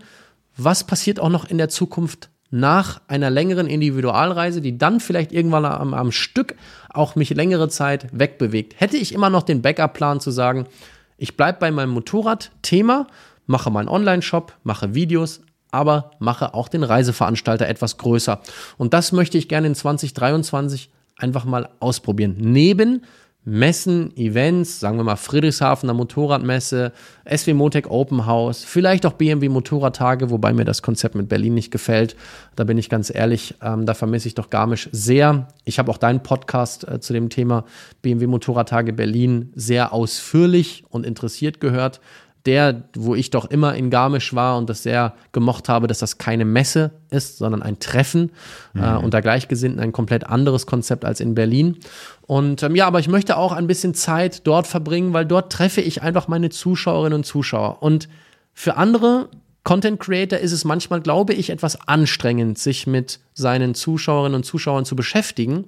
was 0.56 0.84
passiert 0.84 1.18
auch 1.18 1.30
noch 1.30 1.50
in 1.50 1.58
der 1.58 1.68
Zukunft 1.68 2.30
nach 2.50 3.00
einer 3.08 3.28
längeren 3.28 3.66
Individualreise, 3.66 4.60
die 4.60 4.78
dann 4.78 5.00
vielleicht 5.00 5.32
irgendwann 5.32 5.64
am, 5.64 5.94
am 5.94 6.12
Stück 6.12 6.54
auch 6.90 7.16
mich 7.16 7.30
längere 7.30 7.68
Zeit 7.68 8.06
wegbewegt. 8.16 8.78
Hätte 8.78 8.96
ich 8.96 9.12
immer 9.12 9.28
noch 9.28 9.42
den 9.42 9.60
Backup-Plan 9.60 10.20
zu 10.20 10.30
sagen, 10.30 10.68
ich 11.16 11.36
bleibe 11.36 11.58
bei 11.58 11.72
meinem 11.72 11.90
Motorrad-Thema, 11.90 13.08
mache 13.46 13.72
meinen 13.72 13.88
Online-Shop, 13.88 14.52
mache 14.62 14.94
Videos, 14.94 15.40
aber 15.72 16.12
mache 16.20 16.54
auch 16.54 16.68
den 16.68 16.84
Reiseveranstalter 16.84 17.66
etwas 17.66 17.98
größer. 17.98 18.42
Und 18.76 18.94
das 18.94 19.10
möchte 19.10 19.38
ich 19.38 19.48
gerne 19.48 19.66
in 19.66 19.74
2023 19.74 20.92
einfach 21.18 21.44
mal 21.44 21.68
ausprobieren. 21.80 22.36
Neben 22.38 23.02
Messen, 23.44 24.14
Events, 24.16 24.78
sagen 24.78 24.98
wir 24.98 25.04
mal 25.04 25.16
Friedrichshafener 25.16 25.94
Motorradmesse, 25.94 26.92
SW 27.24 27.54
Motec 27.54 27.90
Open 27.90 28.26
House, 28.26 28.62
vielleicht 28.62 29.06
auch 29.06 29.14
BMW 29.14 29.48
Motorradtage, 29.48 30.28
wobei 30.30 30.52
mir 30.52 30.66
das 30.66 30.82
Konzept 30.82 31.14
mit 31.14 31.30
Berlin 31.30 31.54
nicht 31.54 31.70
gefällt. 31.70 32.14
Da 32.56 32.64
bin 32.64 32.76
ich 32.76 32.90
ganz 32.90 33.14
ehrlich, 33.14 33.54
ähm, 33.62 33.86
da 33.86 33.94
vermisse 33.94 34.28
ich 34.28 34.34
doch 34.34 34.50
Garmisch 34.50 34.90
sehr. 34.92 35.48
Ich 35.64 35.78
habe 35.78 35.90
auch 35.90 35.96
deinen 35.96 36.22
Podcast 36.22 36.86
äh, 36.86 37.00
zu 37.00 37.14
dem 37.14 37.30
Thema 37.30 37.64
BMW 38.02 38.26
Motorradtage 38.26 38.92
Berlin 38.92 39.50
sehr 39.54 39.94
ausführlich 39.94 40.84
und 40.90 41.06
interessiert 41.06 41.58
gehört 41.58 42.00
der, 42.48 42.84
wo 42.96 43.14
ich 43.14 43.28
doch 43.28 43.44
immer 43.44 43.74
in 43.74 43.90
Garmisch 43.90 44.34
war 44.34 44.56
und 44.56 44.70
das 44.70 44.82
sehr 44.82 45.12
gemocht 45.32 45.68
habe, 45.68 45.86
dass 45.86 45.98
das 45.98 46.16
keine 46.16 46.46
Messe 46.46 46.92
ist, 47.10 47.36
sondern 47.36 47.62
ein 47.62 47.78
Treffen 47.78 48.30
äh, 48.74 48.78
mhm. 48.78 48.84
äh, 48.84 48.96
unter 48.96 49.20
Gleichgesinnten, 49.20 49.80
ein 49.80 49.92
komplett 49.92 50.26
anderes 50.26 50.64
Konzept 50.64 51.04
als 51.04 51.20
in 51.20 51.34
Berlin. 51.34 51.76
Und 52.22 52.62
ähm, 52.62 52.74
ja, 52.74 52.86
aber 52.86 53.00
ich 53.00 53.08
möchte 53.08 53.36
auch 53.36 53.52
ein 53.52 53.66
bisschen 53.66 53.92
Zeit 53.92 54.46
dort 54.46 54.66
verbringen, 54.66 55.12
weil 55.12 55.26
dort 55.26 55.52
treffe 55.52 55.82
ich 55.82 56.00
einfach 56.00 56.26
meine 56.26 56.48
Zuschauerinnen 56.48 57.18
und 57.18 57.24
Zuschauer. 57.24 57.82
Und 57.82 58.08
für 58.54 58.78
andere 58.78 59.28
Content 59.62 60.00
Creator 60.00 60.38
ist 60.38 60.52
es 60.52 60.64
manchmal, 60.64 61.02
glaube 61.02 61.34
ich, 61.34 61.50
etwas 61.50 61.86
anstrengend, 61.86 62.58
sich 62.58 62.86
mit 62.86 63.20
seinen 63.34 63.74
Zuschauerinnen 63.74 64.36
und 64.36 64.44
Zuschauern 64.44 64.86
zu 64.86 64.96
beschäftigen. 64.96 65.66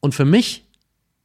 Und 0.00 0.14
für 0.14 0.24
mich, 0.24 0.64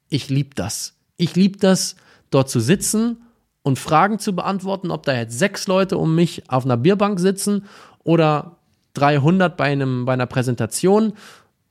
ich 0.10 0.28
liebe 0.28 0.50
das. 0.54 0.96
Ich 1.16 1.38
liebe 1.38 1.58
das, 1.60 1.96
dort 2.30 2.50
zu 2.50 2.60
sitzen 2.60 3.22
und 3.64 3.80
Fragen 3.80 4.20
zu 4.20 4.36
beantworten, 4.36 4.92
ob 4.92 5.04
da 5.04 5.14
jetzt 5.14 5.38
sechs 5.38 5.68
Leute 5.68 5.98
um 5.98 6.16
mich 6.16 6.50
auf 6.50 6.66
einer 6.66 6.78
Bierbank 6.78 7.20
sitzen 7.20 7.66
oder 8.04 8.58
300 8.94 9.56
bei, 9.56 9.72
einem, 9.72 10.06
bei 10.06 10.14
einer 10.14 10.26
Präsentation. 10.26 11.14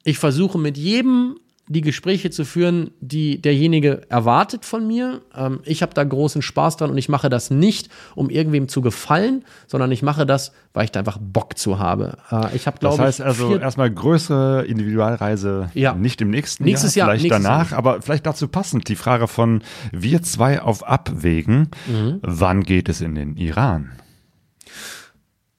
Ich 0.04 0.18
versuche 0.18 0.58
mit 0.58 0.78
jedem 0.78 1.38
die 1.70 1.82
Gespräche 1.82 2.30
zu 2.30 2.44
führen, 2.44 2.90
die 3.01 3.40
derjenige 3.40 4.02
erwartet 4.10 4.64
von 4.64 4.84
mir. 4.88 5.20
Ähm, 5.32 5.60
ich 5.64 5.82
habe 5.82 5.94
da 5.94 6.02
großen 6.02 6.42
Spaß 6.42 6.76
dran 6.76 6.90
und 6.90 6.98
ich 6.98 7.09
mache 7.09 7.28
das 7.30 7.51
nicht, 7.51 7.88
um 8.16 8.28
irgendwem 8.28 8.66
zu 8.66 8.80
gefallen, 8.80 9.44
sondern 9.68 9.92
ich 9.92 10.02
mache 10.02 10.26
das, 10.26 10.51
weil 10.72 10.86
ich 10.86 10.90
da 10.90 10.98
einfach 10.98 11.18
Bock 11.20 11.56
zu 11.56 11.78
habe. 11.78 12.18
Äh, 12.32 12.56
ich 12.56 12.66
habe, 12.66 12.78
glaube 12.78 12.97
Das 12.97 13.06
heißt 13.06 13.20
ich, 13.20 13.24
also 13.24 13.56
erstmal 13.56 13.88
größere 13.88 14.66
Individualreise 14.66 15.70
Ja. 15.74 15.94
nicht 15.94 16.20
im 16.20 16.30
nächsten 16.30 16.64
Nächstes 16.64 16.97
Jahr, 16.97 17.06
Jahr, 17.06 17.16
vielleicht 17.18 17.30
nächstes 17.30 17.44
danach, 17.44 17.70
Jahr. 17.70 17.78
aber 17.78 18.02
vielleicht 18.02 18.26
dazu 18.26 18.48
passend 18.48 18.88
die 18.88 18.97
Frage 18.97 19.28
von 19.28 19.62
wir 19.92 20.22
zwei 20.22 20.60
auf 20.60 20.82
Abwägen. 20.84 21.68
Mhm. 21.86 22.18
Wann 22.22 22.64
geht 22.64 22.88
es 22.88 23.01
in 23.01 23.14
den 23.14 23.36
Iran? 23.36 23.92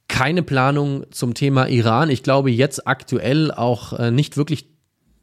keine 0.10 0.44
Planung 0.44 1.06
zum 1.12 1.36
Thema 1.36 1.68
Iran. 1.70 2.10
Ich 2.10 2.22
glaube 2.22 2.52
jetzt 2.52 2.86
aktuell 2.86 3.50
auch 3.50 3.94
äh, 3.94 4.12
nicht 4.12 4.36
wirklich 4.36 4.68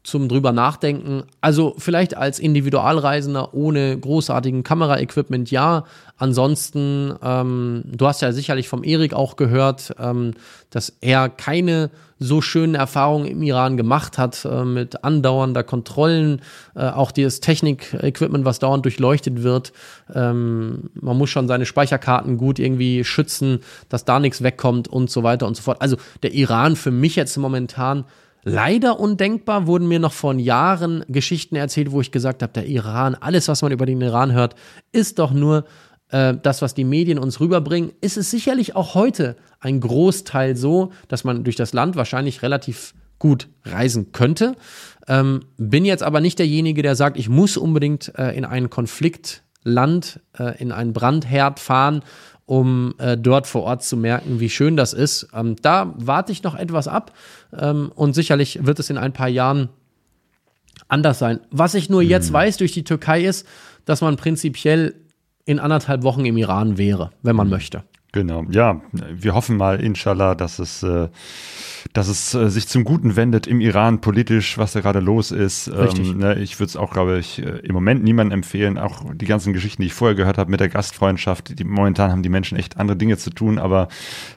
zum 0.03 0.29
drüber 0.29 0.51
nachdenken. 0.51 1.23
Also 1.41 1.75
vielleicht 1.77 2.15
als 2.15 2.39
Individualreisender 2.39 3.53
ohne 3.53 3.97
großartigen 3.99 4.63
Kameraequipment 4.63 5.51
ja. 5.51 5.83
Ansonsten, 6.17 7.13
ähm, 7.21 7.83
du 7.85 8.07
hast 8.07 8.21
ja 8.21 8.31
sicherlich 8.31 8.69
vom 8.69 8.83
Erik 8.83 9.13
auch 9.13 9.35
gehört, 9.35 9.93
ähm, 9.99 10.33
dass 10.69 10.93
er 11.01 11.29
keine 11.29 11.89
so 12.19 12.41
schönen 12.41 12.75
Erfahrungen 12.75 13.27
im 13.27 13.41
Iran 13.41 13.77
gemacht 13.77 14.17
hat 14.17 14.45
äh, 14.45 14.65
mit 14.65 15.03
andauernder 15.03 15.63
Kontrollen, 15.63 16.41
äh, 16.75 16.89
auch 16.89 17.11
dieses 17.11 17.39
Technik-Equipment, 17.39 18.43
was 18.43 18.59
dauernd 18.59 18.83
durchleuchtet 18.83 19.41
wird. 19.41 19.71
Ähm, 20.13 20.89
man 20.93 21.17
muss 21.17 21.29
schon 21.29 21.47
seine 21.47 21.65
Speicherkarten 21.65 22.37
gut 22.37 22.59
irgendwie 22.59 23.05
schützen, 23.05 23.59
dass 23.87 24.03
da 24.03 24.19
nichts 24.19 24.43
wegkommt 24.43 24.87
und 24.89 25.09
so 25.09 25.23
weiter 25.23 25.47
und 25.47 25.55
so 25.55 25.63
fort. 25.63 25.81
Also 25.81 25.95
der 26.21 26.33
Iran 26.33 26.75
für 26.75 26.91
mich 26.91 27.15
jetzt 27.15 27.37
momentan 27.37 28.03
leider 28.43 28.99
undenkbar, 28.99 29.67
wurden 29.67 29.87
mir 29.87 29.99
noch 29.99 30.13
vor 30.13 30.33
Jahren 30.35 31.03
Geschichten 31.07 31.55
erzählt, 31.55 31.91
wo 31.91 32.01
ich 32.01 32.11
gesagt 32.11 32.41
habe, 32.43 32.53
der 32.53 32.67
Iran, 32.67 33.15
alles, 33.15 33.47
was 33.47 33.61
man 33.61 33.71
über 33.71 33.85
den 33.85 34.01
Iran 34.01 34.33
hört, 34.33 34.55
ist 34.91 35.19
doch 35.19 35.31
nur 35.31 35.65
äh, 36.09 36.35
das, 36.41 36.61
was 36.61 36.73
die 36.73 36.83
Medien 36.83 37.19
uns 37.19 37.39
rüberbringen. 37.39 37.91
Ist 38.01 38.17
es 38.17 38.31
sicherlich 38.31 38.75
auch 38.75 38.95
heute 38.95 39.35
ein 39.59 39.79
Großteil 39.79 40.55
so, 40.55 40.91
dass 41.07 41.23
man 41.23 41.43
durch 41.43 41.55
das 41.55 41.73
Land 41.73 41.95
wahrscheinlich 41.95 42.41
relativ 42.41 42.93
gut 43.19 43.49
reisen 43.65 44.11
könnte. 44.11 44.55
Ähm, 45.07 45.41
bin 45.57 45.85
jetzt 45.85 46.03
aber 46.03 46.21
nicht 46.21 46.39
derjenige, 46.39 46.81
der 46.81 46.95
sagt, 46.95 47.17
ich 47.17 47.29
muss 47.29 47.57
unbedingt 47.57 48.13
äh, 48.17 48.35
in 48.35 48.45
ein 48.45 48.69
Konfliktland, 48.69 50.21
äh, 50.37 50.59
in 50.59 50.71
einen 50.71 50.93
Brandherd 50.93 51.59
fahren, 51.59 52.01
um 52.49 52.95
äh, 52.97 53.15
dort 53.15 53.45
vor 53.45 53.61
Ort 53.61 53.83
zu 53.83 53.95
merken, 53.95 54.39
wie 54.39 54.49
schön 54.49 54.75
das 54.75 54.93
ist. 54.93 55.27
Ähm, 55.35 55.55
da 55.61 55.93
warte 55.97 56.31
ich 56.31 56.41
noch 56.41 56.55
etwas 56.55 56.87
ab 56.87 57.13
ähm, 57.55 57.91
und 57.93 58.15
sicherlich 58.15 58.65
wird 58.65 58.79
es 58.79 58.89
in 58.89 58.97
ein 58.97 59.13
paar 59.13 59.27
Jahren 59.27 59.69
anders 60.87 61.19
sein. 61.19 61.41
Was 61.51 61.75
ich 61.75 61.91
nur 61.91 62.01
jetzt 62.01 62.33
weiß 62.33 62.57
durch 62.57 62.71
die 62.71 62.83
Türkei 62.83 63.23
ist, 63.23 63.45
dass 63.85 64.01
man 64.01 64.15
prinzipiell 64.15 64.95
in 65.45 65.59
anderthalb 65.59 66.01
Wochen 66.01 66.25
im 66.25 66.37
Iran 66.37 66.79
wäre, 66.79 67.11
wenn 67.21 67.35
man 67.35 67.49
möchte. 67.49 67.83
Genau, 68.11 68.43
ja, 68.49 68.81
wir 68.91 69.35
hoffen 69.35 69.55
mal, 69.55 69.79
inshallah, 69.79 70.33
dass 70.33 70.57
es, 70.57 70.81
äh, 70.81 71.09
dass 71.93 72.07
es 72.07 72.33
äh, 72.33 72.49
sich 72.49 72.67
zum 72.67 72.83
Guten 72.83 73.15
wendet 73.15 73.45
im 73.45 73.61
Iran 73.61 74.01
politisch, 74.01 74.57
was 74.57 74.73
da 74.73 74.81
gerade 74.81 74.99
los 74.99 75.29
ist. 75.29 75.67
Ähm, 75.67 76.17
ne, 76.17 76.39
ich 76.39 76.59
würde 76.59 76.69
es 76.69 76.75
auch, 76.75 76.91
glaube 76.91 77.19
ich, 77.19 77.37
äh, 77.37 77.59
im 77.59 77.73
Moment 77.73 78.03
niemandem 78.03 78.39
empfehlen. 78.39 78.79
Auch 78.79 79.03
die 79.13 79.27
ganzen 79.27 79.53
Geschichten, 79.53 79.83
die 79.83 79.87
ich 79.87 79.93
vorher 79.93 80.15
gehört 80.15 80.39
habe 80.39 80.49
mit 80.49 80.59
der 80.59 80.69
Gastfreundschaft, 80.69 81.59
die 81.59 81.63
momentan 81.63 82.11
haben 82.11 82.23
die 82.23 82.29
Menschen 82.29 82.57
echt 82.57 82.77
andere 82.77 82.97
Dinge 82.97 83.17
zu 83.17 83.29
tun, 83.29 83.59
aber 83.59 83.89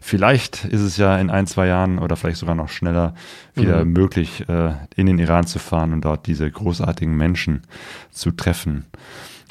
vielleicht 0.03 0.67
ist 0.67 0.83
es 0.83 0.99
ja 0.99 1.17
in 1.17 1.31
ein, 1.31 1.47
zwei 1.47 1.67
Jahren 1.67 1.99
oder 1.99 2.17
vielleicht 2.17 2.39
sogar 2.39 2.55
noch 2.55 2.69
schneller 2.69 3.15
wieder 3.55 3.87
möglich, 3.87 4.47
äh, 4.49 4.73
in 4.97 5.07
den 5.07 5.19
Iran 5.19 5.47
zu 5.47 5.59
fahren 5.59 5.95
und 5.95 6.05
dort 6.05 6.27
diese 6.27 6.51
großartigen 6.51 7.17
Menschen 7.17 7.63
zu 8.11 8.33
treffen. 8.33 8.85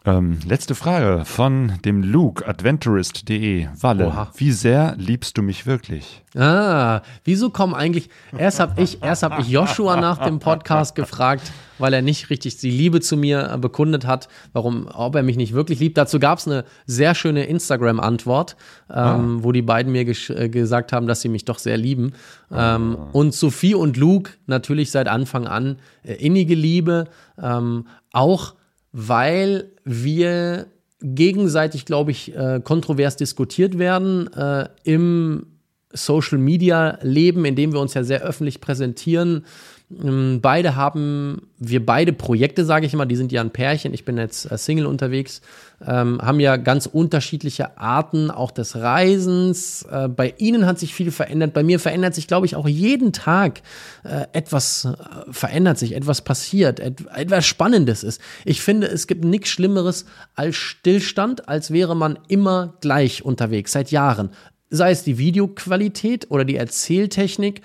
Ähm, 0.03 0.39
letzte 0.47 0.73
Frage 0.73 1.25
von 1.25 1.73
dem 1.85 2.01
Luke, 2.01 2.47
adventurist.de. 2.47 3.67
Walle, 3.79 4.07
Oha. 4.07 4.31
wie 4.35 4.51
sehr 4.51 4.95
liebst 4.97 5.37
du 5.37 5.43
mich 5.43 5.67
wirklich? 5.67 6.23
Ah, 6.35 7.01
wieso 7.23 7.51
kommen 7.51 7.75
eigentlich, 7.75 8.09
erst 8.35 8.59
habe 8.59 8.81
ich, 8.81 9.03
erst 9.03 9.21
habe 9.21 9.41
ich 9.41 9.49
Joshua 9.49 9.97
nach 10.01 10.17
dem 10.17 10.39
Podcast 10.39 10.95
gefragt, 10.95 11.51
weil 11.77 11.93
er 11.93 12.01
nicht 12.01 12.31
richtig 12.31 12.57
die 12.57 12.71
Liebe 12.71 12.99
zu 12.99 13.15
mir 13.15 13.51
äh, 13.53 13.57
bekundet 13.59 14.07
hat, 14.07 14.27
warum, 14.53 14.87
ob 14.91 15.15
er 15.15 15.21
mich 15.21 15.37
nicht 15.37 15.53
wirklich 15.53 15.79
liebt. 15.79 15.99
Dazu 15.99 16.17
gab 16.17 16.39
es 16.39 16.47
eine 16.47 16.65
sehr 16.87 17.13
schöne 17.13 17.43
Instagram-Antwort, 17.43 18.55
ähm, 18.91 19.43
wo 19.43 19.51
die 19.51 19.61
beiden 19.61 19.91
mir 19.91 20.07
äh, 20.07 20.49
gesagt 20.49 20.93
haben, 20.93 21.05
dass 21.05 21.21
sie 21.21 21.29
mich 21.29 21.45
doch 21.45 21.59
sehr 21.59 21.77
lieben. 21.77 22.13
Ähm, 22.51 22.97
und 23.11 23.35
Sophie 23.35 23.75
und 23.75 23.97
Luke 23.97 24.31
natürlich 24.47 24.89
seit 24.89 25.07
Anfang 25.07 25.45
an 25.45 25.77
äh, 26.01 26.13
innige 26.13 26.55
Liebe, 26.55 27.05
ähm, 27.39 27.85
auch 28.13 28.55
weil 28.91 29.71
wir 29.83 30.67
gegenseitig, 31.01 31.85
glaube 31.85 32.11
ich, 32.11 32.35
äh, 32.35 32.61
kontrovers 32.63 33.15
diskutiert 33.15 33.79
werden 33.79 34.31
äh, 34.33 34.69
im 34.83 35.47
Social 35.93 36.37
Media 36.37 36.99
Leben, 37.01 37.43
in 37.45 37.55
dem 37.55 37.73
wir 37.73 37.79
uns 37.79 37.93
ja 37.93 38.03
sehr 38.03 38.21
öffentlich 38.21 38.61
präsentieren. 38.61 39.45
Ähm, 40.03 40.39
Beide 40.41 40.75
haben, 40.75 41.47
wir 41.57 41.85
beide 41.85 42.13
Projekte, 42.13 42.65
sage 42.65 42.85
ich 42.85 42.93
immer, 42.93 43.05
die 43.05 43.15
sind 43.15 43.31
ja 43.31 43.41
ein 43.41 43.51
Pärchen, 43.51 43.93
ich 43.93 44.05
bin 44.05 44.17
jetzt 44.17 44.51
äh, 44.51 44.57
Single 44.57 44.85
unterwegs, 44.85 45.41
ähm, 45.85 46.21
haben 46.21 46.39
ja 46.39 46.57
ganz 46.57 46.85
unterschiedliche 46.85 47.77
Arten 47.77 48.31
auch 48.31 48.51
des 48.51 48.75
Reisens. 48.75 49.83
Äh, 49.83 50.07
bei 50.07 50.33
Ihnen 50.37 50.65
hat 50.65 50.79
sich 50.79 50.93
viel 50.93 51.11
verändert, 51.11 51.53
bei 51.53 51.63
mir 51.63 51.79
verändert 51.79 52.15
sich, 52.15 52.27
glaube 52.27 52.45
ich, 52.45 52.55
auch 52.55 52.67
jeden 52.67 53.13
Tag 53.13 53.61
äh, 54.03 54.25
etwas 54.33 54.85
äh, 54.85 55.31
verändert 55.31 55.77
sich, 55.77 55.93
etwas 55.93 56.21
passiert, 56.21 56.79
et 56.79 57.05
etwas 57.15 57.45
Spannendes 57.45 58.03
ist. 58.03 58.21
Ich 58.45 58.61
finde, 58.61 58.87
es 58.87 59.07
gibt 59.07 59.23
nichts 59.23 59.49
Schlimmeres 59.49 60.05
als 60.35 60.55
Stillstand, 60.55 61.47
als 61.49 61.71
wäre 61.71 61.95
man 61.95 62.19
immer 62.27 62.75
gleich 62.81 63.23
unterwegs, 63.23 63.71
seit 63.71 63.91
Jahren. 63.91 64.29
Sei 64.69 64.91
es 64.91 65.03
die 65.03 65.17
Videoqualität 65.17 66.31
oder 66.31 66.45
die 66.45 66.55
Erzähltechnik 66.55 67.61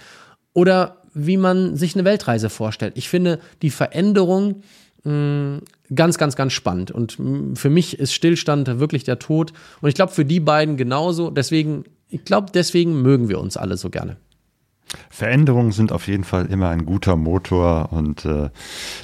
oder 0.52 1.02
wie 1.16 1.38
man 1.38 1.76
sich 1.76 1.94
eine 1.94 2.04
Weltreise 2.04 2.50
vorstellt. 2.50 2.92
Ich 2.96 3.08
finde 3.08 3.40
die 3.62 3.70
Veränderung 3.70 4.62
mh, 5.04 5.60
ganz, 5.94 6.18
ganz, 6.18 6.36
ganz 6.36 6.52
spannend. 6.52 6.90
Und 6.90 7.16
für 7.54 7.70
mich 7.70 7.98
ist 7.98 8.12
Stillstand 8.12 8.78
wirklich 8.78 9.04
der 9.04 9.18
Tod. 9.18 9.52
Und 9.80 9.88
ich 9.88 9.94
glaube, 9.94 10.12
für 10.12 10.26
die 10.26 10.40
beiden 10.40 10.76
genauso. 10.76 11.30
Deswegen, 11.30 11.84
ich 12.10 12.24
glaube, 12.24 12.48
deswegen 12.52 13.00
mögen 13.00 13.30
wir 13.30 13.40
uns 13.40 13.56
alle 13.56 13.78
so 13.78 13.88
gerne. 13.88 14.18
Veränderungen 15.10 15.72
sind 15.72 15.92
auf 15.92 16.06
jeden 16.06 16.24
Fall 16.24 16.46
immer 16.46 16.68
ein 16.70 16.86
guter 16.86 17.16
Motor 17.16 17.92
und 17.92 18.24
äh, 18.24 18.50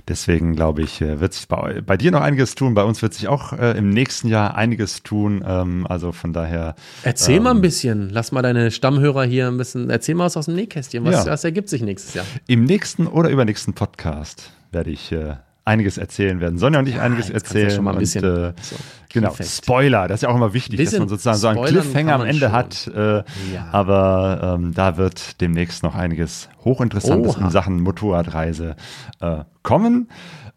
deswegen 0.09 0.55
glaube 0.55 0.83
ich, 0.83 1.01
äh, 1.01 1.21
wird 1.21 1.35
sich 1.35 1.49
bei, 1.49 1.81
bei 1.81 1.97
dir 1.97 2.11
noch 2.11 2.21
einiges 2.21 2.55
tun. 2.55 2.75
Bei 2.75 2.85
uns 2.85 3.03
wird 3.03 3.15
sich 3.15 3.29
auch 3.29 3.53
äh, 3.53 3.77
im 3.77 3.91
nächsten 3.91 4.29
Jahr 4.29 4.55
einiges 4.55 5.03
tun. 5.03 5.45
Ähm, 5.47 5.87
also 5.89 6.13
von 6.13 6.33
daher. 6.33 6.75
Erzähl 7.03 7.41
mal 7.41 7.51
ein 7.51 7.61
bisschen. 7.61 8.11
Lass 8.11 8.33
mal 8.33 8.43
deine 8.43 8.71
Stammhörer 8.71 9.25
hier 9.25 9.49
ein 9.49 9.59
bisschen. 9.59 9.91
Erzähl 9.91 10.15
mal 10.15 10.27
was 10.27 10.37
aus 10.37 10.47
dem 10.47 10.55
Nähkästchen. 10.55 11.05
Was, 11.05 11.27
Ja. 11.27 11.33
was 11.33 11.45
ergibt 11.45 11.69
sich 11.69 11.83
nächstes 11.83 12.15
Jahr? 12.15 12.25
Im 12.47 12.65
nächsten 12.65 13.07
oder 13.07 13.29
übernächsten 13.31 13.75
Podcast 13.75 14.51
werde 14.71 14.91
ich 14.91 15.11
äh, 15.13 15.35
einiges 15.65 15.97
erzählen 15.99 16.41
werden. 16.41 16.59
Sonja 16.59 16.81
und 16.81 16.89
ich 16.89 16.99
einiges 17.01 17.29
jetzt 17.29 17.45
kannst 17.45 17.55
du 17.55 17.59
ja 17.59 17.65
erzählen. 17.65 17.77
schon 17.77 17.85
mal 17.85 17.91
ein 17.93 17.97
und, 17.97 18.01
bisschen 18.01 18.25
äh, 18.25 18.53
so 18.61 18.77
genau. 19.13 19.35
Spoiler, 19.41 20.09
das 20.09 20.17
ist 20.17 20.23
ja 20.23 20.29
auch 20.29 20.35
immer 20.37 20.55
wichtig, 20.55 20.83
dass 20.83 20.99
man 20.99 21.09
sozusagen 21.09 21.39
so 21.39 21.49
einen 21.49 21.65
Cliffhanger 21.65 22.15
am 22.15 22.23
Ende 22.23 22.47
schon. 22.47 22.53
hat. 22.53 22.87
Äh, 22.95 23.23
Ja. 23.55 23.69
Aber 23.71 24.57
ähm, 24.59 24.75
da 24.75 24.97
wird 24.97 25.41
demnächst 25.41 25.83
noch 25.83 25.95
einiges 25.95 26.49
Hochinteressantes 26.65 27.37
Oha. 27.37 27.45
in 27.45 27.51
Sachen 27.51 27.81
Motorradreise 27.81 28.77
äh, 29.21 29.39
kommen. 29.63 30.09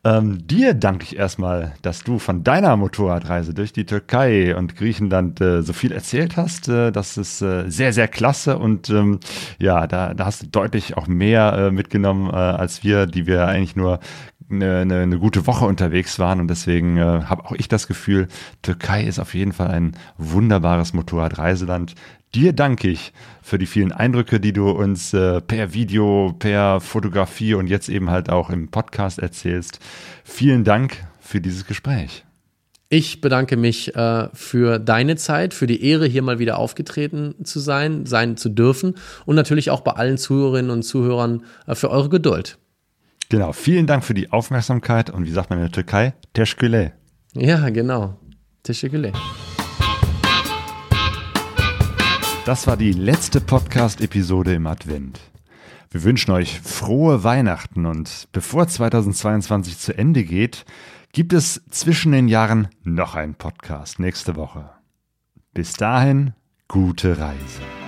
Ähm, 0.06 0.48
dir 0.48 0.76
danke 0.76 1.04
ich 1.04 1.18
erstmal, 1.18 1.74
dass 1.82 2.04
du 2.04 2.20
von 2.20 2.44
deiner 2.44 2.78
Motorradreise 2.78 3.56
durch 3.56 3.74
die 3.74 3.88
Türkei 3.88 4.56
und 4.56 4.76
Griechenland 4.76 5.42
äh, 5.42 5.64
so 5.64 5.74
viel 5.74 5.92
erzählt 5.92 6.38
hast. 6.38 6.70
Äh, 6.70 6.92
das 6.92 7.18
ist 7.18 7.42
äh, 7.42 7.68
sehr, 7.72 7.92
sehr 7.92 8.08
klasse 8.08 8.60
und 8.60 8.88
ähm, 8.92 9.20
ja, 9.58 9.88
da, 9.88 10.14
da 10.14 10.26
hast 10.26 10.44
du 10.44 10.48
deutlich 10.48 10.96
auch 10.96 11.08
mehr 11.08 11.54
äh, 11.54 11.72
mitgenommen 11.72 12.30
äh, 12.30 12.36
als 12.36 12.84
wir, 12.84 13.08
die 13.08 13.26
wir 13.26 13.48
eigentlich 13.48 13.76
nur 13.76 14.00
eine, 14.50 14.82
eine, 14.82 15.02
eine 15.02 15.18
gute 15.18 15.48
Woche 15.48 15.66
unterwegs 15.66 16.20
waren 16.20 16.40
und 16.40 16.50
deswegen 16.50 16.98
äh, 16.98 17.02
habe 17.02 17.46
auch 17.46 17.54
ich 17.54 17.68
das 17.68 17.88
Gefühl, 17.88 18.28
Türkei 18.62 19.04
ist 19.04 19.20
auf 19.20 19.34
jeden 19.34 19.54
Fall 19.54 19.70
ein 19.70 19.98
wunderbares 20.18 20.94
Motorradreiseland. 20.94 21.96
Dir 22.36 22.52
danke 22.52 22.90
ich 22.90 23.14
für 23.42 23.58
die 23.58 23.66
vielen 23.66 23.94
Eindrücke, 23.94 24.42
die 24.42 24.52
du 24.52 24.70
uns 24.70 25.14
äh, 25.14 25.40
per 25.40 25.74
Video, 25.74 26.36
per 26.38 26.82
Fotografie 26.82 27.54
und 27.54 27.68
jetzt 27.68 27.88
eben 27.88 28.10
halt 28.10 28.30
auch 28.30 28.50
im 28.50 28.68
Podcast 28.68 29.20
erzählst. 29.20 29.80
Vielen 30.26 30.66
Dank 30.66 30.98
für 31.22 31.40
dieses 31.40 31.66
Gespräch. 31.66 32.26
Ich 32.90 33.22
bedanke 33.22 33.56
mich 33.56 33.96
äh, 33.96 34.28
für 34.34 34.80
deine 34.80 35.16
Zeit, 35.16 35.54
für 35.54 35.66
die 35.66 35.82
Ehre, 35.82 36.08
hier 36.08 36.24
mal 36.24 36.38
wieder 36.38 36.60
aufgetreten 36.60 37.36
zu 37.46 37.62
sein, 37.62 38.06
sein 38.06 38.36
zu 38.36 38.50
dürfen 38.50 38.96
und 39.26 39.38
natürlich 39.38 39.70
auch 39.70 39.80
bei 39.80 39.94
allen 39.94 40.18
Zuhörerinnen 40.18 40.72
und 40.72 40.84
Zuhörern 40.84 41.44
äh, 41.68 41.76
für 41.76 41.90
eure 41.90 42.10
Geduld. 42.10 42.58
Genau, 43.30 43.54
vielen 43.54 43.88
Dank 43.88 44.04
für 44.04 44.14
die 44.14 44.34
Aufmerksamkeit 44.34 45.10
und 45.10 45.26
wie 45.26 45.32
sagt 45.32 45.52
man 45.52 45.60
in 45.60 45.66
der 45.66 45.72
Türkei? 45.72 46.14
Teşekkürler. 46.34 46.92
Ja, 47.34 47.70
genau. 47.70 48.20
Teşekkürler. 48.64 49.14
Das 52.46 52.68
war 52.68 52.78
die 52.78 52.92
letzte 52.92 53.42
Podcast-Episode 53.42 54.54
im 54.54 54.68
Advent. 54.68 55.20
Wir 55.90 56.04
wünschen 56.04 56.30
euch 56.30 56.60
frohe 56.60 57.24
Weihnachten 57.24 57.88
und 57.88 58.28
bevor 58.34 58.68
2022 58.68 59.80
zu 59.80 59.98
Ende 59.98 60.24
geht, 60.24 60.64
gibt 61.12 61.34
es 61.34 61.64
zwischen 61.72 62.12
den 62.12 62.28
Jahren 62.28 62.68
noch 62.84 63.16
einen 63.16 63.34
Podcast 63.34 63.98
nächste 63.98 64.36
Woche. 64.36 64.70
Bis 65.56 65.74
dahin, 65.74 66.34
gute 66.68 67.18
Reise. 67.18 67.85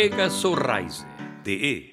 Vega 0.00 0.30
Sorraise 0.30 1.06
de 1.44 1.89